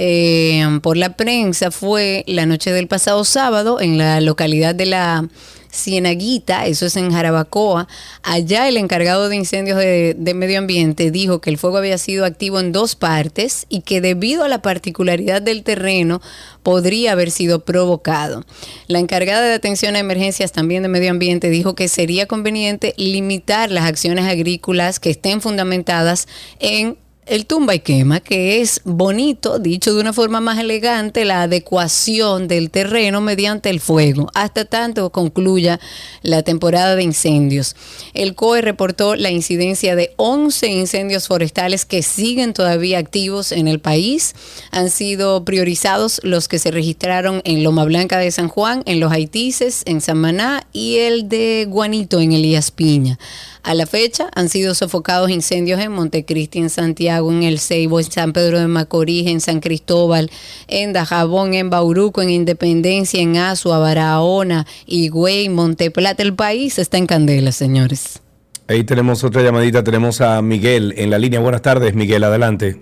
eh, 0.00 0.64
por 0.82 0.96
la 0.96 1.14
prensa 1.16 1.70
fue 1.70 2.24
la 2.26 2.46
noche 2.46 2.72
del 2.72 2.86
pasado 2.86 3.24
sábado 3.24 3.80
en 3.80 3.98
la 3.98 4.20
localidad 4.22 4.74
de 4.74 4.86
la 4.86 5.28
Cienaguita, 5.70 6.66
eso 6.66 6.86
es 6.86 6.96
en 6.96 7.10
Jarabacoa. 7.12 7.88
Allá 8.22 8.68
el 8.68 8.76
encargado 8.76 9.28
de 9.28 9.36
incendios 9.36 9.78
de, 9.78 10.14
de 10.18 10.34
medio 10.34 10.58
ambiente 10.58 11.10
dijo 11.10 11.40
que 11.40 11.50
el 11.50 11.58
fuego 11.58 11.78
había 11.78 11.98
sido 11.98 12.24
activo 12.24 12.60
en 12.60 12.72
dos 12.72 12.94
partes 12.94 13.66
y 13.68 13.82
que 13.82 14.00
debido 14.00 14.44
a 14.44 14.48
la 14.48 14.62
particularidad 14.62 15.42
del 15.42 15.62
terreno 15.62 16.20
podría 16.62 17.12
haber 17.12 17.30
sido 17.30 17.64
provocado. 17.64 18.44
La 18.86 18.98
encargada 18.98 19.42
de 19.42 19.54
atención 19.54 19.96
a 19.96 20.00
emergencias 20.00 20.52
también 20.52 20.82
de 20.82 20.88
medio 20.88 21.10
ambiente 21.10 21.50
dijo 21.50 21.74
que 21.74 21.88
sería 21.88 22.26
conveniente 22.26 22.94
limitar 22.96 23.70
las 23.70 23.84
acciones 23.84 24.26
agrícolas 24.26 25.00
que 25.00 25.10
estén 25.10 25.40
fundamentadas 25.40 26.28
en 26.58 26.98
el 27.28 27.46
tumba 27.46 27.74
y 27.74 27.80
quema, 27.80 28.20
que 28.20 28.60
es 28.60 28.80
bonito, 28.84 29.58
dicho 29.58 29.94
de 29.94 30.00
una 30.00 30.12
forma 30.12 30.40
más 30.40 30.58
elegante, 30.58 31.24
la 31.24 31.42
adecuación 31.42 32.48
del 32.48 32.70
terreno 32.70 33.20
mediante 33.20 33.70
el 33.70 33.80
fuego, 33.80 34.30
hasta 34.34 34.64
tanto 34.64 35.10
concluya 35.10 35.78
la 36.22 36.42
temporada 36.42 36.96
de 36.96 37.02
incendios. 37.02 37.76
El 38.14 38.34
COE 38.34 38.62
reportó 38.62 39.14
la 39.14 39.30
incidencia 39.30 39.94
de 39.94 40.12
11 40.16 40.68
incendios 40.68 41.28
forestales 41.28 41.84
que 41.84 42.02
siguen 42.02 42.52
todavía 42.52 42.98
activos 42.98 43.52
en 43.52 43.68
el 43.68 43.80
país. 43.80 44.34
Han 44.70 44.90
sido 44.90 45.44
priorizados 45.44 46.20
los 46.24 46.48
que 46.48 46.58
se 46.58 46.70
registraron 46.70 47.42
en 47.44 47.62
Loma 47.62 47.84
Blanca 47.84 48.18
de 48.18 48.30
San 48.30 48.48
Juan, 48.48 48.82
en 48.86 49.00
Los 49.00 49.12
Haitises, 49.12 49.82
en 49.86 50.00
Samaná 50.00 50.66
y 50.72 50.98
el 50.98 51.28
de 51.28 51.66
Guanito 51.68 52.20
en 52.20 52.32
Elías 52.32 52.70
Piña. 52.70 53.18
A 53.62 53.74
la 53.74 53.86
fecha 53.86 54.28
han 54.34 54.48
sido 54.48 54.74
sofocados 54.74 55.30
incendios 55.30 55.80
en 55.80 55.92
Montecristi, 55.92 56.58
en 56.58 56.70
Santiago, 56.70 57.30
en 57.32 57.42
El 57.42 57.58
Ceibo, 57.58 57.98
en 57.98 58.06
San 58.06 58.32
Pedro 58.32 58.58
de 58.58 58.66
Macorís, 58.66 59.26
en 59.26 59.40
San 59.40 59.60
Cristóbal, 59.60 60.30
en 60.68 60.92
Dajabón, 60.92 61.54
en 61.54 61.70
Bauruco, 61.70 62.22
en 62.22 62.30
Independencia, 62.30 63.20
en 63.20 63.36
Azua, 63.36 63.78
Barahona, 63.78 64.66
Higüey, 64.86 65.48
Monteplata. 65.48 66.22
El 66.22 66.34
país 66.34 66.78
está 66.78 66.98
en 66.98 67.06
candela, 67.06 67.52
señores. 67.52 68.22
Ahí 68.68 68.84
tenemos 68.84 69.24
otra 69.24 69.42
llamadita, 69.42 69.82
tenemos 69.82 70.20
a 70.20 70.42
Miguel 70.42 70.94
en 70.96 71.10
la 71.10 71.18
línea. 71.18 71.40
Buenas 71.40 71.62
tardes, 71.62 71.94
Miguel, 71.94 72.22
adelante. 72.24 72.76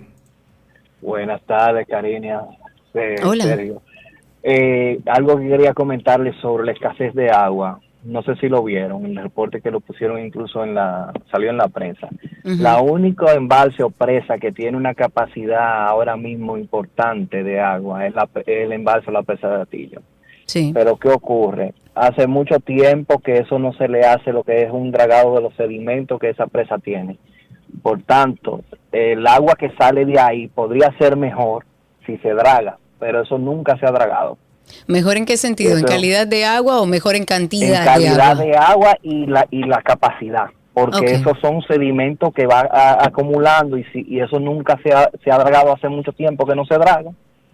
Buenas 1.01 1.41
tardes, 1.43 1.87
Cariña. 1.87 2.41
Eh, 2.93 3.15
Hola. 3.23 3.43
Sergio. 3.45 3.81
Eh, 4.43 4.99
algo 5.07 5.37
que 5.37 5.47
quería 5.47 5.73
comentarles 5.73 6.35
sobre 6.41 6.65
la 6.65 6.71
escasez 6.71 7.13
de 7.13 7.29
agua. 7.29 7.79
No 8.03 8.21
sé 8.21 8.35
si 8.35 8.47
lo 8.47 8.63
vieron, 8.63 9.05
el 9.05 9.17
reporte 9.17 9.59
que 9.59 9.71
lo 9.71 9.79
pusieron 9.81 10.19
incluso 10.23 10.63
en 10.63 10.75
la, 10.75 11.11
salió 11.31 11.49
en 11.49 11.57
la 11.57 11.67
prensa. 11.67 12.07
La 12.43 12.79
única 12.81 13.33
embalse 13.33 13.83
o 13.83 13.89
presa 13.89 14.37
que 14.37 14.51
tiene 14.51 14.77
una 14.77 14.93
capacidad 14.93 15.87
ahora 15.87 16.15
mismo 16.15 16.57
importante 16.57 17.43
de 17.43 17.59
agua 17.59 18.07
es 18.07 18.15
la, 18.15 18.29
el 18.45 18.71
embalse 18.71 19.09
o 19.09 19.13
la 19.13 19.23
presa 19.23 19.49
de 19.49 19.61
Atillo. 19.61 20.01
Sí. 20.45 20.71
Pero 20.73 20.95
¿qué 20.95 21.09
ocurre? 21.09 21.73
Hace 21.93 22.27
mucho 22.27 22.59
tiempo 22.59 23.19
que 23.19 23.39
eso 23.39 23.59
no 23.59 23.73
se 23.73 23.89
le 23.89 24.01
hace 24.05 24.31
lo 24.31 24.43
que 24.43 24.63
es 24.63 24.71
un 24.71 24.91
dragado 24.91 25.35
de 25.35 25.41
los 25.41 25.53
sedimentos 25.55 26.19
que 26.19 26.29
esa 26.29 26.47
presa 26.47 26.77
tiene. 26.77 27.17
Por 27.81 28.01
tanto, 28.03 28.61
el 28.91 29.27
agua 29.27 29.55
que 29.55 29.71
sale 29.71 30.05
de 30.05 30.19
ahí 30.19 30.47
podría 30.47 30.95
ser 30.97 31.17
mejor 31.17 31.65
si 32.05 32.17
se 32.19 32.29
draga, 32.29 32.77
pero 32.99 33.21
eso 33.21 33.37
nunca 33.37 33.77
se 33.77 33.85
ha 33.85 33.91
dragado. 33.91 34.37
¿Mejor 34.87 35.17
en 35.17 35.25
qué 35.25 35.37
sentido? 35.37 35.77
¿En 35.77 35.83
calidad 35.85 36.27
de 36.27 36.45
agua 36.45 36.81
o 36.81 36.85
mejor 36.85 37.15
en 37.15 37.21
En 37.21 37.25
cantidad, 37.25 37.85
calidad 37.85 38.15
de 38.15 38.21
agua? 38.21 38.43
de 38.43 38.57
agua 38.57 38.97
y 39.01 39.25
la, 39.25 39.45
y 39.51 39.63
la 39.63 39.81
capacidad. 39.81 40.45
porque 40.73 40.97
Ok. 40.97 41.03
esos 41.21 41.39
son 41.41 41.61
sedimentos 41.63 42.31
que 42.35 42.45
va 42.45 42.59
a- 42.71 43.03
acumulando 43.03 43.77
y, 43.79 43.83
si, 43.85 44.05
y 44.07 44.19
eso 44.19 44.39
nunca 44.39 44.77
se 44.83 44.93
ha, 44.93 45.09
se 45.23 45.31
ha 45.31 45.37
dragado 45.39 45.73
hace 45.73 45.89
mucho 45.89 46.11
tiempo 46.11 46.45
que 46.45 46.53
no 46.55 46.65
se 46.65 46.75
draga. 46.75 47.09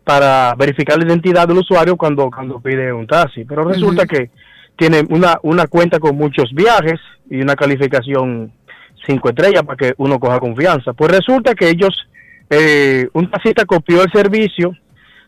para 0.05 0.55
verificar 0.57 0.99
la 0.99 1.05
identidad 1.05 1.47
del 1.47 1.59
usuario 1.59 1.97
cuando, 1.97 2.31
cuando 2.31 2.59
pide 2.59 2.91
un 2.91 3.07
taxi. 3.07 3.45
Pero 3.45 3.65
resulta 3.65 4.07
que 4.07 4.31
tienen 4.77 5.07
una, 5.11 5.39
una 5.43 5.67
cuenta 5.67 5.99
con 5.99 6.17
muchos 6.17 6.55
viajes 6.55 6.99
y 7.29 7.43
una 7.43 7.55
calificación 7.55 8.51
cinco 9.07 9.29
estrellas 9.29 9.63
para 9.63 9.77
que 9.77 9.95
uno 9.99 10.19
coja 10.19 10.41
confianza. 10.41 10.95
Pues 10.95 11.13
resulta 11.13 11.55
que 11.55 11.69
ellos, 11.69 12.09
eh, 12.49 13.09
un 13.13 13.31
taxista 13.31 13.67
copió 13.67 14.03
el 14.03 14.11
servicio 14.11 14.73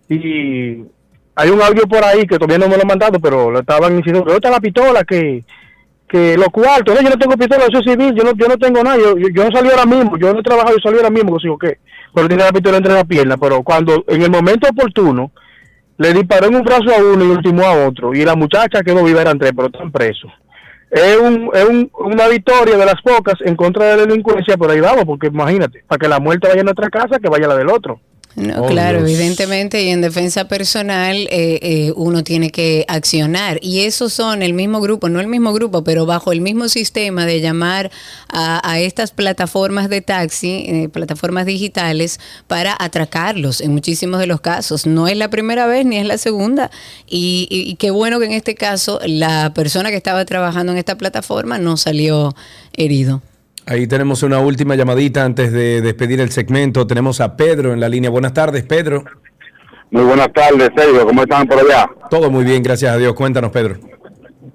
y 0.09 0.85
hay 1.35 1.51
un 1.51 1.63
audio 1.63 1.83
por 1.87 2.05
ahí 2.05 2.27
que 2.27 2.39
todavía 2.39 2.59
no 2.59 2.69
me 2.69 2.77
lo 2.77 2.83
han 2.83 2.89
mandado, 2.89 3.19
pero 3.21 3.51
lo 3.51 3.61
estaban 3.61 3.97
diciendo, 3.97 4.21
¿dónde 4.21 4.35
está 4.35 4.51
la 4.51 4.61
pistola? 4.61 5.05
Que, 5.05 5.45
que 6.09 6.37
los 6.37 6.49
cuartos, 6.49 6.95
no, 6.95 7.01
yo 7.03 7.09
no 7.11 7.19
tengo 7.19 7.37
pistola, 7.37 7.65
yo 7.73 7.81
soy 7.83 7.93
civil, 7.95 8.15
yo 8.15 8.23
no, 8.25 8.33
yo 8.35 8.47
no 8.49 8.59
tengo 8.59 8.83
nada, 8.83 8.99
yo, 8.99 9.17
yo, 9.17 9.45
no 9.45 9.51
salí 9.51 9.71
ahora 9.71 9.87
mismo, 9.87 10.19
yo 10.19 10.33
no 10.35 10.41
he 10.41 10.43
trabajado, 10.43 10.77
yo 10.77 10.83
salí 10.83 10.97
ahora 10.99 11.11
mismo, 11.11 11.39
que 11.39 11.69
qué, 11.69 11.79
pero 12.15 12.29
tiene 12.29 12.45
la 12.45 12.53
pistola 12.53 12.77
entre 12.77 12.93
las 12.93 13.05
piernas, 13.07 13.39
pero 13.41 13.63
cuando 13.63 14.05
en 14.09 14.21
el 14.23 14.31
momento 14.31 14.69
oportuno 14.69 15.31
le 15.97 16.13
disparó 16.13 16.49
en 16.49 16.57
un 16.57 16.63
brazo 16.63 16.91
a 16.95 17.03
uno 17.03 17.25
y 17.25 17.29
ultimó 17.29 17.65
a 17.65 17.87
otro, 17.87 18.13
y 18.15 18.25
la 18.25 18.35
muchacha 18.35 18.83
quedó 18.83 19.03
viva, 19.05 19.23
eran 19.23 19.39
tres, 19.39 19.53
pero 19.57 19.69
están 19.69 19.91
presos. 19.91 20.31
Es, 20.91 21.17
un, 21.17 21.49
es 21.55 21.65
un- 21.65 21.91
una 22.01 22.29
victoria 22.29 22.77
de 22.77 22.85
las 22.85 23.01
pocas 23.01 23.37
en 23.47 23.57
contra 23.57 23.87
de 23.87 23.97
la 23.97 24.03
delincuencia, 24.07 24.59
pero 24.59 24.73
ahí 24.73 24.81
vamos, 24.81 25.05
porque 25.07 25.29
imagínate, 25.29 25.83
para 25.89 25.99
que 25.99 26.09
la 26.09 26.21
muerte 26.21 26.49
vaya 26.49 26.61
a 26.61 26.65
nuestra 26.65 26.91
casa, 26.91 27.19
que 27.19 27.31
vaya 27.31 27.49
la 27.49 27.57
del 27.57 27.71
otro. 27.71 27.99
No, 28.35 28.63
Oh, 28.63 28.67
claro, 28.67 28.99
Dios. 29.05 29.11
evidentemente, 29.11 29.83
y 29.83 29.91
en 29.91 30.01
defensa 30.01 30.49
personal 30.49 31.17
eh, 31.31 31.59
eh, 31.63 31.93
uno 31.97 32.25
tiene 32.25 32.51
que 32.51 32.85
accionar. 32.89 33.59
Y 33.63 33.81
esos 33.81 34.13
son 34.15 34.43
el 34.43 34.55
mismo 34.55 34.81
grupo, 34.81 35.09
no 35.11 35.21
el 35.21 35.27
mismo 35.27 35.53
grupo, 35.53 35.85
pero 35.85 36.07
bajo 36.07 36.33
el 36.33 36.41
mismo 36.41 36.69
sistema 36.71 37.27
de 37.27 37.41
llamar 37.43 37.91
a, 38.29 38.67
a 38.71 38.81
estas 38.81 39.11
plataformas 39.11 39.91
de 39.91 40.01
taxi, 40.01 40.65
eh, 40.67 40.89
plataformas 40.91 41.45
digitales, 41.45 42.21
para 42.47 42.75
atracarlos 42.79 43.61
en 43.61 43.73
muchísimos 43.73 44.19
de 44.19 44.27
los 44.27 44.41
casos. 44.41 44.87
No 44.87 45.09
es 45.09 45.17
la 45.17 45.29
primera 45.29 45.67
vez 45.67 45.85
ni 45.85 45.99
es 45.99 46.07
la 46.07 46.17
segunda. 46.17 46.71
Y, 47.07 47.47
y- 47.51 47.71
y 47.71 47.75
qué 47.77 47.91
bueno 47.91 48.19
que 48.19 48.25
en 48.27 48.33
este 48.33 48.55
caso 48.55 48.99
la 49.05 49.53
persona 49.55 49.91
que 49.91 49.97
estaba 49.97 50.25
trabajando 50.25 50.73
en 50.73 50.79
esta 50.79 50.97
plataforma 50.97 51.59
no 51.59 51.77
salió 51.77 52.35
herido. 52.75 53.23
Ahí 53.67 53.87
tenemos 53.87 54.23
una 54.23 54.41
última 54.41 54.75
llamadita 54.75 55.25
antes 55.25 55.53
de 55.53 55.81
despedir 55.81 56.21
el 56.21 56.31
segmento. 56.31 56.87
Tenemos 56.87 57.21
a 57.21 57.37
Pedro 57.37 57.73
en 57.73 57.81
la 57.81 57.89
línea. 57.89 58.11
Buenas 58.11 58.35
tardes, 58.35 58.65
Pedro. 58.65 59.05
Muy 59.91 60.03
buenas 60.05 60.33
tardes, 60.33 60.71
Sergio. 60.77 61.07
¿Cómo 61.07 61.23
están 61.23 61.47
por 61.47 61.59
allá? 61.61 61.89
Todo 62.11 62.31
muy 62.31 62.45
bien, 62.45 62.63
gracias 62.63 62.93
a 62.93 62.97
Dios. 62.99 63.15
Cuéntanos, 63.15 63.53
Pedro. 63.53 63.77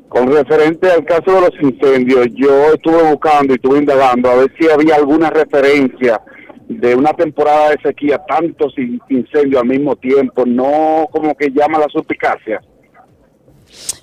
Con 0.09 0.31
referente 0.31 0.91
al 0.91 1.05
caso 1.05 1.31
de 1.31 1.41
los 1.41 1.51
incendios, 1.61 2.27
yo 2.33 2.73
estuve 2.73 3.03
buscando 3.11 3.53
y 3.53 3.55
estuve 3.55 3.79
indagando 3.79 4.29
a 4.29 4.35
ver 4.35 4.51
si 4.59 4.69
había 4.69 4.95
alguna 4.95 5.29
referencia 5.29 6.19
de 6.67 6.95
una 6.95 7.13
temporada 7.13 7.69
de 7.71 7.77
sequía, 7.83 8.19
tantos 8.27 8.73
in- 8.77 8.99
incendios 9.09 9.61
al 9.61 9.67
mismo 9.67 9.95
tiempo, 9.95 10.43
no 10.45 11.07
como 11.11 11.35
que 11.35 11.49
llama 11.51 11.79
la 11.79 11.87
suspicacia. 11.89 12.59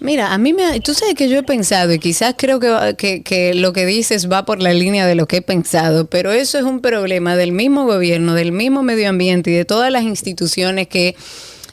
Mira, 0.00 0.32
a 0.32 0.38
mí 0.38 0.52
me... 0.52 0.80
Tú 0.80 0.94
sabes 0.94 1.14
que 1.14 1.28
yo 1.28 1.38
he 1.38 1.42
pensado 1.42 1.92
y 1.92 1.98
quizás 1.98 2.34
creo 2.36 2.60
que, 2.60 2.94
que, 2.96 3.22
que 3.22 3.54
lo 3.54 3.72
que 3.72 3.86
dices 3.86 4.30
va 4.30 4.44
por 4.44 4.62
la 4.62 4.72
línea 4.72 5.06
de 5.06 5.14
lo 5.14 5.26
que 5.26 5.38
he 5.38 5.42
pensado, 5.42 6.06
pero 6.06 6.32
eso 6.32 6.58
es 6.58 6.64
un 6.64 6.80
problema 6.80 7.36
del 7.36 7.52
mismo 7.52 7.86
gobierno, 7.86 8.34
del 8.34 8.52
mismo 8.52 8.82
medio 8.82 9.08
ambiente 9.08 9.50
y 9.50 9.54
de 9.54 9.64
todas 9.64 9.90
las 9.90 10.02
instituciones 10.02 10.88
que 10.88 11.16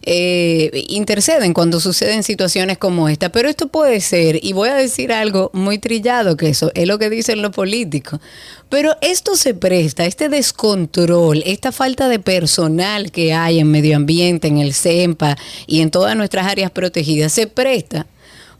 eh, 0.03 0.83
interceden 0.87 1.53
cuando 1.53 1.79
suceden 1.79 2.23
situaciones 2.23 2.77
como 2.77 3.07
esta. 3.09 3.29
Pero 3.29 3.49
esto 3.49 3.67
puede 3.67 4.01
ser, 4.01 4.39
y 4.43 4.53
voy 4.53 4.69
a 4.69 4.75
decir 4.75 5.11
algo 5.13 5.51
muy 5.53 5.77
trillado, 5.77 6.37
que 6.37 6.49
eso 6.49 6.71
es 6.73 6.87
lo 6.87 6.97
que 6.97 7.09
dicen 7.09 7.41
los 7.41 7.51
políticos, 7.51 8.19
pero 8.69 8.95
esto 9.01 9.35
se 9.35 9.53
presta, 9.53 10.05
este 10.05 10.29
descontrol, 10.29 11.43
esta 11.45 11.71
falta 11.71 12.09
de 12.09 12.19
personal 12.19 13.11
que 13.11 13.33
hay 13.33 13.59
en 13.59 13.67
medio 13.69 13.95
ambiente, 13.95 14.47
en 14.47 14.57
el 14.57 14.73
CEMPA 14.73 15.37
y 15.67 15.81
en 15.81 15.91
todas 15.91 16.15
nuestras 16.15 16.47
áreas 16.47 16.71
protegidas, 16.71 17.31
se 17.33 17.47
presta 17.47 18.07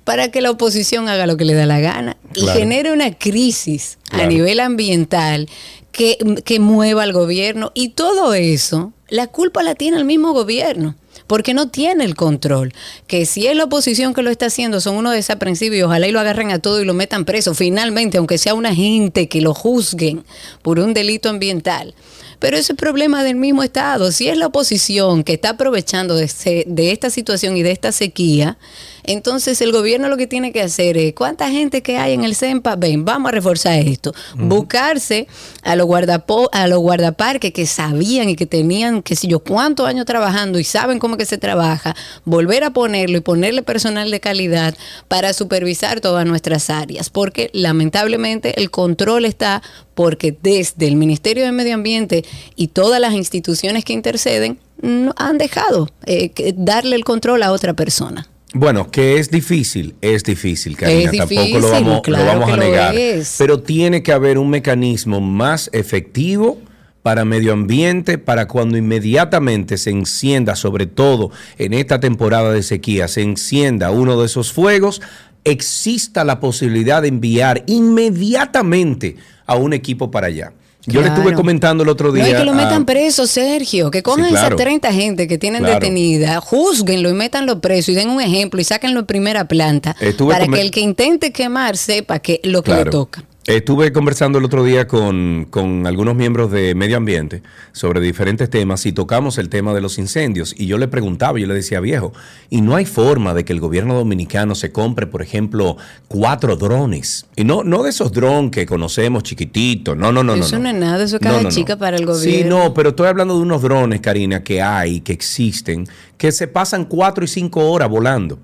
para 0.03 0.29
que 0.31 0.41
la 0.41 0.51
oposición 0.51 1.07
haga 1.09 1.27
lo 1.27 1.37
que 1.37 1.45
le 1.45 1.53
da 1.53 1.65
la 1.65 1.79
gana 1.79 2.17
y 2.33 2.41
Claro. 2.41 2.59
genere 2.59 2.91
una 2.91 3.13
crisis 3.13 3.99
a 4.11 4.25
nivel 4.25 4.59
ambiental 4.59 5.47
que, 5.91 6.17
que 6.43 6.59
mueva 6.59 7.03
al 7.03 7.13
gobierno 7.13 7.71
y 7.73 7.89
todo 7.89 8.33
eso, 8.33 8.93
la 9.09 9.27
culpa 9.27 9.63
la 9.63 9.75
tiene 9.75 9.97
el 9.97 10.05
mismo 10.05 10.33
gobierno. 10.33 10.95
Porque 11.27 11.53
no 11.53 11.69
tiene 11.69 12.03
el 12.03 12.15
control. 12.15 12.73
Que 13.07 13.25
si 13.25 13.47
es 13.47 13.55
la 13.55 13.65
oposición 13.65 14.13
que 14.13 14.21
lo 14.21 14.29
está 14.29 14.47
haciendo, 14.47 14.81
son 14.81 14.97
unos 14.97 15.13
desaprensivos 15.13 15.77
y 15.77 15.81
ojalá 15.81 16.07
y 16.07 16.11
lo 16.11 16.19
agarren 16.19 16.51
a 16.51 16.59
todo 16.59 16.81
y 16.81 16.85
lo 16.85 16.93
metan 16.93 17.23
preso. 17.23 17.53
Finalmente, 17.53 18.17
aunque 18.17 18.37
sea 18.37 18.53
una 18.53 18.75
gente 18.75 19.29
que 19.29 19.39
lo 19.39 19.53
juzguen 19.53 20.25
por 20.61 20.79
un 20.79 20.93
delito 20.93 21.29
ambiental. 21.29 21.95
Pero 22.39 22.57
ese 22.57 22.73
es 22.73 22.77
problema 22.77 23.23
del 23.23 23.35
mismo 23.35 23.63
Estado. 23.63 24.11
Si 24.11 24.27
es 24.27 24.37
la 24.37 24.47
oposición 24.47 25.23
que 25.23 25.33
está 25.33 25.51
aprovechando 25.51 26.15
de, 26.15 26.65
de 26.67 26.91
esta 26.91 27.09
situación 27.09 27.55
y 27.55 27.63
de 27.63 27.71
esta 27.71 27.91
sequía, 27.91 28.57
entonces 29.03 29.61
el 29.61 29.71
gobierno 29.71 30.09
lo 30.09 30.17
que 30.17 30.27
tiene 30.27 30.51
que 30.51 30.61
hacer 30.61 30.97
es, 30.97 31.13
¿cuánta 31.13 31.49
gente 31.49 31.81
que 31.81 31.97
hay 31.97 32.13
en 32.13 32.23
el 32.23 32.35
CEMPA? 32.35 32.75
Ven, 32.75 33.05
vamos 33.05 33.29
a 33.29 33.31
reforzar 33.31 33.79
esto. 33.79 34.13
Buscarse 34.35 35.27
a 35.63 35.75
los, 35.75 35.85
guardapo, 35.87 36.49
a 36.51 36.67
los 36.67 36.79
guardaparques 36.79 37.53
que 37.53 37.65
sabían 37.65 38.29
y 38.29 38.35
que 38.35 38.45
tenían, 38.45 39.01
qué 39.01 39.15
sé 39.15 39.27
yo, 39.27 39.39
cuántos 39.39 39.87
años 39.87 40.05
trabajando 40.05 40.59
y 40.59 40.63
saben 40.63 40.99
cómo 40.99 41.17
que 41.17 41.25
se 41.25 41.37
trabaja, 41.37 41.95
volver 42.25 42.63
a 42.63 42.71
ponerlo 42.71 43.17
y 43.17 43.21
ponerle 43.21 43.63
personal 43.63 44.11
de 44.11 44.19
calidad 44.19 44.75
para 45.07 45.33
supervisar 45.33 46.01
todas 46.01 46.25
nuestras 46.25 46.69
áreas. 46.69 47.09
Porque 47.09 47.49
lamentablemente 47.53 48.59
el 48.59 48.71
control 48.71 49.25
está 49.25 49.61
porque 49.95 50.35
desde 50.41 50.87
el 50.87 50.95
Ministerio 50.95 51.43
de 51.43 51.51
Medio 51.51 51.75
Ambiente 51.75 52.25
y 52.55 52.69
todas 52.69 52.99
las 52.99 53.13
instituciones 53.13 53.85
que 53.85 53.93
interceden 53.93 54.59
no 54.81 55.13
han 55.15 55.37
dejado 55.37 55.89
eh, 56.05 56.31
darle 56.57 56.95
el 56.95 57.03
control 57.03 57.43
a 57.43 57.51
otra 57.51 57.73
persona. 57.73 58.27
Bueno, 58.53 58.91
que 58.91 59.17
es 59.17 59.31
difícil, 59.31 59.95
es 60.01 60.23
difícil, 60.23 60.75
Karina, 60.75 61.11
Es 61.11 61.17
tampoco 61.17 61.41
difícil, 61.41 61.61
lo 61.61 61.71
vamos, 61.71 62.01
claro 62.01 62.25
lo 62.25 62.39
vamos 62.39 62.51
a 62.51 62.57
negar. 62.57 62.95
Pero 63.37 63.61
tiene 63.61 64.03
que 64.03 64.11
haber 64.11 64.37
un 64.37 64.49
mecanismo 64.49 65.21
más 65.21 65.69
efectivo 65.71 66.59
para 67.01 67.23
medio 67.25 67.53
ambiente, 67.53 68.17
para 68.17 68.47
cuando 68.47 68.77
inmediatamente 68.77 69.77
se 69.77 69.89
encienda, 69.89 70.55
sobre 70.55 70.85
todo 70.85 71.31
en 71.57 71.73
esta 71.73 71.99
temporada 71.99 72.51
de 72.51 72.61
sequía, 72.61 73.07
se 73.07 73.21
encienda 73.21 73.89
uno 73.91 74.19
de 74.19 74.25
esos 74.25 74.51
fuegos, 74.51 75.01
exista 75.43 76.23
la 76.23 76.39
posibilidad 76.39 77.01
de 77.01 77.07
enviar 77.07 77.63
inmediatamente 77.67 79.15
a 79.45 79.55
un 79.55 79.73
equipo 79.73 80.11
para 80.11 80.27
allá. 80.27 80.53
Yo 80.85 81.01
le 81.01 81.07
Claro. 81.07 81.21
estuve 81.21 81.35
comentando 81.35 81.83
el 81.83 81.89
otro 81.89 82.11
día. 82.11 82.23
No 82.23 82.29
es 82.29 82.35
que 82.37 82.45
lo 82.45 82.51
a- 82.53 82.55
metan 82.55 82.85
preso, 82.85 83.27
Sergio, 83.27 83.91
que 83.91 84.01
cojan 84.01 84.25
Sí, 84.25 84.31
claro. 84.31 84.47
esas 84.47 84.57
30 84.57 84.91
gente 84.91 85.27
que 85.27 85.37
tienen 85.37 85.61
Claro. 85.61 85.75
detenida, 85.79 86.39
juzguenlo 86.41 87.09
y 87.09 87.13
métanlo 87.13 87.61
preso 87.61 87.91
y 87.91 87.95
den 87.95 88.09
un 88.09 88.19
ejemplo 88.21 88.59
y 88.59 88.63
sáquenlo 88.63 89.01
en 89.01 89.05
primera 89.05 89.45
planta 89.47 89.95
Estuve 89.99 90.33
para 90.33 90.47
que 90.47 90.59
el 90.61 90.71
que 90.71 90.79
intente 90.79 91.31
quemar 91.31 91.77
sepa 91.77 92.19
que 92.19 92.39
lo 92.43 92.63
que 92.63 92.73
le 92.73 92.85
toca. 92.85 93.23
Estuve 93.47 93.91
conversando 93.91 94.37
el 94.37 94.45
otro 94.45 94.63
día 94.63 94.87
con, 94.87 95.47
con 95.49 95.87
algunos 95.87 96.13
miembros 96.13 96.51
de 96.51 96.75
medio 96.75 96.97
ambiente 96.97 97.41
sobre 97.71 97.99
diferentes 97.99 98.51
temas 98.51 98.85
y 98.85 98.91
tocamos 98.91 99.39
el 99.39 99.49
tema 99.49 99.73
de 99.73 99.81
los 99.81 99.97
incendios. 99.97 100.53
Y 100.55 100.67
yo 100.67 100.77
le 100.77 100.87
preguntaba, 100.87 101.39
yo 101.39 101.47
le 101.47 101.55
decía, 101.55 101.79
viejo, 101.79 102.13
y 102.51 102.61
no 102.61 102.75
hay 102.75 102.85
forma 102.85 103.33
de 103.33 103.43
que 103.43 103.51
el 103.51 103.59
gobierno 103.59 103.95
dominicano 103.95 104.53
se 104.53 104.71
compre, 104.71 105.07
por 105.07 105.23
ejemplo, 105.23 105.75
cuatro 106.07 106.55
drones. 106.55 107.25
Y 107.35 107.43
no, 107.43 107.63
no 107.63 107.81
de 107.81 107.89
esos 107.89 108.11
drones 108.11 108.51
que 108.51 108.67
conocemos 108.67 109.23
chiquititos, 109.23 109.97
no, 109.97 110.11
no, 110.11 110.23
no, 110.23 110.35
no. 110.35 110.43
eso 110.43 110.57
no. 110.57 110.63
no, 110.65 110.69
es 110.69 110.75
nada, 110.75 111.03
eso 111.03 111.15
es 111.15 111.21
No, 111.23 111.31
no, 111.31 111.41
no. 111.41 111.49
chica 111.49 111.77
para 111.77 111.97
el 111.97 112.03
Sí, 112.03 112.05
gobierno. 112.05 112.59
no, 112.65 112.73
pero 112.75 112.89
estoy 112.89 113.07
hablando 113.07 113.35
de 113.35 113.41
unos 113.41 113.63
drones, 113.63 114.01
Karina, 114.01 114.43
que 114.43 114.61
hay, 114.61 115.01
que 115.01 115.13
existen, 115.13 115.87
que 116.15 116.31
se 116.31 116.47
pasan 116.47 116.85
cuatro 116.85 117.25
y 117.25 117.27
cinco 117.27 117.71
horas 117.71 117.89
volando. 117.89 118.37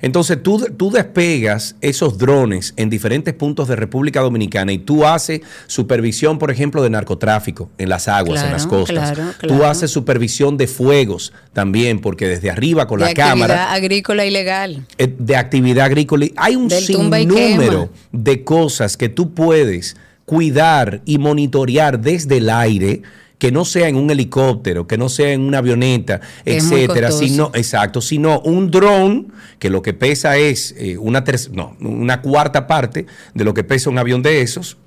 Entonces 0.00 0.42
tú, 0.42 0.58
tú 0.76 0.90
despegas 0.90 1.76
esos 1.80 2.18
drones 2.18 2.74
en 2.76 2.90
diferentes 2.90 3.34
puntos 3.34 3.68
de 3.68 3.76
República 3.76 4.20
Dominicana 4.20 4.72
y 4.72 4.78
tú 4.78 5.06
haces 5.06 5.40
supervisión, 5.66 6.38
por 6.38 6.50
ejemplo, 6.50 6.82
de 6.82 6.90
narcotráfico 6.90 7.70
en 7.78 7.88
las 7.88 8.08
aguas, 8.08 8.42
en 8.42 8.52
las 8.52 8.66
costas. 8.66 9.12
claro, 9.12 9.32
Tú 9.40 9.48
claro. 9.48 9.66
haces 9.66 9.90
supervisión 9.90 10.56
de 10.56 10.66
fuegos 10.66 11.32
también, 11.52 12.00
porque 12.00 12.28
desde 12.28 12.50
arriba 12.50 12.86
con 12.86 12.98
de 12.98 13.04
la 13.06 13.10
actividad 13.10 13.30
cámara 13.30 13.72
agrícola 13.72 14.24
ilegal. 14.26 14.86
eh, 14.98 15.14
de 15.18 15.36
actividad 15.36 15.86
agrícola. 15.86 16.26
Hay 16.36 16.56
un 16.56 16.70
sinnúmero 16.70 17.90
de 18.12 18.44
cosas 18.44 18.96
que 18.96 19.08
tú 19.08 19.34
puedes 19.34 19.96
cuidar 20.24 21.02
y 21.04 21.18
monitorear 21.18 22.00
desde 22.00 22.38
el 22.38 22.50
aire 22.50 23.02
que 23.38 23.52
no 23.52 23.64
sea 23.64 23.88
en 23.88 23.96
un 23.96 24.10
helicóptero, 24.10 24.86
que 24.86 24.96
no 24.96 25.08
sea 25.08 25.32
en 25.32 25.42
una 25.42 25.58
avioneta, 25.58 26.20
Que 26.44 26.56
etcétera, 26.56 27.10
sino 27.10 27.50
exacto, 27.54 28.00
sino 28.00 28.40
un 28.40 28.70
dron 28.70 29.32
que 29.58 29.70
lo 29.70 29.82
que 29.82 29.92
pesa 29.92 30.36
es 30.36 30.74
eh, 30.78 30.96
una 30.96 31.24
no, 31.52 31.76
una 31.80 32.22
cuarta 32.22 32.66
parte 32.66 33.06
de 33.34 33.44
lo 33.44 33.52
que 33.52 33.64
pesa 33.64 33.90
un 33.90 33.98
avión 33.98 34.22
de 34.22 34.40
esos, 34.40 34.78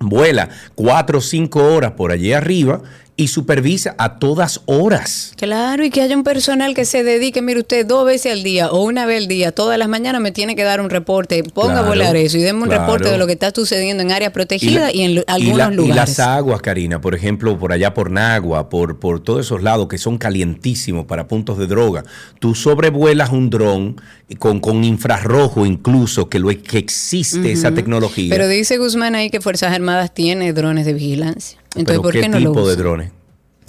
vuela 0.00 0.48
cuatro 0.74 1.18
o 1.18 1.20
cinco 1.20 1.64
horas 1.64 1.92
por 1.92 2.12
allí 2.12 2.32
arriba 2.32 2.82
y 3.14 3.28
supervisa 3.28 3.94
a 3.98 4.18
todas 4.18 4.62
horas. 4.64 5.32
Claro, 5.36 5.84
y 5.84 5.90
que 5.90 6.00
haya 6.00 6.16
un 6.16 6.24
personal 6.24 6.74
que 6.74 6.84
se 6.86 7.04
dedique, 7.04 7.42
mire 7.42 7.60
usted, 7.60 7.84
dos 7.86 8.06
veces 8.06 8.32
al 8.32 8.42
día 8.42 8.70
o 8.70 8.82
una 8.82 9.04
vez 9.04 9.18
al 9.22 9.28
día, 9.28 9.52
todas 9.52 9.78
las 9.78 9.88
mañanas 9.88 10.22
me 10.22 10.32
tiene 10.32 10.56
que 10.56 10.62
dar 10.64 10.80
un 10.80 10.88
reporte, 10.88 11.44
ponga 11.44 11.80
a 11.80 11.82
volar 11.82 12.16
eso 12.16 12.38
y 12.38 12.40
denme 12.40 12.62
un 12.62 12.68
claro. 12.68 12.84
reporte 12.84 13.10
de 13.10 13.18
lo 13.18 13.26
que 13.26 13.34
está 13.34 13.52
sucediendo 13.54 14.02
en 14.02 14.12
áreas 14.12 14.32
protegidas 14.32 14.94
y, 14.94 15.02
en 15.02 15.10
y 15.12 15.22
algunos 15.26 15.58
la- 15.58 15.72
y 15.72 15.76
lugares. 15.76 15.96
las 15.96 16.20
aguas, 16.20 16.62
Karina, 16.62 17.00
por 17.02 17.14
ejemplo, 17.14 17.58
por 17.58 17.72
allá 17.72 17.92
por 17.92 18.10
Nagua, 18.10 18.68
por, 18.70 18.98
por 18.98 19.20
todos 19.20 19.44
esos 19.44 19.62
lados 19.62 19.88
que 19.88 19.98
son 19.98 20.16
calientísimos 20.16 21.04
para 21.04 21.28
puntos 21.28 21.58
de 21.58 21.66
droga. 21.66 22.04
Tú 22.38 22.54
sobrevuelas 22.54 23.30
un 23.30 23.50
dron 23.50 24.00
con, 24.38 24.60
con 24.60 24.82
infrarrojo 24.84 25.66
incluso, 25.66 26.28
que, 26.30 26.38
lo, 26.38 26.48
que 26.48 26.78
existe 26.78 27.52
esa 27.52 27.72
tecnología. 27.72 28.30
Pero 28.30 28.48
dice 28.48 28.78
Guzmán 28.78 29.14
ahí 29.14 29.28
que 29.28 29.40
Fuerzas 29.42 29.72
Armadas 29.74 30.14
tiene 30.14 30.52
drones 30.54 30.86
de 30.86 30.94
vigilancia. 30.94 31.58
Entonces, 31.74 31.84
Pero 31.86 32.02
¿por 32.02 32.12
¿qué, 32.12 32.20
qué 32.22 32.28
no 32.28 32.38
lo 32.40 32.50
tipo 32.50 32.60
de 32.66 32.72
usa? 32.74 32.82
drones? 32.82 33.12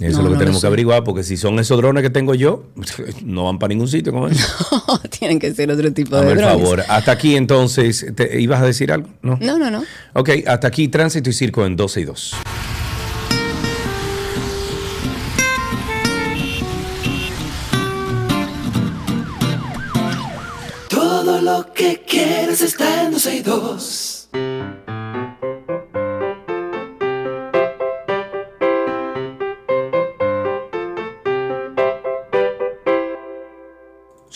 No, 0.00 0.06
es 0.08 0.14
lo 0.16 0.18
que 0.18 0.24
no 0.24 0.30
lo 0.30 0.38
tenemos 0.38 0.60
sé. 0.60 0.64
que 0.64 0.66
averiguar, 0.66 1.04
porque 1.04 1.22
si 1.22 1.36
son 1.36 1.58
esos 1.60 1.76
drones 1.78 2.02
que 2.02 2.10
tengo 2.10 2.34
yo, 2.34 2.64
no 3.24 3.44
van 3.44 3.58
para 3.58 3.68
ningún 3.68 3.88
sitio 3.88 4.12
con 4.12 4.30
eso. 4.30 4.46
Tienen 5.18 5.38
que 5.38 5.54
ser 5.54 5.70
otro 5.70 5.92
tipo 5.92 6.16
de 6.16 6.34
drones. 6.34 6.44
favor. 6.44 6.82
Hasta 6.88 7.12
aquí 7.12 7.36
entonces, 7.36 8.04
¿te, 8.14 8.40
¿ibas 8.40 8.60
a 8.60 8.66
decir 8.66 8.90
algo? 8.92 9.08
No. 9.22 9.38
No, 9.40 9.58
no, 9.58 9.70
no. 9.70 9.84
Ok, 10.14 10.30
hasta 10.46 10.66
aquí 10.66 10.88
Tránsito 10.88 11.30
y 11.30 11.32
Circo 11.32 11.64
en 11.64 11.76
12 11.76 12.00
y 12.00 12.04
2. 12.04 12.34
Todo 20.88 21.40
lo 21.40 21.72
que 21.72 22.02
quieres 22.06 22.60
está 22.60 23.04
en 23.04 23.12
12 23.12 23.36
y 23.36 23.40
2. 23.40 24.13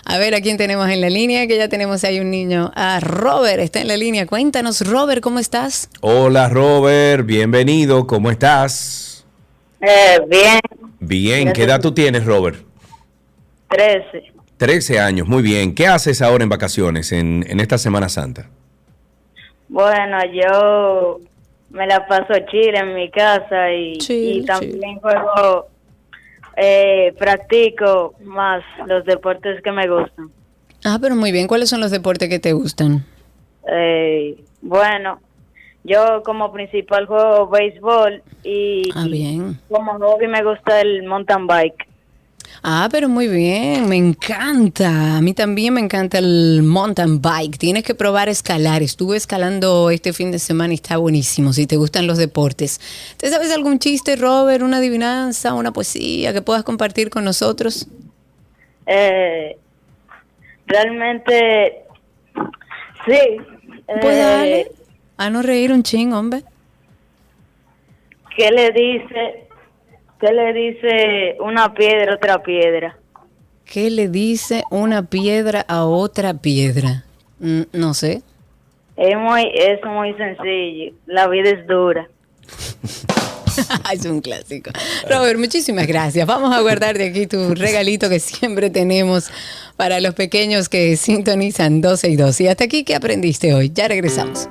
A 0.03 0.17
ver, 0.17 0.35
¿a 0.35 0.41
quién 0.41 0.57
tenemos 0.57 0.89
en 0.89 0.99
la 0.99 1.09
línea? 1.09 1.47
Que 1.47 1.55
ya 1.55 1.69
tenemos 1.69 2.03
ahí 2.03 2.19
un 2.19 2.29
niño. 2.29 2.73
Ah, 2.75 2.99
Robert 3.01 3.61
está 3.61 3.79
en 3.79 3.87
la 3.87 3.95
línea. 3.95 4.27
Cuéntanos, 4.27 4.85
Robert, 4.85 5.21
¿cómo 5.21 5.39
estás? 5.39 5.89
Hola 6.01 6.49
Robert, 6.49 7.25
bienvenido. 7.25 8.05
¿Cómo 8.05 8.29
estás? 8.29 9.25
Eh, 9.79 10.19
bien, 10.27 10.59
Bien, 10.99 11.53
¿qué 11.53 11.63
edad 11.63 11.79
tú 11.79 11.93
tienes, 11.93 12.25
Robert? 12.25 12.57
13. 13.69 14.33
13 14.57 14.99
años, 14.99 15.25
muy 15.25 15.41
bien. 15.41 15.73
¿Qué 15.73 15.87
haces 15.87 16.21
ahora 16.21 16.43
en 16.43 16.49
vacaciones, 16.49 17.13
en, 17.13 17.45
en 17.47 17.61
esta 17.61 17.77
Semana 17.77 18.09
Santa? 18.09 18.49
Bueno, 19.69 20.17
yo 20.33 21.21
me 21.69 21.85
la 21.87 22.07
paso 22.07 22.33
chile 22.51 22.77
en 22.79 22.93
mi 22.95 23.09
casa 23.11 23.71
y, 23.71 23.97
y 24.09 24.43
también 24.45 24.99
juego, 24.99 25.67
eh, 26.57 27.13
practico 27.17 28.15
más 28.23 28.63
los 28.87 29.05
deportes 29.05 29.61
que 29.63 29.71
me 29.71 29.87
gustan. 29.87 30.29
Ah, 30.83 30.97
pero 31.01 31.15
muy 31.15 31.31
bien. 31.31 31.47
¿Cuáles 31.47 31.69
son 31.69 31.81
los 31.81 31.91
deportes 31.91 32.29
que 32.29 32.39
te 32.39 32.53
gustan? 32.53 33.05
Eh, 33.71 34.37
bueno, 34.61 35.19
yo 35.83 36.23
como 36.23 36.51
principal 36.51 37.05
juego 37.05 37.47
béisbol 37.49 38.23
y 38.43 38.89
Ah, 38.95 39.05
bien. 39.09 39.59
como 39.69 39.93
hobby 39.99 40.27
me 40.27 40.43
gusta 40.43 40.81
el 40.81 41.03
mountain 41.03 41.47
bike. 41.47 41.87
Ah, 42.61 42.89
pero 42.91 43.07
muy 43.07 43.27
bien, 43.27 43.87
me 43.87 43.95
encanta. 43.95 45.17
A 45.17 45.21
mí 45.21 45.33
también 45.33 45.73
me 45.73 45.81
encanta 45.81 46.17
el 46.17 46.61
mountain 46.63 47.21
bike. 47.21 47.57
Tienes 47.57 47.83
que 47.83 47.95
probar 47.95 48.27
escalar. 48.27 48.81
Estuve 48.81 49.15
escalando 49.15 49.89
este 49.89 50.11
fin 50.13 50.31
de 50.31 50.39
semana 50.39 50.73
y 50.73 50.75
está 50.75 50.97
buenísimo 50.97 51.53
si 51.53 51.67
te 51.67 51.77
gustan 51.77 52.05
los 52.05 52.17
deportes. 52.17 52.81
¿Te 53.17 53.29
sabes 53.29 53.51
algún 53.51 53.79
chiste, 53.79 54.15
Robert, 54.15 54.61
una 54.61 54.77
adivinanza, 54.77 55.53
una 55.53 55.71
poesía 55.71 56.33
que 56.33 56.41
puedas 56.41 56.63
compartir 56.63 57.09
con 57.09 57.23
nosotros? 57.23 57.87
Eh, 58.85 59.57
realmente, 60.67 61.83
sí. 63.05 63.37
Pues 63.85 64.15
eh, 64.15 64.19
dale. 64.19 64.71
A 65.17 65.29
no 65.29 65.41
reír 65.41 65.71
un 65.71 65.83
ching, 65.83 66.13
hombre. 66.13 66.43
¿Qué 68.35 68.51
le 68.51 68.71
dice? 68.71 69.48
¿Qué 70.19 70.33
le 70.33 70.53
dice 70.53 71.37
una 71.39 71.73
piedra 71.73 72.11
a 72.11 72.15
otra 72.15 72.43
piedra? 72.43 72.97
¿Qué 73.65 73.89
le 73.89 74.09
dice 74.09 74.63
una 74.69 75.05
piedra 75.05 75.63
a 75.67 75.85
otra 75.85 76.33
piedra? 76.33 77.05
Mm, 77.39 77.61
no 77.71 77.93
sé. 77.93 78.21
Es 78.97 79.15
muy, 79.15 79.49
es 79.53 79.79
muy 79.85 80.13
sencillo. 80.15 80.93
La 81.05 81.27
vida 81.29 81.51
es 81.51 81.65
dura. 81.67 82.09
es 83.93 84.05
un 84.05 84.19
clásico. 84.19 84.71
Robert, 85.09 85.39
muchísimas 85.39 85.87
gracias. 85.87 86.27
Vamos 86.27 86.53
a 86.53 86.59
guardar 86.59 86.97
de 86.97 87.05
aquí 87.05 87.25
tu 87.25 87.55
regalito 87.55 88.09
que 88.09 88.19
siempre 88.19 88.69
tenemos 88.69 89.29
para 89.77 90.01
los 90.01 90.15
pequeños 90.15 90.67
que 90.67 90.97
sintonizan 90.97 91.79
12 91.79 92.09
y 92.09 92.15
2. 92.17 92.41
Y 92.41 92.47
hasta 92.47 92.65
aquí, 92.65 92.83
¿qué 92.83 92.95
aprendiste 92.95 93.53
hoy? 93.53 93.71
Ya 93.73 93.87
regresamos. 93.87 94.49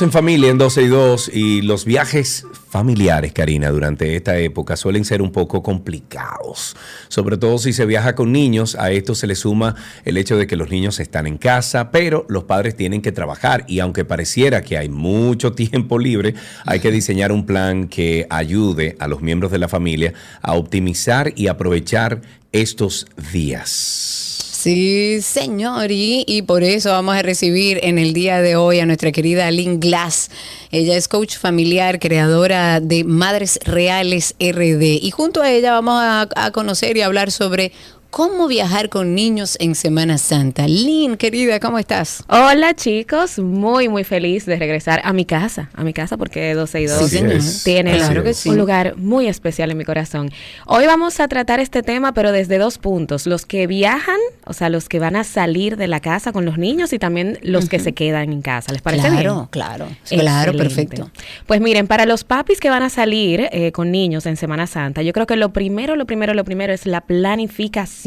En 0.00 0.10
familia 0.10 0.50
en 0.50 0.58
12 0.58 0.82
y 0.82 0.88
2 0.88 1.30
y 1.32 1.62
los 1.62 1.84
viajes 1.84 2.44
familiares, 2.68 3.32
Karina, 3.32 3.70
durante 3.70 4.16
esta 4.16 4.36
época 4.36 4.76
suelen 4.76 5.04
ser 5.04 5.22
un 5.22 5.30
poco 5.30 5.62
complicados. 5.62 6.76
Sobre 7.08 7.36
todo 7.36 7.58
si 7.58 7.72
se 7.72 7.86
viaja 7.86 8.16
con 8.16 8.32
niños, 8.32 8.74
a 8.74 8.90
esto 8.90 9.14
se 9.14 9.28
le 9.28 9.36
suma 9.36 9.76
el 10.04 10.16
hecho 10.16 10.36
de 10.36 10.48
que 10.48 10.56
los 10.56 10.68
niños 10.68 10.98
están 10.98 11.28
en 11.28 11.38
casa, 11.38 11.92
pero 11.92 12.26
los 12.28 12.42
padres 12.44 12.76
tienen 12.76 13.02
que 13.02 13.12
trabajar 13.12 13.64
y 13.68 13.78
aunque 13.78 14.04
pareciera 14.04 14.62
que 14.62 14.76
hay 14.76 14.88
mucho 14.88 15.52
tiempo 15.54 15.98
libre, 15.98 16.34
hay 16.66 16.80
que 16.80 16.90
diseñar 16.90 17.30
un 17.30 17.46
plan 17.46 17.86
que 17.86 18.26
ayude 18.30 18.96
a 18.98 19.06
los 19.06 19.22
miembros 19.22 19.52
de 19.52 19.58
la 19.58 19.68
familia 19.68 20.12
a 20.42 20.54
optimizar 20.54 21.32
y 21.36 21.46
aprovechar 21.46 22.20
estos 22.50 23.06
días. 23.32 24.33
Sí, 24.64 25.20
señor, 25.20 25.92
y, 25.92 26.24
y 26.26 26.40
por 26.40 26.62
eso 26.62 26.88
vamos 26.88 27.14
a 27.14 27.20
recibir 27.20 27.80
en 27.82 27.98
el 27.98 28.14
día 28.14 28.40
de 28.40 28.56
hoy 28.56 28.80
a 28.80 28.86
nuestra 28.86 29.12
querida 29.12 29.50
Lynn 29.50 29.78
Glass. 29.78 30.30
Ella 30.70 30.96
es 30.96 31.06
coach 31.06 31.36
familiar, 31.36 31.98
creadora 31.98 32.80
de 32.80 33.04
Madres 33.04 33.58
Reales 33.66 34.34
RD. 34.40 35.02
Y 35.02 35.10
junto 35.10 35.42
a 35.42 35.50
ella 35.50 35.72
vamos 35.72 36.00
a, 36.00 36.30
a 36.34 36.50
conocer 36.50 36.96
y 36.96 37.02
hablar 37.02 37.30
sobre 37.30 37.72
cómo 38.14 38.46
viajar 38.46 38.90
con 38.90 39.16
niños 39.16 39.56
en 39.58 39.74
Semana 39.74 40.18
Santa. 40.18 40.68
Lynn, 40.68 41.16
querida, 41.16 41.58
¿cómo 41.58 41.80
estás? 41.80 42.22
Hola 42.28 42.72
chicos, 42.76 43.40
muy 43.40 43.88
muy 43.88 44.04
feliz 44.04 44.46
de 44.46 44.54
regresar 44.56 45.00
a 45.02 45.12
mi 45.12 45.24
casa, 45.24 45.68
a 45.74 45.82
mi 45.82 45.92
casa 45.92 46.16
porque 46.16 46.54
12 46.54 46.80
y 46.82 46.86
2 46.86 46.98
Sí, 47.10 47.16
señor. 47.18 47.40
tiene 47.64 47.96
Claro 47.96 48.22
que 48.22 48.32
sí. 48.32 48.50
un 48.50 48.56
lugar 48.56 48.94
muy 48.98 49.26
especial 49.26 49.72
en 49.72 49.78
mi 49.78 49.84
corazón. 49.84 50.30
Hoy 50.66 50.86
vamos 50.86 51.18
a 51.18 51.26
tratar 51.26 51.58
este 51.58 51.82
tema 51.82 52.14
pero 52.14 52.30
desde 52.30 52.58
dos 52.58 52.78
puntos, 52.78 53.26
los 53.26 53.46
que 53.46 53.66
viajan, 53.66 54.18
o 54.44 54.52
sea, 54.52 54.68
los 54.68 54.88
que 54.88 55.00
van 55.00 55.16
a 55.16 55.24
salir 55.24 55.76
de 55.76 55.88
la 55.88 55.98
casa 55.98 56.30
con 56.30 56.44
los 56.44 56.56
niños 56.56 56.92
y 56.92 57.00
también 57.00 57.40
los 57.42 57.68
que 57.68 57.80
se 57.80 57.94
quedan 57.94 58.32
en 58.32 58.42
casa. 58.42 58.72
¿Les 58.72 58.80
parece 58.80 59.08
Claro, 59.08 59.34
bien? 59.34 59.46
claro, 59.50 59.88
claro, 60.08 60.52
Excelente. 60.52 60.58
perfecto. 60.58 61.10
Pues 61.48 61.60
miren, 61.60 61.88
para 61.88 62.06
los 62.06 62.22
papis 62.22 62.60
que 62.60 62.70
van 62.70 62.84
a 62.84 62.90
salir 62.90 63.48
eh, 63.50 63.72
con 63.72 63.90
niños 63.90 64.24
en 64.26 64.36
Semana 64.36 64.68
Santa, 64.68 65.02
yo 65.02 65.12
creo 65.12 65.26
que 65.26 65.34
lo 65.34 65.52
primero, 65.52 65.96
lo 65.96 66.06
primero, 66.06 66.32
lo 66.32 66.44
primero 66.44 66.72
es 66.72 66.86
la 66.86 67.00
planificación. 67.00 68.03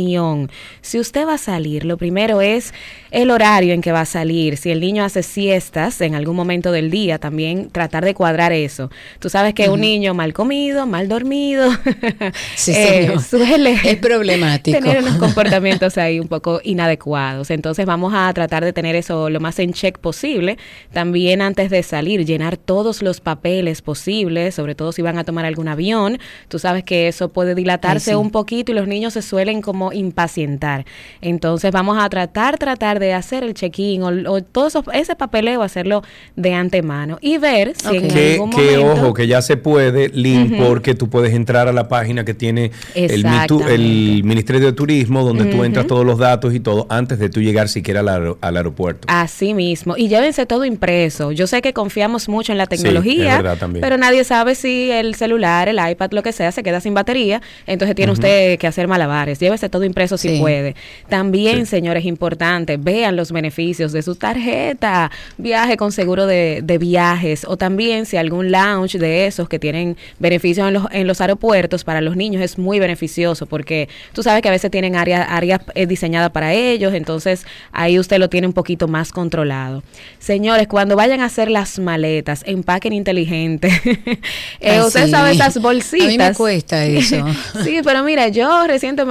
Si 0.81 0.99
usted 0.99 1.25
va 1.27 1.33
a 1.33 1.37
salir, 1.37 1.85
lo 1.85 1.97
primero 1.97 2.41
es 2.41 2.73
el 3.11 3.31
horario 3.31 3.73
en 3.73 3.81
que 3.81 3.91
va 3.91 4.01
a 4.01 4.05
salir. 4.05 4.57
Si 4.57 4.69
el 4.69 4.79
niño 4.79 5.03
hace 5.03 5.23
siestas 5.23 6.01
en 6.01 6.13
algún 6.15 6.35
momento 6.35 6.71
del 6.71 6.91
día, 6.91 7.17
también 7.17 7.69
tratar 7.69 8.05
de 8.05 8.13
cuadrar 8.13 8.51
eso. 8.51 8.91
Tú 9.19 9.29
sabes 9.29 9.53
que 9.53 9.69
un 9.69 9.81
niño 9.81 10.13
mal 10.13 10.33
comido, 10.33 10.85
mal 10.85 11.07
dormido, 11.07 11.71
Sí, 12.55 12.71
eh, 12.75 13.11
suele 13.27 13.77
Es 13.83 13.97
problemático. 13.97 14.77
tener 14.77 15.01
unos 15.01 15.15
comportamientos 15.19 15.97
ahí 15.97 16.19
un 16.19 16.27
poco 16.27 16.61
inadecuados. 16.63 17.49
Entonces 17.51 17.85
vamos 17.85 18.13
a 18.15 18.31
tratar 18.33 18.63
de 18.63 18.73
tener 18.73 18.95
eso 18.95 19.29
lo 19.29 19.39
más 19.39 19.57
en 19.59 19.73
check 19.73 19.97
posible. 19.97 20.57
También 20.93 21.41
antes 21.41 21.69
de 21.69 21.81
salir, 21.83 22.25
llenar 22.25 22.57
todos 22.57 23.01
los 23.01 23.19
papeles 23.19 23.81
posibles, 23.81 24.55
sobre 24.55 24.75
todo 24.75 24.91
si 24.91 25.01
van 25.01 25.17
a 25.17 25.23
tomar 25.23 25.45
algún 25.45 25.67
avión. 25.67 26.19
Tú 26.49 26.59
sabes 26.59 26.83
que 26.83 27.07
eso 27.07 27.29
puede 27.29 27.55
dilatarse 27.55 28.11
Ay, 28.11 28.15
sí. 28.15 28.21
un 28.21 28.31
poquito 28.31 28.71
y 28.71 28.75
los 28.75 28.87
niños 28.87 29.13
se 29.13 29.21
suelen 29.21 29.61
como 29.61 29.86
impacientar. 29.93 30.85
Entonces 31.21 31.71
vamos 31.71 31.97
a 31.99 32.09
tratar, 32.09 32.57
tratar 32.57 32.99
de 32.99 33.13
hacer 33.13 33.43
el 33.43 33.53
check-in 33.53 34.03
o, 34.03 34.31
o 34.31 34.41
todo 34.41 34.67
eso- 34.67 34.83
ese 34.93 35.15
papeleo, 35.15 35.61
hacerlo 35.63 36.03
de 36.35 36.53
antemano 36.53 37.17
y 37.21 37.37
ver 37.37 37.73
si 37.75 37.95
en 37.97 38.07
Que, 38.07 38.33
algún 38.33 38.49
que, 38.51 38.77
momento... 38.77 38.91
ojo, 39.05 39.13
que 39.13 39.27
ya 39.27 39.41
se 39.41 39.57
puede, 39.57 40.09
Lynn, 40.09 40.57
porque 40.57 40.95
tú 40.95 41.09
puedes 41.09 41.33
entrar 41.33 41.67
a 41.67 41.71
la 41.73 41.87
página 41.87 42.25
que 42.25 42.33
tiene 42.33 42.71
el, 42.95 43.25
el 43.25 44.21
Ministerio 44.23 44.67
de 44.67 44.73
Turismo, 44.73 45.23
donde 45.23 45.45
tú 45.45 45.63
entras 45.63 45.87
todos 45.87 46.05
los 46.05 46.17
datos 46.17 46.53
y 46.53 46.59
todo 46.59 46.85
antes 46.89 47.19
de 47.19 47.29
tú 47.29 47.41
llegar 47.41 47.69
siquiera 47.69 47.99
al, 48.01 48.07
aer- 48.07 48.37
al 48.41 48.57
aeropuerto. 48.57 49.07
Así 49.09 49.53
mismo. 49.53 49.95
Y 49.97 50.07
llévense 50.07 50.45
todo 50.45 50.65
impreso. 50.65 51.31
Yo 51.31 51.47
sé 51.47 51.61
que 51.61 51.73
confiamos 51.73 52.29
mucho 52.29 52.51
en 52.51 52.57
la 52.57 52.65
Sí, 52.65 52.69
tecnología, 52.77 53.41
verdad 53.41 53.57
pero 53.81 53.97
nadie 53.97 54.23
sabe 54.23 54.55
si 54.55 54.91
el 54.91 55.15
celular, 55.15 55.67
el 55.69 55.79
iPad, 55.89 56.11
lo 56.11 56.23
que 56.23 56.31
sea, 56.31 56.51
se 56.51 56.63
queda 56.63 56.79
sin 56.81 56.93
batería. 56.93 57.41
Entonces 57.65 57.95
tiene 57.95 58.11
usted 58.11 58.57
que 58.59 58.67
hacer 58.67 58.87
malabares. 58.87 59.39
Llévese 59.39 59.69
todo 59.69 59.76
impreso 59.85 60.17
si 60.17 60.29
Sí. 60.29 60.39
puede. 60.39 60.75
También, 61.09 61.65
señores, 61.65 62.05
importante, 62.05 62.77
vean 62.77 63.15
los 63.15 63.31
beneficios 63.31 63.91
de 63.91 64.01
su 64.01 64.15
tarjeta. 64.15 65.11
Viaje 65.37 65.77
con 65.77 65.91
seguro 65.91 66.25
de, 66.27 66.61
de 66.63 66.77
viajes. 66.77 67.45
O 67.47 67.57
también 67.57 68.05
si 68.05 68.17
algún 68.17 68.51
lounge 68.51 68.97
de 68.97 69.25
esos 69.27 69.47
que 69.49 69.59
tienen 69.59 69.97
beneficios 70.19 70.67
en 70.67 70.73
los, 70.73 70.83
en 70.91 71.07
los 71.07 71.21
aeropuertos 71.21 71.83
para 71.83 72.01
los 72.01 72.15
niños 72.15 72.41
es 72.41 72.57
muy 72.57 72.79
beneficioso 72.79 73.45
porque 73.45 73.89
tú 74.13 74.23
sabes 74.23 74.41
que 74.41 74.49
a 74.49 74.51
veces 74.51 74.69
tienen 74.71 74.95
áreas 74.95 75.27
área, 75.29 75.61
diseñadas 75.87 76.31
para 76.31 76.53
ellos. 76.53 76.93
Entonces 76.93 77.45
ahí 77.71 77.99
usted 77.99 78.17
lo 78.19 78.29
tiene 78.29 78.47
un 78.47 78.53
poquito 78.53 78.87
más 78.87 79.11
controlado. 79.11 79.83
Señores, 80.19 80.67
cuando 80.67 80.95
vayan 80.95 81.21
a 81.21 81.25
hacer 81.25 81.49
las 81.49 81.79
maletas, 81.79 82.43
empaquen 82.45 82.93
inteligente. 82.93 83.69
Eh, 84.59 84.71
Ay, 84.71 84.79
usted 84.79 85.05
sí. 85.05 85.11
sabe 85.11 85.31
esas 85.31 85.61
bolsitas. 85.61 86.07
A 86.07 86.09
mí 86.09 86.17
me 86.17 86.33
cuesta 86.33 86.83
eso. 86.85 87.23
sí, 87.63 87.79
pero 87.83 88.03
mira, 88.03 88.27
yo 88.29 88.65
reciente, 88.67 89.03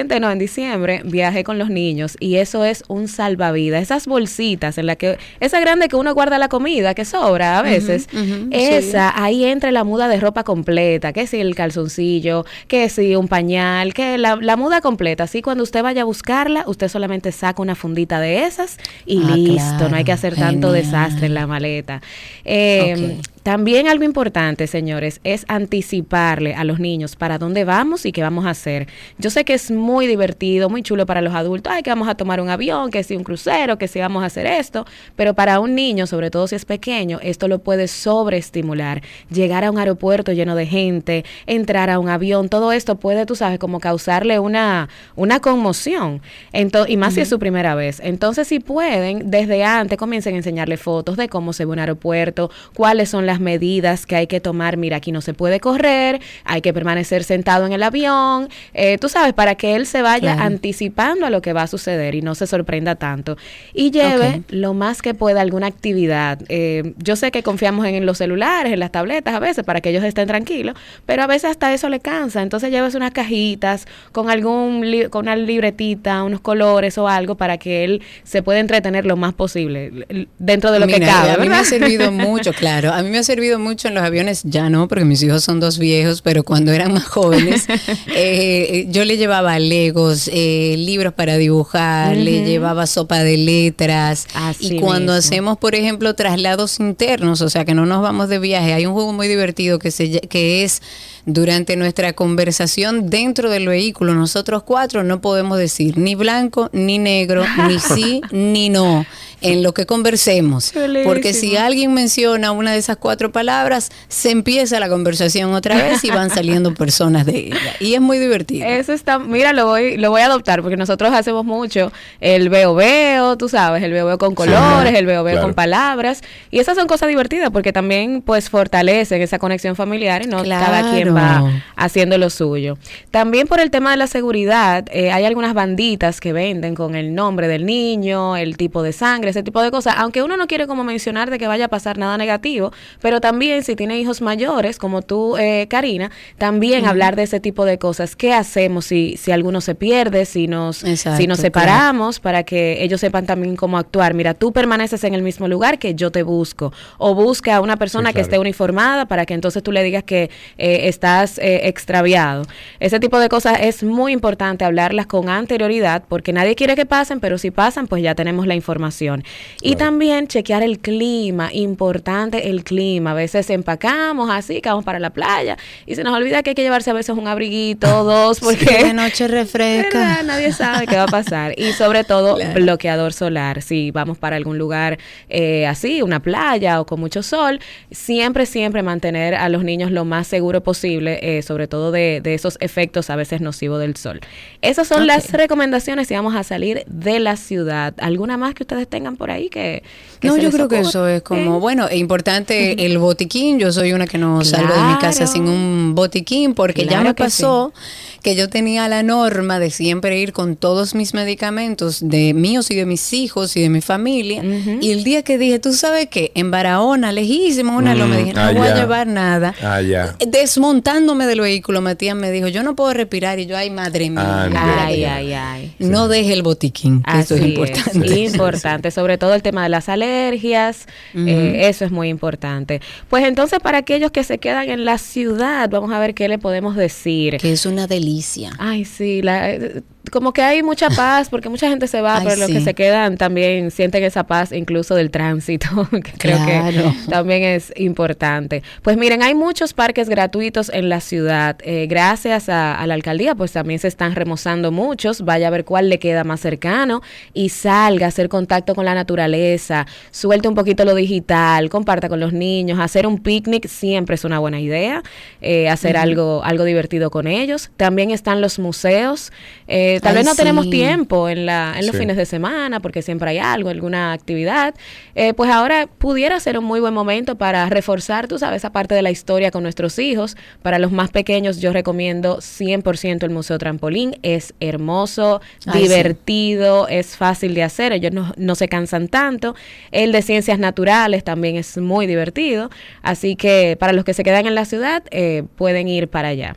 reciente 0.00 0.20
no, 0.20 0.30
en 0.30 0.38
diciembre 0.38 1.02
viajé 1.04 1.44
con 1.44 1.58
los 1.58 1.68
niños 1.68 2.16
y 2.20 2.36
eso 2.36 2.64
es 2.64 2.84
un 2.88 3.08
salvavidas. 3.08 3.82
Esas 3.82 4.06
bolsitas 4.06 4.78
en 4.78 4.86
la 4.86 4.96
que, 4.96 5.18
esa 5.40 5.60
grande 5.60 5.88
que 5.88 5.96
uno 5.96 6.14
guarda 6.14 6.38
la 6.38 6.48
comida 6.48 6.94
que 6.94 7.04
sobra 7.04 7.58
a 7.58 7.62
veces, 7.62 8.08
esa, 8.50 9.12
ahí 9.22 9.44
entra 9.44 9.70
la 9.72 9.84
muda 9.84 10.08
de 10.08 10.18
ropa 10.18 10.44
completa, 10.44 11.12
que 11.12 11.26
si 11.26 11.40
el 11.40 11.54
calzoncillo, 11.54 12.44
que 12.68 12.88
si 12.88 13.16
un 13.16 13.28
pañal, 13.28 13.94
que 13.94 14.16
la, 14.18 14.36
la 14.36 14.56
muda 14.56 14.80
completa. 14.80 15.24
Así 15.24 15.42
cuando 15.42 15.62
usted 15.64 15.82
vaya 15.82 16.02
a 16.02 16.04
buscarla, 16.04 16.64
usted 16.66 16.88
solamente 16.88 17.32
saca 17.32 17.60
una 17.60 17.74
fundita 17.74 18.20
de 18.20 18.44
esas 18.44 18.78
y 19.06 19.20
Ah, 19.22 19.36
listo, 19.36 19.88
no 19.88 19.96
hay 19.96 20.04
que 20.04 20.12
hacer 20.12 20.34
tanto 20.34 20.72
desastre 20.72 21.26
en 21.26 21.34
la 21.34 21.46
maleta. 21.46 22.00
Eh. 22.44 23.18
También 23.42 23.88
algo 23.88 24.04
importante, 24.04 24.66
señores, 24.66 25.18
es 25.24 25.46
anticiparle 25.48 26.54
a 26.54 26.62
los 26.62 26.78
niños 26.78 27.16
para 27.16 27.38
dónde 27.38 27.64
vamos 27.64 28.04
y 28.04 28.12
qué 28.12 28.22
vamos 28.22 28.44
a 28.44 28.50
hacer. 28.50 28.86
Yo 29.16 29.30
sé 29.30 29.46
que 29.46 29.54
es 29.54 29.70
muy 29.70 30.06
divertido, 30.06 30.68
muy 30.68 30.82
chulo 30.82 31.06
para 31.06 31.22
los 31.22 31.34
adultos, 31.34 31.72
ay, 31.74 31.82
que 31.82 31.88
vamos 31.88 32.06
a 32.08 32.16
tomar 32.16 32.42
un 32.42 32.50
avión, 32.50 32.90
que 32.90 33.02
si 33.02 33.16
un 33.16 33.24
crucero, 33.24 33.78
que 33.78 33.88
si 33.88 33.98
vamos 33.98 34.22
a 34.22 34.26
hacer 34.26 34.44
esto, 34.46 34.84
pero 35.16 35.32
para 35.32 35.58
un 35.58 35.74
niño, 35.74 36.06
sobre 36.06 36.30
todo 36.30 36.48
si 36.48 36.54
es 36.54 36.66
pequeño, 36.66 37.18
esto 37.22 37.48
lo 37.48 37.60
puede 37.60 37.88
sobreestimular. 37.88 39.00
Llegar 39.30 39.64
a 39.64 39.70
un 39.70 39.78
aeropuerto 39.78 40.32
lleno 40.32 40.54
de 40.54 40.66
gente, 40.66 41.24
entrar 41.46 41.88
a 41.88 41.98
un 41.98 42.10
avión, 42.10 42.50
todo 42.50 42.72
esto 42.72 42.96
puede, 42.96 43.24
tú 43.24 43.36
sabes, 43.36 43.58
como 43.58 43.80
causarle 43.80 44.38
una, 44.38 44.90
una 45.16 45.40
conmoción. 45.40 46.20
Ento- 46.52 46.84
y 46.86 46.98
más 46.98 47.14
si 47.14 47.22
es 47.22 47.28
su 47.30 47.38
primera 47.38 47.74
vez. 47.74 48.00
Entonces, 48.04 48.48
si 48.48 48.60
pueden, 48.60 49.30
desde 49.30 49.64
antes 49.64 49.96
comiencen 49.96 50.34
a 50.34 50.38
enseñarle 50.38 50.76
fotos 50.76 51.16
de 51.16 51.30
cómo 51.30 51.54
se 51.54 51.64
ve 51.64 51.72
un 51.72 51.78
aeropuerto, 51.78 52.50
cuáles 52.74 53.08
son 53.08 53.24
las 53.26 53.29
medidas 53.38 54.06
que 54.06 54.16
hay 54.16 54.26
que 54.26 54.40
tomar. 54.40 54.76
Mira, 54.78 54.96
aquí 54.96 55.12
no 55.12 55.20
se 55.20 55.34
puede 55.34 55.60
correr, 55.60 56.20
hay 56.44 56.62
que 56.62 56.72
permanecer 56.72 57.22
sentado 57.22 57.66
en 57.66 57.72
el 57.72 57.82
avión. 57.84 58.48
eh, 58.72 58.96
tú 58.98 59.08
sabes, 59.08 59.34
para 59.34 59.54
que 59.54 59.76
él 59.76 59.86
se 59.86 60.00
vaya 60.02 60.34
Claro. 60.34 60.42
anticipando 60.42 61.26
a 61.26 61.30
lo 61.30 61.42
que 61.42 61.52
va 61.52 61.62
a 61.62 61.66
suceder 61.66 62.14
y 62.14 62.22
no 62.22 62.34
se 62.34 62.46
sorprenda 62.46 62.94
tanto. 62.94 63.36
Y 63.74 63.90
lleve 63.90 64.42
lo 64.48 64.72
más 64.74 65.02
que 65.02 65.12
pueda 65.14 65.40
alguna 65.42 65.66
actividad. 65.66 66.38
Eh, 66.48 66.94
yo 66.96 67.14
sé 67.16 67.30
que 67.30 67.42
confiamos 67.42 67.86
en 67.86 68.06
los 68.06 68.16
celulares, 68.18 68.72
en 68.72 68.80
las 68.80 68.90
tabletas 68.90 69.34
a 69.34 69.38
veces 69.38 69.64
para 69.64 69.80
que 69.82 69.90
ellos 69.90 70.02
estén 70.04 70.26
tranquilos, 70.26 70.74
pero 71.04 71.22
a 71.22 71.26
veces 71.26 71.50
hasta 71.50 71.72
eso 71.74 71.88
le 71.90 72.00
cansa. 72.00 72.40
Entonces 72.42 72.70
llévese 72.70 72.96
unas 72.96 73.10
cajitas 73.12 73.86
con 74.12 74.30
algún 74.30 74.84
con 75.10 75.26
una 75.26 75.36
libretita, 75.36 76.22
unos 76.24 76.40
colores 76.40 76.96
o 76.96 77.06
algo 77.08 77.34
para 77.36 77.58
que 77.58 77.84
él 77.84 78.02
se 78.24 78.42
pueda 78.42 78.58
entretener 78.60 79.04
lo 79.04 79.16
más 79.16 79.34
posible 79.34 80.06
dentro 80.38 80.72
de 80.72 80.80
lo 80.80 80.86
que 80.86 81.00
cabe. 81.00 81.30
A 81.32 81.36
mí 81.36 81.48
me 81.48 81.56
ha 81.56 81.64
servido 81.64 82.10
mucho, 82.12 82.52
claro. 82.52 82.92
A 82.92 83.02
mí 83.02 83.10
me 83.10 83.19
ha 83.20 83.24
servido 83.24 83.58
mucho 83.58 83.88
en 83.88 83.94
los 83.94 84.02
aviones, 84.02 84.42
ya 84.44 84.68
no, 84.68 84.88
porque 84.88 85.04
mis 85.04 85.22
hijos 85.22 85.44
son 85.44 85.60
dos 85.60 85.78
viejos, 85.78 86.22
pero 86.22 86.42
cuando 86.42 86.72
eran 86.72 86.92
más 86.92 87.04
jóvenes, 87.06 87.66
eh, 88.14 88.86
yo 88.88 89.04
le 89.04 89.16
llevaba 89.16 89.58
legos, 89.58 90.28
eh, 90.32 90.74
libros 90.78 91.12
para 91.14 91.36
dibujar, 91.36 92.16
le 92.16 92.44
llevaba 92.44 92.86
sopa 92.86 93.22
de 93.22 93.36
letras. 93.36 94.26
Así 94.34 94.76
y 94.76 94.80
cuando 94.80 95.12
mismo. 95.12 95.26
hacemos, 95.26 95.58
por 95.58 95.74
ejemplo, 95.74 96.14
traslados 96.14 96.80
internos, 96.80 97.40
o 97.40 97.50
sea, 97.50 97.64
que 97.64 97.74
no 97.74 97.86
nos 97.86 98.02
vamos 98.02 98.28
de 98.28 98.38
viaje, 98.38 98.72
hay 98.72 98.86
un 98.86 98.94
juego 98.94 99.12
muy 99.12 99.28
divertido 99.28 99.78
que, 99.78 99.90
se, 99.90 100.20
que 100.20 100.64
es 100.64 100.82
durante 101.26 101.76
nuestra 101.76 102.12
conversación 102.12 103.10
dentro 103.10 103.50
del 103.50 103.68
vehículo, 103.68 104.14
nosotros 104.14 104.62
cuatro 104.62 105.04
no 105.04 105.20
podemos 105.20 105.58
decir 105.58 105.98
ni 105.98 106.14
blanco, 106.14 106.70
ni 106.72 106.98
negro, 106.98 107.44
ni 107.68 107.78
sí, 107.94 108.20
ni 108.30 108.68
no 108.68 109.04
en 109.42 109.62
lo 109.62 109.72
que 109.72 109.86
conversemos. 109.86 110.72
Porque 111.04 111.32
si 111.32 111.56
alguien 111.56 111.94
menciona 111.94 112.52
una 112.52 112.72
de 112.72 112.78
esas 112.78 112.96
cuatro 112.98 113.32
palabras, 113.32 113.90
se 114.08 114.30
empieza 114.30 114.78
la 114.80 114.88
conversación 114.88 115.54
otra 115.54 115.76
vez 115.76 116.04
y 116.04 116.10
van 116.10 116.30
saliendo 116.34 116.74
personas 116.74 117.24
de 117.24 117.38
ella. 117.38 117.74
Y 117.80 117.94
es 117.94 118.00
muy 118.00 118.18
divertido. 118.18 118.66
Eso 118.66 118.92
está, 118.92 119.18
mira, 119.18 119.52
lo 119.52 119.66
voy, 119.66 119.96
lo 119.96 120.10
voy 120.10 120.20
a 120.20 120.26
adoptar 120.26 120.60
porque 120.60 120.76
nosotros 120.76 121.12
hacemos 121.12 121.44
mucho 121.44 121.90
el 122.20 122.50
veo 122.50 122.74
veo, 122.74 123.36
tú 123.38 123.48
sabes, 123.48 123.82
el 123.82 123.92
veo 123.92 124.06
veo 124.06 124.18
con 124.18 124.34
colores, 124.34 124.94
el 124.94 125.06
veo 125.06 125.24
veo 125.24 125.34
claro. 125.34 125.46
con 125.46 125.54
palabras 125.54 126.20
y 126.50 126.58
esas 126.58 126.76
son 126.76 126.86
cosas 126.86 127.08
divertidas 127.08 127.50
porque 127.50 127.72
también 127.72 128.22
pues 128.22 128.50
fortalecen 128.50 129.22
esa 129.22 129.38
conexión 129.38 129.74
familiar 129.74 130.22
y 130.22 130.26
no 130.26 130.42
cada 130.44 130.92
quien 130.92 131.10
Claro. 131.12 131.19
Va 131.20 131.62
haciendo 131.76 132.18
lo 132.18 132.30
suyo. 132.30 132.76
También 133.10 133.46
por 133.46 133.60
el 133.60 133.70
tema 133.70 133.90
de 133.90 133.96
la 133.96 134.06
seguridad, 134.06 134.86
eh, 134.90 135.10
hay 135.12 135.24
algunas 135.24 135.54
banditas 135.54 136.20
que 136.20 136.32
venden 136.32 136.74
con 136.74 136.94
el 136.94 137.14
nombre 137.14 137.48
del 137.48 137.66
niño, 137.66 138.36
el 138.36 138.56
tipo 138.56 138.82
de 138.82 138.92
sangre, 138.92 139.30
ese 139.30 139.42
tipo 139.42 139.62
de 139.62 139.70
cosas, 139.70 139.94
aunque 139.98 140.22
uno 140.22 140.36
no 140.36 140.46
quiere 140.46 140.66
como 140.66 140.84
mencionar 140.84 141.30
de 141.30 141.38
que 141.38 141.46
vaya 141.46 141.66
a 141.66 141.68
pasar 141.68 141.98
nada 141.98 142.16
negativo, 142.16 142.72
pero 143.00 143.20
también 143.20 143.62
si 143.64 143.76
tiene 143.76 143.98
hijos 143.98 144.20
mayores, 144.20 144.78
como 144.78 145.02
tú, 145.02 145.36
eh, 145.36 145.66
Karina, 145.68 146.10
también 146.38 146.86
hablar 146.86 147.16
de 147.16 147.24
ese 147.24 147.40
tipo 147.40 147.64
de 147.64 147.78
cosas. 147.78 148.16
¿Qué 148.16 148.32
hacemos 148.32 148.86
si, 148.86 149.16
si 149.16 149.32
alguno 149.32 149.60
se 149.60 149.74
pierde, 149.74 150.24
si 150.24 150.46
nos, 150.46 150.84
Exacto, 150.84 151.18
si 151.18 151.26
nos 151.26 151.38
claro. 151.38 151.46
separamos, 151.46 152.20
para 152.20 152.42
que 152.44 152.82
ellos 152.82 153.00
sepan 153.00 153.26
también 153.26 153.56
cómo 153.56 153.78
actuar? 153.78 154.14
Mira, 154.14 154.34
tú 154.34 154.52
permaneces 154.52 155.04
en 155.04 155.14
el 155.14 155.22
mismo 155.22 155.48
lugar 155.48 155.78
que 155.78 155.94
yo 155.94 156.10
te 156.10 156.22
busco, 156.22 156.72
o 156.98 157.14
busca 157.14 157.56
a 157.56 157.60
una 157.60 157.76
persona 157.76 158.10
Sí, 158.10 158.14
que 158.14 158.20
esté 158.22 158.38
uniformada 158.38 159.06
para 159.06 159.26
que 159.26 159.34
entonces 159.34 159.62
tú 159.62 159.72
le 159.72 159.82
digas 159.82 160.04
que 160.04 160.30
eh, 160.58 160.88
estás 161.00 161.38
eh, 161.38 161.62
extraviado. 161.64 162.42
Ese 162.78 163.00
tipo 163.00 163.18
de 163.18 163.30
cosas 163.30 163.58
es 163.62 163.82
muy 163.82 164.12
importante 164.12 164.66
hablarlas 164.66 165.06
con 165.06 165.30
anterioridad 165.30 166.04
porque 166.06 166.34
nadie 166.34 166.54
quiere 166.54 166.76
que 166.76 166.84
pasen, 166.84 167.20
pero 167.20 167.38
si 167.38 167.50
pasan, 167.50 167.86
pues 167.86 168.02
ya 168.02 168.14
tenemos 168.14 168.46
la 168.46 168.54
información. 168.54 169.24
Y 169.62 169.76
también 169.76 170.28
chequear 170.28 170.62
el 170.62 170.78
clima, 170.78 171.48
importante 171.54 172.50
el 172.50 172.64
clima. 172.64 173.12
A 173.12 173.14
veces 173.14 173.48
empacamos 173.48 174.28
así, 174.30 174.60
que 174.60 174.68
vamos 174.68 174.84
para 174.84 174.98
la 174.98 175.08
playa 175.08 175.56
y 175.86 175.94
se 175.94 176.04
nos 176.04 176.14
olvida 176.14 176.42
que 176.42 176.50
hay 176.50 176.54
que 176.54 176.62
llevarse 176.62 176.90
a 176.90 176.94
veces 176.94 177.16
un 177.16 177.26
abriguito, 177.26 178.04
dos, 178.04 178.40
porque 178.40 178.84
de 178.84 178.92
noche 178.92 179.26
refresca. 179.26 179.98
¿verdad? 179.98 180.24
nadie 180.24 180.52
sabe 180.52 180.86
qué 180.86 180.96
va 180.96 181.04
a 181.04 181.06
pasar. 181.06 181.54
Y 181.58 181.72
sobre 181.72 182.04
todo, 182.04 182.36
bloqueador 182.54 183.14
solar. 183.14 183.62
Si 183.62 183.90
vamos 183.90 184.18
para 184.18 184.36
algún 184.36 184.58
lugar 184.58 184.98
eh, 185.30 185.66
así, 185.66 186.02
una 186.02 186.20
playa 186.20 186.78
o 186.78 186.84
con 186.84 187.00
mucho 187.00 187.22
sol, 187.22 187.58
siempre, 187.90 188.44
siempre 188.44 188.82
mantener 188.82 189.34
a 189.34 189.48
los 189.48 189.64
niños 189.64 189.90
lo 189.90 190.04
más 190.04 190.26
seguro 190.26 190.62
posible, 190.62 190.89
eh, 190.98 191.42
sobre 191.42 191.68
todo 191.68 191.92
de, 191.92 192.20
de 192.22 192.34
esos 192.34 192.56
efectos 192.60 193.10
a 193.10 193.16
veces 193.16 193.40
nocivos 193.40 193.80
del 193.80 193.96
sol. 193.96 194.20
Esas 194.62 194.88
son 194.88 195.06
las 195.06 195.32
recomendaciones 195.32 196.08
si 196.08 196.14
vamos 196.14 196.34
a 196.34 196.42
salir 196.42 196.84
de 196.86 197.20
la 197.20 197.36
ciudad. 197.36 197.94
¿Alguna 197.98 198.36
más 198.36 198.54
que 198.54 198.62
ustedes 198.62 198.88
tengan 198.88 199.16
por 199.16 199.30
ahí 199.30 199.48
que... 199.48 199.82
que 200.20 200.28
No, 200.28 200.36
yo 200.36 200.50
creo 200.50 200.68
que 200.68 200.80
eso 200.80 201.06
es 201.06 201.22
como, 201.22 201.56
¿Eh? 201.56 201.60
bueno, 201.60 201.88
es 201.88 201.98
importante 201.98 202.86
el 202.86 202.98
botiquín. 202.98 203.58
Yo 203.58 203.72
soy 203.72 203.92
una 203.92 204.06
que 204.06 204.18
no 204.18 204.44
salgo 204.44 204.74
de 204.74 204.82
mi 204.82 204.98
casa 204.98 205.26
sin 205.26 205.48
un 205.48 205.94
botiquín 205.94 206.54
porque 206.54 206.86
ya 206.86 207.00
me 207.00 207.14
pasó 207.14 207.72
que 208.22 208.34
yo 208.34 208.48
tenía 208.48 208.88
la 208.88 209.02
norma 209.02 209.58
de 209.58 209.70
siempre 209.70 210.18
ir 210.18 210.32
con 210.32 210.56
todos 210.56 210.94
mis 210.94 211.14
medicamentos 211.14 212.00
de 212.06 212.34
míos 212.34 212.70
y 212.70 212.76
de 212.76 212.86
mis 212.86 213.12
hijos 213.12 213.56
y 213.56 213.62
de 213.62 213.68
mi 213.68 213.80
familia. 213.80 214.42
Y 214.80 214.90
el 214.90 215.04
día 215.04 215.22
que 215.22 215.38
dije, 215.38 215.58
tú 215.58 215.72
sabes 215.72 216.08
qué, 216.08 216.32
en 216.34 216.50
Barahona, 216.50 217.12
lejísimo, 217.12 217.76
una 217.76 217.94
lo 217.94 218.06
me 218.06 218.18
dije, 218.18 218.32
no 218.34 218.40
ah, 218.40 218.52
voy 218.52 218.68
a 218.68 218.74
llevar 218.74 219.06
nada. 219.06 219.54
Ah, 219.62 219.80
ya. 219.80 220.16
Desmontándome 220.26 221.26
del 221.26 221.40
vehículo, 221.40 221.80
Matías 221.80 222.16
me 222.16 222.30
dijo, 222.30 222.48
yo 222.48 222.62
no 222.62 222.76
puedo 222.76 222.92
respirar. 222.92 223.38
Y 223.38 223.46
yo, 223.46 223.56
ay, 223.56 223.70
madre 223.70 224.10
mía. 224.10 224.50
Ay, 224.84 225.04
ay, 225.04 225.32
ay. 225.32 225.74
No 225.78 226.08
deje 226.08 226.32
el 226.32 226.42
botiquín, 226.42 227.02
que 227.02 227.20
eso 227.20 227.34
es 227.34 227.42
importante. 227.42 228.18
importante, 228.20 228.90
sobre 228.90 229.18
todo 229.18 229.34
el 229.34 229.42
tema 229.42 229.62
de 229.62 229.68
las 229.68 229.88
alergias, 229.88 230.86
eh, 231.14 231.68
eso 231.68 231.84
es 231.84 231.90
muy 231.90 232.08
importante. 232.08 232.80
Pues 233.08 233.24
entonces 233.24 233.60
para 233.60 233.78
aquellos 233.78 234.10
que 234.10 234.24
se 234.24 234.38
quedan 234.38 234.68
en 234.68 234.84
la 234.84 234.98
ciudad, 234.98 235.68
vamos 235.70 235.92
a 235.92 235.98
ver 235.98 236.14
qué 236.14 236.28
le 236.28 236.38
podemos 236.38 236.76
decir. 236.76 237.38
Que 237.38 237.52
es 237.52 237.66
una 237.66 237.86
delicia. 237.86 238.09
Ay, 238.58 238.84
sí, 238.84 239.22
la- 239.22 239.50
eh, 239.52 239.82
como 240.10 240.32
que 240.32 240.42
hay 240.42 240.62
mucha 240.62 240.88
paz, 240.90 241.28
porque 241.28 241.48
mucha 241.48 241.68
gente 241.68 241.86
se 241.86 242.00
va, 242.00 242.18
Ay, 242.18 242.24
pero 242.24 242.36
los 242.36 242.46
sí. 242.46 242.54
que 242.54 242.60
se 242.60 242.74
quedan 242.74 243.16
también 243.16 243.70
sienten 243.70 244.02
esa 244.02 244.24
paz 244.24 244.50
incluso 244.52 244.94
del 244.94 245.10
tránsito, 245.10 245.68
que 245.90 246.12
creo 246.18 246.38
que 246.44 246.92
también 247.08 247.42
es 247.42 247.72
importante. 247.76 248.62
Pues 248.82 248.96
miren, 248.96 249.22
hay 249.22 249.34
muchos 249.34 249.72
parques 249.74 250.08
gratuitos 250.08 250.70
en 250.70 250.88
la 250.88 251.00
ciudad. 251.00 251.58
Eh, 251.62 251.86
gracias 251.88 252.48
a, 252.48 252.74
a 252.74 252.86
la 252.86 252.94
alcaldía, 252.94 253.34
pues 253.34 253.52
también 253.52 253.78
se 253.78 253.88
están 253.88 254.14
remozando 254.14 254.72
muchos. 254.72 255.22
Vaya 255.22 255.48
a 255.48 255.50
ver 255.50 255.64
cuál 255.64 255.88
le 255.88 255.98
queda 255.98 256.24
más 256.24 256.40
cercano 256.40 257.02
y 257.34 257.50
salga 257.50 258.06
a 258.06 258.08
hacer 258.08 258.28
contacto 258.28 258.74
con 258.74 258.84
la 258.84 258.94
naturaleza, 258.94 259.86
suelte 260.10 260.48
un 260.48 260.54
poquito 260.54 260.84
lo 260.84 260.94
digital, 260.94 261.68
comparta 261.68 262.08
con 262.08 262.20
los 262.20 262.32
niños, 262.32 262.78
hacer 262.80 263.06
un 263.06 263.18
picnic 263.18 263.68
siempre 263.68 264.14
es 264.14 264.24
una 264.24 264.38
buena 264.38 264.60
idea, 264.60 265.02
eh, 265.40 265.68
hacer 265.68 265.96
algo, 265.96 266.42
algo 266.44 266.64
divertido 266.64 267.10
con 267.10 267.26
ellos. 267.26 267.70
También 267.76 268.10
están 268.10 268.40
los 268.40 268.58
museos. 268.58 269.32
Eh, 269.68 269.89
tal 270.00 270.10
Ay, 270.12 270.18
vez 270.18 270.26
no 270.26 270.34
tenemos 270.36 270.70
tiempo 270.70 271.28
en, 271.28 271.46
la, 271.46 271.74
en 271.76 271.86
los 271.86 271.96
Sí. 271.96 272.02
fines 272.02 272.16
de 272.16 272.26
semana 272.26 272.78
porque 272.80 273.02
siempre 273.02 273.30
hay 273.30 273.38
algo, 273.38 273.70
alguna 273.70 274.12
actividad. 274.12 274.74
Eh, 275.14 275.34
pues 275.34 275.50
ahora 275.50 275.86
pudiera 275.86 276.38
ser 276.38 276.58
un 276.58 276.64
muy 276.64 276.78
buen 276.80 276.94
momento 276.94 277.36
para 277.36 277.68
reforzar, 277.68 278.28
tú 278.28 278.38
sabes, 278.38 278.58
esa 278.58 278.70
parte 278.70 278.94
de 278.94 279.02
la 279.02 279.10
historia 279.10 279.50
con 279.50 279.62
nuestros 279.62 279.98
hijos. 279.98 280.36
Para 280.62 280.78
los 280.78 280.92
más 280.92 281.10
pequeños 281.10 281.60
yo 281.60 281.72
recomiendo 281.72 282.38
100% 282.40 283.24
el 283.24 283.30
Museo 283.30 283.58
Trampolín. 283.58 284.16
Es 284.22 284.54
hermoso, 284.60 285.40
Ay, 285.66 285.72
sí. 285.72 285.88
divertido, 285.88 286.86
es 286.88 287.16
fácil 287.16 287.54
de 287.54 287.62
hacer, 287.62 287.92
ellos 287.92 288.12
no, 288.12 288.32
no 288.36 288.54
se 288.54 288.68
cansan 288.68 289.08
tanto. 289.08 289.54
El 289.90 290.12
de 290.12 290.22
ciencias 290.22 290.58
naturales 290.58 291.24
también 291.24 291.56
es 291.56 291.78
muy 291.78 292.06
divertido. 292.06 292.70
Así 293.02 293.36
que 293.36 293.76
para 293.80 293.92
los 293.94 294.04
que 294.04 294.14
se 294.14 294.22
quedan 294.22 294.46
en 294.46 294.54
la 294.54 294.64
ciudad, 294.66 295.02
eh, 295.10 295.44
pueden 295.56 295.88
ir 295.88 296.08
para 296.08 296.28
allá. 296.28 296.56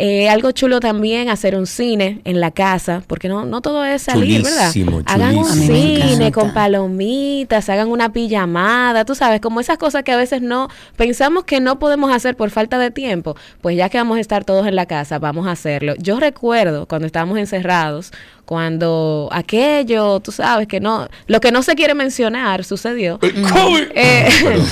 Eh, 0.00 0.28
algo 0.28 0.52
chulo 0.52 0.78
también, 0.78 1.28
hacer 1.28 1.56
un 1.56 1.66
cine 1.66 2.20
en 2.24 2.40
la 2.40 2.52
casa, 2.52 3.02
porque 3.08 3.28
no, 3.28 3.44
no 3.44 3.60
todo 3.60 3.84
es 3.84 4.02
salir, 4.02 4.42
Chulísimo, 4.44 4.98
¿verdad? 4.98 5.12
Hagan 5.12 5.36
un 5.36 5.44
chulísimo. 5.44 6.08
Cine 6.08 6.30
con 6.30 6.54
palomitas, 6.54 7.68
hagan 7.68 7.88
una 7.88 8.12
pijamada, 8.12 9.04
tú 9.04 9.16
sabes, 9.16 9.40
como 9.40 9.58
esas 9.58 9.76
cosas 9.76 10.04
que 10.04 10.12
a 10.12 10.16
veces 10.16 10.40
no 10.40 10.68
pensamos 10.96 11.42
que 11.42 11.58
no 11.58 11.80
podemos 11.80 12.14
hacer 12.14 12.36
por 12.36 12.50
falta 12.50 12.78
de 12.78 12.92
tiempo, 12.92 13.36
pues 13.60 13.76
ya 13.76 13.88
que 13.88 13.98
vamos 13.98 14.18
a 14.18 14.20
estar 14.20 14.44
todos 14.44 14.68
en 14.68 14.76
la 14.76 14.86
casa, 14.86 15.18
vamos 15.18 15.48
a 15.48 15.50
hacerlo. 15.50 15.94
Yo 15.98 16.20
recuerdo 16.20 16.86
cuando 16.86 17.06
estábamos 17.06 17.36
encerrados, 17.38 18.12
cuando 18.44 19.28
aquello, 19.32 20.20
tú 20.20 20.30
sabes, 20.30 20.68
que 20.68 20.78
no, 20.78 21.08
lo 21.26 21.40
que 21.40 21.50
no 21.50 21.64
se 21.64 21.74
quiere 21.74 21.94
mencionar 21.94 22.62
sucedió. 22.64 23.18
Eh, 23.22 24.28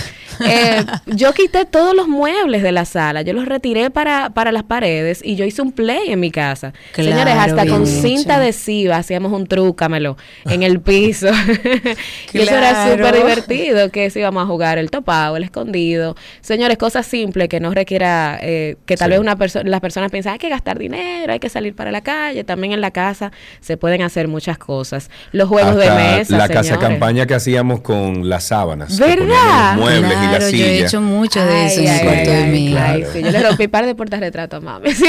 eh, 0.46 0.84
yo 1.06 1.32
quité 1.32 1.64
todos 1.64 1.94
los 1.94 2.08
muebles 2.08 2.62
de 2.62 2.72
la 2.72 2.84
sala, 2.84 3.22
yo 3.22 3.32
los 3.32 3.46
retiré 3.46 3.90
para, 3.90 4.30
para 4.30 4.52
las 4.52 4.62
paredes 4.64 5.20
y 5.24 5.36
yo 5.36 5.44
hice 5.44 5.62
un 5.62 5.72
play 5.72 6.08
en 6.10 6.20
mi 6.20 6.30
casa. 6.30 6.72
Claro, 6.92 7.10
Señores, 7.10 7.34
hasta 7.36 7.66
con 7.66 7.82
hecho. 7.82 8.02
cinta 8.02 8.36
adhesiva 8.36 8.96
hacíamos 8.96 9.32
un 9.32 9.46
trúcamelo 9.46 10.16
en 10.44 10.62
el 10.62 10.80
piso. 10.80 11.28
y 12.32 12.38
eso 12.38 12.54
era 12.56 12.70
Claro. 12.70 12.92
súper 12.96 13.14
divertido, 13.16 13.90
que 13.90 14.10
si 14.10 14.18
íbamos 14.20 14.42
a 14.42 14.46
jugar 14.46 14.78
el 14.78 14.90
topado, 14.90 15.36
el 15.36 15.44
escondido. 15.44 16.16
Señores, 16.40 16.76
cosas 16.78 17.06
simples 17.06 17.48
que 17.48 17.60
no 17.60 17.72
requiera, 17.72 18.38
eh, 18.42 18.76
que 18.86 18.96
tal 18.96 19.10
vez 19.10 19.18
una 19.20 19.36
persona, 19.36 19.68
las 19.68 19.80
personas 19.80 20.10
piensan, 20.10 20.34
hay 20.34 20.38
que 20.38 20.48
gastar 20.48 20.78
dinero, 20.78 21.32
hay 21.32 21.38
que 21.38 21.48
salir 21.48 21.74
para 21.74 21.90
la 21.90 22.00
calle. 22.00 22.44
También 22.44 22.72
en 22.72 22.80
la 22.80 22.90
casa 22.90 23.32
se 23.60 23.76
pueden 23.76 24.02
hacer 24.02 24.28
muchas 24.28 24.58
cosas. 24.58 25.10
Los 25.32 25.48
juegos 25.48 25.76
de 25.76 25.90
mesa, 25.90 26.36
La 26.36 26.48
casa 26.48 26.62
señores. 26.64 26.88
campaña 26.88 27.26
que 27.26 27.34
hacíamos 27.34 27.80
con 27.80 28.28
las 28.28 28.44
sábanas. 28.44 28.98
¿Verdad? 28.98 29.74
los 29.76 29.84
muebles 29.84 30.16
y 30.22 30.25
la 30.32 30.38
Claro, 30.38 30.50
yo 30.50 30.64
he 30.64 30.80
hecho 30.84 31.00
mucho 31.00 31.44
de 31.44 31.66
eso 31.66 31.80
Ay, 31.80 31.86
en 31.86 31.92
el 31.94 32.00
cuarto 32.02 32.30
ay, 32.30 32.50
de 32.72 32.78
ay, 32.78 33.04
sí, 33.12 33.22
yo 33.22 33.30
le 33.30 33.40
rompí 33.42 33.68
par 33.68 33.86
de 33.86 33.94
portarretratos 33.94 34.58
a 34.58 34.60
mami 34.60 34.88
eso. 34.90 35.04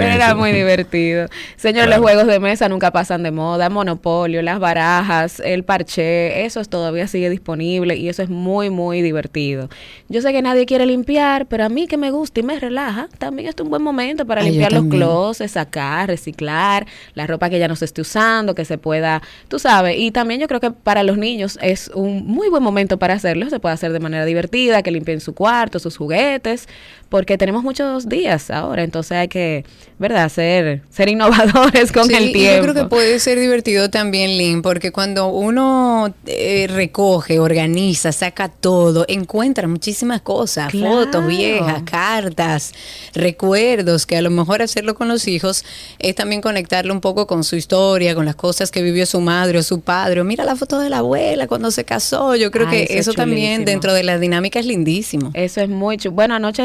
Era 0.00 0.34
muy 0.34 0.52
divertido. 0.52 1.28
Señor, 1.56 1.88
los 1.88 1.98
juegos 1.98 2.26
de 2.26 2.40
mesa 2.40 2.68
nunca 2.68 2.90
pasan 2.90 3.22
de 3.22 3.30
moda. 3.30 3.68
Monopolio, 3.68 4.42
las 4.42 4.58
barajas, 4.58 5.40
el 5.40 5.64
parché, 5.64 6.44
eso 6.44 6.60
es- 6.60 6.68
todavía 6.68 7.06
sigue 7.06 7.30
disponible 7.30 7.96
y 7.96 8.08
eso 8.08 8.22
es 8.22 8.28
muy, 8.28 8.70
muy 8.70 9.02
divertido. 9.02 9.68
Yo 10.08 10.20
sé 10.22 10.32
que 10.32 10.42
nadie 10.42 10.66
quiere 10.66 10.86
limpiar, 10.86 11.46
pero 11.46 11.64
a 11.64 11.68
mí 11.68 11.86
que 11.86 11.96
me 11.96 12.10
gusta 12.10 12.40
y 12.40 12.42
me 12.42 12.58
relaja, 12.58 13.08
también 13.18 13.48
es 13.48 13.54
un 13.60 13.70
buen 13.70 13.82
momento 13.82 14.26
para 14.26 14.42
Ay, 14.42 14.50
limpiar 14.50 14.72
los 14.72 14.84
closets, 14.86 15.52
sacar, 15.52 16.08
reciclar, 16.08 16.86
la 17.14 17.26
ropa 17.26 17.50
que 17.50 17.58
ya 17.58 17.68
no 17.68 17.76
se 17.76 17.84
esté 17.84 18.00
usando, 18.00 18.54
que 18.54 18.64
se 18.64 18.78
pueda, 18.78 19.22
tú 19.48 19.58
sabes. 19.58 19.96
Y 19.98 20.10
también 20.10 20.40
yo 20.40 20.48
creo 20.48 20.60
que 20.60 20.70
para 20.70 21.02
los 21.02 21.18
niños 21.18 21.58
es 21.62 21.90
un 21.94 22.26
muy 22.26 22.48
buen 22.48 22.62
momento 22.62 22.98
para 22.98 23.18
Se 23.50 23.60
puede 23.60 23.74
hacer 23.74 23.92
de 23.92 24.00
manera 24.00 24.24
divertida, 24.24 24.82
que 24.82 24.90
limpien 24.90 25.20
su 25.20 25.34
cuarto, 25.34 25.78
sus 25.78 25.96
juguetes, 25.96 26.68
porque 27.12 27.36
tenemos 27.36 27.62
muchos 27.62 28.08
días 28.08 28.50
ahora, 28.50 28.82
entonces 28.82 29.12
hay 29.12 29.28
que, 29.28 29.66
¿verdad?, 29.98 30.30
ser, 30.30 30.80
ser 30.88 31.10
innovadores 31.10 31.92
con 31.92 32.06
Sí, 32.06 32.14
el 32.14 32.32
tiempo. 32.32 32.56
Yo 32.66 32.72
creo 32.72 32.84
que 32.84 32.88
puede 32.88 33.18
ser 33.18 33.38
divertido 33.38 33.90
también, 33.90 34.38
Lynn, 34.38 34.62
porque 34.62 34.92
cuando 34.92 35.26
uno 35.28 36.14
eh, 36.24 36.66
recoge, 36.70 37.38
organiza, 37.38 38.12
saca 38.12 38.48
todo, 38.48 39.04
encuentra 39.08 39.68
muchísimas 39.68 40.22
cosas, 40.22 40.70
Claro. 40.70 41.04
fotos 41.04 41.26
viejas, 41.26 41.82
cartas, 41.84 42.72
recuerdos, 43.12 44.06
que 44.06 44.16
a 44.16 44.22
lo 44.22 44.30
mejor 44.30 44.62
hacerlo 44.62 44.94
con 44.94 45.08
los 45.08 45.28
hijos 45.28 45.64
es 45.98 46.14
también 46.14 46.40
conectarlo 46.40 46.94
un 46.94 47.02
poco 47.02 47.26
con 47.26 47.44
su 47.44 47.56
historia, 47.56 48.14
con 48.14 48.24
las 48.24 48.36
cosas 48.36 48.70
que 48.70 48.80
vivió 48.80 49.04
su 49.04 49.20
madre 49.20 49.58
o 49.58 49.62
su 49.62 49.82
padre. 49.82 50.22
o 50.22 50.24
Mira 50.24 50.44
la 50.44 50.56
foto 50.56 50.78
de 50.78 50.88
la 50.88 50.98
abuela 50.98 51.46
cuando 51.46 51.70
se 51.70 51.84
casó. 51.84 52.34
Yo 52.36 52.50
creo 52.50 52.66
Ay, 52.68 52.78
que 52.78 52.82
eso 52.84 52.92
es 52.94 53.00
eso 53.08 53.12
también 53.12 53.66
dentro 53.66 53.92
de 53.92 54.02
la 54.02 54.18
dinámica 54.18 54.58
es 54.58 54.64
lindísimo. 54.66 55.30
Eso 55.34 55.60
es 55.60 55.68
muy 55.68 55.98
chulo. 55.98 56.14
Bueno, 56.14 56.34
anoche, 56.34 56.62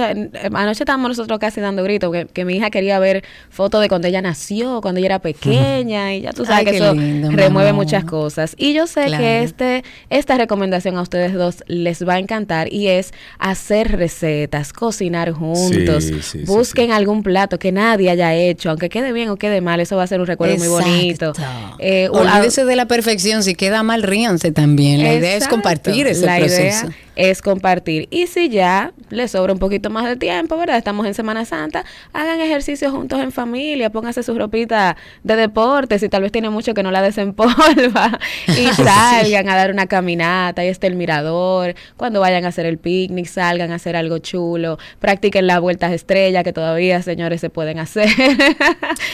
anoche 0.53 0.83
estábamos 0.83 1.09
nosotros 1.09 1.39
casi 1.39 1.61
dando 1.61 1.83
gritos, 1.83 2.11
que, 2.11 2.25
que 2.25 2.45
mi 2.45 2.55
hija 2.55 2.69
quería 2.69 2.99
ver 2.99 3.23
fotos 3.49 3.81
de 3.81 3.89
cuando 3.89 4.07
ella 4.07 4.21
nació, 4.21 4.81
cuando 4.81 4.99
ella 4.99 5.07
era 5.07 5.19
pequeña, 5.19 6.13
y 6.15 6.21
ya 6.21 6.33
tú 6.33 6.45
sabes 6.45 6.59
Ay, 6.59 6.65
que 6.71 6.77
eso 6.77 6.93
lindo, 6.93 7.29
remueve 7.31 7.73
muchas 7.73 8.03
cosas. 8.05 8.55
Y 8.57 8.73
yo 8.73 8.87
sé 8.87 9.05
Claro. 9.05 9.23
que 9.23 9.43
este, 9.43 9.83
esta 10.09 10.37
recomendación 10.37 10.97
a 10.97 11.01
ustedes 11.01 11.33
dos 11.33 11.63
les 11.67 12.07
va 12.07 12.15
a 12.15 12.19
encantar 12.19 12.71
y 12.73 12.87
es 12.87 13.13
hacer 13.39 13.91
recetas, 13.97 14.73
cocinar 14.73 15.31
juntos. 15.31 16.03
Sí, 16.03 16.13
sí, 16.13 16.21
sí, 16.21 16.43
Busquen 16.45 16.91
algún 16.91 17.23
plato 17.23 17.59
que 17.59 17.71
nadie 17.71 18.09
haya 18.09 18.33
hecho, 18.33 18.69
aunque 18.69 18.89
quede 18.89 19.11
bien 19.13 19.29
o 19.29 19.37
quede 19.37 19.61
mal, 19.61 19.79
eso 19.79 19.95
va 19.97 20.03
a 20.03 20.07
ser 20.07 20.19
un 20.19 20.27
recuerdo 20.27 20.57
muy 20.57 20.67
bonito. 20.67 21.33
Eh, 21.79 22.09
Olvídese 22.11 22.65
de 22.65 22.75
la 22.75 22.85
perfección, 22.87 23.43
si 23.43 23.55
queda 23.55 23.83
mal, 23.83 24.03
ríanse 24.03 24.51
también. 24.51 25.03
La 25.03 25.13
idea 25.13 25.35
es 25.35 25.47
compartir 25.47 26.07
ese 26.07 26.25
La 26.25 26.37
proceso. 26.37 26.87
idea 26.87 26.95
es 27.17 27.41
compartir. 27.41 28.07
Y 28.11 28.27
si 28.27 28.49
ya 28.49 28.93
les 29.09 29.31
sobra 29.31 29.51
un 29.51 29.59
poquito 29.59 29.89
más 29.89 30.05
de 30.05 30.15
tiempo, 30.15 30.55
¿verdad? 30.55 30.77
Estamos 30.77 31.05
en 31.07 31.13
Semana 31.13 31.45
Santa, 31.45 31.83
hagan 32.13 32.39
ejercicio 32.39 32.91
juntos 32.91 33.19
en 33.19 33.31
familia, 33.31 33.89
pónganse 33.89 34.21
su 34.23 34.37
ropita 34.37 34.95
de 35.23 35.35
deporte, 35.35 35.97
si 35.99 36.09
tal 36.09 36.21
vez 36.21 36.31
tiene 36.31 36.49
mucho 36.49 36.73
que 36.73 36.83
no 36.83 36.91
la 36.91 37.01
desempolva, 37.07 38.19
y 38.47 38.67
salgan 38.75 39.49
a 39.49 39.55
dar 39.55 39.71
una 39.71 39.87
caminata, 39.87 40.61
ahí 40.61 40.67
está 40.67 40.87
el 40.87 40.95
mirador, 40.95 41.75
cuando 41.97 42.19
vayan 42.19 42.45
a 42.45 42.49
hacer 42.49 42.65
el 42.67 42.77
picnic, 42.77 43.25
salgan 43.25 43.71
a 43.71 43.75
hacer 43.75 43.95
algo 43.95 44.19
chulo, 44.19 44.77
practiquen 44.99 45.47
las 45.47 45.59
vueltas 45.59 45.91
estrella 45.91 46.43
que 46.43 46.53
todavía, 46.53 47.01
señores, 47.01 47.41
se 47.41 47.49
pueden 47.49 47.79
hacer. 47.79 48.07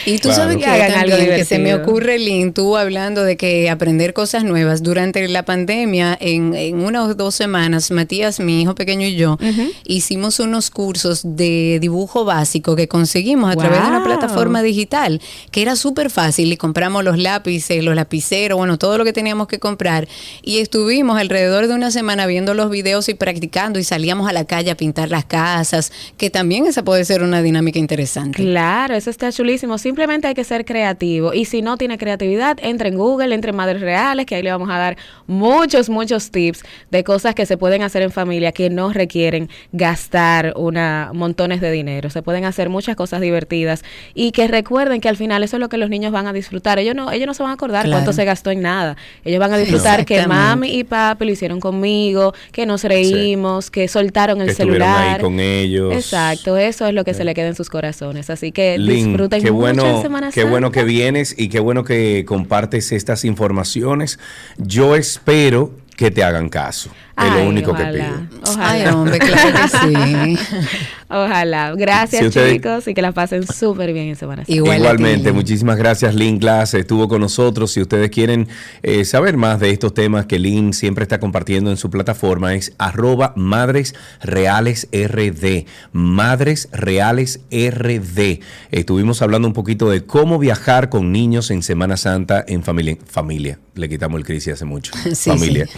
Y 0.04 0.18
tú 0.18 0.30
sabes 0.30 0.58
que, 0.58 0.66
hagan 0.66 0.92
algo 0.92 1.16
que 1.16 1.44
se 1.44 1.58
me 1.58 1.74
ocurre, 1.74 2.18
Lynn, 2.18 2.52
tú 2.52 2.76
hablando 2.76 3.24
de 3.24 3.36
que 3.38 3.70
aprender 3.70 4.12
cosas 4.12 4.44
nuevas. 4.44 4.82
Durante 4.82 5.26
la 5.28 5.44
pandemia, 5.44 6.16
en, 6.20 6.54
en 6.54 6.80
una 6.80 7.04
o 7.04 7.14
dos 7.14 7.34
semanas, 7.34 7.90
Matías, 7.94 8.40
mi 8.40 8.62
hijo 8.62 8.74
pequeño 8.74 9.06
y 9.06 9.16
yo, 9.16 9.38
hicimos 9.84 10.40
unos 10.40 10.70
cursos 10.70 11.22
de 11.24 11.78
dibujo 11.80 12.24
básico 12.24 12.76
que 12.76 12.88
conseguimos 12.88 13.50
a 13.52 13.56
través 13.56 13.82
de 13.82 13.88
una 13.88 14.04
plataforma 14.04 14.62
digital, 14.62 15.20
que 15.50 15.62
era 15.62 15.76
súper 15.76 16.10
fácil 16.10 16.52
y 16.52 16.56
compramos 16.56 17.04
los 17.04 17.18
lápices, 17.18 17.82
los 17.84 17.94
lapiceros, 17.94 18.58
bueno, 18.58 18.78
todo 18.78 18.98
lo 18.98 19.04
que 19.04 19.12
teníamos 19.12 19.46
que 19.46 19.58
comprar. 19.58 20.08
Y 20.42 20.58
estuvimos 20.58 21.18
alrededor 21.18 21.66
de 21.66 21.74
una 21.74 21.90
semana 21.90 22.26
viendo 22.26 22.54
los 22.54 22.70
videos 22.70 23.08
y 23.08 23.14
practicando 23.14 23.78
y 23.78 23.84
salíamos 23.84 24.28
a 24.28 24.32
la 24.32 24.44
calle 24.44 24.70
a 24.70 24.76
pintar 24.76 25.10
las 25.10 25.24
casas, 25.24 25.92
que 26.16 26.30
también 26.30 26.66
esa 26.66 26.84
puede 26.84 27.04
ser 27.04 27.22
una 27.22 27.42
dinámica 27.42 27.78
interesante. 27.78 28.42
Claro, 28.42 28.94
eso 28.94 29.10
está 29.10 29.30
chulísimo. 29.32 29.78
Simplemente 29.78 30.26
hay 30.26 30.34
que 30.34 30.44
ser 30.44 30.64
creativo. 30.64 31.32
Y 31.32 31.44
si 31.44 31.62
no 31.62 31.76
tiene 31.76 31.98
creatividad, 31.98 32.58
entre 32.62 32.88
en 32.88 32.96
Google, 32.96 33.34
entre 33.34 33.50
en 33.50 33.56
Madres 33.56 33.80
Reales, 33.80 34.26
que 34.26 34.34
ahí 34.34 34.42
le 34.42 34.50
vamos 34.50 34.70
a 34.70 34.78
dar 34.78 34.96
muchos, 35.26 35.88
muchos 35.88 36.30
tips 36.30 36.62
de 36.90 37.04
cosas 37.04 37.34
que 37.34 37.46
se 37.46 37.56
pueden 37.56 37.82
hacer 37.84 38.02
en 38.02 38.10
familia 38.10 38.52
que 38.52 38.70
no 38.70 38.92
requieren 38.92 39.48
gastar 39.72 40.52
una 40.56 41.10
montones 41.12 41.60
de 41.60 41.70
dinero. 41.70 42.10
Se 42.10 42.22
pueden 42.22 42.44
hacer 42.44 42.68
muchas 42.68 42.96
cosas 42.96 43.20
divertidas 43.20 43.84
y 44.14 44.32
que 44.32 44.48
recuerden 44.48 45.00
que 45.00 45.08
al 45.08 45.16
final 45.16 45.42
eso 45.44 45.56
es 45.56 45.60
lo 45.60 45.68
que 45.68 45.76
los 45.78 45.90
niños 45.90 46.12
van 46.12 46.26
a 46.26 46.32
disfrutar. 46.32 46.78
Ellos 46.78 46.94
no, 46.94 47.10
ellos 47.10 47.26
no 47.26 47.34
se 47.34 47.42
van 47.42 47.50
a 47.50 47.54
acordar 47.54 47.84
Claro. 47.84 47.96
cuánto 47.98 48.12
se 48.12 48.24
gastó 48.24 48.50
en 48.50 48.62
nada. 48.62 48.96
Ellos 49.24 49.40
van 49.40 49.52
a 49.52 49.58
disfrutar 49.58 50.04
que 50.04 50.26
mami 50.26 50.68
y 50.78 50.84
papi 50.84 51.24
lo 51.24 51.32
hicieron 51.32 51.60
conmigo, 51.60 52.34
que 52.52 52.66
nos 52.66 52.84
reímos, 52.84 53.70
que 53.70 53.88
soltaron 53.88 54.40
el 54.40 54.48
que 54.48 54.54
celular. 54.54 55.16
ahí 55.16 55.20
con 55.20 55.40
ellos. 55.40 55.92
Exacto, 55.94 56.56
eso 56.56 56.86
es 56.86 56.94
lo 56.94 57.04
que 57.04 57.14
se 57.14 57.24
le 57.24 57.34
queda 57.34 57.48
en 57.48 57.54
sus 57.54 57.68
corazones. 57.70 58.30
Así 58.30 58.52
que 58.52 58.78
disfruten 58.78 59.42
qué 59.42 59.50
mucho 59.50 59.60
bueno, 59.60 59.96
en 59.96 60.02
Semana 60.02 60.28
qué 60.28 60.40
Santa. 60.40 60.50
bueno 60.50 60.70
que 60.72 60.84
vienes 60.84 61.34
y 61.38 61.48
qué 61.48 61.60
bueno 61.60 61.84
que 61.84 62.24
compartes 62.26 62.92
estas 62.92 63.24
informaciones. 63.24 64.18
Yo 64.58 64.96
espero 64.96 65.72
que 65.96 66.10
te 66.10 66.22
hagan 66.24 66.48
caso. 66.48 66.90
Es 67.16 67.22
Ay, 67.30 67.42
lo 67.44 67.48
único 67.48 67.70
ojalá, 67.70 67.92
que 67.92 67.98
pido. 67.98 68.42
Ojalá. 68.42 68.70
Ay, 68.70 68.86
hombre, 68.86 69.18
claro 69.20 69.52
que 69.52 69.68
sí. 69.68 70.38
Ojalá. 71.08 71.72
Gracias, 71.76 72.34
Si 72.34 72.40
chicos, 72.40 72.88
y 72.88 72.94
que 72.94 73.02
la 73.02 73.12
pasen 73.12 73.46
súper 73.46 73.92
bien 73.92 74.08
en 74.08 74.16
Semana 74.16 74.44
Santa. 74.44 74.52
Igualmente, 74.52 75.30
muchísimas 75.30 75.76
gracias 75.76 76.14
Lynn 76.14 76.40
Glass, 76.40 76.74
estuvo 76.74 77.06
con 77.08 77.20
nosotros. 77.20 77.70
Si 77.70 77.80
ustedes 77.80 78.10
quieren 78.10 78.48
eh, 78.82 79.04
saber 79.04 79.36
más 79.36 79.60
de 79.60 79.70
estos 79.70 79.94
temas 79.94 80.26
que 80.26 80.40
Lynn 80.40 80.72
siempre 80.72 81.04
está 81.04 81.20
compartiendo 81.20 81.70
en 81.70 81.76
su 81.76 81.88
plataforma, 81.88 82.54
es 82.54 82.74
arroba 82.78 83.32
Madres 83.36 83.94
Reales 84.20 84.88
RD. 84.92 85.66
Madres 85.92 86.68
Reales 86.72 87.40
RD. 87.50 88.40
Estuvimos 88.72 89.22
hablando 89.22 89.46
un 89.46 89.54
poquito 89.54 89.88
de 89.88 90.04
cómo 90.04 90.40
viajar 90.40 90.88
con 90.88 91.12
niños 91.12 91.52
en 91.52 91.62
Semana 91.62 91.96
Santa 91.96 92.44
en 92.48 92.64
familia. 92.64 92.96
Familia, 93.06 93.60
le 93.74 93.88
quitamos 93.88 94.18
el 94.18 94.24
crisis 94.24 94.54
hace 94.54 94.64
mucho. 94.64 94.92
Sí, 95.14 95.30
familia. 95.30 95.68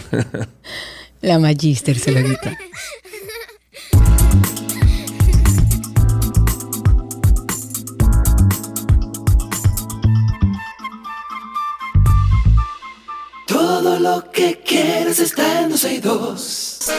La 1.21 1.39
Magister 1.39 1.97
se 1.97 2.11
lo. 2.11 2.19
Todo 13.47 13.99
lo 13.99 14.31
que 14.31 14.61
quieres 14.63 15.19
está 15.19 15.61
en 15.61 15.69
12 15.69 15.93
y 15.93 15.99
2. 15.99 16.91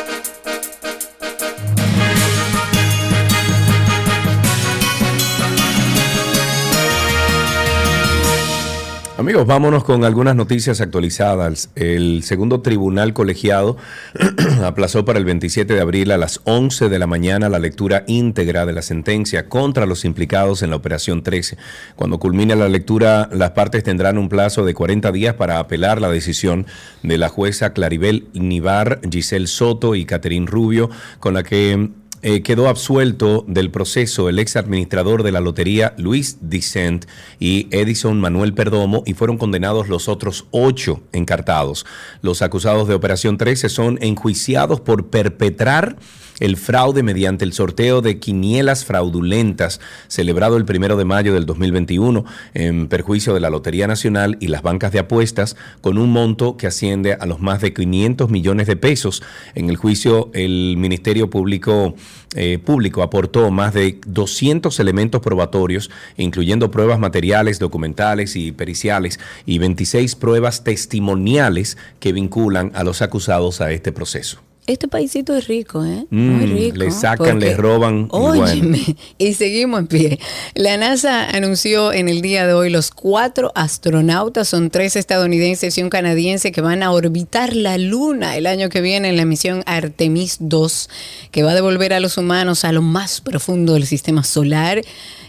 Amigos, 9.19 9.49
vámonos 9.49 9.83
con 9.83 10.05
algunas 10.05 10.37
noticias 10.37 10.81
actualizadas. 10.81 11.71
El 11.75 12.23
segundo 12.23 12.61
tribunal 12.61 13.15
colegiado 13.15 13.77
aplazó 14.65 15.05
para 15.05 15.19
el 15.19 15.25
27 15.25 15.75
de 15.75 15.81
abril 15.81 16.13
a 16.13 16.19
las 16.19 16.41
11 16.45 16.89
de 16.89 17.01
la 17.01 17.09
mañana 17.09 17.49
la 17.49 17.59
lectura 17.59 18.05
íntegra 18.07 18.65
de 18.65 18.73
la 18.73 18.81
sentencia 18.81 19.49
contra 19.49 19.87
los 19.87 20.05
implicados 20.05 20.63
en 20.63 20.71
la 20.71 20.77
Operación 20.77 21.25
13. 21.25 21.59
Cuando 21.97 22.21
culmine 22.21 22.55
la 22.55 22.69
lectura, 22.69 23.29
las 23.33 23.51
partes 23.51 23.83
tendrán 23.83 24.19
un 24.19 24.29
plazo 24.29 24.65
de 24.65 24.73
40 24.73 25.11
días 25.11 25.35
para 25.35 25.59
apelar 25.59 26.01
la 26.01 26.11
decisión 26.11 26.67
de 27.03 27.19
la 27.19 27.29
jueza 27.29 27.73
Claribel 27.73 28.29
Nivar, 28.35 29.01
Giselle 29.11 29.49
Soto 29.49 29.97
y 29.97 30.05
Caterín 30.05 30.47
Rubio, 30.47 30.91
con 31.19 31.35
la 31.35 31.43
que 31.43 31.91
eh, 32.23 32.43
quedó 32.43 32.69
absuelto 32.69 33.45
del 33.47 33.71
proceso 33.71 34.29
el 34.29 34.39
ex 34.39 34.57
administrador 34.57 35.23
de 35.23 35.33
la 35.33 35.41
lotería 35.41 35.95
Luis 35.99 36.39
Dicent 36.41 37.07
y 37.39 37.69
Edison 37.71 38.21
Manuel 38.21 38.55
Perdomo 38.55 39.03
y 39.07 39.15
fueron 39.15 39.39
condenados 39.39 39.89
los 39.89 40.09
otros 40.09 40.47
ocho 40.51 41.03
encartados. 41.13 41.87
Los 42.23 42.43
acusados 42.43 42.89
de 42.89 42.95
Operación 42.95 43.39
13 43.39 43.69
son 43.69 43.99
enjuiciados 44.03 44.81
por 44.81 45.09
perpetrar 45.09 45.97
el 46.41 46.57
fraude 46.57 47.03
mediante 47.03 47.45
el 47.45 47.53
sorteo 47.53 48.01
de 48.01 48.19
quinielas 48.19 48.85
fraudulentas 48.85 49.81
celebrado 50.09 50.57
el 50.57 50.65
primero 50.65 50.97
de 50.97 51.05
mayo 51.05 51.35
del 51.35 51.47
2021 51.47 52.25
en 52.55 52.89
perjuicio 52.89 53.35
de 53.35 53.41
la 53.41 53.51
Lotería 53.51 53.87
Nacional 53.87 54.37
y 54.41 54.49
las 54.49 54.63
bancas 54.63 54.93
de 54.93 54.99
apuestas 54.99 55.57
con 55.81 55.99
un 55.99 56.11
monto 56.11 56.57
que 56.57 56.67
asciende 56.67 57.15
a 57.15 57.27
los 57.27 57.41
más 57.41 57.61
de 57.61 57.73
500 57.73 58.31
millones 58.31 58.67
de 58.67 58.77
pesos. 58.77 59.23
En 59.55 59.69
el 59.69 59.77
juicio 59.77 60.31
el 60.35 60.77
Ministerio 60.77 61.31
Público 61.31 61.95
eh, 62.35 62.59
público 62.59 63.03
aportó 63.03 63.51
más 63.51 63.73
de 63.73 64.01
200 64.07 64.79
elementos 64.81 65.23
probatorios, 65.23 65.91
incluyendo 66.17 66.71
pruebas 66.71 66.99
materiales, 66.99 67.59
documentales 67.59 68.37
y 68.37 68.53
periciales, 68.53 69.19
y 69.47 69.59
26 69.59 70.15
pruebas 70.17 70.63
testimoniales 70.63 71.79
que 72.01 72.13
vinculan 72.13 72.71
a 72.75 72.85
los 72.85 73.01
acusados 73.01 73.61
a 73.61 73.73
este 73.73 73.93
proceso. 73.93 74.48
Este 74.69 74.87
paisito 74.87 75.35
es 75.35 75.49
rico, 75.49 75.83
¿eh? 75.85 76.05
Muy 76.11 76.47
Mm, 76.47 76.55
rico. 76.57 76.77
le 76.77 76.91
sacan, 76.91 77.41
le 77.41 77.57
roban. 77.57 78.07
bueno. 78.09 78.43
Óyeme, 78.43 78.79
y 79.19 79.33
seguimos 79.33 79.81
en 79.81 79.87
pie. 79.87 80.19
La 80.55 80.77
NASA 80.77 81.25
anunció 81.31 81.91
en 81.93 82.09
el 82.11 82.21
día 82.21 82.47
de 82.47 82.53
hoy 82.53 82.69
los 82.69 82.91
cuatro 82.91 83.51
astronautas, 83.55 84.47
son 84.47 84.69
tres 84.69 84.95
estadounidenses 84.95 85.79
y 85.79 85.83
un 85.83 85.89
canadiense 85.89 86.53
que 86.53 86.61
van 86.61 86.83
a 86.83 86.93
orbitar 86.93 87.57
la 87.57 87.79
Luna 87.79 88.37
el 88.37 88.47
año 88.47 88.69
que 88.69 88.83
viene 88.83 89.09
en 89.09 89.17
la 89.17 89.25
misión 89.25 89.63
Artemis 89.65 90.37
2, 90.41 90.91
que 91.31 91.43
va 91.43 91.53
a 91.53 91.55
devolver 91.55 91.95
a 91.95 92.01
los 92.01 92.19
humanos 92.19 92.67
a 92.67 92.73
lo 92.73 92.83
más 92.83 93.23
profundo 93.23 93.73
del 93.73 93.87
sistema 93.87 94.23
solar 94.23 94.83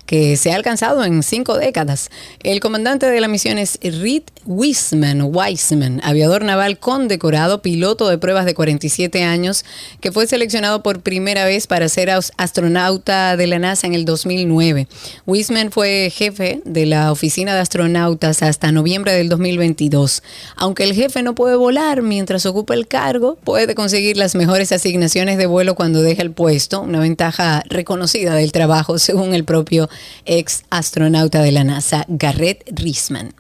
que 0.10 0.38
se 0.38 0.52
ha 0.52 0.56
alcanzado 0.56 1.06
en 1.06 1.22
cinco 1.22 1.60
décadas. 1.60 2.10
El 2.42 2.62
comandante 2.62 3.06
de 3.06 3.22
la 3.22 3.28
misión 3.28 3.60
es 3.60 3.78
Reed 3.84 4.24
Wiseman, 4.44 5.22
Wiseman, 5.22 6.02
aviador 6.04 6.44
naval 6.44 6.80
condecorado, 6.80 7.62
piloto 7.62 8.10
de 8.10 8.18
pruebas 8.18 8.46
de 8.46 8.56
47 8.56 9.24
años, 9.24 9.64
que 10.02 10.12
fue 10.12 10.26
seleccionado 10.26 10.82
por 10.82 11.02
primera 11.02 11.46
vez 11.46 11.68
para 11.68 11.88
ser 11.90 12.10
astronauta 12.10 13.38
de 13.38 13.46
la 13.46 13.60
NASA 13.60 13.86
en 13.86 13.94
el 13.94 14.06
2009. 14.06 14.88
Wiseman 15.28 15.72
fue 15.72 16.12
jefe 16.12 16.64
de 16.66 16.88
la 16.88 17.12
oficina 17.12 17.54
de 17.54 17.60
astronautas 17.60 18.42
hasta 18.42 18.72
noviembre 18.72 19.14
del 19.14 19.30
2022. 19.30 20.24
Aunque 20.56 20.86
el 20.86 20.96
jefe 20.96 21.22
no 21.22 21.36
puede 21.36 21.56
volar 21.56 22.02
mientras 22.02 22.48
ocupa 22.48 22.74
el 22.74 22.88
cargo, 22.88 23.38
puede 23.44 23.76
conseguir 23.76 24.18
las 24.18 24.34
mejores 24.34 24.72
asignaciones 24.72 25.38
de 25.38 25.46
vuelo 25.46 25.76
cuando 25.76 26.02
deja 26.02 26.24
el 26.24 26.32
puesto, 26.32 26.82
una 26.82 27.00
ventaja 27.00 27.62
reconocida 27.68 28.34
del 28.34 28.52
trabajo 28.52 28.98
según 28.98 29.36
el 29.36 29.44
propio 29.44 29.88
ex 30.26 30.64
astronauta 30.70 31.42
de 31.42 31.52
la 31.52 31.64
NASA, 31.64 32.06
Garrett 32.08 32.64
Risman. 32.74 33.34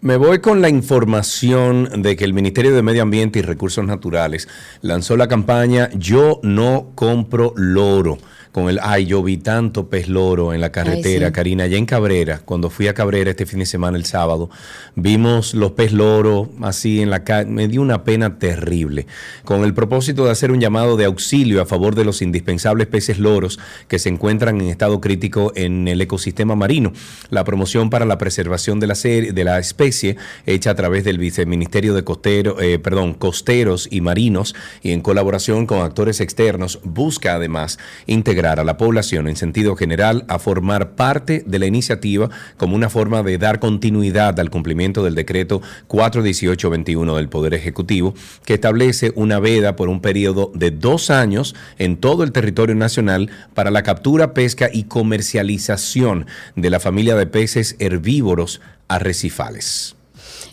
Me 0.00 0.18
voy 0.18 0.40
con 0.40 0.60
la 0.60 0.68
información 0.68 2.02
de 2.02 2.14
que 2.14 2.24
el 2.24 2.34
Ministerio 2.34 2.74
de 2.74 2.82
Medio 2.82 3.02
Ambiente 3.02 3.38
y 3.38 3.42
Recursos 3.42 3.86
Naturales 3.86 4.48
lanzó 4.82 5.16
la 5.16 5.28
campaña 5.28 5.88
Yo 5.94 6.40
no 6.42 6.90
compro 6.94 7.54
loro 7.56 8.18
con 8.54 8.68
el, 8.68 8.78
ay, 8.80 9.06
yo 9.06 9.20
vi 9.20 9.36
tanto 9.36 9.88
pez 9.88 10.08
loro 10.08 10.54
en 10.54 10.60
la 10.60 10.70
carretera, 10.70 11.26
sí. 11.26 11.32
Karina, 11.32 11.64
allá 11.64 11.76
en 11.76 11.86
Cabrera, 11.86 12.40
cuando 12.44 12.70
fui 12.70 12.86
a 12.86 12.94
Cabrera 12.94 13.30
este 13.30 13.46
fin 13.46 13.58
de 13.58 13.66
semana, 13.66 13.98
el 13.98 14.04
sábado, 14.04 14.48
vimos 14.94 15.54
los 15.54 15.72
pez 15.72 15.90
loro 15.92 16.48
así 16.62 17.00
en 17.00 17.10
la 17.10 17.24
calle, 17.24 17.50
me 17.50 17.66
dio 17.66 17.82
una 17.82 18.04
pena 18.04 18.38
terrible, 18.38 19.08
con 19.44 19.64
el 19.64 19.74
propósito 19.74 20.24
de 20.24 20.30
hacer 20.30 20.52
un 20.52 20.60
llamado 20.60 20.96
de 20.96 21.04
auxilio 21.04 21.60
a 21.60 21.66
favor 21.66 21.96
de 21.96 22.04
los 22.04 22.22
indispensables 22.22 22.86
peces 22.86 23.18
loros 23.18 23.58
que 23.88 23.98
se 23.98 24.08
encuentran 24.08 24.60
en 24.60 24.68
estado 24.68 25.00
crítico 25.00 25.50
en 25.56 25.88
el 25.88 26.00
ecosistema 26.00 26.54
marino. 26.54 26.92
La 27.30 27.42
promoción 27.42 27.90
para 27.90 28.04
la 28.04 28.18
preservación 28.18 28.78
de 28.78 28.86
la, 28.86 28.94
serie, 28.94 29.32
de 29.32 29.42
la 29.42 29.58
especie, 29.58 30.16
hecha 30.46 30.70
a 30.70 30.74
través 30.76 31.02
del 31.02 31.18
Viceministerio 31.18 31.92
de 31.92 32.04
Costero, 32.04 32.60
eh, 32.60 32.78
perdón, 32.78 33.14
Costeros 33.14 33.88
y 33.90 34.00
Marinos, 34.00 34.54
y 34.80 34.92
en 34.92 35.00
colaboración 35.00 35.66
con 35.66 35.80
actores 35.80 36.20
externos, 36.20 36.78
busca 36.84 37.34
además 37.34 37.80
integrar 38.06 38.43
a 38.44 38.64
la 38.64 38.76
población 38.76 39.26
en 39.26 39.36
sentido 39.36 39.74
general 39.74 40.24
a 40.28 40.38
formar 40.38 40.90
parte 40.94 41.42
de 41.46 41.58
la 41.58 41.66
iniciativa 41.66 42.28
como 42.56 42.76
una 42.76 42.90
forma 42.90 43.22
de 43.22 43.38
dar 43.38 43.58
continuidad 43.58 44.38
al 44.38 44.50
cumplimiento 44.50 45.02
del 45.02 45.14
decreto 45.14 45.62
41821 45.88 47.16
del 47.16 47.28
Poder 47.28 47.54
Ejecutivo, 47.54 48.14
que 48.44 48.54
establece 48.54 49.12
una 49.16 49.40
veda 49.40 49.76
por 49.76 49.88
un 49.88 50.00
periodo 50.00 50.52
de 50.54 50.70
dos 50.70 51.10
años 51.10 51.54
en 51.78 51.96
todo 51.96 52.22
el 52.22 52.32
territorio 52.32 52.74
nacional 52.74 53.30
para 53.54 53.70
la 53.70 53.82
captura, 53.82 54.34
pesca 54.34 54.68
y 54.72 54.84
comercialización 54.84 56.26
de 56.54 56.70
la 56.70 56.80
familia 56.80 57.16
de 57.16 57.26
peces 57.26 57.76
herbívoros 57.78 58.60
arrecifales. 58.88 59.96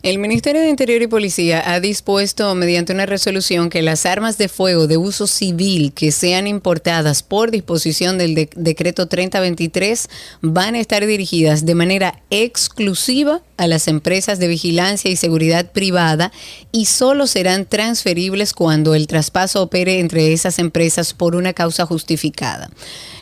El 0.04 0.18
Ministerio 0.18 0.62
de 0.62 0.70
Interior 0.70 1.00
y 1.04 1.06
Policía 1.08 1.62
ha 1.64 1.80
dispuesto 1.80 2.56
mediante 2.56 2.92
una 2.92 3.06
resolución 3.06 3.70
que 3.70 3.84
las 3.84 4.08
armas 4.08 4.40
de 4.40 4.50
fuego 4.50 4.88
de 4.88 4.98
uso 4.98 5.28
civil 5.28 5.94
que 5.94 6.12
sean 6.12 6.48
importadas 6.48 7.22
por 7.22 7.52
disposición 7.52 8.18
del 8.18 8.34
de- 8.34 8.50
decreto 8.56 9.08
3023 9.08 10.10
van 10.42 10.74
a 10.74 10.80
estar 10.80 11.06
dirigidas 11.06 11.68
de 11.68 11.76
manera 11.76 12.24
exclusiva 12.32 13.42
a 13.58 13.68
las 13.68 13.88
empresas 13.88 14.40
de 14.40 14.48
vigilancia 14.48 15.12
y 15.12 15.16
seguridad 15.18 15.72
privada 15.72 16.32
y 16.72 16.86
solo 16.86 17.28
serán 17.28 17.66
transferibles 17.68 18.54
cuando 18.54 18.96
el 18.96 19.06
traspaso 19.06 19.62
opere 19.62 20.00
entre 20.00 20.34
esas 20.34 20.58
empresas 20.58 21.14
por 21.14 21.36
una 21.36 21.54
causa 21.54 21.86
justificada. 21.86 22.72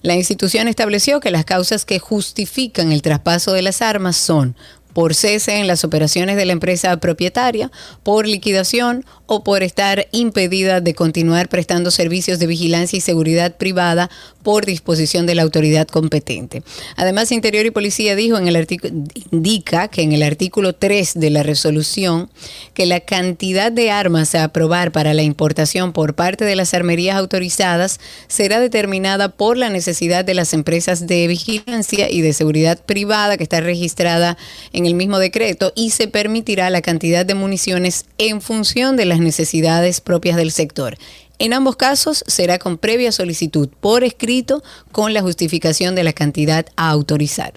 La 0.01 0.15
institución 0.15 0.69
estableció 0.69 1.19
que 1.19 1.29
las 1.29 1.43
causas 1.43 1.83
que 1.83 1.99
justifican 1.99 2.93
el 2.93 3.01
traspaso 3.01 3.51
de 3.51 3.63
las 3.63 3.81
armas 3.81 4.15
son 4.15 4.55
por 4.93 5.13
cese 5.13 5.57
en 5.57 5.67
las 5.67 5.83
operaciones 5.83 6.35
de 6.35 6.45
la 6.45 6.53
empresa 6.53 6.97
propietaria, 6.97 7.71
por 8.03 8.27
liquidación 8.27 9.05
o 9.31 9.43
por 9.43 9.61
estar 9.61 10.07
impedida 10.11 10.81
de 10.81 10.95
continuar 10.95 11.49
prestando 11.49 11.91
servicios 11.91 12.39
de 12.39 12.47
vigilancia 12.47 12.97
y 12.97 13.01
seguridad 13.01 13.55
privada 13.57 14.09
por 14.41 14.65
disposición 14.65 15.27
de 15.27 15.35
la 15.35 15.43
autoridad 15.43 15.87
competente. 15.87 16.63
Además, 16.95 17.31
Interior 17.31 17.63
y 17.67 17.71
Policía 17.71 18.15
dijo 18.15 18.37
en 18.37 18.47
el 18.47 18.67
indica 19.31 19.87
que 19.87 20.01
en 20.01 20.13
el 20.13 20.23
artículo 20.23 20.73
3 20.73 21.13
de 21.15 21.29
la 21.29 21.43
resolución 21.43 22.29
que 22.73 22.87
la 22.87 23.01
cantidad 23.01 23.71
de 23.71 23.91
armas 23.91 24.33
a 24.33 24.45
aprobar 24.45 24.91
para 24.91 25.13
la 25.13 25.21
importación 25.21 25.93
por 25.93 26.15
parte 26.15 26.43
de 26.43 26.55
las 26.55 26.73
armerías 26.73 27.15
autorizadas 27.15 27.99
será 28.27 28.59
determinada 28.59 29.29
por 29.29 29.57
la 29.57 29.69
necesidad 29.69 30.25
de 30.25 30.33
las 30.33 30.53
empresas 30.53 31.05
de 31.05 31.27
vigilancia 31.27 32.09
y 32.09 32.21
de 32.21 32.33
seguridad 32.33 32.79
privada 32.83 33.37
que 33.37 33.43
está 33.43 33.61
registrada 33.61 34.37
en 34.73 34.87
el 34.87 34.95
mismo 34.95 35.19
decreto 35.19 35.71
y 35.75 35.91
se 35.91 36.07
permitirá 36.07 36.71
la 36.71 36.81
cantidad 36.81 37.25
de 37.27 37.35
municiones 37.35 38.05
en 38.17 38.41
función 38.41 38.97
de 38.97 39.05
las 39.05 39.18
necesidades 39.21 40.01
propias 40.01 40.37
del 40.37 40.51
sector. 40.51 40.97
En 41.39 41.53
ambos 41.53 41.77
casos 41.77 42.23
será 42.27 42.59
con 42.59 42.77
previa 42.77 43.11
solicitud 43.11 43.69
por 43.79 44.03
escrito 44.03 44.61
con 44.91 45.13
la 45.13 45.21
justificación 45.21 45.95
de 45.95 46.03
la 46.03 46.13
cantidad 46.13 46.65
a 46.75 46.89
autorizar. 46.89 47.53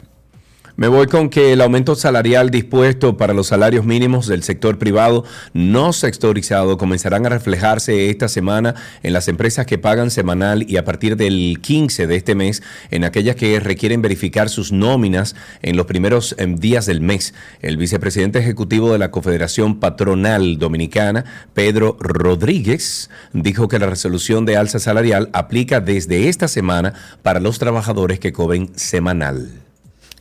Me 0.74 0.89
voy 0.89 1.07
con 1.07 1.28
que 1.28 1.53
el 1.53 1.61
aumento 1.61 1.94
salarial 1.94 2.51
dispuesto 2.51 3.19
para 3.19 3.35
los 3.35 3.49
salarios 3.49 3.85
mínimos 3.85 4.27
del 4.27 4.43
sector 4.43 4.78
privado 4.78 5.23
no 5.53 5.93
sectorizado 5.93 6.78
comenzarán 6.78 7.27
a 7.27 7.28
reflejarse 7.28 8.09
esta 8.09 8.27
semana 8.27 8.74
en 9.03 9.12
las 9.12 9.28
empresas 9.28 9.66
que 9.66 9.77
pagan 9.77 10.11
semanal 10.11 10.65
y 10.66 10.78
a 10.78 10.85
partir 10.86 11.16
del 11.19 11.59
15 11.61 12.07
de 12.07 12.16
este 12.16 12.35
mes 12.35 12.62
en 12.90 13.05
aquellas 13.05 13.36
que 13.36 13.61
requieren 13.61 14.01
verificar 14.01 14.49
sus 14.49 14.73
nóminas 14.73 15.36
en 15.61 15.77
los 15.77 15.85
primeros 15.85 16.35
em, 16.39 16.57
días 16.57 16.86
del 16.86 17.03
mes. 17.03 17.35
El 17.61 17.77
vicepresidente 17.77 18.39
ejecutivo 18.39 18.93
de 18.93 18.99
la 18.99 19.11
Confederación 19.11 19.78
Patronal 19.78 20.59
Dominicana, 20.59 21.27
Pedro 21.53 21.99
Rodríguez, 22.01 23.11
dijo 23.35 23.69
que 23.69 23.78
la 23.78 23.90
resolución 23.90 24.47
de 24.47 24.57
alza 24.57 24.78
salarial 24.78 25.28
aplica 25.35 25.81
desde 25.81 26.31
esta 26.31 26.49
semana 26.49 26.94
para 27.23 27.40
los 27.40 27.59
trabajadores 27.59 28.19
que 28.19 28.32
cobren 28.32 28.70
semanal. 28.74 29.51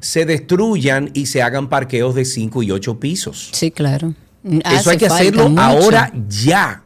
se 0.00 0.26
destruyan 0.26 1.10
y 1.14 1.26
se 1.26 1.42
hagan 1.42 1.68
parqueos 1.68 2.14
de 2.14 2.24
5 2.24 2.62
y 2.64 2.70
8 2.72 2.98
pisos. 2.98 3.50
Sí, 3.52 3.70
claro. 3.70 4.14
Eso 4.44 4.90
hay 4.90 4.98
que 4.98 5.06
hacerlo 5.06 5.52
ahora 5.56 6.12
ya. 6.28 6.82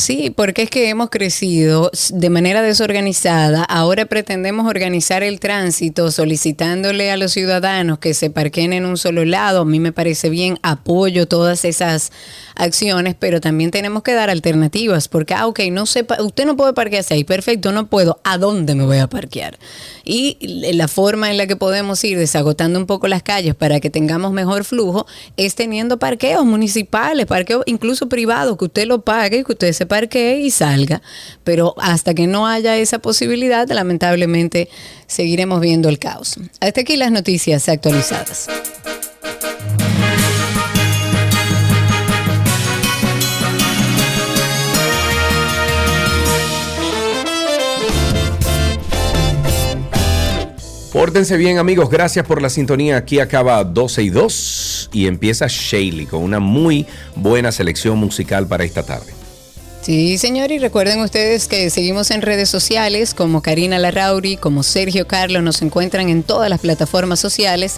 Sí, 0.00 0.32
porque 0.34 0.62
es 0.62 0.70
que 0.70 0.88
hemos 0.88 1.10
crecido 1.10 1.90
de 2.10 2.30
manera 2.30 2.62
desorganizada. 2.62 3.64
Ahora 3.64 4.06
pretendemos 4.06 4.66
organizar 4.66 5.22
el 5.22 5.40
tránsito 5.40 6.10
solicitándole 6.10 7.10
a 7.10 7.18
los 7.18 7.32
ciudadanos 7.32 7.98
que 7.98 8.14
se 8.14 8.30
parquen 8.30 8.72
en 8.72 8.86
un 8.86 8.96
solo 8.96 9.26
lado. 9.26 9.60
A 9.60 9.64
mí 9.66 9.78
me 9.78 9.92
parece 9.92 10.30
bien, 10.30 10.58
apoyo 10.62 11.28
todas 11.28 11.66
esas 11.66 12.12
acciones, 12.60 13.16
pero 13.18 13.40
también 13.40 13.70
tenemos 13.70 14.02
que 14.02 14.12
dar 14.12 14.30
alternativas, 14.30 15.08
porque, 15.08 15.34
ah, 15.34 15.46
ok, 15.46 15.60
no 15.70 15.86
sepa, 15.86 16.22
usted 16.22 16.46
no 16.46 16.56
puede 16.56 16.72
parquearse 16.72 17.14
ahí, 17.14 17.24
perfecto, 17.24 17.72
no 17.72 17.86
puedo, 17.88 18.20
¿a 18.24 18.38
dónde 18.38 18.74
me 18.74 18.84
voy 18.84 18.98
a 18.98 19.08
parquear? 19.08 19.58
Y 20.04 20.36
la 20.72 20.88
forma 20.88 21.30
en 21.30 21.36
la 21.36 21.46
que 21.46 21.56
podemos 21.56 22.02
ir 22.04 22.18
desagotando 22.18 22.78
un 22.78 22.86
poco 22.86 23.08
las 23.08 23.22
calles 23.22 23.54
para 23.54 23.80
que 23.80 23.90
tengamos 23.90 24.32
mejor 24.32 24.64
flujo 24.64 25.06
es 25.36 25.54
teniendo 25.54 25.98
parqueos 25.98 26.44
municipales, 26.44 27.26
parqueos 27.26 27.62
incluso 27.66 28.08
privados, 28.08 28.56
que 28.56 28.64
usted 28.64 28.86
lo 28.86 29.02
pague, 29.02 29.44
que 29.44 29.52
usted 29.52 29.72
se 29.72 29.86
parquee 29.86 30.40
y 30.40 30.50
salga. 30.50 31.02
Pero 31.44 31.74
hasta 31.78 32.14
que 32.14 32.26
no 32.26 32.46
haya 32.46 32.76
esa 32.76 32.98
posibilidad, 32.98 33.68
lamentablemente 33.68 34.68
seguiremos 35.06 35.60
viendo 35.60 35.88
el 35.88 35.98
caos. 35.98 36.36
Hasta 36.60 36.80
aquí 36.80 36.96
las 36.96 37.12
noticias 37.12 37.68
actualizadas. 37.68 38.48
Pórtense 50.92 51.36
bien 51.36 51.58
amigos, 51.58 51.88
gracias 51.88 52.26
por 52.26 52.42
la 52.42 52.50
sintonía. 52.50 52.96
Aquí 52.96 53.20
acaba 53.20 53.62
12 53.62 54.02
y 54.02 54.10
2 54.10 54.90
y 54.92 55.06
empieza 55.06 55.46
Shaley 55.48 56.06
con 56.06 56.20
una 56.20 56.40
muy 56.40 56.84
buena 57.14 57.52
selección 57.52 57.96
musical 57.96 58.48
para 58.48 58.64
esta 58.64 58.82
tarde. 58.82 59.12
Sí, 59.82 60.18
señor, 60.18 60.50
y 60.50 60.58
recuerden 60.58 61.00
ustedes 61.00 61.46
que 61.46 61.70
seguimos 61.70 62.10
en 62.10 62.22
redes 62.22 62.50
sociales 62.50 63.14
como 63.14 63.40
Karina 63.40 63.78
Larrauri, 63.78 64.36
como 64.36 64.64
Sergio 64.64 65.06
Carlos, 65.06 65.44
nos 65.44 65.62
encuentran 65.62 66.08
en 66.08 66.24
todas 66.24 66.50
las 66.50 66.60
plataformas 66.60 67.20
sociales. 67.20 67.76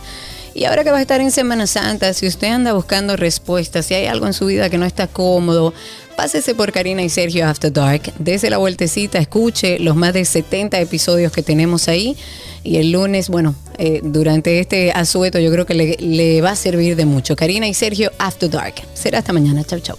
Y 0.54 0.64
ahora 0.64 0.82
que 0.82 0.90
va 0.90 0.98
a 0.98 1.02
estar 1.02 1.20
en 1.20 1.30
Semana 1.30 1.66
Santa, 1.66 2.12
si 2.14 2.26
usted 2.26 2.48
anda 2.48 2.72
buscando 2.72 3.16
respuestas, 3.16 3.86
si 3.86 3.94
hay 3.94 4.06
algo 4.06 4.26
en 4.26 4.32
su 4.32 4.46
vida 4.46 4.68
que 4.68 4.78
no 4.78 4.86
está 4.86 5.06
cómodo, 5.06 5.72
pásese 6.16 6.54
por 6.54 6.72
Karina 6.72 7.02
y 7.02 7.08
Sergio 7.08 7.46
After 7.46 7.72
Dark, 7.72 8.12
desde 8.18 8.50
la 8.50 8.56
vueltecita, 8.56 9.18
escuche 9.18 9.78
los 9.78 9.96
más 9.96 10.12
de 10.12 10.24
70 10.24 10.80
episodios 10.80 11.30
que 11.30 11.42
tenemos 11.42 11.88
ahí. 11.88 12.16
Y 12.64 12.76
el 12.76 12.92
lunes, 12.92 13.28
bueno, 13.28 13.54
eh, 13.78 14.00
durante 14.02 14.60
este 14.60 14.92
asueto 14.92 15.38
yo 15.38 15.50
creo 15.50 15.66
que 15.66 15.74
le, 15.74 16.40
va 16.40 16.50
a 16.50 16.56
servir 16.56 16.96
de 16.96 17.06
mucho. 17.06 17.36
Karina 17.36 17.66
y 17.66 17.74
Sergio 17.74 18.12
After 18.18 18.50
Dark. 18.50 18.74
Será 18.94 19.18
hasta 19.18 19.32
mañana. 19.32 19.64
Chau, 19.64 19.80
chau. 19.80 19.96